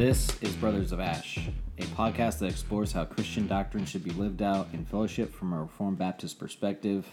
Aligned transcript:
This 0.00 0.34
is 0.40 0.56
Brothers 0.56 0.92
of 0.92 1.00
Ash, 1.00 1.38
a 1.76 1.82
podcast 1.82 2.38
that 2.38 2.46
explores 2.46 2.90
how 2.90 3.04
Christian 3.04 3.46
doctrine 3.46 3.84
should 3.84 4.02
be 4.02 4.12
lived 4.12 4.40
out 4.40 4.68
in 4.72 4.86
fellowship 4.86 5.30
from 5.30 5.52
a 5.52 5.60
Reformed 5.60 5.98
Baptist 5.98 6.38
perspective. 6.38 7.06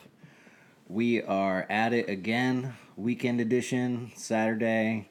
We 0.87 1.21
are 1.21 1.67
at 1.69 1.91
it 1.91 2.07
again, 2.07 2.75
weekend 2.95 3.41
edition, 3.41 4.13
Saturday, 4.15 5.09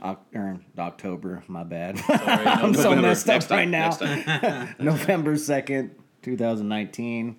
Oc- 0.00 0.26
er, 0.32 0.60
October. 0.78 1.42
My 1.48 1.64
bad. 1.64 2.00
I'm 2.08 2.72
so 2.72 2.94
messed 2.94 3.28
up 3.28 3.50
right 3.50 3.68
now. 3.68 3.98
November 4.78 5.36
second, 5.36 5.96
two 6.22 6.36
thousand 6.36 6.68
nineteen. 6.68 7.38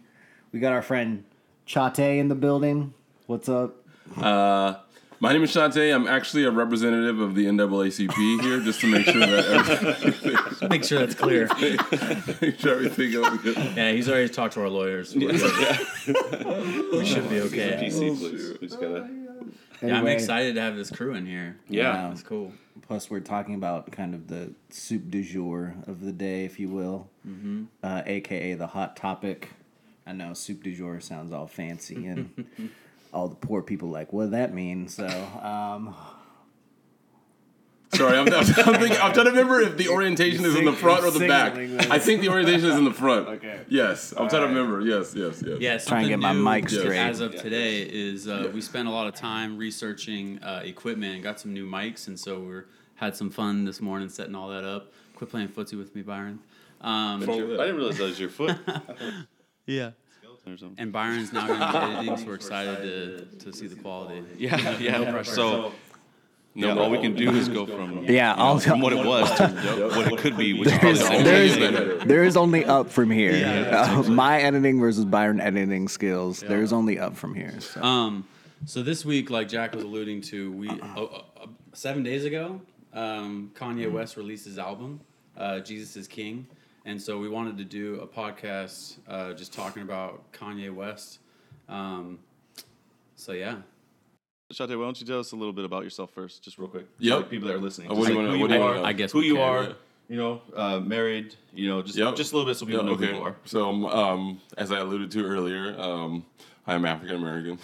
We 0.52 0.59
got 0.59 0.73
our 0.73 0.82
friend 0.82 1.23
Shante 1.66 2.20
in 2.20 2.27
the 2.27 2.36
building. 2.36 2.93
What's 3.27 3.48
up? 3.48 3.77
Uh, 4.18 4.75
my 5.20 5.34
name 5.34 5.44
is 5.44 5.52
Shante. 5.52 5.94
I'm 5.94 6.08
actually 6.08 6.46
a 6.46 6.52
representative 6.52 7.20
of 7.20 7.36
the 7.36 7.46
NAACP 7.46 8.42
here, 8.42 8.60
just 8.62 8.82
to 8.82 8.88
make 8.88 9.05
sure 9.05 9.20
that 9.20 9.46
everything, 9.46 10.70
Make 10.70 10.84
sure 10.84 11.00
that's 11.00 11.16
clear. 11.16 11.48
make 12.41 12.60
sure 12.60 12.76
everything 12.76 13.12
goes 13.12 13.38
good. 13.40 13.58
Yeah, 13.76 13.91
he's 13.91 14.10
already 14.10 14.30
talked 14.30 14.54
to 14.54 14.62
our 14.62 14.70
lawyers. 14.70 15.16
We're 15.16 15.27
we 15.32 17.05
should 17.05 17.30
be 17.30 17.41
okay. 17.41 17.80
PC, 17.82 18.18
please. 18.18 18.58
We 18.62 18.68
gotta. 18.68 19.10
Yeah, 19.82 19.98
I'm 19.98 20.08
excited 20.08 20.55
to 20.55 20.62
have 20.62 20.76
this 20.76 20.91
crew 20.91 21.13
in 21.13 21.26
here. 21.26 21.58
Yeah. 21.70 22.12
it's 22.12 22.24
cool. 22.24 22.52
Plus, 22.88 23.10
we're 23.10 23.20
talking 23.20 23.55
about 23.55 23.91
kind 23.91 24.13
of 24.13 24.27
the 24.27 24.52
soup 24.70 25.10
du 25.10 25.24
jour 25.24 25.76
of 25.88 26.02
the 26.02 26.12
day, 26.12 26.44
if 26.46 26.60
you 26.60 26.70
will, 26.70 27.08
mm-hmm. 27.27 27.66
uh, 27.84 28.02
aka 28.05 28.54
the 28.55 28.68
hot 28.68 28.96
topic. 28.96 29.49
I 30.08 30.13
know 30.13 30.34
soup 30.34 30.63
du 30.63 30.76
jour 30.76 30.99
sounds 30.99 31.32
all 31.32 31.48
fancy, 31.48 32.08
and 32.08 32.48
all 33.13 33.27
the 33.27 33.36
poor 33.36 33.62
people 33.62 33.90
like, 33.90 34.13
what 34.13 34.23
does 34.23 34.31
that 34.31 34.54
mean? 34.54 34.88
So, 34.88 35.08
um, 35.08 35.95
Sorry, 37.94 38.20
I'm, 38.20 38.27
I'm, 38.27 38.34
I'm, 38.35 38.45
thinking, 38.45 38.98
I'm 39.02 39.13
trying 39.13 39.26
to 39.26 39.32
remember 39.32 39.62
if 39.62 39.76
the 39.76 39.90
orientation 39.90 40.45
is 40.45 40.55
in 40.55 40.65
the 40.65 40.74
front 40.74 41.04
or 41.04 41.12
the 41.12 41.27
back. 41.27 41.55
Signaling 41.55 41.77
this. 41.77 41.90
I 41.90 41.98
think 41.98 42.21
the 42.21 42.30
orientation 42.30 42.70
is 42.70 42.76
in 42.76 42.84
the 42.84 42.93
front. 42.93 43.27
Okay. 43.27 43.62
Yes, 43.68 44.13
I'm 44.15 44.30
trying 44.30 44.43
to 44.43 44.48
remember. 44.48 44.82
Yes, 44.82 45.15
yes, 45.15 45.43
yes. 45.46 45.60
Yeah, 45.60 45.70
Try 45.70 45.71
and 45.71 45.82
something 45.82 46.07
get 46.10 46.20
my 46.20 46.34
mic 46.34 46.70
straight. 46.70 46.99
As 46.99 47.20
of 47.20 47.35
today, 47.35 47.82
is 47.82 48.27
uh, 48.27 48.52
we 48.54 48.62
spent 48.62 48.87
a 48.87 48.91
lot 48.91 49.07
of 49.07 49.15
time 49.15 49.57
researching 49.57 50.37
uh, 50.43 50.62
equipment 50.63 51.15
and 51.15 51.24
got 51.24 51.40
some 51.40 51.52
new 51.52 51.65
mics, 51.65 52.07
and 52.07 52.20
so 52.20 52.40
we 52.40 52.54
are 52.54 52.68
had 52.96 53.15
some 53.15 53.32
fun 53.32 53.65
this 53.65 53.82
morning 53.82 54.10
setting 54.10 54.35
all 54.35 54.49
that 54.49 54.63
up. 54.63 54.91
Quit 55.15 55.32
playing 55.32 55.48
footsie 55.48 55.77
with 55.77 55.96
me, 55.96 56.04
Byron. 56.04 56.40
Um, 56.82 57.24
I 57.24 57.26
didn't 57.26 57.76
realize 57.76 57.98
that 57.98 58.04
was 58.04 58.20
your 58.20 58.30
foot. 58.30 58.55
yeah. 59.65 59.91
Or 60.52 60.58
something. 60.58 60.82
And 60.82 60.92
Byron's 60.92 61.34
now 61.34 61.48
going 61.48 61.60
to 61.60 61.72
be 61.72 61.78
editing, 61.78 62.18
so 62.18 62.26
we're 62.26 62.36
excited 62.44 62.82
to, 62.82 63.46
to 63.46 63.54
see 63.54 63.68
the 63.68 63.76
quality. 63.76 64.24
Yeah, 64.38 64.78
yeah. 64.80 64.97
no 64.97 65.12
pressure. 65.12 65.34
So, 65.34 65.72
yeah, 66.56 66.78
all 66.78 66.90
we 66.90 67.00
can 67.00 67.16
do 67.16 67.30
is 67.31 67.47
go 67.47 67.66
from 67.66 68.03
Yeah, 68.06 68.31
you 68.31 68.38
know, 68.56 68.59
from 68.59 68.81
what 68.81 68.94
it 68.94 69.06
was 69.06 69.31
to 69.38 69.47
what 69.96 70.12
it 70.12 70.18
could 70.20 70.36
be, 70.36 70.59
which 70.59 70.72
is 70.72 71.00
there 71.08 71.44
is, 71.44 71.56
there, 71.56 71.92
is, 71.92 72.03
there 72.06 72.24
is 72.24 72.36
only 72.36 72.66
up 72.66 72.90
from 72.90 73.12
here. 73.12 73.36
Yeah, 73.36 74.00
Uh, 74.00 74.03
my 74.03 74.42
editing 74.42 74.80
versus 74.80 75.06
Byron 75.06 75.40
editing 75.40 75.88
skills. 75.88 76.42
There's 76.42 76.74
only 76.74 77.00
up 77.00 77.16
from 77.16 77.36
here. 77.36 77.59
So. 77.62 77.81
Um, 77.81 78.25
so 78.66 78.84
this 78.84 79.06
week, 79.06 79.30
like 79.30 79.47
Jack 79.47 79.74
was 79.74 79.84
alluding 79.84 80.22
to, 80.22 80.52
we 80.52 80.70
uh, 80.70 80.74
uh, 80.74 81.03
uh, 81.03 81.46
seven 81.74 82.03
days 82.03 82.25
ago, 82.25 82.62
um, 82.94 83.52
Kanye 83.56 83.90
West 83.90 84.18
released 84.18 84.46
his 84.46 84.59
album, 84.59 85.00
uh, 85.38 85.59
"Jesus 85.59 85.96
Is 85.96 86.08
King," 86.08 86.47
and 86.85 87.02
so 87.02 87.19
we 87.19 87.30
wanted 87.30 87.58
to 87.58 87.63
do 87.66 88.00
a 88.02 88.08
podcast 88.08 88.97
uh, 89.08 89.34
just 89.34 89.53
talking 89.53 89.84
about 89.84 90.31
Kanye 90.31 90.74
West. 90.74 91.19
Um, 91.68 92.19
so 93.16 93.31
yeah, 93.34 93.58
Shante, 94.53 94.69
why 94.78 94.86
don't 94.86 95.00
you 95.00 95.06
tell 95.06 95.19
us 95.19 95.31
a 95.31 95.36
little 95.36 95.53
bit 95.53 95.66
about 95.66 95.84
yourself 95.84 96.12
first, 96.12 96.44
just 96.44 96.58
real 96.58 96.68
quick? 96.69 96.88
Yeah, 96.97 97.18
For 97.18 97.24
the 97.24 97.30
people 97.30 97.47
that 97.50 97.56
are 97.56 97.59
listening. 97.59 97.90
Just 97.90 98.00
what 98.00 98.08
do 98.08 98.13
you 98.13 98.19
like 98.19 98.28
wanna- 98.28 98.38
who 98.38 98.41
what 98.41 98.52
you 98.75 98.81
are. 98.81 98.86
I 98.86 98.94
guess 98.94 99.12
who 99.12 99.22
you 99.22 99.36
can, 99.36 99.44
are, 99.44 99.63
yeah. 99.63 99.74
you 100.09 100.18
know, 100.18 100.41
uh, 100.56 100.80
married, 100.80 101.36
you 101.53 101.69
know, 101.69 101.81
just 101.84 101.97
Yep. 101.97 102.16
just 102.16 102.31
a 102.31 102.36
little 102.36 102.50
bit 102.50 102.58
so 102.58 102.66
people 102.66 102.81
Yeah, 102.84 102.90
know 102.90 102.96
who 102.96 103.03
okay. 103.06 103.16
you 103.16 103.22
are. 103.22 103.36
So, 103.46 103.69
um, 103.69 103.86
um, 103.86 104.41
as 104.58 104.72
I 104.72 104.80
alluded 104.80 105.12
to 105.12 105.24
earlier, 105.26 105.80
um, 105.80 106.26
I'm 106.66 106.86
African 106.86 107.18
American. 107.18 107.59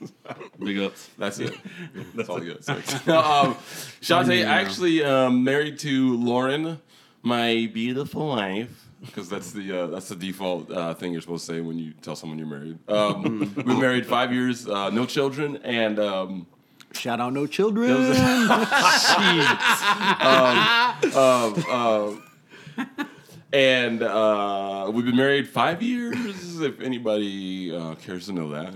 Big 0.62 0.78
ups. 0.78 1.08
That's 1.18 1.38
it. 1.38 1.54
That's 2.14 2.28
all 2.28 2.40
good. 2.40 2.62
Sorry. 2.64 2.82
no, 3.06 3.18
um, 3.22 3.54
Shante, 4.00 4.46
I 4.46 4.60
actually 4.60 5.02
um, 5.02 5.42
married 5.44 5.78
to 5.80 6.16
Lauren, 6.18 6.80
my 7.24 7.68
beautiful 7.72 8.28
wife. 8.28 8.88
Because 9.00 9.28
that's 9.28 9.52
the 9.52 9.80
uh, 9.80 9.86
that's 9.88 10.08
the 10.08 10.16
default 10.16 10.70
uh, 10.70 10.94
thing 10.94 11.12
you're 11.12 11.20
supposed 11.20 11.46
to 11.46 11.54
say 11.54 11.60
when 11.60 11.78
you 11.78 11.92
tell 12.00 12.16
someone 12.16 12.38
you're 12.38 12.48
married. 12.48 12.78
Um, 12.88 13.40
we've 13.40 13.54
been 13.66 13.80
married 13.80 14.06
five 14.06 14.32
years, 14.32 14.66
uh, 14.66 14.88
no 14.90 15.04
children, 15.04 15.58
and 15.62 15.98
um, 15.98 16.46
Shout 16.94 17.20
out, 17.20 17.32
no 17.32 17.46
children. 17.46 17.90
and 23.52 24.02
uh, 24.02 24.90
we've 24.92 25.04
been 25.04 25.16
married 25.16 25.48
five 25.48 25.82
years. 25.82 26.60
If 26.60 26.80
anybody 26.80 27.74
uh, 27.76 27.94
cares 27.96 28.26
to 28.26 28.32
know 28.32 28.50
that. 28.50 28.74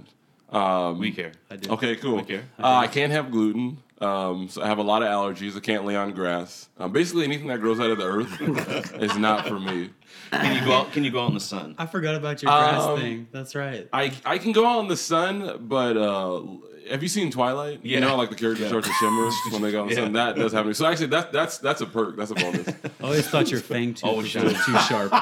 Um, 0.54 0.98
We 0.98 1.12
care. 1.12 1.32
I 1.50 1.56
do. 1.56 1.70
Okay, 1.72 1.96
cool. 1.96 2.16
We 2.16 2.22
care. 2.24 2.44
Uh, 2.58 2.76
I 2.76 2.86
can't 2.86 3.12
have 3.12 3.30
gluten. 3.30 3.78
Um, 4.00 4.48
so 4.48 4.62
I 4.62 4.66
have 4.68 4.78
a 4.78 4.82
lot 4.82 5.02
of 5.02 5.08
allergies. 5.08 5.56
I 5.56 5.60
can't 5.60 5.84
lay 5.84 5.96
on 5.96 6.12
grass. 6.12 6.68
Um, 6.78 6.92
basically, 6.92 7.24
anything 7.24 7.48
that 7.48 7.60
grows 7.60 7.80
out 7.80 7.90
of 7.90 7.98
the 7.98 8.04
earth 8.06 8.40
is 9.02 9.16
not 9.16 9.46
for 9.48 9.58
me. 9.58 9.90
Can 10.30 10.54
you 10.56 10.64
go 10.64 10.72
out? 10.72 10.92
Can 10.92 11.02
you 11.04 11.10
go 11.10 11.20
out 11.24 11.28
in 11.28 11.34
the 11.34 11.40
sun? 11.40 11.74
I 11.78 11.86
forgot 11.86 12.14
about 12.14 12.40
your 12.42 12.50
grass 12.50 12.82
Um, 12.84 12.98
thing. 12.98 13.28
That's 13.32 13.54
right. 13.54 13.88
I 13.92 14.12
I 14.24 14.38
can 14.38 14.52
go 14.52 14.64
out 14.66 14.80
in 14.80 14.88
the 14.88 14.96
sun, 14.96 15.66
but 15.68 15.96
uh, 15.96 16.42
have 16.90 17.02
you 17.02 17.08
seen 17.08 17.30
Twilight? 17.30 17.80
You 17.82 17.94
Yeah. 17.94 18.00
know, 18.00 18.16
like 18.16 18.30
the 18.30 18.36
characters 18.36 18.68
start 18.68 18.84
to 18.84 18.92
shimmer 18.92 19.30
when 19.50 19.62
they 19.62 19.72
go 19.72 19.80
out 19.80 19.82
in 19.84 19.88
the 19.88 19.94
sun. 20.02 20.12
That 20.18 20.36
does 20.36 20.52
happen. 20.52 20.74
So 20.74 20.86
actually, 20.86 21.08
that 21.08 21.32
that's 21.32 21.58
that's 21.58 21.80
a 21.80 21.86
perk. 21.86 22.16
That's 22.16 22.30
a 22.30 22.34
bonus. 22.34 22.68
I 22.68 22.74
always 23.02 23.26
thought 23.28 23.50
your 23.50 23.60
fang 23.60 23.94
tooth 23.94 24.04
Oh, 24.04 24.16
was 24.18 24.28
shit. 24.28 24.42
too 24.42 24.78
sharp. 24.80 25.12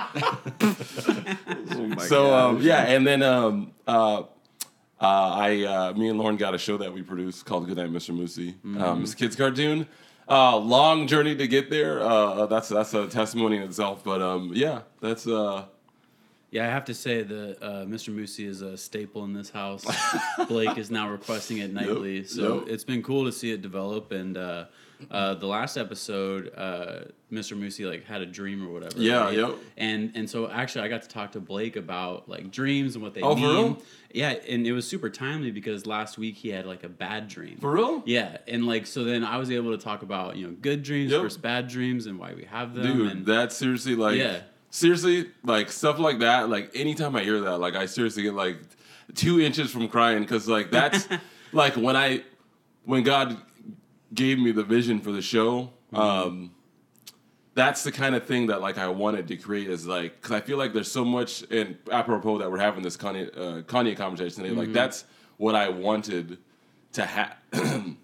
so 2.09 2.35
um, 2.35 2.61
yeah, 2.61 2.83
and 2.83 3.07
then 3.07 3.23
um, 3.23 3.73
uh, 3.87 4.25
uh, 5.01 5.05
I 5.05 5.63
uh, 5.65 5.93
me 5.93 6.09
and 6.09 6.19
Lauren 6.19 6.37
got 6.37 6.55
a 6.55 6.59
show 6.59 6.79
that 6.79 6.93
we 6.93 7.03
produced 7.03 7.45
called 7.45 7.67
Good 7.67 7.77
Night, 7.77 7.91
Mr. 7.91 8.17
Moosey. 8.17 8.55
Um, 8.81 9.03
it's 9.03 9.13
a 9.13 9.17
kids 9.17 9.37
cartoon. 9.37 9.87
Uh, 10.29 10.57
long 10.57 11.07
journey 11.07 11.37
to 11.37 11.47
get 11.47 11.71
there. 11.71 12.01
Uh, 12.01 12.47
that's 12.47 12.69
that's 12.69 12.95
a 12.95 13.07
testimony 13.07 13.57
in 13.57 13.63
itself. 13.63 14.03
But 14.03 14.23
um, 14.23 14.53
yeah, 14.55 14.83
that's 15.01 15.27
uh, 15.27 15.67
Yeah, 16.51 16.67
I 16.67 16.71
have 16.71 16.87
to 16.87 16.95
say 16.95 17.23
that 17.23 17.63
uh, 17.63 17.85
Mr. 17.85 18.15
Moosey 18.15 18.47
is 18.47 18.63
a 18.63 18.77
staple 18.77 19.25
in 19.25 19.35
this 19.35 19.51
house. 19.51 19.85
Blake 20.49 20.79
is 20.79 20.91
now 20.91 21.09
requesting 21.09 21.59
it 21.59 21.73
nightly, 21.73 22.25
so 22.25 22.61
yep. 22.61 22.69
it's 22.69 22.85
been 22.85 23.03
cool 23.03 23.25
to 23.27 23.33
see 23.33 23.53
it 23.53 23.63
develop. 23.63 24.13
And 24.13 24.37
uh, 25.11 25.35
the 25.35 25.47
last 25.47 25.77
episode, 25.77 26.53
uh, 26.57 27.01
Mr. 27.33 27.59
Moosey 27.59 27.89
like 27.89 28.05
had 28.05 28.23
a 28.23 28.27
dream 28.27 28.67
or 28.67 28.73
whatever. 28.73 28.99
Yeah, 28.99 29.25
right? 29.25 29.37
yep. 29.37 29.55
And 29.77 30.13
and 30.15 30.29
so 30.29 30.49
actually, 30.51 30.83
I 30.85 30.89
got 30.89 31.03
to 31.03 31.09
talk 31.09 31.33
to 31.33 31.41
Blake 31.41 31.77
about 31.77 32.29
like 32.29 32.51
dreams 32.51 32.95
and 32.95 33.03
what 33.05 33.15
they 33.15 33.21
Oh, 33.21 33.35
for 33.35 33.41
mean. 33.41 33.49
real? 33.57 33.83
Yeah, 34.13 34.31
and 34.49 34.67
it 34.67 34.73
was 34.73 34.89
super 34.89 35.11
timely 35.11 35.51
because 35.51 35.87
last 35.87 36.17
week 36.17 36.37
he 36.37 36.49
had 36.49 36.65
like 36.67 36.85
a 36.85 36.89
bad 36.89 37.29
dream. 37.29 37.59
for 37.61 37.73
real. 37.73 38.03
Yeah, 38.07 38.39
and 38.49 38.67
like 38.67 38.87
so 38.87 39.05
then 39.05 39.25
I 39.25 39.37
was 39.37 39.51
able 39.51 39.77
to 39.77 39.83
talk 39.83 40.03
about 40.03 40.37
you 40.37 40.47
know 40.47 40.55
good 40.61 40.83
dreams 40.83 41.13
Yep. 41.13 41.21
versus 41.23 41.39
bad 41.39 41.69
dreams 41.69 42.07
and 42.07 42.19
why 42.19 42.33
we 42.35 42.45
have 42.45 42.75
them. 42.75 42.97
Dude, 42.97 43.13
and 43.13 43.27
that's 43.27 43.57
seriously 43.57 43.95
like 43.97 44.17
Yeah. 44.17 44.41
seriously 44.71 45.31
like 45.45 45.71
stuff 45.71 45.99
like 45.99 46.21
that. 46.21 46.49
Like 46.49 46.71
anytime 46.75 47.15
I 47.17 47.23
hear 47.25 47.41
that, 47.41 47.59
like 47.59 47.75
I 47.75 47.87
seriously 47.87 48.23
get 48.23 48.35
like 48.35 48.59
two 49.15 49.41
inches 49.41 49.71
from 49.71 49.89
crying 49.89 50.21
because 50.23 50.49
like 50.49 50.71
that's 50.71 51.07
like 51.53 51.77
when 51.77 51.97
I 51.97 52.23
when 52.85 53.03
God 53.03 53.37
gave 54.15 54.39
me 54.39 54.53
the 54.53 54.65
vision 54.65 55.01
for 55.01 55.13
the 55.13 55.23
show. 55.23 55.71
Um, 55.93 56.53
that's 57.55 57.85
the 57.85 57.93
kind 57.93 58.15
of 58.15 58.27
thing 58.27 58.49
that 58.49 58.61
like 58.61 58.77
I 58.77 58.89
wanted 58.89 59.29
to 59.29 59.37
create 59.37 59.69
is 59.69 59.87
like 59.87 60.21
because 60.21 60.33
I 60.33 60.41
feel 60.41 60.59
like 60.59 60.73
there's 60.75 60.91
so 60.91 61.05
much 61.05 61.43
and 61.51 61.77
apropos 61.91 62.39
that 62.39 62.51
we're 62.51 62.59
having 62.59 62.83
this 62.83 62.97
Kanye 62.97 63.37
uh, 63.37 63.63
Kanye 63.63 63.97
conversation 63.97 64.43
today. 64.43 64.55
Like 64.55 64.73
that's 64.73 65.05
what 65.39 65.55
I 65.55 65.69
wanted 65.71 66.39
to 66.93 67.05
have. 67.07 67.37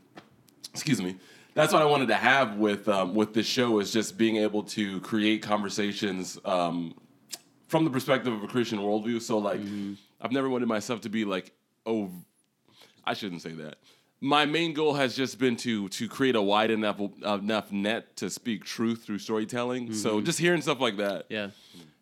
excuse 0.73 1.03
me. 1.03 1.17
That's 1.55 1.71
what 1.73 1.83
I 1.83 1.85
wanted 1.85 2.09
to 2.09 2.15
have 2.15 2.57
with 2.57 2.89
um, 2.89 3.15
with 3.15 3.35
this 3.35 3.47
show 3.47 3.79
is 3.79 3.93
just 3.93 4.17
being 4.17 4.37
able 4.37 4.63
to 4.65 5.01
create 5.01 5.43
conversations 5.43 6.39
um, 6.47 6.95
from 7.69 7.85
the 7.85 7.91
perspective 7.91 8.33
of 8.33 8.43
a 8.43 8.47
Christian 8.47 8.79
worldview. 8.79 9.21
So 9.21 9.37
like, 9.37 9.61
I've 10.21 10.33
never 10.33 10.49
wanted 10.49 10.67
myself 10.67 11.03
to 11.03 11.11
be 11.11 11.27
like, 11.27 11.53
oh, 11.85 12.11
I 13.05 13.13
shouldn't 13.13 13.43
say 13.43 13.53
that. 13.53 13.77
My 14.25 14.47
main 14.47 14.73
goal 14.73 14.95
has 14.95 15.17
just 15.17 15.39
been 15.41 15.57
to 15.57 15.89
to 15.89 16.09
create 16.09 16.37
a 16.37 16.41
wide 16.43 16.71
enough 16.71 17.01
enough 17.25 17.73
net 17.73 18.17
to 18.19 18.31
speak 18.31 18.65
truth 18.65 19.03
through 19.05 19.19
storytelling. 19.19 19.93
So 19.93 20.21
just 20.21 20.39
hearing 20.39 20.63
stuff 20.63 20.81
like 20.81 20.97
that, 20.99 21.27
yeah. 21.29 21.49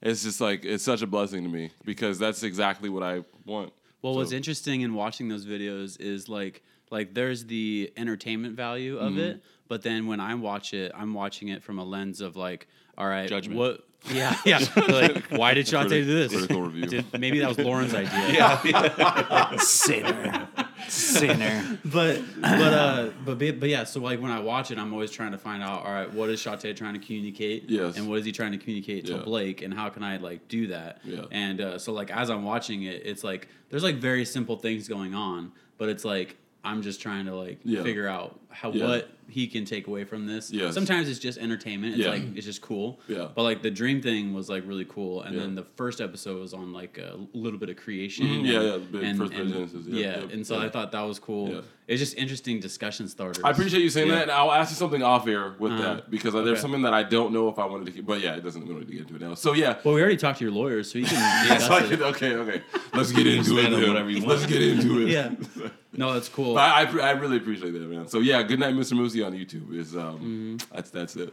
it's 0.03 0.23
just 0.23 0.39
like 0.39 0.65
it's 0.67 0.85
such 0.85 1.01
a 1.01 1.07
blessing 1.07 1.43
to 1.45 1.49
me 1.49 1.71
because 1.85 2.19
that's 2.19 2.43
exactly 2.43 2.91
what 2.91 3.03
I 3.03 3.25
want. 3.47 3.73
Well, 4.03 4.15
what's 4.15 4.33
interesting 4.33 4.83
in 4.83 4.93
watching 4.95 5.29
those 5.29 5.47
videos 5.47 5.99
is 5.99 6.29
like 6.29 6.63
like 6.91 7.15
there's 7.15 7.47
the 7.47 7.91
entertainment 7.97 8.55
value 8.55 8.99
of 8.99 9.13
Mm-hmm. 9.13 9.21
it, 9.21 9.43
but 9.69 9.81
then 9.83 10.07
when 10.07 10.21
I 10.21 10.35
watch 10.35 10.75
it, 10.75 10.93
I'm 10.95 11.15
watching 11.15 11.49
it 11.49 11.63
from 11.63 11.79
a 11.79 11.85
lens 11.85 12.21
of 12.21 12.37
like, 12.37 12.69
all 13.01 13.09
right, 13.09 13.29
Judgment. 13.29 13.59
What? 13.59 13.85
Yeah, 14.11 14.35
yeah. 14.47 14.61
like, 14.89 15.27
why 15.27 15.53
did 15.53 15.67
Shante 15.67 15.91
do 15.91 16.05
this? 16.07 16.33
critical 16.33 16.63
review. 16.63 16.87
Did, 16.87 17.21
maybe 17.21 17.39
that 17.41 17.49
was 17.51 17.59
Lauren's 17.59 17.93
idea. 17.93 18.59
Yeah. 18.65 19.57
Sinner. 19.59 20.49
Sinner. 20.89 21.79
but 21.85 22.23
but 22.41 22.73
uh 22.73 23.11
but 23.27 23.39
but 23.39 23.69
yeah 23.69 23.85
so 23.85 24.01
like 24.01 24.21
when 24.21 24.31
i 24.33 24.41
watch 24.41 24.71
it 24.71 24.79
i'm 24.79 24.93
always 24.93 25.11
trying 25.11 25.31
to 25.33 25.39
find 25.39 25.63
out 25.63 25.85
all 25.85 25.93
right 25.93 26.13
what 26.13 26.31
is 26.31 26.43
Shante 26.43 26.75
trying 26.75 26.95
to 26.95 26.99
communicate 27.07 27.69
Yes. 27.69 27.97
and 27.97 28.09
what 28.09 28.19
is 28.19 28.25
he 28.25 28.33
trying 28.33 28.53
to 28.53 28.59
communicate 28.59 29.07
to 29.07 29.13
Yeah. 29.13 29.19
blake 29.19 29.63
and 29.63 29.73
how 29.73 29.89
can 29.91 30.03
i 30.03 30.17
like 30.17 30.49
do 30.49 30.69
that 30.69 31.01
Yeah. 31.05 31.25
and 31.31 31.61
uh, 31.61 31.79
so 31.79 31.93
like 31.93 32.11
as 32.11 32.31
i'm 32.31 32.43
watching 32.43 32.85
it 32.85 33.03
it's 33.05 33.23
like 33.23 33.49
there's 33.69 33.83
like 33.85 33.97
very 33.97 34.25
simple 34.25 34.57
things 34.57 34.89
going 34.89 35.15
on 35.15 35.53
but 35.79 35.89
it's 35.91 36.05
like 36.05 36.37
i'm 36.65 36.83
just 36.83 37.01
trying 37.01 37.27
to 37.27 37.35
like 37.37 37.61
Yeah. 37.63 37.83
figure 37.83 38.09
out 38.09 38.41
how 38.49 38.73
Yeah. 38.73 38.87
what 38.87 39.11
he 39.31 39.47
can 39.47 39.65
take 39.65 39.87
away 39.87 40.05
from 40.05 40.27
this 40.27 40.51
Yes. 40.53 40.75
sometimes 40.75 41.09
it's 41.09 41.19
just 41.19 41.39
entertainment 41.39 41.95
it's 41.95 42.05
Yeah. 42.05 42.11
like 42.11 42.23
it's 42.37 42.47
just 42.47 42.61
cool 42.61 43.01
Yeah. 43.09 43.29
but 43.35 43.43
like 43.43 43.63
the 43.63 43.71
dream 43.71 44.03
thing 44.03 44.35
was 44.35 44.49
like 44.49 44.65
really 44.67 44.85
cool 44.87 45.23
and 45.23 45.35
Yeah. 45.35 45.41
then 45.43 45.55
the 45.55 45.65
first 45.77 46.01
episode 46.01 46.41
was 46.41 46.53
on 46.55 46.73
like 46.73 46.99
a 46.99 47.19
little 47.33 47.59
bit 47.59 47.69
of 47.71 47.77
creation 47.77 48.27
Mhm, 48.27 48.31
yeah, 48.31 48.37
and- 48.37 48.47
yeah, 48.67 48.73
the 48.73 48.79
bit- 48.79 49.03
and, 49.05 49.19
first 49.19 49.33
and- 49.33 49.53
Genesis, 49.53 49.87
yeah, 49.87 49.95
yeah, 50.01 50.19
yeah, 50.21 50.33
and 50.33 50.47
so 50.47 50.59
yeah. 50.59 50.65
i 50.67 50.69
thought 50.69 50.93
that 50.93 51.03
was 51.03 51.19
cool 51.19 51.49
Yeah. 51.51 51.61
it's 51.89 52.01
just 52.01 52.17
interesting 52.17 52.61
discussion 52.61 53.09
starters. 53.09 53.43
I 53.43 53.51
appreciate 53.51 53.83
you 53.83 53.91
saying 53.91 54.09
that, 54.11 54.23
and 54.23 54.31
I'll 54.31 54.53
ask 54.53 54.71
you 54.71 54.77
something 54.77 55.03
off 55.03 55.27
air 55.27 55.55
with 55.59 55.73
Uh-huh. 55.73 55.83
that 55.95 56.11
because 56.11 56.33
there's 56.35 56.61
something 56.61 56.83
that 56.83 56.95
I 56.95 57.03
don't 57.03 57.33
know 57.33 57.49
if 57.49 57.59
I 57.59 57.67
wanted 57.67 57.87
to 57.87 57.93
keep. 57.93 58.07
But 58.07 58.21
yeah, 58.21 58.37
it 58.37 58.45
doesn't. 58.45 58.63
We 58.63 58.69
don't 58.69 58.79
need 58.81 58.87
to 58.87 58.93
get 58.93 59.03
into 59.03 59.17
it 59.17 59.21
now. 59.21 59.35
So 59.35 59.55
yeah. 59.55 59.77
Well, 59.83 59.95
we 59.95 60.01
already 60.01 60.17
talked 60.17 60.39
to 60.39 60.45
your 60.45 60.53
lawyers, 60.55 60.89
so 60.91 60.99
you 61.01 61.07
can. 61.07 61.17
Yeah, 61.49 61.59
so 61.59 61.81
can- 61.89 62.03
okay, 62.03 62.35
okay. 62.35 62.63
Let's 62.95 63.11
get 63.11 63.27
into 63.27 63.59
it. 63.59 63.73
whatever 63.89 64.09
you 64.09 64.19
want. 64.19 64.29
Let's 64.29 64.47
get 64.47 64.63
into 64.63 65.03
it. 65.03 65.09
Yeah. 65.09 65.33
No, 65.93 66.15
that's 66.15 66.29
cool. 66.29 66.57
I, 66.57 66.83
I, 66.85 66.99
I 67.01 67.11
really 67.11 67.37
appreciate 67.39 67.73
that, 67.73 67.81
man. 67.81 68.07
So 68.07 68.21
yeah, 68.21 68.41
good 68.45 68.61
night, 68.61 68.75
Mr. 68.75 68.93
Moosey 68.93 69.20
on 69.23 69.33
YouTube. 69.33 69.75
Is 69.75 69.97
um, 69.97 70.59
that's 70.73 70.91
that's 70.91 71.17
it. 71.17 71.33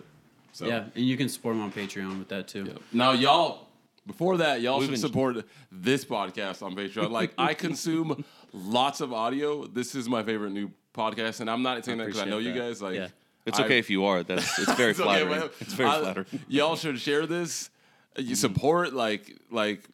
So 0.53 0.65
Mm-hmm. 0.65 0.71
yeah, 0.73 0.83
and 0.95 1.05
you 1.05 1.17
can 1.17 1.29
support 1.29 1.55
him 1.55 1.61
on 1.61 1.71
Patreon 1.71 2.17
with 2.19 2.29
that 2.29 2.47
too. 2.47 2.65
Yeah. 2.67 2.73
Now, 2.91 3.11
y'all, 3.11 3.67
before 4.07 4.37
that, 4.37 4.61
y'all 4.61 4.79
We've 4.79 4.89
should 4.89 4.99
support 4.99 5.45
this 5.71 6.03
podcast 6.05 6.63
on 6.63 6.75
Patreon. 6.75 7.11
Like, 7.11 7.33
I 7.37 7.53
consume 7.53 8.23
lots 8.53 8.99
of 9.01 9.13
audio. 9.13 9.65
This 9.67 9.93
is 9.93 10.09
my 10.09 10.23
favorite 10.23 10.51
new 10.51 10.71
podcast, 10.95 11.41
and 11.41 11.49
I'm 11.49 11.61
not 11.61 11.85
saying 11.85 11.99
that 11.99 12.05
because 12.07 12.21
I 12.21 12.25
know 12.25 12.37
appreciate 12.39 12.55
you 12.55 12.61
guys. 12.61 12.81
Like, 12.81 12.95
Yeah. 12.95 13.07
It's 13.45 13.59
I- 13.59 13.65
okay 13.65 13.77
if 13.77 13.89
you 13.89 14.05
are. 14.05 14.23
That's 14.23 14.57
it's 14.59 14.73
very 14.73 14.91
It's 14.91 14.99
flattering. 14.99 15.29
man. 15.39 15.49
it's 15.61 15.73
very 15.73 15.89
I- 15.89 15.99
flattering. 15.99 16.25
Y'all 16.47 16.75
should 16.75 16.99
share 16.99 17.25
this. 17.27 17.69
You 18.17 18.33
support 18.35 18.93
like 18.93 19.37
like 19.51 19.87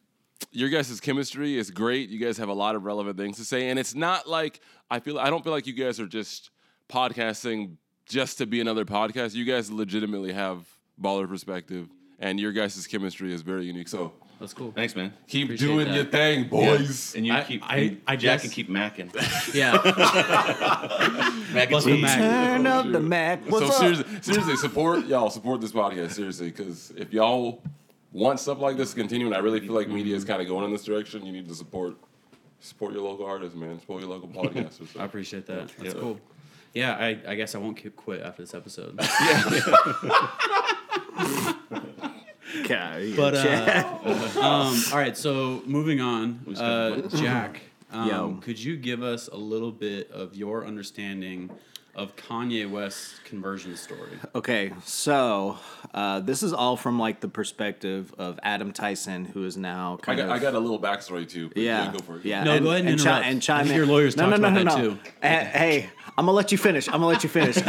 your 0.50 0.70
guys' 0.70 0.98
chemistry 1.00 1.58
is 1.58 1.70
great. 1.70 2.08
You 2.08 2.18
guys 2.18 2.38
have 2.38 2.48
a 2.48 2.54
lot 2.54 2.74
of 2.74 2.84
relevant 2.84 3.18
things 3.18 3.36
to 3.36 3.44
say, 3.44 3.68
and 3.68 3.78
it's 3.78 3.94
not 3.94 4.26
like 4.26 4.60
I 4.90 4.98
feel. 5.00 5.18
I 5.18 5.28
don't 5.28 5.44
feel 5.44 5.52
like 5.52 5.66
you 5.66 5.74
guys 5.74 6.00
are 6.00 6.06
just 6.06 6.50
podcasting 6.88 7.76
just 8.06 8.38
to 8.38 8.46
be 8.46 8.60
another 8.60 8.84
podcast. 8.84 9.34
You 9.34 9.44
guys 9.44 9.70
legitimately 9.70 10.32
have 10.32 10.66
baller 11.00 11.28
perspective, 11.28 11.88
and 12.18 12.38
your 12.38 12.52
guys' 12.52 12.86
chemistry 12.86 13.32
is 13.32 13.42
very 13.42 13.64
unique. 13.66 13.88
So 13.88 14.12
That's 14.40 14.52
cool. 14.52 14.72
Thanks, 14.72 14.94
man. 14.96 15.12
keep 15.28 15.46
Appreciate 15.46 15.66
doing 15.68 15.86
that. 15.88 15.94
your 15.94 16.04
thing, 16.04 16.48
boys. 16.48 17.14
And 17.14 17.24
you 17.26 17.32
I- 17.32 17.42
keep 17.44 17.62
I- 17.70 17.76
you- 17.76 17.96
I 18.06 18.16
Jack 18.16 18.40
guess- 18.40 18.42
can 18.42 18.50
keep 18.50 18.68
macking. 18.68 19.10
Yeah. 19.54 19.72
Mac 21.54 21.68
Plus 21.68 21.84
and 21.86 21.94
the 21.94 21.98
cheese. 21.98 22.02
Mac. 22.02 22.18
Turn 22.18 22.66
up 22.66 22.90
the 22.92 23.00
Mac. 23.00 23.44
What's 23.50 23.66
so 23.66 23.72
up? 23.72 23.78
seriously, 23.80 24.04
seriously, 24.22 24.56
support 24.56 25.06
y'all. 25.06 25.30
Support 25.30 25.60
this 25.60 25.72
podcast 25.72 26.12
seriously, 26.12 26.50
because 26.50 26.90
if 26.96 27.12
y'all 27.12 27.62
want 28.12 28.40
stuff 28.40 28.58
like 28.58 28.76
this 28.76 28.90
to 28.90 28.96
continue, 28.96 29.26
and 29.26 29.34
I 29.34 29.38
really 29.38 29.60
feel 29.60 29.72
like 29.74 29.88
media 29.88 30.16
is 30.16 30.24
kind 30.24 30.40
of 30.42 30.48
going 30.48 30.64
in 30.64 30.72
this 30.72 30.84
direction, 30.84 31.24
you 31.24 31.32
need 31.32 31.48
to 31.48 31.54
support 31.54 31.96
support 32.60 32.92
your 32.94 33.02
local 33.02 33.26
artists, 33.26 33.54
man. 33.56 33.78
Support 33.80 34.00
your 34.02 34.10
local 34.10 34.28
podcasters. 34.42 34.92
So. 34.92 35.00
I 35.00 35.04
appreciate 35.04 35.46
that. 35.46 35.68
That's 35.78 35.94
Yeah. 35.94 36.00
cool. 36.00 36.20
Yeah, 36.74 36.94
I, 36.96 37.18
I 37.26 37.34
guess 37.36 37.54
I 37.54 37.58
won't 37.58 37.76
keep- 37.76 37.96
quit 37.96 38.20
after 38.20 38.42
this 38.42 38.54
episode. 38.54 38.98
Okay, 42.60 43.12
But 43.16 43.34
uh, 43.34 43.84
um, 44.40 44.80
all 44.92 44.98
right, 44.98 45.16
so 45.16 45.60
moving 45.66 46.00
on, 46.00 46.40
uh, 46.56 47.00
Jack, 47.08 47.60
um, 47.90 48.08
Yo. 48.08 48.38
could 48.40 48.62
you 48.62 48.76
give 48.76 49.02
us 49.02 49.26
a 49.28 49.36
little 49.36 49.72
bit 49.72 50.08
of 50.12 50.36
your 50.36 50.64
understanding 50.64 51.50
of 51.96 52.16
Kanye 52.16 52.68
West's 52.70 53.18
conversion 53.24 53.76
story? 53.76 54.10
Okay, 54.34 54.72
so 54.84 55.56
uh, 55.92 56.20
this 56.20 56.42
is 56.42 56.52
all 56.52 56.76
from 56.76 56.98
like 56.98 57.20
the 57.20 57.28
perspective 57.28 58.12
of 58.18 58.38
Adam 58.42 58.72
Tyson, 58.72 59.24
who 59.24 59.44
is 59.44 59.56
now 59.56 59.98
I 60.02 60.04
kind 60.04 60.18
got, 60.18 60.24
of 60.26 60.30
I 60.30 60.38
got 60.38 60.54
a 60.54 60.58
little 60.58 60.80
backstory 60.80 61.28
too. 61.28 61.48
but 61.48 61.58
yeah, 61.58 61.92
go 61.92 61.98
for 61.98 62.16
it. 62.16 62.24
yeah. 62.24 62.42
No, 62.44 62.58
go 62.60 62.70
ahead 62.70 62.86
and 62.86 62.98
chi- 62.98 63.04
interrupt. 63.04 63.26
and 63.26 63.42
chime 63.42 63.66
in. 63.68 63.76
your 63.76 63.86
lawyers 63.86 64.16
no, 64.16 64.24
no, 64.24 64.30
talked 64.30 64.42
no, 64.42 64.48
about 64.48 64.64
no, 64.64 64.70
that 64.74 64.82
no. 64.82 64.94
too. 64.94 64.98
Eh, 65.22 65.44
Hey, 65.44 65.90
I'm 66.16 66.26
gonna 66.26 66.32
let 66.32 66.50
you 66.52 66.58
finish. 66.58 66.86
I'm 66.88 66.94
gonna 66.94 67.06
let 67.06 67.22
you 67.22 67.28
finish. 67.28 67.56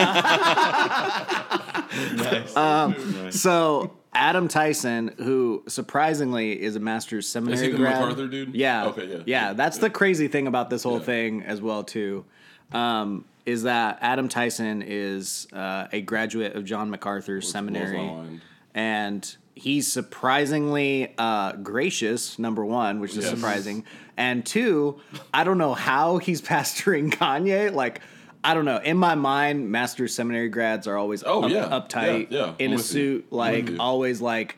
Nice. 1.95 3.39
so 3.39 3.95
Adam 4.13 4.47
Tyson, 4.47 5.13
who 5.17 5.63
surprisingly 5.67 6.61
is 6.61 6.75
a 6.75 6.79
master's 6.79 7.27
seminary 7.27 7.55
Is 7.55 7.61
he 7.61 7.71
the 7.71 7.77
grad. 7.77 7.99
MacArthur 8.01 8.27
dude? 8.27 8.53
Yeah. 8.55 8.87
Okay, 8.87 9.07
yeah. 9.07 9.23
Yeah, 9.25 9.53
that's 9.53 9.77
the 9.77 9.89
crazy 9.89 10.27
thing 10.27 10.47
about 10.47 10.69
this 10.69 10.83
whole 10.83 10.99
Yeah. 10.99 11.05
thing 11.05 11.43
as 11.43 11.61
well 11.61 11.83
too. 11.83 12.25
Um, 12.71 13.25
is 13.45 13.63
that 13.63 13.99
Adam 14.01 14.27
Tyson 14.27 14.81
is 14.85 15.47
uh, 15.53 15.87
a 15.91 16.01
graduate 16.01 16.55
of 16.55 16.65
John 16.65 16.89
MacArthur 16.89 17.39
blows 17.39 17.51
Seminary, 17.51 18.39
and 18.73 19.35
he's 19.53 19.91
surprisingly 19.91 21.13
uh, 21.17 21.53
gracious. 21.53 22.37
Number 22.39 22.65
one, 22.65 22.99
which 22.99 23.11
is 23.11 23.17
Yes. 23.25 23.29
surprising, 23.29 23.85
and 24.17 24.45
two, 24.45 24.99
I 25.33 25.43
don't 25.43 25.57
know 25.57 25.73
how 25.73 26.17
he's 26.17 26.41
pastoring 26.53 27.11
Kanye. 27.11 27.71
Like, 27.73 28.01
I 28.43 28.53
don't 28.53 28.65
know. 28.65 28.77
In 28.77 28.97
my 28.97 29.15
mind, 29.15 29.69
master's 29.71 30.13
seminary 30.13 30.49
grads 30.49 30.87
are 30.87 30.97
always 30.97 31.23
Oh, 31.23 31.43
up- 31.43 31.51
yeah. 31.51 31.65
uptight 31.69 32.31
Yeah, 32.31 32.37
yeah. 32.47 32.53
in 32.59 32.71
I'm 32.71 32.73
a 32.73 32.77
with 32.77 32.85
you. 32.95 33.21
suit, 33.21 33.31
like 33.31 33.69
always 33.79 34.21
like 34.21 34.57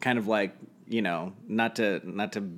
kind 0.00 0.18
of 0.18 0.26
like 0.26 0.54
you 0.88 1.00
know 1.02 1.32
not 1.48 1.76
to 1.76 2.00
not 2.04 2.32
to 2.34 2.48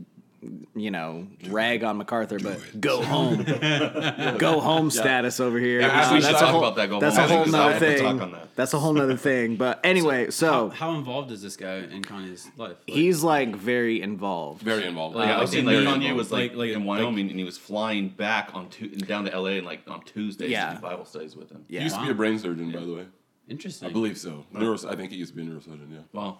you 0.74 0.90
know 0.90 1.26
rag 1.48 1.84
on 1.84 1.96
MacArthur, 1.98 2.38
but 2.38 2.58
go 2.80 3.02
home, 3.02 3.44
go 4.38 4.60
home 4.60 4.90
status 4.90 5.40
over 5.40 5.58
here. 5.58 5.80
Yeah, 5.80 6.08
Uh, 6.08 6.14
we 6.14 6.20
that's 6.20 6.38
should 6.38 6.48
a 6.48 6.50
whole, 6.50 6.60
about 6.60 6.76
that, 6.76 6.88
go 6.90 7.00
That's 7.00 7.16
home 7.16 7.30
a 7.30 7.34
whole 7.34 7.46
nother 7.46 7.78
thing. 7.78 8.02
talk 8.02 8.20
on 8.22 8.32
that. 8.32 8.48
That's 8.56 8.72
a 8.74 8.78
whole 8.78 8.92
nother 8.92 9.16
thing. 9.16 9.56
But 9.56 9.80
anyway, 9.84 10.30
so 10.30 10.70
How 10.70 10.94
involved 10.94 11.30
is 11.30 11.42
this 11.42 11.56
guy 11.56 11.76
in 11.76 12.02
Kanye's 12.02 12.46
life? 12.56 12.70
Like, 12.70 12.78
he's 12.86 13.22
like 13.22 13.54
very 13.54 14.00
involved. 14.00 14.62
Very 14.62 14.84
involved. 14.84 15.16
Like, 15.16 15.28
Yeah, 15.28 15.36
I've 15.36 15.42
I've 15.42 15.48
seen 15.50 15.66
seen 15.66 15.84
like 15.84 15.94
Kanye 16.00 16.10
of, 16.10 16.16
was 16.16 16.32
like, 16.32 16.50
like- 16.52 16.58
like- 16.58 16.70
in 16.70 16.84
Wyoming 16.84 17.28
and 17.30 17.38
he 17.38 17.44
was 17.44 17.58
flying 17.58 18.08
back 18.08 18.50
on 18.54 18.68
tu- 18.70 18.88
down 18.88 19.24
to 19.26 19.38
LA 19.38 19.50
and 19.58 19.66
like 19.66 19.80
on 19.86 20.02
Tuesdays 20.02 20.50
Yeah. 20.50 20.70
to 20.70 20.76
do 20.76 20.82
Bible 20.82 21.04
studies 21.04 21.36
with 21.36 21.50
him. 21.50 21.64
Yeah. 21.68 21.80
he 21.80 21.84
used 21.84 21.96
to 21.96 22.02
be 22.04 22.10
a 22.10 22.14
brain 22.14 22.38
surgeon, 22.38 22.70
by 22.72 22.80
the 22.80 22.92
way. 22.94 23.06
interesting. 23.48 23.88
I 23.88 23.92
believe 23.92 24.18
so. 24.18 24.44
Neuros- 24.54 24.88
I 24.90 24.96
think 24.96 25.10
he 25.12 25.16
used 25.18 25.34
to 25.34 25.36
be 25.36 25.42
a 25.42 25.50
neurosurgeon. 25.52 25.92
Yeah. 25.92 25.98
Wow. 26.12 26.38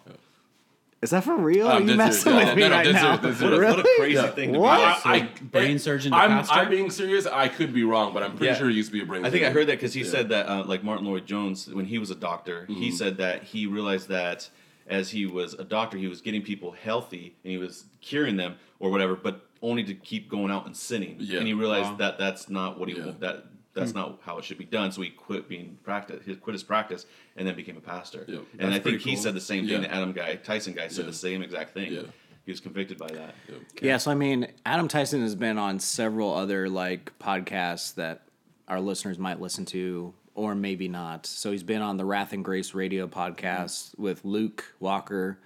Is 1.01 1.11
that 1.11 1.23
for 1.23 1.37
real? 1.37 1.67
Oh, 1.67 1.71
Are 1.73 1.81
you 1.81 1.95
messing 1.95 2.23
serious. 2.33 2.49
with 2.49 2.49
No, 2.49 2.55
me 2.55 2.61
no, 2.61 2.69
no, 2.69 2.75
right 2.75 2.91
now? 2.91 3.01
serious, 3.01 3.21
dead 3.21 3.37
serious. 3.37 3.41
What 3.41 3.53
a, 3.53 3.57
what 3.75 3.79
a 3.79 3.83
Really? 3.83 4.15
crazy 4.15 4.27
thing 4.35 4.53
to 4.53 4.59
What? 4.59 5.03
be. 5.03 5.19
So, 5.19 5.27
brain 5.51 5.77
surgeon 5.79 6.11
to 6.11 6.17
I'm, 6.17 6.29
pastor? 6.31 6.53
I'm 6.55 6.69
being 6.71 6.89
serious. 6.89 7.27
I 7.27 7.47
could 7.49 7.71
be 7.71 7.83
wrong, 7.83 8.13
but 8.15 8.23
I'm 8.23 8.31
pretty 8.31 8.47
Yeah. 8.47 8.55
sure 8.57 8.69
he 8.69 8.75
used 8.75 8.89
to 8.89 8.93
be 8.93 9.03
a 9.03 9.05
brain. 9.05 9.21
Surgeon. 9.21 9.25
I 9.27 9.29
think 9.39 9.45
I 9.45 9.51
heard 9.51 9.67
that 9.67 9.73
because 9.73 9.93
he 9.93 10.01
Yeah. 10.01 10.09
said 10.09 10.29
that, 10.29 10.47
uh, 10.49 10.63
like 10.65 10.83
Martin 10.83 11.05
Lloyd 11.05 11.27
Jones, 11.27 11.67
when 11.71 11.85
he 11.85 11.99
was 11.99 12.09
a 12.09 12.15
doctor, 12.15 12.61
Mm-hmm. 12.63 12.73
he 12.81 12.89
said 12.91 13.17
that 13.17 13.43
he 13.43 13.67
realized 13.67 14.07
that 14.09 14.49
as 14.87 15.11
he 15.11 15.27
was 15.27 15.53
a 15.53 15.63
doctor, 15.63 15.97
he 15.99 16.07
was 16.07 16.21
getting 16.21 16.41
people 16.41 16.71
healthy 16.71 17.35
and 17.43 17.51
he 17.51 17.57
was 17.59 17.85
curing 18.01 18.37
them 18.37 18.55
or 18.79 18.89
whatever, 18.89 19.15
but 19.15 19.41
only 19.61 19.83
to 19.83 19.93
keep 19.93 20.29
going 20.29 20.49
out 20.51 20.65
and 20.65 20.75
sinning. 20.75 21.17
Yeah. 21.19 21.37
And 21.39 21.47
he 21.47 21.53
realized 21.53 21.91
Wow. 21.91 21.95
that 21.97 22.17
that's 22.17 22.49
not 22.49 22.79
what 22.79 22.89
he 22.89 22.95
Yeah. 22.97 23.11
that 23.19 23.45
that's 23.77 23.91
hmm. 23.91 23.97
not 23.97 24.19
how 24.23 24.37
it 24.37 24.43
should 24.43 24.57
be 24.57 24.65
done. 24.65 24.91
So 24.91 25.01
he 25.01 25.09
quit 25.09 25.47
being 25.47 25.77
practice, 25.83 26.25
he 26.25 26.35
quit 26.35 26.53
his 26.53 26.63
practice, 26.63 27.05
and 27.35 27.47
then 27.47 27.55
became 27.55 27.77
a 27.77 27.81
pastor. 27.81 28.25
Yeah. 28.27 28.39
And 28.59 28.69
I 28.69 28.79
think 28.79 28.83
pretty 28.83 29.09
he 29.11 29.15
said 29.15 29.33
the 29.33 29.41
same 29.41 29.67
thing. 29.67 29.81
Yeah. 29.81 29.87
The 29.87 29.93
Adam 29.93 30.11
guy, 30.11 30.35
Tyson 30.35 30.73
guy, 30.73 30.87
said 30.87 31.05
Yeah. 31.05 31.11
the 31.11 31.17
same 31.17 31.41
exact 31.41 31.73
thing. 31.73 31.93
Yeah. 31.93 32.01
He 32.45 32.51
was 32.51 32.59
convicted 32.59 32.97
by 32.97 33.07
that. 33.07 33.35
Yeah, 33.81 33.97
so 33.97 34.09
I 34.09 34.15
mean, 34.15 34.47
Adam 34.65 34.87
Tyson 34.87 35.21
has 35.21 35.35
been 35.35 35.57
on 35.57 35.79
several 35.79 36.33
other 36.33 36.69
like 36.69 37.11
podcasts 37.19 37.95
that 37.95 38.21
our 38.69 38.79
listeners 38.79 39.19
might 39.19 39.41
listen 39.41 39.65
to 39.65 40.13
or 40.33 40.55
maybe 40.55 40.87
not. 40.87 41.25
So 41.25 41.51
he's 41.51 41.63
been 41.63 41.81
on 41.81 41.97
the 41.97 42.05
Wrath 42.05 42.31
and 42.31 42.45
Grace 42.45 42.73
radio 42.73 43.07
podcast 43.07 43.95
hmm. 43.95 44.03
with 44.03 44.23
Luke 44.23 44.63
Walker, 44.79 45.39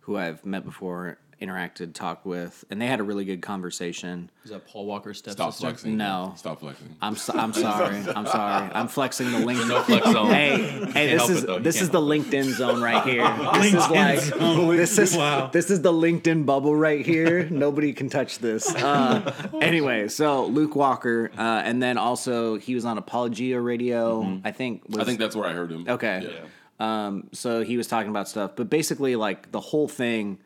who 0.00 0.16
I've 0.16 0.44
met 0.46 0.64
before, 0.64 1.18
interacted, 1.40 1.94
talked 1.94 2.26
with, 2.26 2.64
and 2.70 2.80
they 2.80 2.86
had 2.86 3.00
a 3.00 3.02
really 3.02 3.24
good 3.24 3.40
conversation. 3.42 4.30
Is 4.44 4.50
that 4.50 4.66
Paul 4.66 4.86
Walker's 4.86 5.18
Stop 5.18 5.32
stepsister? 5.34 5.66
flexing. 5.66 5.96
No. 5.96 6.32
Stop 6.36 6.60
flexing. 6.60 6.96
I'm 7.00 7.16
so, 7.16 7.32
I'm 7.34 7.52
sorry. 7.52 7.96
I'm 7.96 8.26
sorry. 8.26 8.70
I'm 8.74 8.88
flexing 8.88 9.30
the 9.30 9.38
LinkedIn. 9.38 9.68
No 9.68 9.82
flex 9.82 10.10
zone. 10.10 10.26
Hey, 10.30 10.86
hey, 10.92 11.16
this 11.16 11.28
is 11.28 11.44
it, 11.44 11.62
this 11.62 11.80
is 11.80 11.90
the 11.90 12.00
LinkedIn 12.00 12.44
zone 12.54 12.82
right 12.82 13.04
here. 13.04 13.24
This 13.58 13.74
is 13.74 13.88
like 13.90 14.20
this 14.76 14.98
is 14.98 15.16
Wow. 15.16 15.48
this 15.52 15.70
is 15.70 15.82
the 15.82 15.92
LinkedIn 15.92 16.46
bubble 16.46 16.74
right 16.74 17.04
here. 17.04 17.48
Nobody 17.50 17.92
can 17.92 18.08
touch 18.08 18.38
this. 18.38 18.72
Uh, 18.74 19.50
anyway, 19.60 20.08
so 20.08 20.46
Luke 20.46 20.74
Walker, 20.76 21.30
uh, 21.36 21.62
and 21.64 21.82
then 21.82 21.98
also 21.98 22.56
he 22.58 22.74
was 22.74 22.84
on 22.84 22.98
Apologia 22.98 23.60
Radio. 23.60 24.40
I 24.44 24.50
think. 24.52 24.82
Was, 24.88 24.98
I 24.98 25.04
think 25.04 25.18
that's 25.18 25.36
where 25.36 25.48
I 25.48 25.52
heard 25.52 25.70
him. 25.70 25.86
Okay. 25.88 26.28
Yeah. 26.32 26.46
Um, 26.80 27.28
so 27.32 27.62
he 27.64 27.76
was 27.76 27.86
talking 27.88 28.10
about 28.10 28.28
stuff, 28.28 28.52
but 28.54 28.70
basically, 28.70 29.16
like 29.16 29.50
the 29.50 29.60
whole 29.60 29.88
thing 29.88 30.38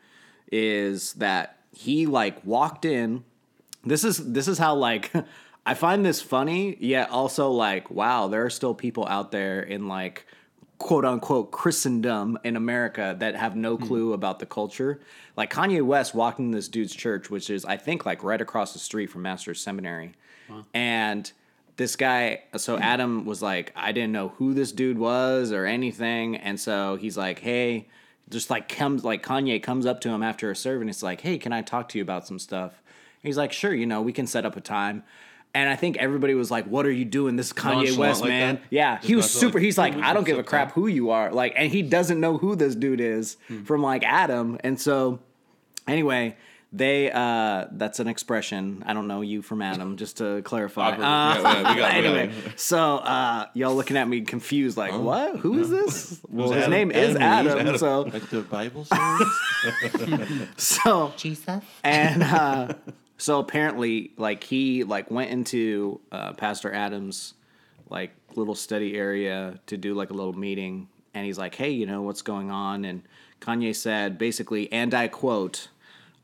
is 0.51 1.13
that 1.13 1.57
he 1.71 2.05
like 2.05 2.45
walked 2.45 2.85
in. 2.85 3.23
This 3.83 4.03
is 4.03 4.31
this 4.31 4.47
is 4.47 4.57
how 4.57 4.75
like 4.75 5.11
I 5.65 5.73
find 5.73 6.05
this 6.05 6.21
funny, 6.21 6.77
yet 6.79 7.09
also 7.09 7.51
like 7.51 7.89
wow, 7.89 8.27
there 8.27 8.45
are 8.45 8.49
still 8.49 8.73
people 8.73 9.07
out 9.07 9.31
there 9.31 9.61
in 9.61 9.87
like 9.87 10.25
quote 10.77 11.05
unquote 11.05 11.51
Christendom 11.51 12.37
in 12.43 12.55
America 12.55 13.15
that 13.19 13.35
have 13.35 13.55
no 13.55 13.77
hmm. 13.77 13.85
clue 13.85 14.13
about 14.13 14.39
the 14.39 14.45
culture. 14.45 14.99
Like 15.35 15.51
Kanye 15.51 15.81
West 15.81 16.13
walked 16.13 16.39
in 16.39 16.51
this 16.51 16.67
dude's 16.67 16.95
church, 16.95 17.29
which 17.29 17.49
is 17.49 17.65
I 17.65 17.77
think 17.77 18.05
like 18.05 18.23
right 18.23 18.41
across 18.41 18.73
the 18.73 18.79
street 18.79 19.07
from 19.07 19.23
Master's 19.23 19.61
Seminary, 19.61 20.13
and 20.73 21.31
this 21.75 21.95
guy 21.95 22.43
so 22.55 22.75
hmm. 22.75 22.83
adam 22.83 23.25
was 23.25 23.41
like 23.41 23.73
i 23.75 23.91
didn't 23.91 24.11
know 24.11 24.29
who 24.37 24.53
this 24.53 24.71
dude 24.71 24.97
was 24.97 25.51
or 25.51 25.65
anything. 25.65 26.35
And 26.35 26.59
so 26.59 26.97
he's 26.97 27.17
like 27.17 27.39
hey 27.39 27.87
just 28.33 28.49
like 28.49 28.67
comes 28.67 29.03
like 29.05 29.23
kanye 29.23 29.61
comes 29.61 29.85
up 29.85 30.01
to 30.01 30.09
him 30.09 30.21
after 30.23 30.51
a 30.51 30.55
serve 30.55 30.81
and 30.81 30.89
it's 30.89 31.01
like 31.03 31.21
hey 31.21 31.37
can 31.37 31.53
i 31.53 31.61
talk 31.61 31.87
to 31.89 31.97
you 31.97 32.01
about 32.01 32.27
some 32.27 32.37
stuff 32.39 32.81
he's 33.21 33.37
like 33.37 33.53
sure 33.53 33.73
you 33.73 33.85
know 33.85 34.01
we 34.01 34.11
can 34.11 34.27
set 34.27 34.45
up 34.45 34.57
a 34.57 34.61
time 34.61 35.03
and 35.55 35.69
I 35.69 35.75
think 35.75 35.97
everybody 35.97 36.33
was 36.33 36.49
like, 36.49 36.65
"What 36.65 36.87
are 36.87 36.91
you 36.91 37.05
doing? 37.05 37.35
This 37.35 37.45
is 37.45 37.53
Kanye 37.53 37.95
West, 37.95 38.21
like 38.21 38.29
man." 38.29 38.55
that? 38.55 38.63
Yeah, 38.71 38.95
Just 38.95 39.07
he 39.07 39.15
was 39.15 39.29
super. 39.29 39.59
like, 39.59 39.63
he's 39.63 39.77
like, 39.77 39.93
"Oh, 39.95 40.01
"I 40.01 40.11
don't 40.11 40.23
give 40.25 40.39
a 40.39 40.43
crap 40.43 40.71
who 40.71 40.87
you 40.87 41.11
are." 41.11 41.31
Like, 41.31 41.53
and 41.55 41.71
he 41.71 41.83
doesn't 41.83 42.19
know 42.19 42.39
who 42.39 42.55
this 42.55 42.73
dude 42.73 42.99
is 42.99 43.37
Hmm. 43.49 43.61
from 43.61 43.83
like 43.83 44.03
Adam. 44.03 44.57
And 44.63 44.81
so, 44.81 45.19
anyway, 45.87 46.35
they 46.75 47.11
uh 47.11 47.67
that's 47.71 47.99
an 47.99 48.07
expression. 48.07 48.83
I 48.85 48.93
don't 48.93 49.07
know 49.07 49.21
you 49.21 49.41
from 49.43 49.61
Adam, 49.61 49.95
just 49.95 50.17
to 50.17 50.41
clarify. 50.41 50.87
I've 50.89 50.95
heard 50.95 51.01
it. 51.01 51.05
Uh, 51.05 51.07
Yeah, 51.07 51.33
yeah, 51.33 51.35
we 51.37 51.43
got 51.43 51.55
it, 51.55 51.75
we 51.75 51.81
got 51.81 51.93
anyway, 51.93 52.33
so 52.55 52.97
uh 52.97 53.45
y'all 53.53 53.75
looking 53.75 53.95
at 53.95 54.07
me 54.07 54.21
confused, 54.21 54.75
like, 54.75 54.93
what? 54.93 55.37
Who 55.37 55.59
is 55.59 55.69
this? 55.69 56.19
Well, 56.29 56.49
his 56.51 56.63
Adam? 56.63 56.71
name 56.71 56.91
is 56.91 57.15
Adam, 57.15 57.45
who's 57.45 57.53
Adam. 57.53 57.67
Adam? 57.67 57.77
So, 57.77 58.01
Like 58.01 58.29
the 58.29 58.41
Bible 58.41 58.85
stories. 58.85 60.47
so 60.57 61.13
Jesus 61.17 61.63
and 61.83 62.23
uh, 62.23 62.73
so 63.17 63.39
apparently 63.39 64.11
like 64.17 64.43
he 64.43 64.83
like 64.83 65.09
went 65.11 65.29
into 65.31 65.99
uh, 66.11 66.33
pastor 66.33 66.73
adams 66.73 67.33
like 67.89 68.11
little 68.35 68.55
study 68.55 68.95
area 68.97 69.59
to 69.67 69.77
do 69.77 69.93
like 69.93 70.09
a 70.09 70.13
little 70.13 70.33
meeting 70.33 70.87
and 71.13 71.25
he's 71.25 71.37
like 71.37 71.55
hey 71.55 71.69
you 71.69 71.85
know 71.85 72.01
what's 72.01 72.21
going 72.21 72.49
on 72.51 72.83
and 72.85 73.03
kanye 73.39 73.75
said 73.75 74.17
basically 74.17 74.71
and 74.71 74.93
i 74.93 75.07
quote 75.07 75.67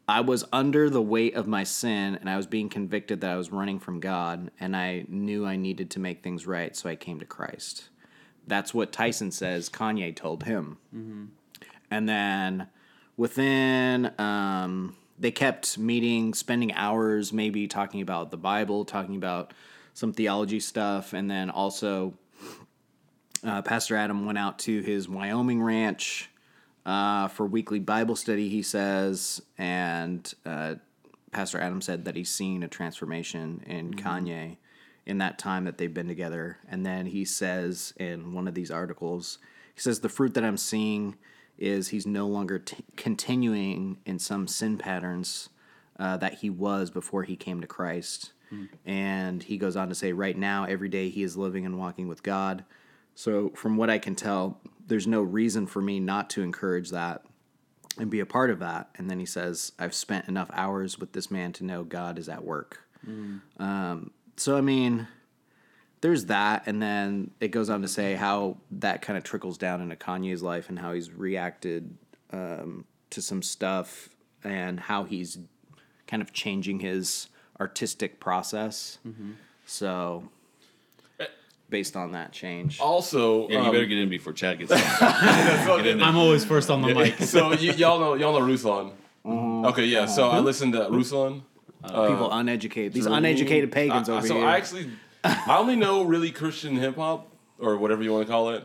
i 0.10 0.22
was 0.22 0.44
under 0.52 0.90
the 0.90 1.02
weight 1.02 1.36
of 1.36 1.48
my 1.48 1.64
sin 1.64 2.16
and 2.16 2.30
i 2.30 2.36
was 2.36 2.48
being 2.48 2.70
convicted 2.70 3.22
that 3.22 3.32
i 3.32 3.36
was 3.38 3.52
running 3.52 3.80
from 3.80 4.00
god 4.00 4.52
and 4.60 4.76
i 4.76 5.06
knew 5.08 5.46
i 5.46 5.56
needed 5.56 5.90
to 5.90 6.00
make 6.00 6.24
things 6.24 6.48
right 6.48 6.76
so 6.76 6.90
i 6.90 6.96
came 6.96 7.20
to 7.20 7.26
christ. 7.26 7.90
That's 8.48 8.74
what 8.74 8.92
tyson 8.92 9.32
says 9.32 9.70
kanye 9.70 10.16
told 10.16 10.44
him. 10.44 10.78
And 11.92 12.10
then 12.10 12.68
within 13.18 14.12
um, 14.20 14.96
they 15.20 15.32
kept 15.32 15.78
meeting 15.78 16.34
spending 16.34 16.74
hours 16.74 17.32
maybe 17.34 17.68
talking 17.68 18.02
about 18.02 18.32
the 18.32 18.38
bible 18.38 18.86
talking 18.86 19.16
about 19.16 19.54
some 19.94 20.14
theology 20.14 20.60
stuff 20.60 21.14
and 21.14 21.30
then 21.30 21.50
also 21.50 22.14
uh, 23.44 23.62
pastor 23.62 23.96
adam 23.96 24.26
went 24.26 24.38
out 24.38 24.58
to 24.60 24.82
his 24.82 25.08
wyoming 25.10 25.62
ranch 25.62 26.30
uh, 26.86 27.28
for 27.28 27.46
weekly 27.46 27.80
bible 27.80 28.16
study 28.16 28.50
he 28.50 28.62
says 28.62 29.42
and 29.58 30.34
uh, 30.46 30.76
pastor 31.32 31.60
adam 31.60 31.82
said 31.82 32.06
that 32.06 32.16
he's 32.16 32.32
seen 32.32 32.64
a 32.64 32.68
transformation 32.68 33.62
in 33.66 33.94
kanye 33.94 34.58
in 35.06 35.18
that 35.18 35.40
time 35.40 35.66
that 35.66 35.78
they've 35.78 35.94
been 35.94 36.08
together 36.08 36.58
and 36.68 36.86
then 36.86 37.08
he 37.08 37.26
says 37.26 37.94
in 37.98 38.34
one 38.34 38.48
of 38.48 38.54
these 38.54 38.72
articles 38.72 39.40
he 39.76 39.82
says 39.82 40.00
the 40.00 40.10
fruit 40.10 40.34
that 40.34 40.44
i'm 40.44 40.58
seeing 40.58 41.16
is 41.58 41.90
he's 41.90 42.08
no 42.08 42.26
longer 42.26 42.58
t- 42.60 42.78
continuing 42.96 43.98
in 44.06 44.18
some 44.18 44.48
sin 44.48 44.78
patterns 44.78 45.50
uh, 46.00 46.16
that 46.18 46.36
he 46.36 46.50
was 46.50 46.90
before 46.90 47.24
he 47.24 47.36
came 47.36 47.60
to 47.62 47.68
Christ. 47.68 48.32
And 48.86 49.44
he 49.44 49.58
goes 49.58 49.76
on 49.76 49.90
to 49.90 49.96
say, 49.96 50.14
right 50.14 50.38
now, 50.38 50.64
every 50.64 50.90
day 50.90 51.10
he 51.10 51.22
is 51.22 51.38
living 51.38 51.66
and 51.66 51.78
walking 51.78 52.08
with 52.08 52.24
God. 52.24 52.64
So, 53.20 53.50
from 53.50 53.76
what 53.76 53.90
I 53.90 53.98
can 53.98 54.16
tell, 54.16 54.62
there's 54.88 55.06
no 55.06 55.22
reason 55.22 55.68
for 55.68 55.82
me 55.82 56.00
not 56.00 56.30
to 56.30 56.42
encourage 56.42 56.92
that 56.92 57.26
and 57.98 58.10
be 58.10 58.22
a 58.22 58.26
part 58.26 58.50
of 58.50 58.60
that. 58.60 58.92
And 58.96 59.10
then 59.10 59.20
he 59.20 59.26
says, 59.26 59.74
I've 59.78 59.94
spent 59.94 60.30
enough 60.30 60.50
hours 60.54 60.98
with 60.98 61.12
this 61.12 61.30
man 61.30 61.52
to 61.54 61.66
know 61.66 61.84
God 61.84 62.18
is 62.18 62.30
at 62.30 62.46
work. 62.46 62.80
Um, 63.58 64.12
so, 64.38 64.56
I 64.56 64.62
mean, 64.62 65.10
there's 66.00 66.28
that, 66.28 66.64
and 66.66 66.82
then 66.82 67.32
it 67.42 67.50
goes 67.50 67.70
on 67.70 67.82
to 67.82 67.90
say 67.90 68.14
how 68.14 68.56
that 68.72 69.02
kind 69.02 69.18
of 69.18 69.26
trickles 69.26 69.58
down 69.58 69.82
into 69.82 69.98
Kanye's 69.98 70.42
life 70.42 70.70
and 70.70 70.80
how 70.80 70.94
he's 70.94 71.12
reacted 71.12 71.98
um, 72.32 72.86
to 73.10 73.22
some 73.22 73.42
stuff 73.42 74.08
and 74.46 74.80
how 74.80 75.04
he's 75.04 75.40
kind 76.08 76.22
of 76.22 76.32
changing 76.32 76.80
his 76.80 77.28
artistic 77.60 78.22
process. 78.22 78.98
So, 79.66 80.30
based 81.70 81.96
on 81.96 82.14
that 82.14 82.32
change, 82.32 82.80
Also, 82.80 83.48
Yeah, 83.48 83.62
you 83.62 83.66
um, 83.68 83.72
better 83.72 83.86
get 83.86 83.98
in 84.00 84.10
before 84.10 84.34
Chad 84.34 84.60
gets 84.60 84.72
on. 84.72 84.80
so, 84.80 85.78
I'm 85.80 86.18
always 86.18 86.44
first 86.46 86.70
on 86.70 86.82
the 86.82 86.94
mic. 86.94 87.18
so 87.20 87.54
you, 87.54 87.74
y'all 87.74 88.00
know 88.00 88.14
y'all 88.16 88.38
know 88.40 88.46
Ruslan. 88.46 88.94
Okay, 89.68 89.86
yeah. 89.86 90.06
So 90.06 90.30
I 90.30 90.40
listened 90.40 90.74
to 90.74 90.80
Ruslan. 90.90 91.44
people 91.84 92.32
uneducated, 92.32 92.94
these 92.94 93.06
uneducated 93.06 93.72
pagans 93.72 94.10
I- 94.10 94.14
I- 94.14 94.18
over 94.18 94.28
so 94.28 94.34
here. 94.36 94.44
So 94.44 94.48
I 94.48 94.58
actually, 94.58 94.90
I 95.24 95.58
only 95.58 95.76
know 95.76 96.04
really 96.04 96.32
Christian 96.32 96.76
hip 96.76 96.96
hop 96.96 97.32
or 97.60 97.78
whatever 97.78 98.02
you 98.04 98.12
want 98.14 98.26
to 98.26 98.32
call 98.32 98.50
it 98.52 98.64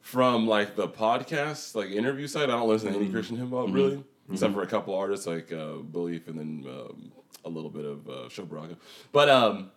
from 0.00 0.46
like 0.46 0.76
the 0.76 0.86
podcast, 0.86 1.74
like 1.74 1.90
interview 1.90 2.26
side. 2.26 2.44
I 2.44 2.52
don't 2.52 2.68
listen 2.68 2.92
to 2.92 2.98
any 2.98 3.10
Christian 3.10 3.36
hip 3.36 3.50
hop 3.50 3.68
really, 3.70 4.04
except 4.30 4.52
for 4.54 4.62
a 4.62 4.66
couple 4.66 4.94
artists 4.94 5.26
like 5.26 5.52
uh, 5.52 5.76
Belief 5.76 6.28
and 6.28 6.38
then 6.38 6.64
um, 6.68 7.10
a 7.44 7.48
little 7.48 7.70
bit 7.70 7.84
of 7.84 8.08
uh, 8.08 8.28
Sho 8.28 8.44
Baraka, 8.44 8.76
but 9.12 9.28
um, 9.28 9.70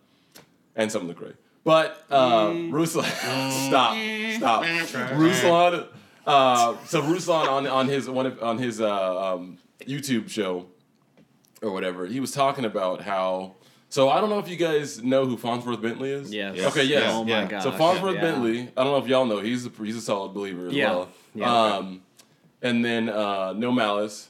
and 0.76 0.92
some 0.92 1.02
of 1.02 1.08
the 1.08 1.14
Cray. 1.14 1.32
But 1.64 2.02
uh, 2.10 2.48
Ruslan, 2.50 3.04
stop, 3.68 3.96
stop, 4.36 4.64
Ruslan. 5.14 5.86
Uh, 6.26 6.76
so 6.84 7.02
Ruslan 7.02 7.48
on 7.48 7.66
on 7.66 7.88
his 7.88 8.08
one 8.08 8.26
of, 8.26 8.42
on 8.42 8.58
his 8.58 8.80
uh, 8.80 9.34
um, 9.34 9.58
YouTube 9.80 10.28
show 10.30 10.66
or 11.62 11.70
whatever, 11.72 12.06
he 12.06 12.20
was 12.20 12.30
talking 12.32 12.64
about 12.64 13.02
how. 13.02 13.54
So 13.90 14.10
I 14.10 14.20
don't 14.20 14.28
know 14.28 14.38
if 14.38 14.48
you 14.48 14.56
guys 14.56 15.02
know 15.02 15.24
who 15.24 15.38
Fonzworth 15.38 15.80
Bentley 15.80 16.10
is. 16.10 16.32
Yes. 16.32 16.56
Yes. 16.56 16.66
Okay. 16.72 16.84
Yes. 16.84 17.10
Oh 17.10 17.24
my 17.24 17.30
Yeah. 17.30 17.46
god. 17.46 17.62
So 17.62 17.72
Fonzworth 17.72 18.16
yeah. 18.16 18.20
Bentley, 18.20 18.60
I 18.76 18.84
don't 18.84 18.92
know 18.92 18.98
if 18.98 19.06
y'all 19.06 19.24
know, 19.24 19.40
he's 19.40 19.64
a, 19.64 19.70
he's 19.82 19.96
a 19.96 20.00
solid 20.02 20.34
believer 20.34 20.66
as 20.68 20.74
Yeah. 20.74 20.90
well. 20.90 21.08
Yeah. 21.34 21.50
Um, 21.76 22.02
and 22.60 22.84
then 22.84 23.08
uh, 23.08 23.54
No 23.54 23.72
Malice, 23.72 24.28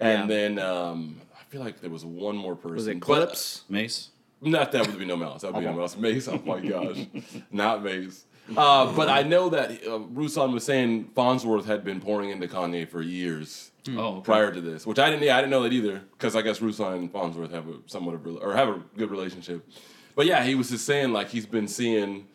and 0.00 0.28
Yeah. 0.28 0.36
then 0.36 0.58
um, 0.58 1.20
I 1.38 1.44
feel 1.50 1.60
like 1.60 1.80
there 1.80 1.90
was 1.90 2.04
one 2.04 2.36
more 2.36 2.56
person. 2.56 2.74
Was 2.74 2.88
it 2.88 2.94
but- 2.98 3.06
Clipse? 3.06 3.62
Mace. 3.68 4.10
Not 4.40 4.72
that 4.72 4.86
would 4.86 4.98
be 4.98 5.04
No 5.04 5.16
Malice. 5.16 5.42
That 5.42 5.52
would 5.54 5.60
be 5.60 5.66
No 5.66 5.72
Malice. 5.74 5.96
Mace. 5.96 6.28
Oh 6.28 6.40
my 6.44 6.60
gosh, 6.60 6.98
not 7.50 7.82
Mace. 7.82 8.24
Uh, 8.56 8.92
but 8.94 9.08
I 9.08 9.22
know 9.22 9.48
that 9.48 9.70
uh, 9.70 9.98
Ruslan 10.14 10.52
was 10.52 10.62
saying 10.64 11.10
Fonzworth 11.16 11.64
had 11.64 11.82
been 11.82 12.00
pouring 12.00 12.30
into 12.30 12.46
Kanye 12.46 12.88
for 12.88 13.02
years 13.02 13.72
Oh, 13.88 14.16
okay. 14.18 14.24
prior 14.24 14.52
to 14.52 14.60
this, 14.60 14.86
which 14.86 14.98
I 15.00 15.10
didn't. 15.10 15.24
Yeah, 15.24 15.36
I 15.36 15.40
didn't 15.40 15.50
know 15.50 15.62
that 15.64 15.72
either 15.72 16.00
because 16.12 16.36
I 16.36 16.42
guess 16.42 16.60
Ruslan 16.60 16.94
and 16.98 17.12
Fonzworth 17.12 17.50
have 17.50 17.66
a 17.68 17.74
somewhat 17.86 18.14
of 18.14 18.20
rela- 18.22 18.42
or 18.42 18.54
have 18.54 18.68
a 18.68 18.80
good 18.96 19.10
relationship. 19.10 19.66
But 20.14 20.26
yeah, 20.26 20.44
he 20.44 20.54
was 20.54 20.70
just 20.70 20.84
saying 20.86 21.12
like 21.12 21.28
he's 21.28 21.46
been 21.46 21.66
seeing 21.66 22.26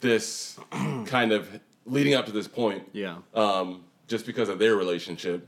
this 0.00 0.58
kind 1.06 1.32
of 1.32 1.60
leading 1.86 2.14
up 2.14 2.26
to 2.26 2.32
this 2.32 2.48
point, 2.48 2.88
Yeah. 2.92 3.16
um, 3.34 3.84
just 4.08 4.26
because 4.26 4.48
of 4.48 4.58
their 4.58 4.74
relationship. 4.76 5.46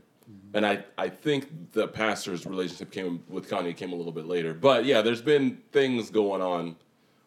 And 0.53 0.65
I, 0.65 0.83
I 0.97 1.09
think 1.09 1.71
the 1.71 1.87
pastor's 1.87 2.45
relationship 2.45 2.91
came 2.91 3.23
with 3.27 3.49
Kanye 3.49 3.75
came 3.75 3.93
a 3.93 3.95
little 3.95 4.11
bit 4.11 4.25
later. 4.25 4.53
But 4.53 4.85
yeah, 4.85 5.01
there's 5.01 5.21
been 5.21 5.61
things 5.71 6.09
going 6.09 6.41
on 6.41 6.75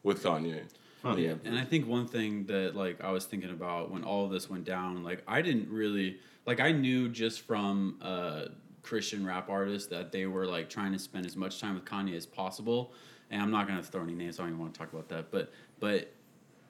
with 0.03 0.23
Kanye. 0.23 0.65
Yeah. 1.17 1.35
And 1.45 1.59
I 1.59 1.65
think 1.65 1.87
one 1.87 2.07
thing 2.07 2.47
that 2.47 2.75
like 2.75 3.03
I 3.05 3.11
was 3.11 3.27
thinking 3.27 3.51
about 3.51 3.91
when 3.91 4.05
all 4.05 4.25
of 4.25 4.31
this 4.31 4.49
went 4.49 4.65
down, 4.65 5.03
like 5.03 5.23
I 5.29 5.43
didn't 5.43 5.69
really 5.69 6.19
like 6.47 6.61
I 6.61 6.73
knew 6.73 7.09
just 7.11 7.43
from 7.43 7.99
uh, 8.01 8.47
Christian 8.83 9.27
rap 9.27 9.51
artists 9.51 9.89
that 9.89 10.13
they 10.13 10.27
were 10.27 10.47
like 10.47 10.71
trying 10.71 10.93
to 10.93 10.99
spend 10.99 11.27
as 11.27 11.37
much 11.37 11.61
time 11.61 11.75
with 11.75 11.85
Kanye 11.85 12.17
as 12.17 12.25
possible. 12.25 12.95
And 13.31 13.43
I'm 13.43 13.51
not 13.51 13.69
gonna 13.69 13.83
throw 13.83 14.03
any 14.03 14.15
names. 14.15 14.39
I 14.39 14.45
don't 14.45 14.53
even 14.53 14.61
want 14.61 14.73
to 14.73 14.79
talk 14.79 14.93
about 14.93 15.09
that. 15.11 15.31
But 15.31 15.53
but 15.79 16.11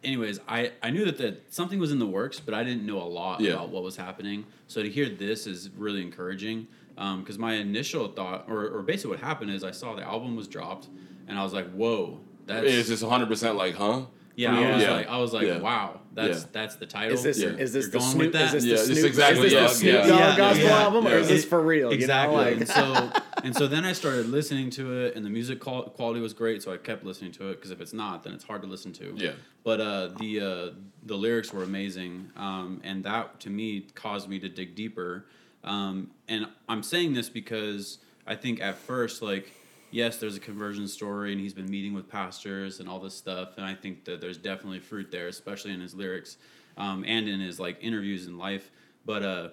anyways, 0.05 0.41
I 0.49 0.73
I 0.83 0.91
knew 0.91 1.05
that 1.07 1.19
that 1.19 1.53
something 1.53 1.79
was 1.79 1.91
in 1.93 1.99
the 1.99 2.07
works, 2.07 2.41
but 2.41 2.55
I 2.55 2.63
didn't 2.65 2.85
know 2.87 2.99
a 3.01 3.05
lot 3.09 3.41
Yeah. 3.41 3.53
about 3.55 3.71
what 3.71 3.83
was 3.83 3.97
happening. 3.97 4.45
So 4.69 4.83
to 4.83 4.89
hear 4.91 5.09
this 5.09 5.47
is 5.47 5.71
really 5.77 6.03
encouraging. 6.03 6.67
Um, 6.97 7.21
because 7.21 7.39
my 7.39 7.55
initial 7.55 8.07
thought, 8.07 8.45
or, 8.49 8.69
or 8.69 8.83
basically 8.83 9.11
what 9.17 9.21
happened 9.21 9.51
is 9.51 9.65
I 9.65 9.73
saw 9.73 9.97
the 9.97 10.05
album 10.05 10.37
was 10.37 10.47
dropped, 10.47 10.87
and 11.27 11.37
I 11.37 11.43
was 11.43 11.53
like, 11.53 11.69
"Whoa, 11.73 12.21
that's 12.47 12.65
It's 12.67 12.89
just 12.89 13.03
100% 13.03 13.57
like, 13.57 13.75
huh? 13.75 14.03
Yeah, 14.37 14.57
I 14.57 14.75
was 14.75 14.83
Yeah. 14.83 14.91
like, 14.93 15.09
I 15.09 15.19
was 15.19 15.33
like, 15.33 15.47
Yeah. 15.47 15.59
wow, 15.59 16.01
that's 16.13 16.41
Yeah. 16.41 16.47
that's 16.53 16.77
the 16.77 16.87
title. 16.87 17.15
Is 17.15 17.23
this 17.23 17.39
Yeah. 17.39 17.49
is 17.51 17.73
this 17.73 17.85
You're 17.85 17.93
the 17.93 18.01
Snoop? 18.01 18.33
that? 18.33 18.47
Is 18.47 18.53
this 18.53 18.65
Yeah, 18.65 18.75
the 18.77 18.81
it's 18.83 18.93
Snoop? 19.01 19.07
exactly 19.07 19.47
is 19.47 19.53
this 19.53 19.83
yeah, 19.83 19.93
the 19.97 20.03
Snoop. 20.03 20.09
Dogg 20.09 20.09
Yeah, 20.09 20.37
gospel 20.37 20.65
yeah, 20.65 20.83
album, 20.83 21.07
or 21.07 21.17
is 21.17 21.29
this 21.29 21.45
for 21.45 21.61
real? 21.61 21.91
exactly. 21.91 22.37
You 22.37 22.43
know, 22.43 22.51
like, 22.51 22.61
and 22.61 22.69
so 22.69 23.21
and 23.45 23.55
so 23.57 23.67
then 23.67 23.85
I 23.85 23.93
started 23.93 24.29
listening 24.29 24.71
to 24.71 24.93
it, 25.05 25.17
and 25.17 25.25
the 25.25 25.31
music 25.31 25.61
quality 25.61 26.21
was 26.21 26.33
great, 26.33 26.63
so 26.63 26.73
I 26.73 26.77
kept 26.79 27.05
listening 27.05 27.33
to 27.33 27.49
it 27.51 27.57
because 27.57 27.71
if 27.71 27.81
it's 27.81 27.93
not, 27.93 28.23
then 28.25 28.33
it's 28.33 28.45
hard 28.45 28.63
to 28.63 28.69
listen 28.69 28.93
to. 28.95 29.15
Yeah. 29.17 29.33
But 29.63 29.81
uh, 29.81 30.09
the 30.19 30.41
uh, 30.41 30.71
the 31.05 31.17
lyrics 31.17 31.53
were 31.53 31.63
amazing, 31.63 32.31
um, 32.37 32.81
and 32.85 33.05
that 33.05 33.41
to 33.41 33.51
me 33.51 33.87
caused 33.95 34.29
me 34.29 34.39
to 34.41 34.49
dig 34.49 34.75
deeper. 34.75 35.27
Um, 35.63 36.11
and 36.29 36.47
I'm 36.69 36.83
saying 36.83 37.15
this 37.15 37.31
because 37.31 37.99
I 38.27 38.35
think 38.35 38.61
at 38.61 38.77
first, 38.77 39.23
like, 39.23 39.53
yes, 39.95 40.19
there's 40.19 40.37
a 40.37 40.41
conversion 40.41 40.89
story, 40.89 41.33
and 41.33 41.41
he's 41.41 41.55
been 41.55 41.71
meeting 41.71 41.95
with 41.95 42.09
pastors 42.09 42.81
and 42.81 42.89
all 42.89 42.99
this 42.99 43.15
stuff, 43.15 43.57
and 43.57 43.65
I 43.65 43.75
think 43.75 44.05
that 44.05 44.21
there's 44.21 44.39
definitely 44.39 44.81
fruit 44.81 45.11
there, 45.11 45.29
especially 45.29 45.73
in 45.73 45.81
his 45.81 45.95
lyrics 45.95 46.37
um, 46.77 47.05
and 47.07 47.29
in 47.29 47.41
his 47.41 47.61
like 47.61 47.79
interviews 47.81 48.27
in 48.27 48.37
life. 48.37 48.71
But 49.07 49.23
uh, 49.23 49.49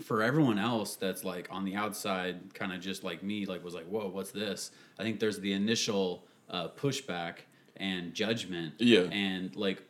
for 0.00 0.22
everyone 0.22 0.58
else 0.58 0.96
that's 0.96 1.24
like 1.24 1.48
on 1.50 1.64
the 1.64 1.74
outside, 1.74 2.54
kind 2.54 2.72
of 2.72 2.80
just 2.80 3.02
like 3.02 3.22
me, 3.22 3.46
like 3.46 3.64
was 3.64 3.74
like, 3.74 3.86
whoa, 3.86 4.08
what's 4.08 4.30
this? 4.30 4.70
I 4.98 5.02
think 5.02 5.18
there's 5.20 5.40
the 5.40 5.52
initial 5.52 6.26
uh, 6.48 6.68
pushback, 6.68 7.38
and 7.76 8.14
judgment. 8.14 8.74
Yeah. 8.78 9.00
And 9.10 9.54
like, 9.56 9.82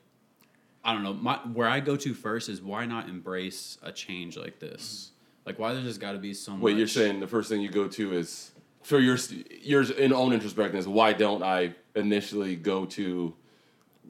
I 0.85 0.93
don't 0.93 1.03
know. 1.03 1.15
My 1.15 1.37
where 1.53 1.69
I 1.69 1.81
go 1.81 1.97
to 1.97 2.15
first 2.15 2.49
is 2.49 2.61
why 2.61 2.87
not 2.87 3.09
embrace 3.09 3.79
a 3.83 3.93
change 3.93 4.37
like 4.37 4.59
this? 4.59 5.11
Like, 5.45 5.59
why 5.59 5.73
there's 5.73 5.85
just 5.85 6.01
got 6.01 6.13
to 6.13 6.19
be 6.19 6.35
so 6.35 6.53
much. 6.53 6.63
Wait, 6.63 6.77
you're 6.77 6.87
saying 6.87 7.21
the 7.21 7.27
first 7.27 7.49
thing 7.49 7.61
you 7.61 7.69
go 7.69 7.89
to 7.89 8.17
is 8.17 8.52
for 8.83 8.99
your 8.99 9.17
your 9.63 9.83
in 9.93 10.13
own 10.13 10.33
introspection 10.33 10.77
is 10.79 10.89
why 10.89 11.13
don't 11.13 11.43
I 11.43 11.75
initially 11.95 12.57
go 12.57 12.85
to 12.87 13.35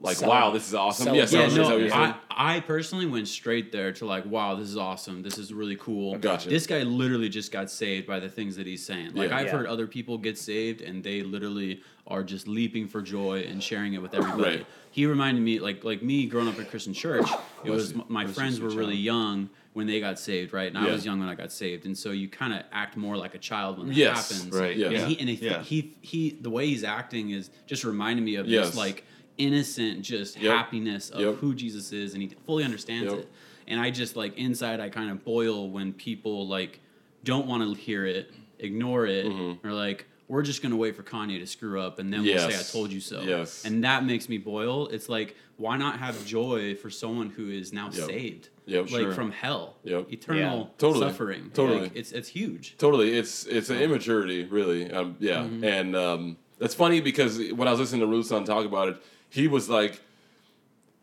like 0.00 0.16
Cel- 0.16 0.30
wow 0.30 0.50
this 0.50 0.66
is 0.66 0.74
awesome 0.74 1.04
cel- 1.06 1.14
yeah, 1.16 1.26
Yeah, 1.30 1.40
Yeah, 1.40 1.46
is 1.46 1.54
that 1.54 1.60
no, 1.62 1.68
what 1.70 1.80
you're? 1.80 1.92
I, 1.94 2.14
I 2.30 2.60
personally 2.60 3.06
went 3.06 3.28
straight 3.28 3.70
there 3.72 3.92
to 3.92 4.06
like, 4.06 4.24
wow, 4.24 4.54
this 4.54 4.68
is 4.68 4.76
awesome. 4.76 5.22
This 5.22 5.36
is 5.36 5.52
really 5.52 5.76
cool. 5.76 6.16
Gotcha. 6.16 6.48
This 6.48 6.66
guy 6.66 6.82
literally 6.82 7.28
just 7.28 7.52
got 7.52 7.70
saved 7.70 8.06
by 8.06 8.18
the 8.18 8.28
things 8.28 8.56
that 8.56 8.66
he's 8.66 8.84
saying. 8.84 9.14
Like 9.14 9.30
Yeah. 9.30 9.36
I've 9.36 9.46
Yeah. 9.46 9.52
heard 9.52 9.66
other 9.66 9.86
people 9.86 10.16
get 10.18 10.38
saved 10.38 10.80
and 10.80 11.04
they 11.04 11.22
literally 11.22 11.82
are 12.06 12.22
just 12.24 12.48
leaping 12.48 12.88
for 12.88 13.02
joy 13.02 13.40
and 13.48 13.62
sharing 13.62 13.92
it 13.92 14.00
with 14.02 14.14
everybody. 14.14 14.56
Right. 14.58 14.66
He 14.90 15.04
reminded 15.06 15.42
me, 15.42 15.60
like 15.60 15.84
like 15.84 16.02
me 16.02 16.26
growing 16.26 16.48
up 16.48 16.58
in 16.58 16.64
Christian 16.66 16.94
church, 16.94 17.28
it 17.64 17.70
was 17.70 17.94
my 18.08 18.24
Bless 18.24 18.34
friends 18.34 18.60
were 18.60 18.70
really 18.70 18.94
child. 18.94 19.04
young 19.04 19.50
when 19.74 19.86
they 19.86 20.00
got 20.00 20.18
saved, 20.18 20.52
right? 20.52 20.68
And 20.68 20.76
I 20.76 20.90
was 20.90 21.04
young 21.04 21.18
when 21.18 21.28
I 21.28 21.34
got 21.34 21.50
saved, 21.50 21.86
and 21.86 21.96
so 21.96 22.10
you 22.10 22.28
kind 22.28 22.52
of 22.52 22.62
act 22.72 22.96
more 22.96 23.16
like 23.16 23.34
a 23.34 23.38
child 23.38 23.78
when 23.78 23.88
that 23.88 23.96
Yes. 23.96 24.30
happens, 24.30 24.54
Right, 24.54 24.76
yeah. 24.76 24.86
And 24.88 24.94
yeah. 24.96 25.06
he 25.06 25.18
and 25.20 25.28
he, 25.30 25.34
Yeah. 25.46 25.62
he 25.62 25.94
he 26.02 26.30
the 26.40 26.50
way 26.50 26.66
he's 26.66 26.84
acting 26.84 27.30
is 27.30 27.50
just 27.66 27.82
reminding 27.84 28.24
me 28.24 28.34
of 28.34 28.46
Yes. 28.46 28.66
this 28.68 28.76
like 28.76 29.04
innocent 29.38 30.02
just 30.02 30.38
Yep. 30.38 30.54
happiness 30.56 31.10
of 31.10 31.20
Yep. 31.20 31.34
who 31.36 31.54
Jesus 31.54 31.92
is, 31.92 32.12
and 32.14 32.22
he 32.22 32.30
fully 32.46 32.64
understands 32.64 33.12
Yep. 33.12 33.22
it. 33.22 33.28
And 33.66 33.80
I 33.80 33.90
just 33.90 34.14
like 34.16 34.36
inside, 34.36 34.78
I 34.80 34.88
kind 34.90 35.10
of 35.10 35.24
boil 35.24 35.70
when 35.70 35.92
people 35.92 36.46
like 36.46 36.80
don't 37.24 37.46
want 37.46 37.62
to 37.62 37.80
hear 37.80 38.04
it, 38.04 38.30
ignore 38.58 39.06
it, 39.06 39.26
or 39.64 39.72
like 39.72 40.06
we're 40.28 40.42
just 40.42 40.62
gonna 40.62 40.76
wait 40.76 40.96
for 40.96 41.02
Kanye 41.02 41.38
to 41.40 41.46
screw 41.46 41.80
up, 41.80 41.98
and 41.98 42.12
then 42.12 42.22
we'll 42.24 42.38
say 42.38 42.44
I 42.46 42.50
Mm-hmm. 42.50 42.72
Told 42.72 42.92
you 42.92 43.00
so. 43.00 43.22
Yes. 43.22 43.64
And 43.64 43.84
that 43.84 44.04
makes 44.04 44.28
me 44.28 44.38
boil. 44.38 44.88
It's 44.88 45.08
like 45.08 45.36
why 45.56 45.76
not 45.76 45.98
have 45.98 46.26
joy 46.26 46.74
for 46.74 46.90
someone 46.90 47.30
who 47.30 47.48
is 47.50 47.72
now 47.72 47.86
Yep. 47.86 48.08
saved, 48.08 48.48
Yep, 48.66 48.90
like 48.92 49.00
sure. 49.02 49.12
from 49.12 49.32
hell, 49.32 49.76
Yep. 49.84 50.12
eternal 50.12 50.58
Yeah. 50.58 50.64
Totally. 50.78 51.08
suffering. 51.08 51.50
Totally. 51.52 51.80
Like, 51.82 51.96
it's 51.96 52.12
it's 52.12 52.28
huge. 52.28 52.76
Totally, 52.78 53.16
it's 53.18 53.44
it's 53.46 53.70
an 53.70 53.78
immaturity, 53.80 54.44
really. 54.44 54.90
Um, 54.90 55.16
yeah, 55.18 55.38
Mm-hmm. 55.42 55.64
and 55.64 55.96
um, 55.96 56.36
that's 56.58 56.74
funny 56.74 57.00
because 57.00 57.38
when 57.52 57.66
I 57.66 57.72
was 57.72 57.80
listening 57.80 58.02
to 58.02 58.06
Ruslan 58.06 58.44
talk 58.46 58.64
about 58.64 58.88
it, 58.88 59.02
he 59.30 59.48
was 59.48 59.68
like, 59.68 60.00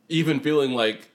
even 0.07 0.39
feeling 0.39 0.71
like, 0.71 1.09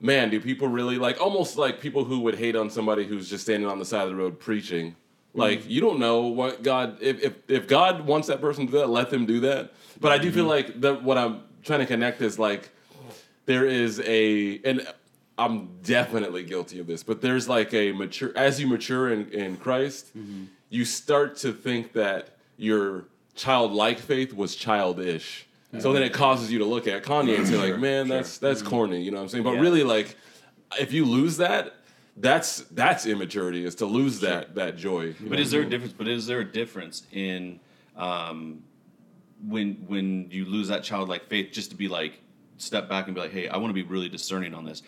man, 0.00 0.30
do 0.30 0.40
people 0.40 0.68
really 0.68 0.98
like 0.98 1.20
almost 1.20 1.56
like 1.58 1.80
people 1.80 2.04
who 2.04 2.20
would 2.20 2.36
hate 2.36 2.56
on 2.56 2.70
somebody 2.70 3.04
who's 3.04 3.28
just 3.28 3.44
standing 3.44 3.68
on 3.68 3.78
the 3.78 3.84
side 3.84 4.02
of 4.04 4.10
the 4.10 4.16
road 4.16 4.38
preaching. 4.38 4.94
Like 5.34 5.60
Mm-hmm. 5.60 5.70
you 5.70 5.80
don't 5.80 5.98
know 5.98 6.20
what 6.22 6.62
God 6.62 6.98
if, 7.00 7.20
if 7.22 7.32
if 7.48 7.68
God 7.68 8.06
wants 8.06 8.28
that 8.28 8.40
person 8.40 8.66
to 8.66 8.72
do 8.72 8.78
that, 8.78 8.88
let 8.88 9.10
them 9.10 9.26
do 9.26 9.40
that. 9.40 9.72
But 10.00 10.12
I 10.12 10.18
do 10.18 10.28
Mm-hmm. 10.28 10.34
feel 10.36 10.44
like 10.46 10.80
that 10.80 11.02
what 11.02 11.18
I'm 11.18 11.42
trying 11.62 11.80
to 11.80 11.86
connect 11.86 12.22
is 12.22 12.38
like 12.38 12.70
there 13.46 13.66
is 13.66 14.00
a 14.00 14.60
and 14.64 14.86
I'm 15.38 15.78
definitely 15.82 16.42
guilty 16.42 16.80
of 16.80 16.86
this, 16.86 17.02
but 17.04 17.20
there's 17.20 17.48
like 17.48 17.72
a 17.72 17.92
mature 17.92 18.32
as 18.36 18.60
you 18.60 18.66
mature 18.66 19.12
in, 19.12 19.30
in 19.30 19.56
Christ, 19.56 20.16
Mm-hmm. 20.16 20.44
you 20.68 20.84
start 20.84 21.36
to 21.38 21.52
think 21.52 21.92
that 21.92 22.36
your 22.56 23.04
childlike 23.34 23.98
faith 24.00 24.32
was 24.34 24.56
childish. 24.56 25.46
So 25.80 25.92
then 25.92 26.02
it 26.02 26.12
causes 26.14 26.50
you 26.50 26.58
to 26.60 26.64
look 26.64 26.86
at 26.88 27.02
Kanye 27.04 27.36
and 27.38 27.46
say 27.46 27.56
like, 27.56 27.78
man, 27.78 28.08
that's 28.08 28.38
that's 28.38 28.62
corny, 28.62 29.02
you 29.02 29.10
know 29.10 29.18
what 29.18 29.24
I'm 29.24 29.28
saying? 29.28 29.44
But 29.44 29.54
Yeah. 29.54 29.60
really 29.60 29.84
like 29.84 30.16
if 30.80 30.92
you 30.92 31.04
lose 31.04 31.36
that, 31.36 31.74
that's 32.16 32.60
that's 32.72 33.06
immaturity 33.06 33.64
is 33.64 33.74
to 33.76 33.86
lose 33.86 34.20
that 34.20 34.54
that 34.56 34.76
joy. 34.76 35.14
But 35.20 35.38
is 35.38 35.50
there 35.52 35.60
a 35.62 35.68
difference? 35.68 35.92
But 35.92 36.08
is 36.08 36.26
there 36.26 36.40
a 36.40 36.44
difference 36.44 37.02
in 37.12 37.60
um, 37.96 38.64
when 39.46 39.74
when 39.86 40.30
you 40.30 40.46
lose 40.46 40.68
that 40.68 40.82
childlike 40.82 41.26
faith, 41.28 41.52
just 41.52 41.70
to 41.70 41.76
be 41.76 41.86
like 41.86 42.18
step 42.56 42.88
back 42.88 43.06
and 43.06 43.14
be 43.14 43.20
like, 43.20 43.30
hey, 43.32 43.46
I 43.48 43.56
want 43.58 43.68
to 43.70 43.74
be 43.74 43.82
really 43.84 44.08
discerning 44.08 44.52
on 44.54 44.64
this, 44.64 44.82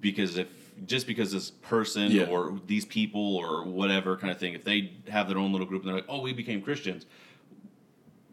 because 0.00 0.36
if 0.36 0.48
just 0.86 1.06
because 1.06 1.30
this 1.32 1.50
person 1.50 2.10
Yeah. 2.10 2.24
or 2.24 2.58
these 2.66 2.84
people 2.84 3.36
or 3.36 3.64
whatever 3.64 4.16
kind 4.16 4.30
of 4.32 4.38
thing, 4.38 4.54
if 4.54 4.64
they 4.64 4.92
have 5.08 5.28
their 5.28 5.38
own 5.38 5.52
little 5.52 5.66
group 5.66 5.82
and 5.82 5.88
they're 5.88 5.96
like, 5.96 6.06
oh, 6.08 6.20
we 6.20 6.32
became 6.32 6.60
Christians. 6.62 7.06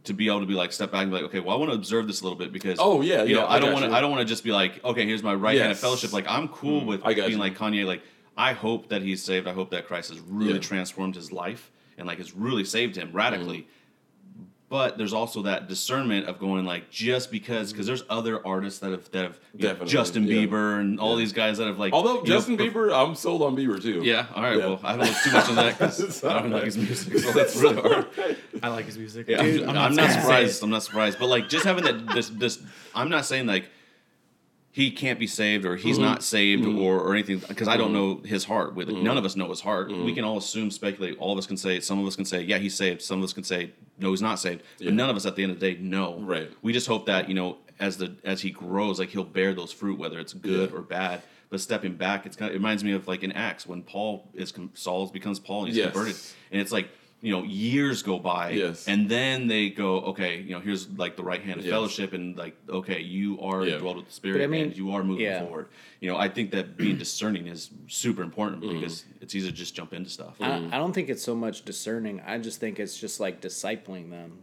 To 0.06 0.14
be 0.16 0.28
able 0.28 0.40
to 0.40 0.48
be 0.48 0.56
like 0.56 0.72
step 0.74 0.92
back 0.92 1.04
and 1.04 1.12
be 1.12 1.16
like, 1.18 1.26
okay, 1.26 1.40
well, 1.40 1.56
I 1.56 1.60
want 1.60 1.70
to 1.70 1.76
observe 1.78 2.08
this 2.08 2.22
a 2.22 2.24
little 2.24 2.38
bit 2.40 2.52
because 2.52 2.80
Oh, 2.82 3.02
yeah, 3.02 3.22
you 3.22 3.36
yeah, 3.36 3.42
know, 3.42 3.46
I 3.48 3.58
I 3.58 3.60
don't 3.60 3.72
want 3.74 3.86
to. 3.86 3.92
I 3.92 4.02
don't 4.02 4.10
want 4.10 4.22
to 4.22 4.26
just 4.26 4.44
be 4.44 4.52
like, 4.52 4.84
okay, 4.84 5.06
here's 5.06 5.22
my 5.22 5.36
right 5.36 5.60
hand 5.60 5.72
of 5.72 5.78
fellowship. 5.78 6.12
Like 6.12 6.26
I'm 6.28 6.48
cool 6.48 6.84
with 6.84 7.02
I 7.06 7.14
being 7.14 7.32
you. 7.32 7.38
like 7.38 7.56
Kanye. 7.56 7.86
Like 7.86 8.02
I 8.36 8.54
hope 8.54 8.90
that 8.90 9.04
he's 9.04 9.22
saved. 9.24 9.48
I 9.48 9.54
hope 9.54 9.70
that 9.70 9.86
Christ 9.86 10.10
has 10.10 10.20
really 10.22 10.54
Yeah. 10.54 10.60
transformed 10.60 11.14
his 11.16 11.32
life 11.32 11.70
and 12.00 12.08
like 12.08 12.18
has 12.18 12.34
really 12.36 12.64
saved 12.66 12.96
him 12.96 13.12
radically. 13.14 13.60
Mm-hmm. 13.60 13.70
But 14.72 14.98
there's 14.98 15.12
also 15.12 15.42
that 15.42 15.68
discernment 15.68 16.28
of 16.28 16.40
going 16.40 16.64
like 16.64 16.90
just 16.90 17.30
because 17.30 17.74
because 17.74 17.86
mm-hmm. 17.86 17.88
there's 17.88 18.04
other 18.10 18.48
artists 18.48 18.80
that 18.80 18.92
have 18.92 19.12
that 19.12 19.24
have 19.24 19.40
Definitely, 19.58 19.88
Justin 19.90 20.24
yeah. 20.24 20.34
Bieber 20.36 20.80
and 20.80 20.98
all 20.98 21.18
these 21.18 21.34
guys 21.34 21.58
that 21.58 21.68
have 21.68 21.78
like 21.78 21.92
Although 21.92 22.14
you 22.14 22.20
know, 22.20 22.26
Justin 22.26 22.58
Bieber, 22.58 22.96
I'm 22.96 23.14
sold 23.16 23.42
on 23.42 23.54
Bieber 23.58 23.82
too. 23.82 24.00
yeah 24.02 24.28
all 24.34 24.42
right 24.42 24.58
Yeah. 24.58 24.68
well 24.68 24.80
I 24.82 24.96
don't 24.96 25.08
look 25.08 25.18
too 25.26 25.32
much 25.34 25.50
on 25.50 25.56
that 25.56 25.78
because 25.78 26.24
I 26.24 26.40
don't 26.42 26.52
like 26.52 26.64
his 26.64 26.78
music 26.78 27.18
so 27.20 27.32
that's 27.34 27.58
really 27.58 27.82
hard 27.82 28.08
I 28.64 28.70
like 28.70 28.86
his 28.86 28.98
music. 28.98 29.28
yeah, 29.28 29.42
Dude, 29.44 29.64
I'm, 29.64 29.72
I'm 29.72 29.78
I'm 29.78 29.96
not 29.96 30.08
not 30.08 30.12
surprised. 30.12 30.64
I'm 30.64 30.70
not 30.70 30.84
surprised. 30.84 31.20
But 31.20 31.28
like 31.28 31.50
just 31.50 31.66
having 31.66 31.84
that 31.84 32.08
this 32.16 32.30
this 32.30 32.64
I'm 32.96 33.10
not 33.10 33.26
saying 33.26 33.48
like 33.48 33.66
he 34.74 34.90
can't 34.90 35.20
be 35.20 35.28
saved 35.28 35.66
or 35.66 35.76
he's 35.76 35.98
mm-hmm. 35.98 36.06
not 36.06 36.24
saved 36.24 36.64
mm-hmm. 36.64 36.80
or, 36.80 36.98
or 37.00 37.14
anything 37.14 37.40
because 37.40 37.68
I 37.68 37.76
don't 37.76 37.92
mm-hmm. 37.92 38.24
know 38.24 38.30
his 38.30 38.46
heart. 38.46 38.74
With 38.74 38.90
none 38.90 39.18
of 39.18 39.26
us 39.26 39.36
know 39.36 39.50
his 39.50 39.60
heart. 39.60 39.92
We 39.92 40.14
can 40.14 40.24
all 40.24 40.38
assume, 40.38 40.72
speculate. 40.72 41.18
All 41.20 41.34
of 41.34 41.38
us 41.38 41.46
can 41.46 41.58
say. 41.58 41.82
Some 41.82 42.00
of 42.00 42.08
us 42.08 42.16
can 42.16 42.26
say, 42.26 42.42
yeah, 42.42 42.58
he's 42.58 42.74
saved. 42.74 43.02
Some 43.02 43.20
of 43.20 43.26
us 43.26 43.34
can 43.34 43.44
say, 43.44 43.72
no, 44.00 44.12
he's 44.12 44.22
not 44.22 44.40
saved. 44.40 44.64
But 44.80 44.94
none 44.94 45.10
of 45.10 45.16
us 45.18 45.26
at 45.26 45.36
the 45.36 45.44
end 45.44 45.52
of 45.52 45.60
the 45.60 45.74
day 45.74 45.82
know. 45.82 46.20
Right. 46.20 46.50
We 46.62 46.72
just 46.72 46.88
hope 46.88 47.06
that 47.08 47.28
you 47.28 47.36
know 47.36 47.58
as 47.80 47.98
the 47.98 48.16
as 48.24 48.42
he 48.42 48.52
grows, 48.52 48.98
like 48.98 49.10
he'll 49.10 49.26
bear 49.26 49.54
those 49.54 49.74
fruit, 49.74 50.00
whether 50.00 50.20
it's 50.20 50.34
good 50.34 50.72
Yeah. 50.72 50.78
or 50.78 50.82
bad. 50.82 51.22
But 51.50 51.60
stepping 51.60 51.96
back, 51.96 52.26
it's 52.26 52.38
kind 52.38 52.50
of, 52.50 52.56
it 52.56 52.60
reminds 52.60 52.82
me 52.82 52.94
of 52.94 53.10
like 53.10 53.24
in 53.24 53.34
Acts 53.34 53.68
when 53.68 53.82
Paul 53.82 54.30
is 54.34 54.54
Saul 54.74 55.08
becomes 55.08 55.38
Paul 55.38 55.66
and 55.66 55.68
he's 55.68 55.78
Yes. 55.78 55.92
converted, 55.92 56.16
and 56.52 56.62
it's 56.62 56.72
like 56.72 56.88
you 57.24 57.32
know 57.32 57.44
years 57.44 58.02
go 58.02 58.18
by, 58.18 58.50
Yes. 58.52 58.88
and 58.88 59.08
then 59.08 59.48
they 59.48 59.70
go, 59.70 60.02
okay, 60.12 60.42
you 60.42 60.52
know, 60.54 60.60
here's 60.60 60.90
like 60.90 61.16
the 61.16 61.24
right 61.24 61.42
hand 61.42 61.60
of 61.60 61.66
Yes. 61.66 61.72
fellowship, 61.72 62.14
and 62.14 62.36
like, 62.36 62.56
okay, 62.68 63.00
you 63.02 63.40
are 63.42 63.64
Yeah. 63.66 63.78
dwelled 63.78 63.98
with 63.98 64.08
the 64.08 64.14
Spirit, 64.14 64.42
I 64.44 64.48
mean, 64.48 64.64
and 64.66 64.78
you 64.78 64.92
are 64.92 65.04
moving 65.04 65.26
yeah. 65.26 65.42
forward. 65.42 65.68
You 66.00 66.10
know, 66.10 66.18
I 66.18 66.30
think 66.30 66.50
that 66.52 66.78
being 66.78 66.98
discerning 66.98 67.46
is 67.48 67.70
super 67.88 68.24
important 68.24 68.64
Mm-hmm. 68.64 68.80
because 68.80 69.06
it's 69.22 69.36
easy 69.36 69.48
to 69.50 69.56
just 69.56 69.76
jump 69.76 69.94
into 69.94 70.10
stuff. 70.10 70.36
I, 70.42 70.56
I 70.72 70.78
don't 70.78 70.94
think 70.94 71.10
it's 71.10 71.24
so 71.24 71.36
much 71.36 71.64
discerning. 71.64 72.22
I 72.26 72.40
just 72.40 72.60
think 72.60 72.80
it's 72.80 72.98
just 72.98 73.20
like 73.20 73.40
discipling 73.40 74.10
them. 74.10 74.40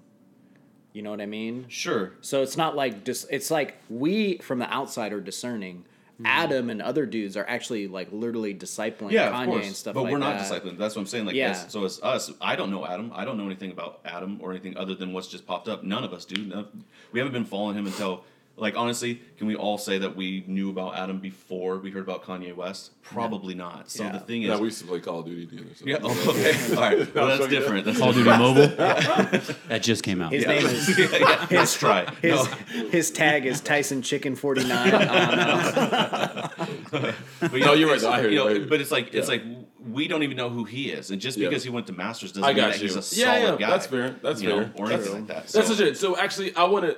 You 0.92 1.02
know 1.02 1.10
what 1.10 1.20
I 1.20 1.26
mean? 1.26 1.66
Sure. 1.68 2.12
So 2.22 2.42
it's 2.42 2.56
not 2.56 2.74
like 2.76 3.04
dis- 3.04 3.26
it's 3.30 3.50
like 3.50 3.76
we 3.90 4.38
from 4.38 4.58
the 4.60 4.72
outside 4.72 5.12
are 5.12 5.20
discerning. 5.20 5.84
Hmm. 6.18 6.26
Adam 6.26 6.68
and 6.70 6.82
other 6.82 7.06
dudes 7.06 7.36
are 7.36 7.44
actually 7.46 7.86
like 7.86 8.08
literally 8.10 8.52
discipling 8.54 9.12
Yeah, 9.12 9.30
Kanye 9.30 9.66
and 9.66 9.74
stuff 9.76 9.94
but 9.94 10.02
like 10.02 10.12
we're 10.12 10.18
not 10.18 10.36
that. 10.38 10.50
discipling. 10.50 10.76
That's 10.76 10.96
what 10.96 11.02
I'm 11.02 11.06
saying. 11.06 11.26
Like, 11.26 11.36
Yeah. 11.36 11.52
so 11.52 11.84
it's 11.84 12.02
us. 12.02 12.32
I 12.40 12.56
don't 12.56 12.70
know 12.72 12.84
Adam. 12.84 13.12
I 13.14 13.24
don't 13.24 13.38
know 13.38 13.46
anything 13.46 13.70
about 13.70 14.00
Adam 14.04 14.38
or 14.42 14.50
anything 14.50 14.76
other 14.76 14.96
than 14.96 15.12
what's 15.12 15.28
just 15.28 15.46
popped 15.46 15.68
up. 15.68 15.84
None 15.84 16.02
of 16.02 16.12
us 16.12 16.24
do. 16.24 16.42
None, 16.44 16.84
we 17.12 17.20
haven't 17.20 17.32
been 17.34 17.44
following 17.44 17.76
him 17.76 17.86
until, 17.86 18.24
like, 18.60 18.76
honestly, 18.76 19.20
can 19.38 19.46
we 19.46 19.54
all 19.56 19.78
say 19.78 19.98
that 19.98 20.16
we 20.16 20.44
knew 20.46 20.70
about 20.70 20.96
Adam 20.96 21.18
before 21.20 21.78
we 21.78 21.90
heard 21.90 22.02
about 22.02 22.24
Kanye 22.24 22.54
West? 22.54 22.90
Probably 23.02 23.54
not. 23.54 23.90
So 23.90 24.04
Yeah. 24.04 24.12
the 24.12 24.20
thing 24.20 24.42
is, 24.42 24.48
Yeah, 24.48 24.56
we 24.58 24.64
used 24.64 24.80
to 24.80 24.86
play 24.86 25.00
Call 25.00 25.20
of 25.20 25.26
Duty 25.26 25.46
together. 25.46 25.68
So. 25.74 25.84
yeah. 25.86 25.98
Oh, 26.02 26.30
okay. 26.30 26.74
All 26.74 26.80
right. 26.80 26.98
Well, 27.14 27.26
that's 27.28 27.38
joking. 27.40 27.50
different. 27.58 27.84
That's 27.86 27.98
Call 27.98 28.10
of 28.10 28.14
Duty 28.16 28.28
Mobile. 28.30 28.66
that 29.68 29.82
just 29.82 30.02
came 30.02 30.20
out. 30.20 30.32
His 30.32 30.46
name 30.46 30.66
is 30.66 30.98
yeah, 30.98 31.06
yeah. 31.18 31.46
Let's 31.50 31.76
try. 31.78 32.06
his, 32.22 32.32
No. 32.44 32.88
his 32.90 33.10
tag 33.10 33.46
is 33.46 33.60
Tyson 33.60 34.02
Chicken 34.02 34.34
forty 34.36 34.64
nine. 34.64 34.92
Um, 34.94 36.50
but, 36.90 37.14
you 37.52 37.60
No, 37.60 37.66
know, 37.66 37.72
you're 37.74 37.90
right. 37.90 38.02
I 38.04 38.20
hear 38.20 38.30
you 38.30 38.38
you, 38.44 38.54
know, 38.58 38.62
I. 38.64 38.66
But 38.66 38.80
it's 38.80 38.90
like 38.90 39.14
it's 39.14 39.28
like 39.28 39.42
we 39.90 40.08
don't 40.08 40.22
even 40.22 40.36
know 40.36 40.50
who 40.50 40.64
he 40.64 40.90
is, 40.90 41.10
and 41.10 41.20
just 41.20 41.38
Yeah. 41.38 41.48
because 41.48 41.64
he 41.64 41.70
went 41.70 41.86
to 41.86 41.92
Masters 41.92 42.32
doesn't 42.32 42.44
I 42.44 42.48
mean 42.48 42.56
got 42.56 42.72
that 42.72 42.80
he's 42.80 42.94
a 42.94 43.16
Yeah, 43.18 43.26
solid 43.42 43.60
yeah, 43.60 43.66
guy. 43.66 43.70
that's 43.70 43.86
fair. 43.86 44.16
That's 44.22 44.42
you 44.42 44.48
know, 44.48 44.62
fair. 44.64 44.72
or 44.76 44.90
anything 44.92 45.12
like 45.12 45.26
that. 45.28 45.48
That's 45.48 45.66
So- 45.68 45.72
legit. 45.74 45.96
So 45.96 46.16
actually, 46.16 46.54
I 46.56 46.64
want 46.64 46.84
to. 46.86 46.96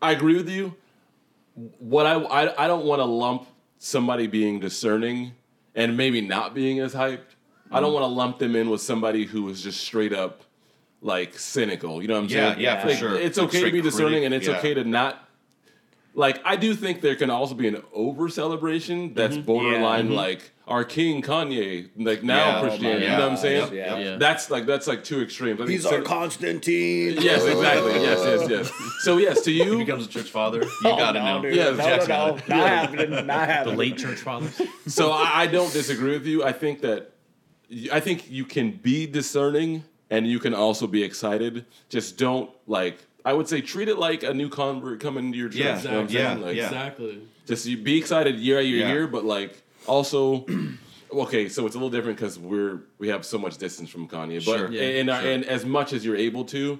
I 0.00 0.12
agree 0.12 0.36
with 0.36 0.48
you. 0.48 0.74
What 1.78 2.06
I 2.06 2.14
I, 2.14 2.64
I 2.64 2.66
don't 2.66 2.84
want 2.84 3.00
to 3.00 3.04
lump 3.04 3.46
somebody 3.78 4.26
being 4.26 4.60
discerning 4.60 5.32
and 5.74 5.96
maybe 5.96 6.20
not 6.20 6.54
being 6.54 6.80
as 6.80 6.94
hyped. 6.94 7.20
I 7.70 7.78
Mm. 7.78 7.82
don't 7.82 7.92
want 7.92 8.02
to 8.04 8.08
lump 8.08 8.38
them 8.38 8.56
in 8.56 8.70
with 8.70 8.80
somebody 8.80 9.24
who 9.24 9.48
is 9.50 9.62
just 9.62 9.80
straight 9.80 10.12
up 10.12 10.42
like 11.00 11.38
cynical. 11.38 12.00
You 12.02 12.08
know 12.08 12.14
what 12.14 12.24
I'm 12.24 12.28
Yeah, 12.30 12.50
saying? 12.50 12.60
yeah, 12.60 12.80
for 12.80 12.88
Like, 12.88 12.98
sure. 12.98 13.14
It's 13.16 13.38
Like 13.38 13.48
okay 13.48 13.64
to 13.64 13.70
be 13.72 13.80
discerning, 13.82 14.10
critic, 14.22 14.24
and 14.26 14.34
it's 14.34 14.46
yeah. 14.48 14.58
okay 14.58 14.74
to 14.74 14.84
not. 14.84 15.28
Like 16.14 16.40
I 16.44 16.56
do 16.56 16.74
think 16.74 17.00
there 17.00 17.14
can 17.14 17.30
also 17.30 17.54
be 17.54 17.68
an 17.68 17.82
over 17.92 18.28
celebration 18.28 19.14
that's 19.14 19.36
Mm-hmm. 19.36 19.46
borderline 19.46 20.10
like 20.10 20.52
our 20.68 20.84
King 20.84 21.22
Kanye, 21.22 21.88
like 21.96 22.22
now 22.22 22.36
Yeah, 22.36 22.58
oh 22.58 22.60
Christianity. 22.62 23.04
yeah, 23.04 23.10
you 23.12 23.16
know 23.18 23.22
what 23.24 23.30
I'm 23.32 23.36
saying? 23.38 23.72
yep, 23.72 23.72
yep. 23.72 24.04
Yeah. 24.04 24.16
That's 24.16 24.50
like 24.50 24.66
that's 24.66 24.86
like 24.86 25.02
two 25.02 25.20
extremes. 25.22 25.60
I 25.60 25.64
think 25.64 25.70
He's 25.70 25.86
our 25.86 26.00
cyn- 26.00 26.04
Constantine. 26.04 27.16
Yes, 27.20 27.44
exactly. 27.44 27.92
Yes, 27.94 28.20
yes, 28.24 28.50
yes. 28.50 28.72
So 29.00 29.16
yes, 29.16 29.42
to 29.42 29.50
you 29.52 29.64
He 29.64 29.70
you, 29.70 29.78
becomes 29.78 30.06
a 30.06 30.08
church 30.08 30.30
father. 30.30 30.62
You 30.62 30.70
Oh, 30.84 30.96
gotta 30.96 31.18
no, 31.20 31.36
know. 31.36 31.42
dude. 31.42 31.54
Yeah, 31.56 31.70
no, 31.70 31.76
no, 31.76 31.96
no, 31.96 32.06
got 32.06 32.38
it. 32.38 32.48
not 33.26 33.48
happening. 33.48 33.74
The 33.74 33.78
late 33.78 33.96
church 33.98 34.18
fathers. 34.18 34.60
so 34.86 35.10
I, 35.10 35.42
I 35.42 35.46
don't 35.46 35.72
disagree 35.72 36.12
with 36.12 36.26
you. 36.26 36.44
I 36.44 36.52
think 36.52 36.80
that 36.82 37.12
I 37.92 38.00
think 38.00 38.30
you 38.30 38.44
can 38.44 38.70
be 38.72 39.06
discerning 39.06 39.84
and 40.10 40.26
you 40.26 40.38
can 40.38 40.54
also 40.54 40.86
be 40.86 41.02
excited. 41.02 41.66
Just 41.88 42.16
don't 42.18 42.50
like 42.66 42.98
I 43.24 43.32
would 43.34 43.48
say 43.48 43.60
treat 43.60 43.88
it 43.88 43.98
like 43.98 44.22
a 44.22 44.32
new 44.32 44.48
convert 44.48 45.00
coming 45.00 45.26
into 45.26 45.38
your 45.38 45.48
church. 45.48 45.58
Yeah, 45.58 45.78
you 45.82 45.88
know 45.88 46.00
what 46.02 46.10
I'm 46.10 46.16
yeah. 46.16 46.34
Like, 46.34 46.56
yeah. 46.56 46.64
Exactly. 46.64 47.22
Just 47.46 47.66
you 47.66 47.76
be 47.76 47.98
excited 47.98 48.36
year 48.36 48.58
after 48.58 48.68
Yeah. 48.68 48.88
year, 48.88 49.06
but 49.06 49.24
like 49.24 49.62
also. 49.88 50.46
Okay, 51.10 51.48
so 51.48 51.64
it's 51.64 51.74
a 51.74 51.78
little 51.78 51.88
different 51.88 52.18
because 52.18 52.38
we're 52.38 52.80
we 52.98 53.08
have 53.08 53.24
so 53.24 53.38
much 53.38 53.56
distance 53.56 53.88
from 53.88 54.06
Kanye, 54.06 54.44
but 54.44 54.58
Sure. 54.58 54.70
Yeah, 54.70 55.00
and 55.00 55.08
sure. 55.08 55.16
and 55.32 55.42
as 55.46 55.64
much 55.64 55.94
as 55.94 56.04
you're 56.04 56.16
able 56.16 56.44
to, 56.44 56.78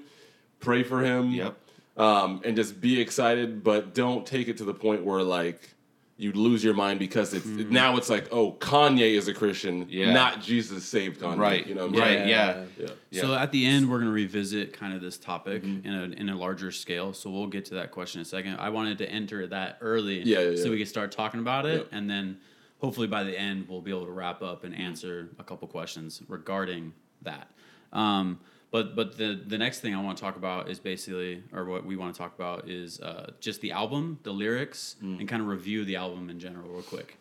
pray 0.59 0.83
for 0.83 1.03
him. 1.03 1.31
Yep. 1.31 1.57
Um, 1.97 2.41
and 2.45 2.55
just 2.55 2.79
be 2.79 3.01
excited, 3.01 3.63
but 3.63 3.95
don't 3.95 4.27
take 4.27 4.47
it 4.47 4.57
to 4.57 4.65
the 4.65 4.73
point 4.75 5.03
where 5.03 5.23
like 5.23 5.73
you 6.17 6.31
lose 6.33 6.63
your 6.63 6.75
mind 6.75 6.99
because 6.99 7.33
it's 7.33 7.43
now 7.47 7.97
it's 7.97 8.07
like 8.07 8.27
oh 8.31 8.51
Kanye 8.51 9.13
is 9.17 9.27
a 9.27 9.33
Christian, 9.33 9.87
Yeah. 9.89 10.13
not 10.13 10.43
Jesus 10.43 10.85
saved 10.85 11.19
Kanye. 11.19 11.37
Right. 11.39 11.65
You 11.65 11.73
know 11.73 11.87
Right. 11.87 12.27
Yeah. 12.27 12.65
Yeah. 12.77 12.87
Yeah. 13.09 13.21
So 13.21 13.33
at 13.33 13.51
the 13.51 13.65
end, 13.65 13.89
we're 13.89 13.97
going 13.97 14.09
to 14.09 14.13
revisit 14.13 14.73
kind 14.73 14.93
of 14.93 15.01
this 15.01 15.17
topic 15.17 15.63
Mm-hmm. 15.63 15.87
in 15.87 15.93
a 15.95 16.03
in 16.21 16.29
a 16.29 16.35
larger 16.35 16.69
scale. 16.71 17.13
So 17.13 17.31
we'll 17.31 17.47
get 17.47 17.65
to 17.65 17.73
that 17.75 17.89
question 17.89 18.19
in 18.19 18.27
a 18.27 18.29
second. 18.29 18.57
I 18.59 18.69
wanted 18.69 18.99
to 18.99 19.09
enter 19.09 19.47
that 19.47 19.79
early, 19.81 20.21
Yeah, 20.21 20.41
yeah, 20.51 20.63
so 20.63 20.69
we 20.69 20.77
could 20.77 20.87
start 20.87 21.11
talking 21.11 21.39
about 21.39 21.65
it, 21.65 21.87
and 21.91 22.07
then 22.07 22.37
hopefully 22.79 23.07
by 23.07 23.23
the 23.23 23.37
end 23.37 23.67
we'll 23.69 23.81
be 23.81 23.91
able 23.91 24.05
to 24.05 24.11
wrap 24.11 24.41
up 24.41 24.63
and 24.63 24.73
answer 24.75 25.29
a 25.39 25.43
couple 25.43 25.67
questions 25.67 26.21
regarding 26.27 26.93
that. 27.21 27.49
Um, 27.93 28.39
but 28.71 28.95
but 28.95 29.17
the 29.17 29.41
the 29.47 29.57
next 29.57 29.79
thing 29.79 29.95
I 29.95 30.01
want 30.01 30.17
to 30.17 30.23
talk 30.23 30.35
about 30.35 30.69
is 30.69 30.79
basically, 30.79 31.43
or 31.53 31.65
what 31.65 31.85
we 31.85 31.95
want 31.95 32.13
to 32.13 32.17
talk 32.17 32.35
about 32.35 32.69
is 32.69 32.99
uh, 33.01 33.31
just 33.39 33.61
the 33.61 33.71
album, 33.71 34.19
the 34.23 34.31
lyrics, 34.31 34.95
Mm. 35.03 35.19
and 35.19 35.27
kind 35.27 35.41
of 35.41 35.47
review 35.47 35.85
the 35.85 35.95
album 35.95 36.29
in 36.29 36.39
general, 36.39 36.69
real 36.69 36.83
quick. 36.83 37.17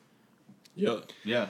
Yeah. 0.77 0.99
Yeah. 1.25 1.47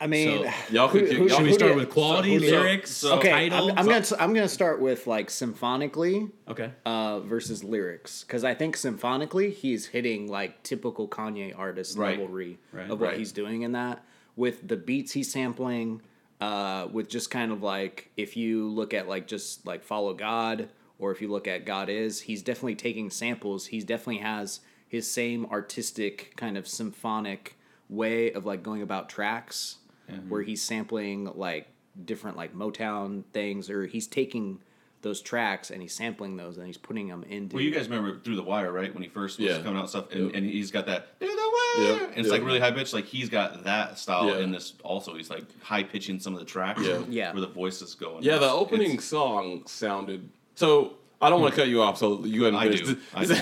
I 0.00 0.06
mean, 0.06 0.44
So, 0.44 0.50
Y'all 0.70 0.88
could 0.88 1.02
Who- 1.02 1.06
who- 1.14 1.26
y'all 1.28 1.36
Should 1.36 1.42
we 1.44 1.48
who 1.50 1.54
start 1.54 1.72
do 1.72 1.78
with 1.78 1.90
quality, 1.90 2.32
who 2.34 2.40
do 2.40 2.46
you- 2.46 2.50
lyrics, 2.52 2.90
so- 2.90 3.18
okay, 3.18 3.30
title? 3.30 3.70
I'm, 3.72 3.78
I'm 3.78 3.86
gonna 3.86 4.06
I'm 4.18 4.32
gonna 4.34 4.48
start 4.48 4.80
with 4.80 5.06
like 5.06 5.28
symphonically 5.30 6.28
okay. 6.48 6.70
uh, 6.84 7.20
versus 7.20 7.62
lyrics 7.64 8.22
because 8.24 8.44
I 8.44 8.54
think 8.54 8.76
symphonically 8.76 9.50
he's 9.50 9.86
hitting 9.86 10.28
like 10.28 10.62
typical 10.62 11.08
Kanye 11.08 11.56
artist 11.58 11.96
Right. 11.98 12.18
levelry 12.18 12.58
Right. 12.72 12.90
of 12.90 13.00
what 13.00 13.10
Right. 13.10 13.18
he's 13.18 13.32
doing 13.32 13.62
in 13.62 13.72
that 13.72 14.04
with 14.36 14.66
the 14.68 14.76
beats 14.76 15.12
he's 15.12 15.30
sampling, 15.30 16.02
uh, 16.40 16.88
with 16.92 17.08
just 17.08 17.30
kind 17.30 17.50
of 17.52 17.62
like 17.62 18.10
if 18.16 18.36
you 18.36 18.68
look 18.68 18.92
at 18.94 19.08
like 19.08 19.26
just 19.26 19.66
like 19.66 19.82
follow 19.82 20.14
God 20.14 20.68
or 20.98 21.10
if 21.12 21.20
you 21.20 21.28
look 21.28 21.46
at 21.48 21.64
God 21.66 21.88
is, 21.88 22.20
he's 22.22 22.42
definitely 22.42 22.74
taking 22.76 23.10
samples. 23.10 23.66
He's 23.66 23.84
definitely 23.84 24.18
has 24.18 24.60
his 24.88 25.10
same 25.10 25.44
artistic 25.46 26.32
kind 26.36 26.56
of 26.56 26.66
symphonic 26.68 27.55
way 27.88 28.32
of 28.32 28.44
like 28.46 28.62
going 28.62 28.82
about 28.82 29.08
tracks 29.08 29.76
mm-hmm. 30.10 30.28
where 30.28 30.42
he's 30.42 30.62
sampling 30.62 31.30
like 31.34 31.68
different 32.04 32.36
like 32.36 32.54
Motown 32.54 33.24
things 33.32 33.70
or 33.70 33.86
he's 33.86 34.06
taking 34.06 34.60
those 35.02 35.20
tracks 35.20 35.70
and 35.70 35.80
he's 35.80 35.94
sampling 35.94 36.36
those 36.36 36.56
and 36.58 36.66
he's 36.66 36.76
putting 36.76 37.06
them 37.06 37.22
into 37.28 37.54
Well, 37.54 37.64
you 37.64 37.70
guys 37.70 37.88
remember 37.88 38.18
Through 38.18 38.36
the 38.36 38.42
Wire, 38.42 38.72
right? 38.72 38.92
When 38.92 39.02
he 39.02 39.08
first 39.08 39.38
was 39.38 39.46
Yeah. 39.48 39.58
coming 39.58 39.76
out 39.76 39.80
and 39.82 39.88
stuff, 39.88 40.10
and, 40.10 40.26
Yep. 40.26 40.34
and 40.34 40.46
he's 40.46 40.70
got 40.70 40.86
that 40.86 41.18
Through 41.20 41.28
the 41.28 41.52
Wire, 41.76 41.86
Yep. 41.86 42.00
and 42.08 42.18
it's 42.18 42.28
Yep. 42.28 42.32
like 42.32 42.42
really 42.44 42.58
high 42.60 42.72
pitched. 42.72 42.92
Like 42.92 43.04
he's 43.04 43.28
got 43.28 43.62
that 43.64 43.98
style 43.98 44.28
Yeah. 44.28 44.38
in 44.38 44.50
this 44.50 44.74
also. 44.82 45.14
He's 45.14 45.30
like 45.30 45.44
high 45.62 45.84
pitching 45.84 46.18
some 46.18 46.32
of 46.32 46.40
the 46.40 46.46
tracks, 46.46 46.82
Yeah. 46.82 47.02
Yeah. 47.08 47.32
where 47.32 47.40
the 47.40 47.46
voices 47.46 47.94
going. 47.94 48.24
Yeah, 48.24 48.38
the 48.38 48.50
opening 48.50 48.92
it's- 48.92 49.04
song 49.04 49.62
sounded 49.66 50.28
so. 50.54 50.94
I 51.20 51.30
don't 51.30 51.40
want 51.40 51.54
to 51.54 51.60
cut 51.60 51.68
you 51.68 51.82
off, 51.82 51.96
so 51.98 52.24
you 52.24 52.40
go 52.40 52.46
ahead 52.46 52.54
and 52.54 52.74
I 52.74 52.76
finish. 52.76 52.80
do. 52.82 52.98
I 53.14 53.24
This, 53.24 53.40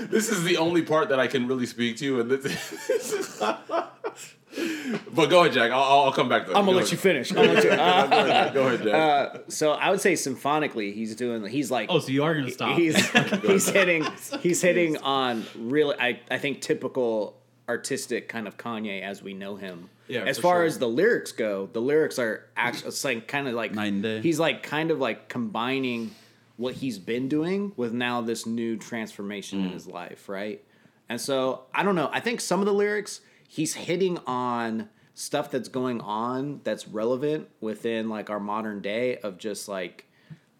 this 0.10 0.28
is 0.30 0.44
the 0.44 0.58
only 0.58 0.82
part 0.82 1.08
that 1.08 1.18
I 1.18 1.26
can 1.26 1.46
really 1.48 1.66
speak 1.66 1.96
to, 1.98 2.20
and 2.20 2.30
this, 2.30 2.42
this 2.42 2.90
is. 2.90 3.42
but 5.14 5.26
go 5.26 5.40
ahead, 5.40 5.52
Jack. 5.52 5.70
I'll, 5.70 5.82
I'll 5.82 6.12
come 6.12 6.28
back. 6.28 6.44
To 6.44 6.50
that. 6.50 6.56
I'm 6.58 6.64
gonna 6.64 6.76
Go 6.78 6.82
let 6.82 6.92
you 6.92 6.98
finish. 6.98 7.30
I'm 7.32 7.36
let 7.36 7.64
you, 7.64 7.70
uh, 7.72 8.06
Go 8.06 8.18
ahead, 8.18 8.54
go 8.54 8.66
ahead, 8.66 8.82
Jack. 8.82 8.94
uh, 8.94 9.38
so 9.48 9.72
I 9.72 9.90
would 9.90 10.00
say 10.00 10.16
symphonically, 10.16 10.92
he's 10.92 11.14
doing. 11.16 11.46
He's 11.46 11.70
like. 11.70 11.88
Oh, 11.90 11.98
so 11.98 12.10
you 12.10 12.24
are 12.24 12.34
gonna 12.34 12.50
stop? 12.50 12.76
He's 12.78 12.96
he's 13.42 13.68
hitting 13.68 14.06
he's 14.40 14.60
hitting 14.60 14.96
on 14.98 15.44
really 15.56 15.96
I, 15.98 16.20
I 16.30 16.38
think 16.38 16.60
typical 16.60 17.36
artistic 17.68 18.28
kind 18.28 18.48
of 18.48 18.56
Kanye 18.56 19.02
as 19.02 19.22
we 19.22 19.34
know 19.34 19.56
him. 19.56 19.90
Yeah, 20.08 20.20
As 20.22 20.38
far 20.38 20.56
sure. 20.56 20.64
as 20.64 20.78
the 20.78 20.88
lyrics 20.88 21.32
go, 21.32 21.68
the 21.70 21.82
lyrics 21.82 22.18
are 22.18 22.46
actually 22.56 22.92
like 23.16 23.28
kind 23.28 23.46
of 23.46 23.52
like 23.54 23.72
Night 23.74 23.92
and 23.92 24.02
day. 24.02 24.20
He's 24.22 24.40
like 24.40 24.62
kind 24.62 24.90
of 24.90 24.98
like 24.98 25.28
combining 25.28 26.12
what 26.58 26.74
he's 26.74 26.98
been 26.98 27.28
doing 27.28 27.72
with 27.76 27.92
now 27.94 28.20
this 28.20 28.44
new 28.44 28.76
transformation 28.76 29.60
Mm. 29.62 29.66
in 29.66 29.72
his 29.72 29.86
life, 29.86 30.28
right? 30.28 30.62
And 31.08 31.18
so 31.18 31.62
I 31.72 31.82
don't 31.82 31.94
know. 31.94 32.10
I 32.12 32.20
think 32.20 32.40
some 32.42 32.60
of 32.60 32.66
the 32.66 32.74
lyrics 32.74 33.22
he's 33.48 33.72
hitting 33.74 34.18
on 34.26 34.90
stuff 35.14 35.50
that's 35.50 35.68
going 35.70 36.00
on 36.02 36.60
that's 36.64 36.86
relevant 36.86 37.48
within 37.62 38.08
like 38.10 38.28
our 38.28 38.38
modern 38.38 38.82
day 38.82 39.16
of 39.18 39.38
just 39.38 39.66
like 39.68 40.04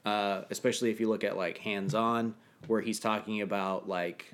uh, 0.07 0.43
especially 0.51 0.91
if 0.91 0.99
you 1.01 1.09
look 1.09 1.23
at 1.23 1.37
like 1.37 1.59
hands 1.59 1.95
on 1.95 2.35
where 2.67 2.81
he's 2.81 2.99
talking 2.99 3.43
about 3.43 3.87
like 3.89 4.33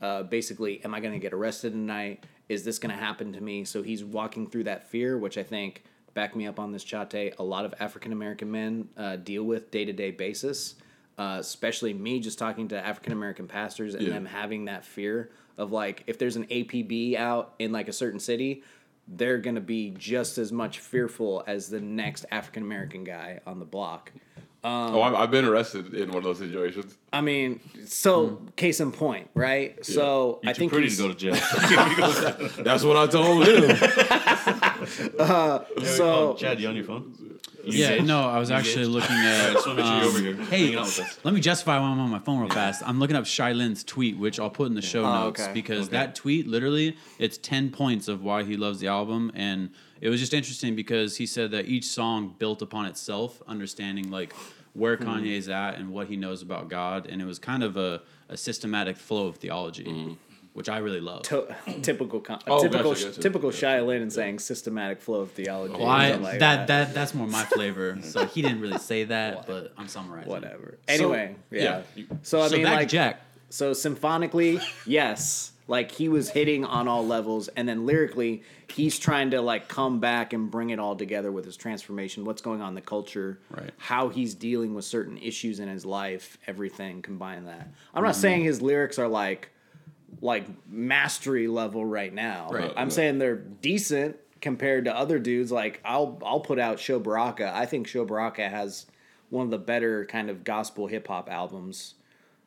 uh, 0.00 0.22
basically 0.22 0.82
am 0.84 0.94
i 0.94 1.00
going 1.00 1.12
to 1.12 1.18
get 1.18 1.32
arrested 1.32 1.72
tonight 1.72 2.24
is 2.48 2.64
this 2.64 2.78
going 2.78 2.94
to 2.94 3.02
happen 3.02 3.32
to 3.32 3.40
me 3.40 3.64
so 3.64 3.82
he's 3.82 4.04
walking 4.04 4.46
through 4.48 4.64
that 4.64 4.88
fear 4.88 5.18
which 5.18 5.36
i 5.36 5.42
think 5.42 5.82
back 6.14 6.36
me 6.36 6.46
up 6.46 6.58
on 6.60 6.70
this 6.72 6.84
Shante 6.84 7.34
a 7.38 7.42
lot 7.42 7.64
of 7.64 7.74
african 7.80 8.12
american 8.12 8.50
men 8.50 8.88
uh, 8.96 9.16
deal 9.16 9.42
with 9.42 9.70
day-to-day 9.72 10.12
basis 10.12 10.76
uh, 11.18 11.36
especially 11.40 11.94
me 11.94 12.20
just 12.20 12.38
talking 12.38 12.68
to 12.68 12.86
african 12.86 13.12
american 13.12 13.46
pastors 13.46 13.94
and 13.94 14.04
Yeah. 14.06 14.12
them 14.14 14.26
having 14.26 14.66
that 14.66 14.84
fear 14.84 15.30
of 15.58 15.72
like 15.72 16.04
if 16.06 16.18
there's 16.18 16.36
an 16.36 16.44
apb 16.46 17.16
out 17.16 17.54
in 17.58 17.72
like 17.72 17.88
a 17.88 17.92
certain 17.92 18.20
city 18.20 18.62
they're 19.08 19.38
going 19.38 19.54
to 19.54 19.60
be 19.60 19.90
just 19.96 20.36
as 20.36 20.50
much 20.52 20.80
fearful 20.80 21.44
as 21.46 21.68
the 21.70 21.80
next 21.80 22.24
african 22.30 22.62
american 22.62 23.04
guy 23.04 23.40
on 23.46 23.58
the 23.58 23.64
block 23.64 24.12
oh, 24.64 25.00
I've, 25.00 25.14
I've 25.14 25.30
been 25.30 25.44
arrested 25.44 25.94
in 25.94 26.08
one 26.08 26.18
of 26.18 26.24
those 26.24 26.38
situations. 26.38 26.98
I 27.12 27.20
mean, 27.20 27.60
so 27.84 28.42
case 28.56 28.80
in 28.80 28.90
point, 28.90 29.30
right? 29.32 29.84
So 29.86 30.40
You're 30.42 30.50
I 30.50 30.52
too 30.54 30.58
think 30.58 30.72
pretty 30.72 30.88
he's, 30.88 30.96
to 30.96 31.02
go 31.04 31.08
to 31.12 31.14
jail. 31.14 31.34
That's 32.64 32.82
what 32.82 32.96
I 32.96 33.06
told 33.06 33.46
him. 33.46 33.76
so 35.84 36.34
Chad, 36.38 36.60
you 36.60 36.68
on 36.68 36.76
your 36.76 36.84
phone? 36.84 37.12
You 37.64 37.72
Yeah, 37.80 37.90
engaged? 37.92 38.06
no, 38.06 38.20
I 38.28 38.38
was 38.38 38.50
You 38.50 38.56
actually 38.56 38.84
engaged? 38.84 38.90
looking 39.10 39.16
at. 39.16 39.52
just 39.54 39.66
want 39.66 39.78
make 39.78 39.86
sure 39.86 39.94
you're 39.96 40.04
over 40.04 40.18
um, 40.18 40.24
here 40.24 40.44
Hey, 40.46 40.76
out 40.76 40.86
with 40.86 40.98
us. 41.00 41.18
let 41.24 41.34
me 41.34 41.40
justify 41.40 41.78
why 41.78 41.86
I'm 41.86 41.98
on 41.98 42.10
my 42.10 42.18
phone 42.20 42.40
real 42.40 42.48
fast. 42.50 42.82
I'm 42.86 42.98
looking 43.00 43.16
up 43.16 43.26
Shai 43.26 43.52
Linne's 43.52 43.82
tweet, 43.82 44.16
which 44.18 44.38
I'll 44.38 44.50
put 44.50 44.68
in 44.68 44.74
the 44.74 44.82
show 44.82 45.04
Oh, 45.04 45.12
notes 45.12 45.40
okay. 45.42 45.52
because 45.52 45.86
Okay. 45.88 45.96
that 45.96 46.14
tweet 46.14 46.46
literally 46.46 46.96
it's 47.18 47.38
ten 47.38 47.70
points 47.70 48.08
of 48.08 48.22
why 48.22 48.44
he 48.44 48.56
loves 48.56 48.78
the 48.80 48.86
album, 48.88 49.32
and 49.34 49.70
it 50.00 50.08
was 50.08 50.20
just 50.20 50.32
interesting 50.34 50.76
because 50.76 51.16
he 51.16 51.26
said 51.26 51.50
that 51.52 51.66
each 51.66 51.86
song 51.86 52.34
built 52.38 52.62
upon 52.62 52.86
itself, 52.86 53.42
understanding 53.48 54.10
like 54.10 54.32
where 54.74 54.96
Hmm. 54.96 55.08
Kanye's 55.08 55.48
at 55.48 55.76
and 55.78 55.90
what 55.90 56.06
he 56.08 56.16
knows 56.16 56.42
about 56.42 56.68
God, 56.68 57.06
and 57.06 57.20
it 57.22 57.24
was 57.24 57.38
kind 57.38 57.62
of 57.62 57.76
a, 57.78 58.02
a 58.28 58.36
systematic 58.36 58.96
flow 58.98 59.26
of 59.26 59.36
theology, 59.36 60.16
which 60.56 60.70
I 60.70 60.78
really 60.78 61.00
love. 61.00 61.22
to, 61.24 61.54
typical, 61.82 62.20
con- 62.20 62.40
Oh, 62.46 62.62
typical, 62.62 62.92
gotcha, 62.94 63.06
gotcha. 63.08 63.20
typical 63.20 63.50
Shai 63.50 63.80
Linne 63.82 64.00
and 64.00 64.10
saying 64.12 64.38
systematic 64.38 65.02
flow 65.02 65.20
of 65.20 65.30
theology. 65.32 65.74
or 65.74 65.80
Well, 65.80 65.86
I, 65.88 66.12
like 66.14 66.38
that, 66.38 66.66
that 66.68 66.94
that's 66.94 67.12
more 67.14 67.26
my 67.26 67.44
flavor. 67.56 67.98
so 68.02 68.24
he 68.24 68.40
didn't 68.40 68.60
really 68.62 68.78
say 68.78 69.04
that, 69.04 69.46
but 69.46 69.72
I'm 69.76 69.86
summarizing. 69.86 70.30
whatever. 70.30 70.78
Anyway, 70.88 71.36
yeah, 71.50 71.82
yeah. 71.94 72.04
So 72.22 72.40
I 72.40 72.48
So 72.48 72.56
mean, 72.56 72.64
back 72.64 72.76
like, 72.76 72.88
Jack. 72.88 73.20
so 73.50 73.74
symphonically, 73.74 74.58
yes, 74.86 75.52
like 75.68 75.90
he 75.90 76.08
was 76.08 76.30
hitting 76.30 76.64
on 76.64 76.88
all 76.88 77.06
levels, 77.06 77.48
and 77.48 77.68
then 77.68 77.84
lyrically, 77.84 78.42
he's 78.72 78.98
trying 78.98 79.32
to 79.32 79.42
like 79.42 79.68
come 79.68 80.00
back 80.00 80.32
and 80.32 80.50
bring 80.50 80.70
it 80.70 80.78
all 80.78 80.96
together 80.96 81.30
with 81.30 81.44
his 81.44 81.56
transformation. 81.58 82.24
What's 82.24 82.40
going 82.40 82.62
on 82.62 82.70
in 82.70 82.74
the 82.76 82.80
culture, 82.80 83.38
Right. 83.50 83.70
How 83.76 84.08
he's 84.08 84.34
dealing 84.34 84.74
with 84.74 84.86
certain 84.86 85.18
issues 85.18 85.60
in 85.60 85.68
his 85.68 85.84
life, 85.84 86.38
everything 86.46 87.02
combine 87.02 87.44
that. 87.44 87.60
I'm 87.92 87.98
Mm-hmm. 87.98 88.04
not 88.04 88.16
saying 88.16 88.44
his 88.44 88.62
lyrics 88.62 88.98
are 88.98 89.08
like 89.08 89.50
like 90.20 90.46
mastery 90.68 91.48
level 91.48 91.84
right 91.84 92.12
now. 92.12 92.48
Right. 92.50 92.72
I'm 92.76 92.90
saying 92.90 93.18
they're 93.18 93.36
decent 93.36 94.16
compared 94.40 94.84
to 94.86 94.96
other 94.96 95.18
dudes. 95.18 95.50
Like 95.52 95.80
I'll 95.84 96.18
I'll 96.24 96.40
put 96.40 96.58
out 96.58 96.78
Sho 96.80 96.98
Baraka. 96.98 97.52
I 97.54 97.66
think 97.66 97.86
Sho 97.86 98.04
Baraka 98.04 98.48
has 98.48 98.86
one 99.30 99.44
of 99.46 99.50
the 99.50 99.58
better 99.58 100.04
kind 100.06 100.30
of 100.30 100.44
gospel 100.44 100.86
hip 100.86 101.08
hop 101.08 101.28
albums, 101.30 101.94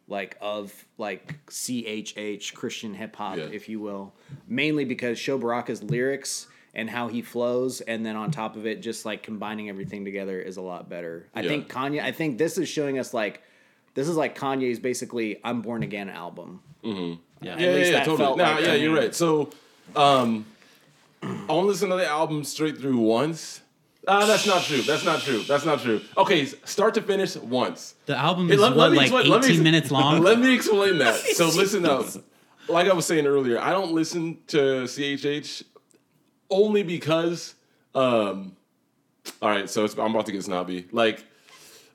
like 0.07 0.37
of 0.41 0.85
like 0.97 1.35
CHH 1.47 2.53
Christian 2.53 2.93
hip 2.93 3.15
hop, 3.15 3.37
Yeah. 3.37 3.45
if 3.51 3.69
you 3.69 3.79
will. 3.79 4.13
Mainly 4.47 4.85
because 4.85 5.19
Sho 5.19 5.37
Baraka's 5.37 5.83
lyrics 5.83 6.47
and 6.73 6.89
how 6.89 7.07
he 7.07 7.21
flows, 7.21 7.81
and 7.81 8.05
then 8.05 8.15
on 8.15 8.29
top 8.31 8.55
of 8.55 8.65
it, 8.67 8.81
just 8.81 9.05
like 9.05 9.23
combining 9.23 9.69
everything 9.69 10.05
together 10.05 10.39
is 10.39 10.57
a 10.57 10.61
lot 10.61 10.87
better. 10.89 11.27
I 11.35 11.41
Yeah. 11.41 11.49
think 11.49 11.67
Kanye. 11.69 12.01
I 12.01 12.11
think 12.11 12.37
this 12.37 12.57
is 12.57 12.67
showing 12.69 12.97
us 12.99 13.13
like. 13.13 13.41
This 13.95 14.07
is 14.07 14.15
like 14.15 14.37
Kanye's 14.37 14.79
basically 14.79 15.39
"I'm 15.43 15.61
Born 15.61 15.81
Again" 15.83 16.09
album. 16.09 16.61
Mm-hmm. 16.83 17.19
Yeah. 17.41 17.53
At 17.53 17.59
yeah, 17.59 17.67
least 17.67 17.77
yeah, 17.77 17.85
yeah, 17.85 17.91
that 17.91 18.05
totally. 18.05 18.17
felt 18.25 18.37
Nah, 18.37 18.51
like 18.55 18.61
yeah, 18.65 18.71
to 18.73 18.79
you're 18.79 18.95
right. 18.95 19.15
So, 19.15 19.49
um, 19.95 20.45
I 21.23 21.27
want 21.27 21.47
to 21.47 21.61
listen 21.67 21.89
to 21.89 21.95
the 21.95 22.07
album 22.07 22.43
straight 22.43 22.77
through 22.77 22.97
once. 22.97 23.61
Ah, 24.07 24.25
that's 24.25 24.47
not 24.47 24.63
true. 24.63 24.81
That's 24.81 25.05
not 25.05 25.19
true. 25.21 25.43
That's 25.43 25.65
not 25.65 25.81
true. 25.81 26.01
Okay, 26.17 26.45
start 26.45 26.93
to 26.95 27.01
finish 27.01 27.35
once. 27.35 27.95
The 28.07 28.15
album 28.17 28.47
Hey, 28.47 28.55
is 28.55 28.61
let- 28.61 28.71
what, 28.75 28.77
let 28.77 28.91
me 28.91 28.97
like 28.97 29.05
explain- 29.07 29.25
18 29.25 29.31
let 29.31 29.49
me 29.57 29.59
minutes 29.63 29.91
long. 29.91 30.21
Let 30.23 30.39
me 30.39 30.53
explain 30.55 30.97
that. 30.99 31.15
So 31.35 31.45
listen 31.47 31.85
up. 31.85 32.05
Like 32.67 32.87
I 32.87 32.93
was 32.93 33.05
saying 33.05 33.25
earlier, 33.27 33.59
I 33.59 33.71
don't 33.71 33.91
listen 33.93 34.37
to 34.47 34.83
CHH 34.85 35.63
only 36.49 36.83
because, 36.83 37.55
um, 37.95 38.55
all 39.41 39.49
right. 39.49 39.69
So 39.69 39.85
it's, 39.85 39.97
I'm 39.97 40.11
about 40.13 40.25
to 40.27 40.31
get 40.31 40.43
snobby. 40.43 40.87
Like, 40.91 41.23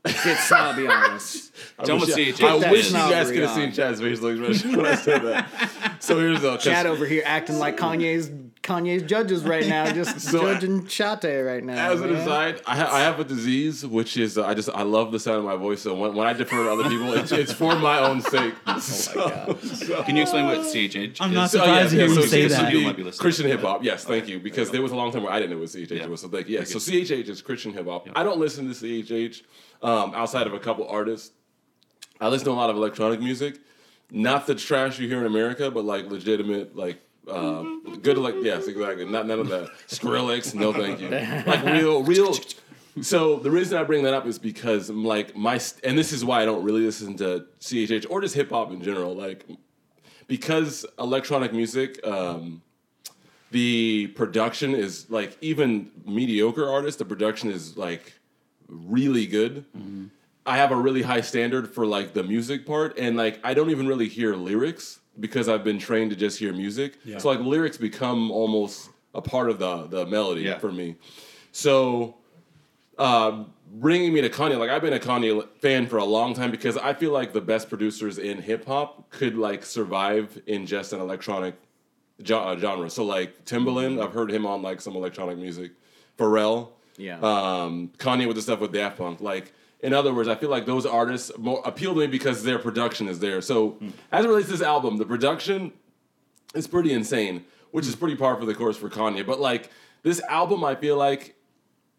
Get 0.05 0.39
snobby 0.39 0.87
on 0.87 1.13
us. 1.13 1.51
Tell 1.83 1.95
him 1.97 2.01
what 2.01 2.09
wish- 2.09 2.35
CHH 2.37 2.43
I 2.45 2.59
that 2.59 2.71
wish 2.71 2.87
you 2.91 2.93
guys 2.97 3.31
could 3.31 3.43
have 3.43 3.55
seen 3.55 3.73
Chad's 3.73 4.01
facial 4.01 4.29
expression 4.29 4.77
when 4.77 4.87
I 4.87 4.95
said 4.97 5.23
that. 5.23 5.97
So 6.03 6.19
here's 6.19 6.41
the 6.43 6.53
'cause- 6.57 6.65
Chad 6.65 6.87
over 6.87 7.07
here 7.07 7.23
acting 7.25 7.59
like 7.59 7.77
Kanye's 7.79 8.31
Kanye's 8.63 9.03
judges 9.03 9.45
right 9.45 9.67
now, 9.67 9.91
just 9.93 10.21
So, 10.31 10.41
judging 10.41 10.85
Shante 10.85 11.47
right 11.47 11.63
now. 11.63 11.93
As 11.93 12.01
an 12.01 12.13
man. 12.13 12.23
aside, 12.23 12.63
I, 12.67 12.77
ha- 12.77 12.89
I 12.95 13.01
have 13.01 13.21
a 13.21 13.25
disease 13.25 13.85
which 13.85 14.17
is 14.17 14.39
uh, 14.39 14.47
I 14.47 14.55
just 14.55 14.71
I 14.71 14.83
love 14.83 15.13
the 15.13 15.19
sound 15.21 15.39
of 15.39 15.45
my 15.45 15.57
voice. 15.57 15.83
So 15.83 15.95
when, 15.95 16.15
when 16.15 16.27
I 16.27 16.33
defer 16.33 16.65
to 16.65 16.71
other 16.71 16.89
people, 16.89 17.13
it's, 17.13 17.31
it's 17.33 17.53
for 17.53 17.75
my 17.77 17.99
own 17.99 18.21
sake. 18.23 18.55
So- 18.81 19.57
so- 19.63 20.03
Can 20.05 20.17
you 20.17 20.23
explain 20.23 20.47
what 20.47 20.59
CHH 20.61 21.17
I'm 21.21 21.31
is? 21.31 21.35
not 21.35 21.51
So, 21.51 21.59
surprised 21.59 21.91
to 21.91 21.97
hear 21.97 22.07
you 22.09 22.15
so 22.15 22.21
say 22.23 22.45
CHH 22.45 22.49
that. 22.51 22.71
People 22.71 22.85
might 22.87 22.97
be 22.97 23.03
listening. 23.03 23.21
Christian 23.23 23.47
hip 23.47 23.61
hop, 23.61 23.83
yes, 23.85 24.05
thank 24.05 24.29
you. 24.29 24.39
Because 24.41 24.71
there 24.71 24.83
was 24.83 24.93
a 24.93 24.97
long 24.97 25.13
time 25.13 25.23
where 25.25 25.33
I 25.33 25.41
didn't 25.41 25.53
know 25.57 25.59
what 25.61 25.69
CHH 25.69 25.91
Yeah. 25.91 26.07
was. 26.07 26.21
So 26.23 26.29
like, 26.29 26.49
yeah, 26.49 26.65
so 26.65 26.79
CHH 26.79 27.29
is 27.29 27.43
Christian 27.43 27.73
hip 27.73 27.87
hop. 27.87 28.09
I 28.15 28.23
don't 28.23 28.39
listen 28.39 28.67
to 28.67 28.75
CHH 28.75 29.43
um, 29.85 30.15
outside 30.15 30.47
of 30.47 30.55
a 30.55 30.59
couple 30.59 30.89
artists. 30.89 31.31
I 32.21 32.29
listen 32.29 32.47
to 32.47 32.53
a 32.53 32.55
lot 32.55 32.71
of 32.71 32.77
electronic 32.77 33.21
music, 33.21 33.61
not 34.11 34.47
the 34.47 34.55
trash 34.55 34.99
you 34.99 35.07
hear 35.07 35.21
in 35.21 35.27
America, 35.27 35.71
but 35.71 35.85
like 35.85 36.11
legitimate, 36.11 36.75
like 36.75 37.01
uh, 37.29 37.63
good, 38.03 38.19
like 38.19 38.35
yes, 38.41 38.67
exactly. 38.67 39.05
Not 39.05 39.27
none 39.27 39.41
of 39.41 39.49
that 39.49 39.71
Skrillex. 39.89 40.55
No, 40.55 40.73
thank 40.73 41.01
you. 41.01 41.11
Like 41.11 41.65
real, 41.65 42.03
real. 42.03 42.35
So 43.03 43.37
the 43.37 43.51
reason 43.51 43.77
I 43.77 43.83
bring 43.83 44.05
that 44.05 44.15
up 44.15 44.27
is 44.27 44.39
because 44.39 44.89
I'm 44.89 45.05
like 45.05 45.37
my, 45.37 45.61
and 45.83 45.99
this 45.99 46.13
is 46.13 46.25
why 46.25 46.43
I 46.43 46.45
don't 46.45 46.65
really 46.65 46.83
listen 46.83 47.17
to 47.19 47.47
CHH 47.61 48.07
or 48.09 48.21
just 48.21 48.35
hip 48.35 48.51
hop 48.51 48.71
in 48.73 48.83
general. 48.83 49.15
Like 49.15 49.47
because 50.29 50.87
electronic 50.99 51.53
music, 51.53 52.05
um, 52.07 52.63
the 53.51 54.09
production 54.09 54.75
is 54.75 55.11
like 55.11 55.37
even 55.41 55.91
mediocre 56.07 56.71
artists. 56.71 56.99
The 56.99 57.05
production 57.05 57.51
is 57.51 57.77
like 57.77 58.15
really 58.69 59.27
good. 59.27 59.65
I 60.47 60.57
have 60.59 60.73
a 60.73 60.77
really 60.77 61.03
high 61.03 61.23
standard 61.23 61.73
for 61.73 61.87
like 61.87 62.13
the 62.13 62.23
music 62.23 62.67
part, 62.67 62.99
and 62.99 63.17
like 63.17 63.41
I 63.43 63.55
don't 63.55 63.71
even 63.71 63.87
really 63.87 64.09
hear 64.09 64.35
lyrics 64.37 65.01
because 65.19 65.49
I've 65.49 65.65
been 65.65 65.79
trained 65.79 66.11
to 66.11 66.17
just 66.17 66.39
hear 66.39 66.53
music. 66.53 66.99
Yeah. 67.05 67.19
So 67.19 67.29
like 67.31 67.41
lyrics 67.41 67.77
become 67.79 68.31
almost 68.31 68.91
a 69.15 69.23
part 69.23 69.49
of 69.49 69.59
the 69.59 69.87
the 69.87 70.07
melody 70.07 70.43
Yeah. 70.43 70.59
for 70.59 70.71
me. 70.73 70.97
So 71.53 72.17
uh, 72.99 73.45
bringing 73.73 74.13
me 74.13 74.21
to 74.21 74.29
Kanye, 74.29 74.59
like 74.59 74.71
I've 74.71 74.83
been 74.83 74.93
a 74.93 74.99
Kanye 74.99 75.47
fan 75.61 75.87
for 75.87 75.97
a 75.99 76.05
long 76.05 76.35
time 76.35 76.51
because 76.51 76.77
I 76.77 76.93
feel 76.95 77.13
like 77.13 77.33
the 77.33 77.41
best 77.41 77.69
producers 77.69 78.19
in 78.19 78.43
hip 78.43 78.67
hop 78.67 79.11
could 79.11 79.37
like 79.37 79.65
survive 79.65 80.41
in 80.47 80.67
just 80.67 80.93
an 80.93 81.01
electronic 81.01 81.55
ge- 82.23 82.33
uh, 82.33 82.57
genre. 82.59 82.91
So 82.91 83.05
like 83.05 83.45
Timbaland, 83.47 84.03
I've 84.03 84.13
heard 84.13 84.31
him 84.31 84.45
on 84.47 84.63
like 84.63 84.81
some 84.81 84.95
electronic 84.95 85.39
music. 85.39 85.73
Pharrell, 86.19 86.69
Yeah. 86.97 87.19
um, 87.19 87.91
Kanye 87.99 88.27
with 88.27 88.37
the 88.37 88.43
stuff 88.43 88.61
with 88.61 88.73
Daft 88.73 88.99
Punk. 88.99 89.21
Like, 89.21 89.53
in 89.81 89.93
other 89.93 90.15
words, 90.15 90.29
I 90.29 90.35
feel 90.35 90.49
like 90.49 90.67
those 90.67 90.87
artists 90.87 91.31
more 91.39 91.63
appeal 91.65 91.95
to 91.95 92.01
me 92.01 92.07
because 92.07 92.43
their 92.43 92.59
production 92.59 93.09
is 93.09 93.19
there. 93.19 93.41
So, 93.41 93.71
hmm. 93.71 93.91
as 94.13 94.25
it 94.25 94.29
relates 94.29 94.47
to 94.47 94.53
this 94.53 94.63
album, 94.63 94.97
the 94.97 95.05
production 95.05 95.73
is 96.55 96.67
pretty 96.67 96.93
insane, 96.93 97.45
which 97.71 97.87
is 97.87 97.95
hmm. 97.95 98.01
pretty 98.01 98.17
par 98.17 98.37
for 98.37 98.47
the 98.47 98.55
course 98.55 98.77
for 98.77 98.89
Kanye. 98.89 99.27
But 99.27 99.41
like 99.41 99.71
this 100.03 100.21
album, 100.23 100.65
I 100.65 100.75
feel 100.75 100.97
like, 100.97 101.35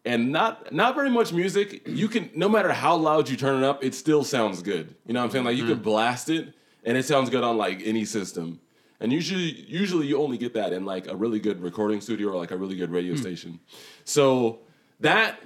and 0.04 0.32
not 0.32 0.72
not 0.72 0.94
very 0.94 1.10
much 1.10 1.32
music. 1.32 1.86
You 1.86 2.08
can 2.08 2.30
no 2.34 2.48
matter 2.48 2.72
how 2.72 2.96
loud 2.96 3.28
you 3.28 3.36
turn 3.36 3.62
it 3.62 3.66
up, 3.66 3.84
it 3.84 3.94
still 3.94 4.24
sounds 4.24 4.62
good. 4.62 4.94
You 5.06 5.14
know 5.14 5.20
what 5.20 5.26
I'm 5.26 5.30
saying? 5.32 5.44
Like 5.44 5.56
you 5.56 5.66
could 5.66 5.78
hmm. 5.78 5.82
blast 5.84 6.30
it 6.30 6.54
and 6.84 6.96
it 6.96 7.04
sounds 7.04 7.28
good 7.28 7.44
on 7.44 7.58
like 7.58 7.82
any 7.84 8.04
system. 8.04 8.60
And 9.00 9.12
usually 9.12 9.64
usually 9.68 10.06
you 10.06 10.18
only 10.18 10.38
get 10.38 10.54
that 10.54 10.72
in 10.72 10.86
like 10.86 11.06
a 11.08 11.14
really 11.14 11.40
good 11.40 11.60
recording 11.60 12.00
studio 12.00 12.28
or 12.30 12.36
like 12.36 12.52
a 12.52 12.56
really 12.56 12.76
good 12.76 12.90
radio 12.90 13.14
station. 13.16 13.60
So 14.04 14.60
that 15.00 15.38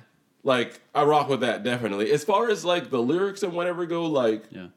like 0.43 0.81
I 0.95 1.05
rock 1.05 1.29
with 1.29 1.41
that 1.41 1.63
definitely. 1.63 2.11
As 2.13 2.25
far 2.25 2.49
as 2.51 2.65
like 2.65 2.91
the 2.91 3.01
lyrics 3.03 3.43
and 3.43 3.53
whatever 3.53 3.85
go, 3.87 4.07
like 4.07 4.45
Yeah. 4.51 4.69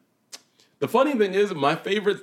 the 0.79 0.87
funny 0.87 1.13
thing 1.13 1.33
is, 1.33 1.53
my 1.53 1.75
favorite 1.75 2.21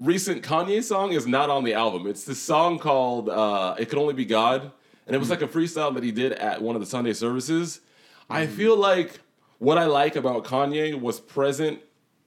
recent 0.00 0.42
Kanye 0.42 0.82
song 0.82 1.12
is 1.12 1.26
not 1.26 1.48
on 1.50 1.64
the 1.64 1.74
album. 1.74 2.06
It's 2.06 2.24
this 2.24 2.40
song 2.42 2.78
called 2.78 3.28
uh, 3.28 3.76
"It 3.78 3.88
Could 3.88 3.98
Only 3.98 4.14
Be 4.14 4.24
God," 4.24 4.70
and 5.06 5.14
it 5.14 5.18
was 5.18 5.30
like 5.30 5.42
a 5.42 5.46
freestyle 5.48 5.94
that 5.94 6.02
he 6.02 6.12
did 6.12 6.32
at 6.32 6.60
one 6.60 6.74
of 6.76 6.80
the 6.80 6.86
Sunday 6.86 7.12
services. 7.12 7.80
I 8.28 8.46
feel 8.46 8.76
like 8.76 9.20
what 9.58 9.78
I 9.78 9.84
like 9.86 10.16
about 10.16 10.44
Kanye 10.44 11.00
was 11.00 11.20
present 11.20 11.78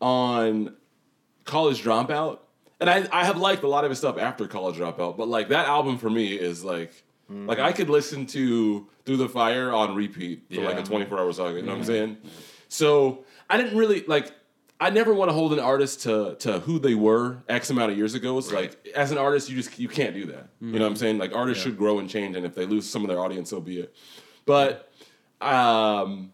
on 0.01 0.75
College 1.43 1.83
Dropout, 1.83 2.39
and 2.79 2.89
I, 2.89 3.05
I 3.11 3.25
have 3.25 3.37
liked 3.37 3.63
a 3.63 3.67
lot 3.67 3.83
of 3.83 3.89
his 3.91 3.99
stuff 3.99 4.17
after 4.17 4.47
College 4.47 4.77
Dropout, 4.77 5.17
but 5.17 5.27
like 5.27 5.49
that 5.49 5.67
album 5.67 5.97
for 5.97 6.09
me 6.09 6.33
is 6.35 6.63
like. 6.63 7.03
Like 7.29 7.59
I 7.59 7.71
could 7.71 7.89
listen 7.89 8.25
to 8.27 8.87
Through 9.05 9.17
the 9.17 9.29
Fire 9.29 9.71
on 9.71 9.95
repeat 9.95 10.43
for 10.51 10.61
like 10.61 10.79
a 10.79 10.83
24 10.83 11.19
hour 11.19 11.31
saga, 11.31 11.59
you 11.59 11.61
know 11.61 11.71
what 11.71 11.79
I'm 11.79 11.83
saying? 11.83 12.17
So 12.67 13.25
I 13.49 13.57
didn't 13.57 13.77
really 13.77 14.03
like 14.05 14.33
I 14.81 14.89
never 14.89 15.13
want 15.13 15.29
to 15.29 15.33
hold 15.33 15.51
an 15.51 15.59
artist 15.59 16.03
to 16.03 16.35
to 16.39 16.59
who 16.59 16.79
they 16.79 16.95
were 16.95 17.43
X 17.49 17.69
amount 17.69 17.91
of 17.91 17.97
years 17.97 18.15
ago. 18.15 18.37
It's 18.37 18.51
like 18.51 18.77
as 18.95 19.11
an 19.11 19.17
artist, 19.17 19.49
you 19.49 19.57
just 19.57 19.77
you 19.77 19.89
can't 19.89 20.13
do 20.13 20.25
that. 20.27 20.49
You 20.61 20.67
know 20.67 20.73
mm-hmm. 20.73 20.81
what 20.81 20.87
I'm 20.87 20.95
saying? 20.95 21.17
Like 21.17 21.35
artists 21.35 21.63
should 21.63 21.77
grow 21.77 21.99
and 21.99 22.09
change, 22.09 22.35
and 22.35 22.45
if 22.45 22.55
they 22.55 22.65
lose 22.65 22.89
some 22.89 23.03
of 23.03 23.09
their 23.09 23.19
audience, 23.19 23.49
so 23.49 23.59
be 23.59 23.81
it. 23.81 23.93
But 24.45 24.91
um, 25.41 26.31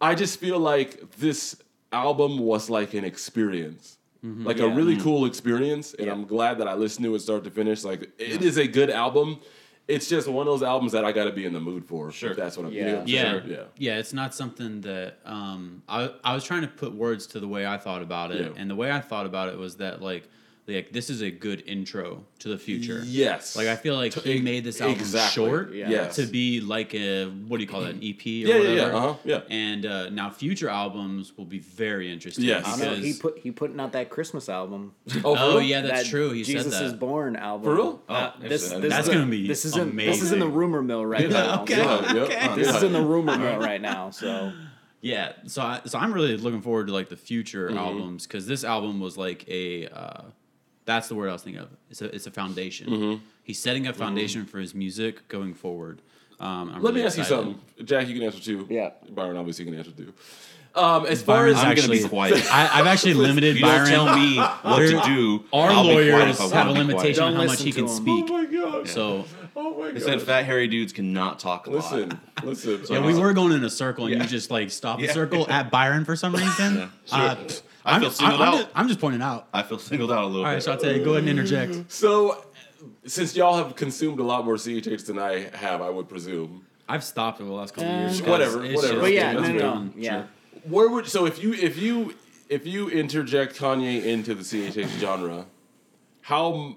I 0.00 0.14
just 0.14 0.40
feel 0.40 0.58
like 0.58 1.12
this 1.16 1.56
album 1.92 2.38
was 2.38 2.68
like 2.68 2.94
an 2.94 3.04
experience. 3.04 3.98
Mm-hmm. 4.24 4.46
Like 4.46 4.58
a 4.58 4.66
Yeah. 4.66 4.74
really 4.74 4.94
mm-hmm. 4.94 5.04
cool 5.04 5.24
experience, 5.26 5.94
and 5.94 6.06
Yeah. 6.06 6.12
I'm 6.12 6.26
glad 6.26 6.58
that 6.58 6.68
I 6.68 6.74
listened 6.74 7.04
to 7.04 7.14
it 7.14 7.20
start 7.20 7.44
to 7.44 7.50
finish. 7.50 7.84
Like 7.84 8.10
it 8.18 8.42
is 8.42 8.58
a 8.58 8.66
good 8.66 8.90
album. 8.90 9.40
It's 9.88 10.08
just 10.08 10.28
one 10.28 10.46
of 10.46 10.52
those 10.52 10.62
albums 10.62 10.92
that 10.92 11.04
I 11.04 11.12
got 11.12 11.24
to 11.24 11.32
be 11.32 11.44
in 11.44 11.52
the 11.52 11.60
mood 11.60 11.84
for. 11.84 12.12
Sure. 12.12 12.30
if 12.30 12.36
that's 12.36 12.56
what 12.56 12.66
I'm. 12.66 12.72
Yeah. 12.72 12.86
You 12.86 12.92
know, 12.92 13.02
Yeah, 13.06 13.30
sure, 13.32 13.42
yeah. 13.46 13.56
yeah. 13.76 13.98
It's 13.98 14.12
not 14.12 14.34
something 14.34 14.80
that 14.82 15.18
um, 15.24 15.82
I 15.88 16.10
I 16.22 16.34
was 16.34 16.44
trying 16.44 16.62
to 16.62 16.68
put 16.68 16.94
words 16.94 17.26
to 17.28 17.40
the 17.40 17.48
way 17.48 17.66
I 17.66 17.78
thought 17.78 18.00
about 18.02 18.30
it, 18.30 18.40
Yeah. 18.42 18.60
and 18.60 18.70
the 18.70 18.76
way 18.76 18.92
I 18.92 19.00
thought 19.00 19.26
about 19.26 19.48
it 19.48 19.58
was 19.58 19.76
that 19.76 20.00
like 20.00 20.28
like 20.68 20.92
this 20.92 21.10
is 21.10 21.22
a 21.22 21.30
good 21.30 21.64
intro 21.66 22.22
to 22.38 22.48
the 22.48 22.56
future. 22.56 23.02
Yes. 23.04 23.56
Like 23.56 23.66
I 23.66 23.74
feel 23.74 23.96
like 23.96 24.14
he 24.14 24.40
made 24.40 24.62
this 24.62 24.80
album 24.80 24.98
Exactly. 25.00 25.44
short 25.44 25.72
Yeah. 25.72 25.90
Yes. 25.90 26.16
to 26.16 26.26
be 26.26 26.60
like 26.60 26.94
a 26.94 27.26
what 27.26 27.56
do 27.56 27.64
you 27.64 27.68
call 27.68 27.82
it, 27.84 27.96
an 27.96 28.00
EP 28.02 28.20
or 28.24 28.28
Yeah, 28.30 28.46
yeah, 28.46 28.58
whatever. 28.58 28.74
yeah, 28.76 28.84
uh-huh, 28.96 29.14
yeah. 29.24 29.40
And 29.50 29.84
uh, 29.86 30.10
now 30.10 30.30
future 30.30 30.68
albums 30.68 31.36
will 31.36 31.46
be 31.46 31.58
very 31.58 32.12
interesting. 32.12 32.44
Yes. 32.44 32.64
I 32.64 32.76
know. 32.76 32.90
because 32.90 33.04
He 33.04 33.12
put 33.14 33.38
he 33.38 33.50
putting 33.50 33.80
out 33.80 33.90
that 33.92 34.08
Christmas 34.08 34.48
album. 34.48 34.94
Oh, 35.24 35.34
for 35.34 35.36
oh 35.42 35.48
real? 35.58 35.62
yeah, 35.62 35.80
that's 35.80 36.04
That 36.04 36.08
true. 36.10 36.30
He 36.30 36.44
Jesus 36.44 36.72
said 36.72 36.84
is. 36.86 36.92
Born 36.92 37.34
album. 37.34 37.64
For 37.64 37.74
real? 37.74 38.02
Uh, 38.08 38.30
Oh, 38.36 38.48
this, 38.48 38.70
this 38.70 38.88
That's 38.90 39.08
is 39.08 39.14
gonna 39.14 39.26
be 39.26 39.48
this 39.48 39.64
is 39.64 39.76
in 39.76 39.96
this 39.96 40.22
is 40.22 40.30
in 40.30 40.38
the 40.38 40.48
rumor 40.48 40.80
mill 40.82 41.04
right 41.04 41.28
now. 41.28 41.62
Okay. 41.62 41.76
Yeah, 41.78 42.14
yep. 42.14 42.16
okay. 42.30 42.54
This 42.54 42.74
is 42.76 42.82
in 42.84 42.92
the 42.92 43.02
rumor 43.02 43.36
mill 43.36 43.58
right 43.70 43.80
now. 43.80 44.10
So 44.10 44.52
Yeah, 45.00 45.32
so 45.46 45.62
I, 45.62 45.80
so 45.86 45.98
I'm 45.98 46.12
really 46.12 46.36
looking 46.36 46.62
forward 46.62 46.86
to 46.86 46.92
like 46.92 47.08
the 47.08 47.16
future 47.16 47.68
Mm-hmm. 47.68 47.78
albums 47.78 48.26
because 48.28 48.46
this 48.46 48.62
album 48.62 49.00
was 49.00 49.16
like 49.18 49.44
a 49.48 49.88
uh, 49.88 50.22
that's 50.84 51.08
the 51.08 51.14
word 51.14 51.28
I 51.28 51.32
was 51.32 51.42
thinking 51.42 51.62
of. 51.62 51.68
It's 51.90 52.02
a 52.02 52.14
it's 52.14 52.26
a 52.26 52.30
foundation. 52.30 52.88
Mm-hmm. 52.88 53.24
He's 53.44 53.58
setting 53.58 53.86
a 53.86 53.92
foundation 53.92 54.44
for 54.46 54.58
his 54.58 54.74
music 54.74 55.26
going 55.28 55.54
forward. 55.54 56.00
Um, 56.40 56.48
I'm 56.48 56.72
Let 56.74 56.82
really 56.82 56.94
me 57.00 57.06
ask 57.06 57.18
you 57.18 57.24
something, 57.24 57.60
Jack. 57.84 58.08
You 58.08 58.14
can 58.14 58.22
answer 58.24 58.40
too. 58.40 58.66
Yeah. 58.68 58.90
Byron, 59.10 59.36
obviously, 59.36 59.64
can 59.64 59.74
answer 59.74 59.92
too. 59.92 60.12
Um, 60.74 61.04
as 61.06 61.22
far 61.22 61.36
Byron's 61.44 61.58
as 61.58 61.64
I'm 61.64 61.70
actually 61.72 61.96
gonna 61.98 62.02
be 62.04 62.08
quiet. 62.08 62.46
I, 62.52 62.80
I've 62.80 62.86
actually 62.86 63.14
limited 63.14 63.50
If 63.56 63.60
you 63.60 63.62
Byron. 63.66 63.90
don't 63.90 64.06
tell 64.06 64.16
me 64.18 64.38
what 64.38 64.78
to 64.78 65.00
do, 65.14 65.44
Our 65.52 65.70
I'll 65.70 65.84
lawyers 65.84 66.38
have 66.38 66.40
a 66.40 66.70
wanna 66.72 66.84
be 66.86 66.92
quiet. 66.92 66.94
limitation 66.96 67.24
on 67.24 67.34
how 67.34 67.44
much 67.44 67.62
he 67.62 67.72
can 67.72 67.84
him. 67.84 67.88
speak. 67.88 68.24
oh 68.30 68.32
my 68.32 68.44
god, 68.46 68.88
So 68.88 69.24
oh 69.54 69.78
my 69.78 69.86
god. 69.88 69.96
They 69.96 70.00
said 70.00 70.22
fat 70.22 70.46
hairy 70.46 70.68
dudes 70.68 70.92
cannot 70.94 71.38
talk 71.38 71.66
a 71.66 71.70
lot. 71.70 71.92
listen, 71.92 72.18
listen. 72.42 72.86
yeah, 72.96 73.04
we 73.04 73.14
were 73.14 73.34
going 73.34 73.52
in 73.52 73.62
a 73.64 73.68
circle, 73.70 74.06
and 74.06 74.14
Yeah. 74.14 74.22
you 74.22 74.28
just 74.28 74.50
like 74.50 74.70
stopped 74.70 75.02
the 75.02 75.08
circle 75.08 75.46
at 75.50 75.70
Byron 75.70 76.04
for 76.06 76.16
some 76.16 76.34
reason. 76.34 76.74
Yeah, 76.78 76.88
sure. 77.06 77.18
Uh, 77.18 77.48
I 77.84 77.94
I'm, 77.94 78.00
feel 78.00 78.08
I'm, 78.10 78.14
singled 78.14 78.40
I'm 78.40 78.48
out. 78.48 78.54
just, 78.54 78.68
I'm 78.74 78.88
just 78.88 79.00
pointing 79.00 79.22
out. 79.22 79.48
I 79.52 79.62
feel 79.62 79.78
singled 79.78 80.12
out 80.12 80.24
a 80.24 80.26
little 80.26 80.42
bit. 80.44 80.48
All 80.48 80.54
right, 80.54 80.64
bit. 80.82 80.98
Shante, 81.00 81.04
go 81.04 81.10
ahead 81.12 81.20
and 81.22 81.28
interject. 81.30 81.90
So, 81.92 82.44
since 83.04 83.34
y'all 83.36 83.56
have 83.56 83.74
consumed 83.76 84.20
a 84.20 84.22
lot 84.22 84.44
more 84.44 84.54
CHH 84.56 85.06
than 85.06 85.18
I 85.18 85.48
have, 85.56 85.80
I 85.82 85.90
would 85.90 86.08
presume. 86.08 86.66
I've 86.88 87.04
stopped 87.04 87.40
over 87.40 87.48
the 87.48 87.54
last 87.56 87.74
couple 87.74 87.90
Uh, 87.90 87.94
of 87.94 88.00
years. 88.00 88.20
'cause 88.20 88.28
Whatever, 88.28 88.64
it's 88.64 88.76
whatever. 88.82 89.00
but 89.00 89.12
yeah, 89.12 89.32
no, 89.32 89.40
no, 89.40 89.52
no. 89.52 89.90
Yeah. 89.96 90.24
Where 90.64 90.88
would 90.90 91.06
so 91.06 91.26
if 91.26 91.42
you 91.42 91.54
if 91.54 91.76
you 91.80 92.14
if 92.48 92.66
you 92.66 92.88
interject 92.90 93.56
Kanye 93.58 94.04
into 94.04 94.34
the 94.34 94.42
CHH 94.44 94.98
genre, 95.00 95.46
how 96.20 96.76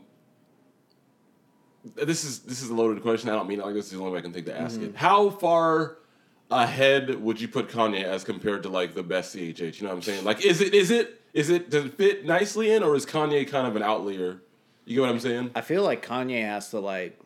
this 1.96 2.24
is 2.24 2.39
this 2.39 2.62
is 2.63 2.70
a 2.70 2.74
loaded 2.74 3.02
question. 3.04 3.30
I 3.30 3.34
don't 3.34 3.48
mean 3.48 3.60
it 3.60 3.65
like 3.65 3.76
this 3.76 3.86
is 3.86 3.91
the 3.91 4.00
only 4.00 4.12
way 4.12 4.20
I 4.20 4.22
can 4.22 4.34
think 4.34 4.46
to 4.48 4.60
ask 4.60 4.80
it. 4.82 4.96
How 4.96 5.30
far 5.30 5.98
ahead 6.52 7.22
would 7.22 7.40
you 7.42 7.48
put 7.48 7.70
Kanye 7.70 8.04
as 8.04 8.24
compared 8.24 8.64
to 8.64 8.70
like 8.70 8.94
the 8.94 9.04
best 9.04 9.36
CHH? 9.36 9.78
You 9.78 9.84
know 9.84 9.90
what 9.90 9.96
I'm 9.98 10.02
saying? 10.02 10.24
Like, 10.24 10.46
is 10.46 10.62
it 10.62 10.74
is 10.74 10.92
it 10.92 11.22
is 11.34 11.50
it 11.50 11.70
does 11.70 11.86
it 11.86 11.94
fit 11.98 12.26
nicely 12.26 12.72
in, 12.72 12.84
or 12.84 12.96
is 12.96 13.06
Kanye 13.06 13.48
kind 13.48 13.68
of 13.68 13.76
an 13.76 13.84
outlier? 13.84 14.42
You 14.86 14.96
get 14.96 15.02
what 15.02 15.10
I'm 15.10 15.20
saying? 15.20 15.52
I 15.56 15.62
feel 15.62 15.84
like 15.84 16.06
Kanye 16.06 16.42
has 16.44 16.70
to 16.72 16.80
like. 16.80 17.20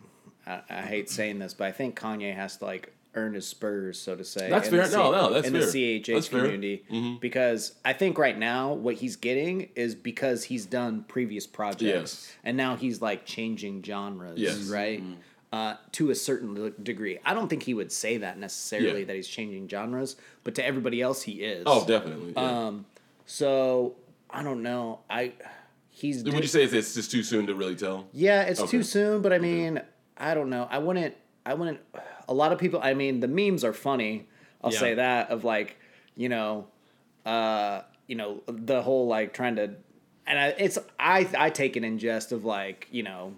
I, 0.47 0.61
I 0.69 0.81
hate 0.81 1.09
saying 1.09 1.39
this, 1.39 1.53
but 1.53 1.67
I 1.67 1.71
think 1.71 1.99
Kanye 1.99 2.33
has 2.33 2.57
to 2.57 2.65
like 2.65 2.93
earn 3.15 3.33
his 3.33 3.45
spurs, 3.45 3.99
so 3.99 4.15
to 4.15 4.23
say. 4.23 4.49
That's 4.49 4.69
in 4.69 4.77
the 4.77 4.83
fair. 4.83 4.91
No, 4.97 5.11
no, 5.11 5.33
that's 5.33 5.47
in 5.47 5.53
fair. 5.53 5.65
the 5.65 6.01
CHH 6.01 6.13
That's 6.13 6.27
fair. 6.27 6.39
Mm-hmm. 6.43 6.51
community 6.53 7.17
because 7.19 7.73
I 7.83 7.93
think 7.93 8.17
right 8.17 8.37
now 8.37 8.73
what 8.73 8.95
he's 8.95 9.15
getting 9.15 9.69
is 9.75 9.95
because 9.95 10.43
he's 10.45 10.65
done 10.65 11.03
previous 11.07 11.45
projects 11.47 11.81
Yes. 11.83 12.31
and 12.43 12.55
now 12.55 12.75
he's 12.77 13.01
like 13.01 13.25
changing 13.25 13.83
genres, 13.83 14.39
Yes. 14.39 14.69
right? 14.69 15.03
Uh, 15.51 15.75
to 15.93 16.11
a 16.11 16.15
certain 16.15 16.73
degree. 16.83 17.17
I 17.25 17.33
don't 17.33 17.47
think 17.47 17.63
he 17.63 17.73
would 17.73 17.91
say 17.91 18.17
that 18.17 18.37
necessarily 18.37 18.99
Yeah. 18.99 19.05
that 19.05 19.15
he's 19.15 19.27
changing 19.27 19.67
genres, 19.67 20.15
but 20.43 20.55
to 20.55 20.65
everybody 20.65 21.01
else 21.01 21.23
he 21.23 21.43
is. 21.43 21.63
Oh, 21.65 21.85
definitely. 21.85 22.33
Yeah. 22.35 22.67
Um, 22.67 22.85
so 23.25 23.95
I 24.29 24.43
don't 24.43 24.61
know. 24.61 24.99
I 25.09 25.33
he's 25.89 26.23
Would 26.23 26.33
you 26.35 26.43
say 26.47 26.63
it's, 26.63 26.73
it's 26.73 26.93
just 26.93 27.11
too 27.11 27.23
soon 27.23 27.47
to 27.47 27.55
really 27.55 27.75
tell? 27.75 28.07
yeah, 28.13 28.43
it's 28.43 28.59
Okay. 28.59 28.69
too 28.71 28.83
soon, 28.83 29.21
but 29.21 29.33
I 29.33 29.39
mean, 29.39 29.81
I 30.17 30.33
don't 30.33 30.49
know. 30.49 30.67
I 30.69 30.77
wouldn't. 30.79 31.15
I 31.45 31.53
wouldn't. 31.55 31.79
A 32.27 32.33
lot 32.33 32.51
of 32.51 32.59
people. 32.59 32.79
I 32.83 32.93
mean, 32.93 33.19
the 33.21 33.27
memes 33.27 33.63
are 33.63 33.73
funny. 33.73 34.27
I'll 34.63 34.71
Yeah. 34.73 34.79
say 34.79 34.93
that 34.95 35.29
of 35.31 35.43
like, 35.43 35.77
you 36.15 36.29
know, 36.29 36.67
uh, 37.25 37.81
you 38.07 38.15
know, 38.15 38.43
the 38.45 38.81
whole 38.83 39.07
like 39.07 39.33
trying 39.33 39.55
to, 39.55 39.73
and 40.27 40.37
I, 40.39 40.47
it's 40.49 40.77
I 40.99 41.27
I 41.37 41.49
take 41.49 41.75
it 41.75 41.83
in 41.83 41.97
jest 41.97 42.31
of 42.31 42.45
like, 42.45 42.87
you 42.91 43.01
know. 43.03 43.33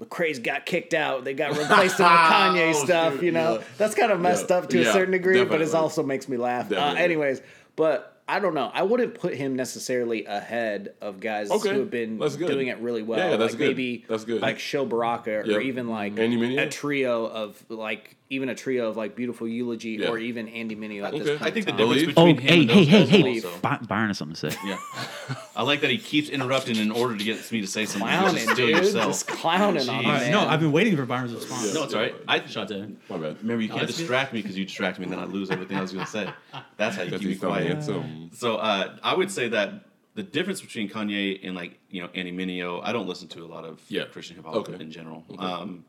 Lecrae's 0.00 0.38
got 0.40 0.66
kicked 0.66 0.92
out. 0.94 1.24
They 1.24 1.34
got 1.34 1.50
replaced 1.58 1.98
with 1.98 2.08
Kanye 2.08 2.74
Oh, 2.74 2.84
stuff. 2.84 3.12
shoot, 3.14 3.22
You 3.22 3.32
know, 3.32 3.58
yeah. 3.58 3.64
that's 3.78 3.94
kind 3.94 4.10
of 4.12 4.20
messed 4.20 4.50
Yeah. 4.50 4.56
up 4.56 4.68
to 4.70 4.80
a 4.80 4.92
certain 4.92 5.12
degree, 5.12 5.44
but 5.44 5.60
it 5.60 5.74
also 5.74 6.02
makes 6.02 6.28
me 6.28 6.36
laugh. 6.36 6.72
Uh, 6.72 6.94
anyways, 6.98 7.40
but 7.76 8.10
I 8.26 8.40
don't 8.40 8.54
know. 8.54 8.70
I 8.72 8.82
wouldn't 8.84 9.14
put 9.14 9.34
him 9.34 9.54
necessarily 9.54 10.24
ahead 10.24 10.94
of 11.02 11.20
guys 11.20 11.50
Okay, 11.50 11.74
who 11.74 11.80
have 11.80 11.90
been 11.90 12.16
doing 12.18 12.68
it 12.68 12.78
really 12.78 13.02
well. 13.02 13.18
Yeah, 13.18 13.36
that's 13.36 13.52
like 13.52 13.58
good. 13.58 13.68
maybe 13.68 14.04
That's 14.08 14.24
good. 14.24 14.40
like 14.40 14.58
Sho 14.58 14.86
Baraka 14.86 15.40
or 15.40 15.46
Yep. 15.46 15.60
even 15.62 15.88
like 15.88 16.18
a 16.18 16.68
trio 16.70 17.26
of 17.26 17.62
like 17.68 18.16
even 18.34 18.48
a 18.48 18.54
trio 18.54 18.88
of 18.88 18.96
like 18.96 19.16
Beautiful 19.16 19.48
Eulogy 19.48 19.90
Yeah. 20.00 20.08
or 20.08 20.18
even 20.18 20.48
Andy 20.48 20.76
Mineo 20.76 21.04
at 21.04 21.14
Okay. 21.14 21.22
this 21.24 21.38
point. 21.38 21.42
I 21.42 21.50
think 21.50 21.66
the 21.66 21.72
difference 21.72 21.92
Believe? 22.02 22.06
between 22.14 22.26
Oh, 22.26 22.30
him 22.30 22.38
hey, 22.38 22.60
and 22.62 22.70
hey, 22.70 22.84
those 23.00 23.08
hey, 23.08 23.20
hey! 23.22 23.34
also- 23.42 23.58
By- 23.60 23.78
Byron 23.88 24.08
has 24.08 24.18
something 24.18 24.34
to 24.36 24.50
say. 24.50 24.58
Yeah, 24.66 24.78
I 25.56 25.62
like 25.62 25.80
that 25.80 25.90
he 25.90 25.98
keeps 25.98 26.28
interrupting 26.28 26.76
in 26.76 26.90
order 26.90 27.16
to 27.16 27.24
get 27.24 27.50
me 27.52 27.60
to 27.60 27.66
say 27.66 27.84
something. 27.86 28.06
clowning, 28.08 28.34
Just 28.34 28.50
steal 28.50 28.66
dude. 28.66 28.76
yourself. 28.76 29.06
Just 29.08 29.26
clowning 29.28 29.88
on 29.88 29.96
Jeez. 29.96 30.00
me, 30.00 30.06
All 30.06 30.12
right, 30.12 30.30
no, 30.30 30.40
I've 30.40 30.60
been 30.60 30.72
waiting 30.72 30.96
for 30.96 31.06
Byron's 31.06 31.32
response. 31.34 31.72
No, 31.74 31.84
it's 31.84 31.94
all 31.94 32.00
right. 32.00 32.14
I 32.28 32.44
Shut 32.46 32.68
down. 32.68 32.96
My 33.08 33.16
bad. 33.18 33.38
remember 33.40 33.62
you 33.62 33.68
can't 33.68 33.80
that's 33.80 33.92
good. 33.92 33.98
distract 34.02 34.32
me 34.32 34.42
because 34.42 34.58
you 34.58 34.64
distract 34.64 34.98
me, 34.98 35.04
and 35.04 35.12
then 35.12 35.20
I 35.20 35.24
lose 35.24 35.50
everything 35.50 35.76
I 35.76 35.80
was 35.82 35.92
going 35.92 36.04
to 36.04 36.10
say. 36.10 36.28
That's 36.76 36.96
how 36.96 37.02
you 37.02 37.10
Because 37.10 37.20
keep 37.20 37.28
me 37.28 37.32
he's 37.34 37.40
so 37.86 38.00
quiet. 38.00 38.34
So 38.34 38.56
uh, 38.56 38.96
I 39.02 39.14
would 39.14 39.30
say 39.30 39.48
that 39.48 39.86
the 40.14 40.22
difference 40.22 40.60
between 40.60 40.88
Kanye 40.88 41.40
and 41.42 41.56
like 41.56 41.78
you 41.90 42.00
know 42.02 42.08
Andy 42.14 42.30
Mineo, 42.32 42.80
I 42.84 42.92
don't 42.92 43.08
listen 43.08 43.26
to 43.28 43.44
a 43.44 43.46
lot 43.46 43.64
of 43.64 43.80
Yeah. 43.88 44.04
Christian 44.04 44.36
hip 44.36 44.44
hop 44.44 44.54
Okay. 44.56 44.74
in 44.82 44.90
general, 44.92 45.24
um, 45.38 45.84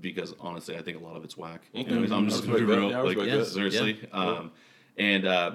because 0.00 0.34
honestly, 0.40 0.76
I 0.76 0.82
think 0.82 1.00
a 1.00 1.04
lot 1.04 1.16
of 1.16 1.24
it's 1.24 1.36
whack. 1.36 1.62
Anyways, 1.74 2.12
I'm 2.12 2.28
just 2.28 2.44
gonna 2.44 2.58
be 2.58 2.64
real, 2.64 2.90
Yeah, 2.90 3.00
like 3.00 3.18
that. 3.18 3.46
seriously. 3.46 3.98
Yeah. 4.02 4.18
Um, 4.18 4.52
and 4.96 5.26
uh, 5.26 5.52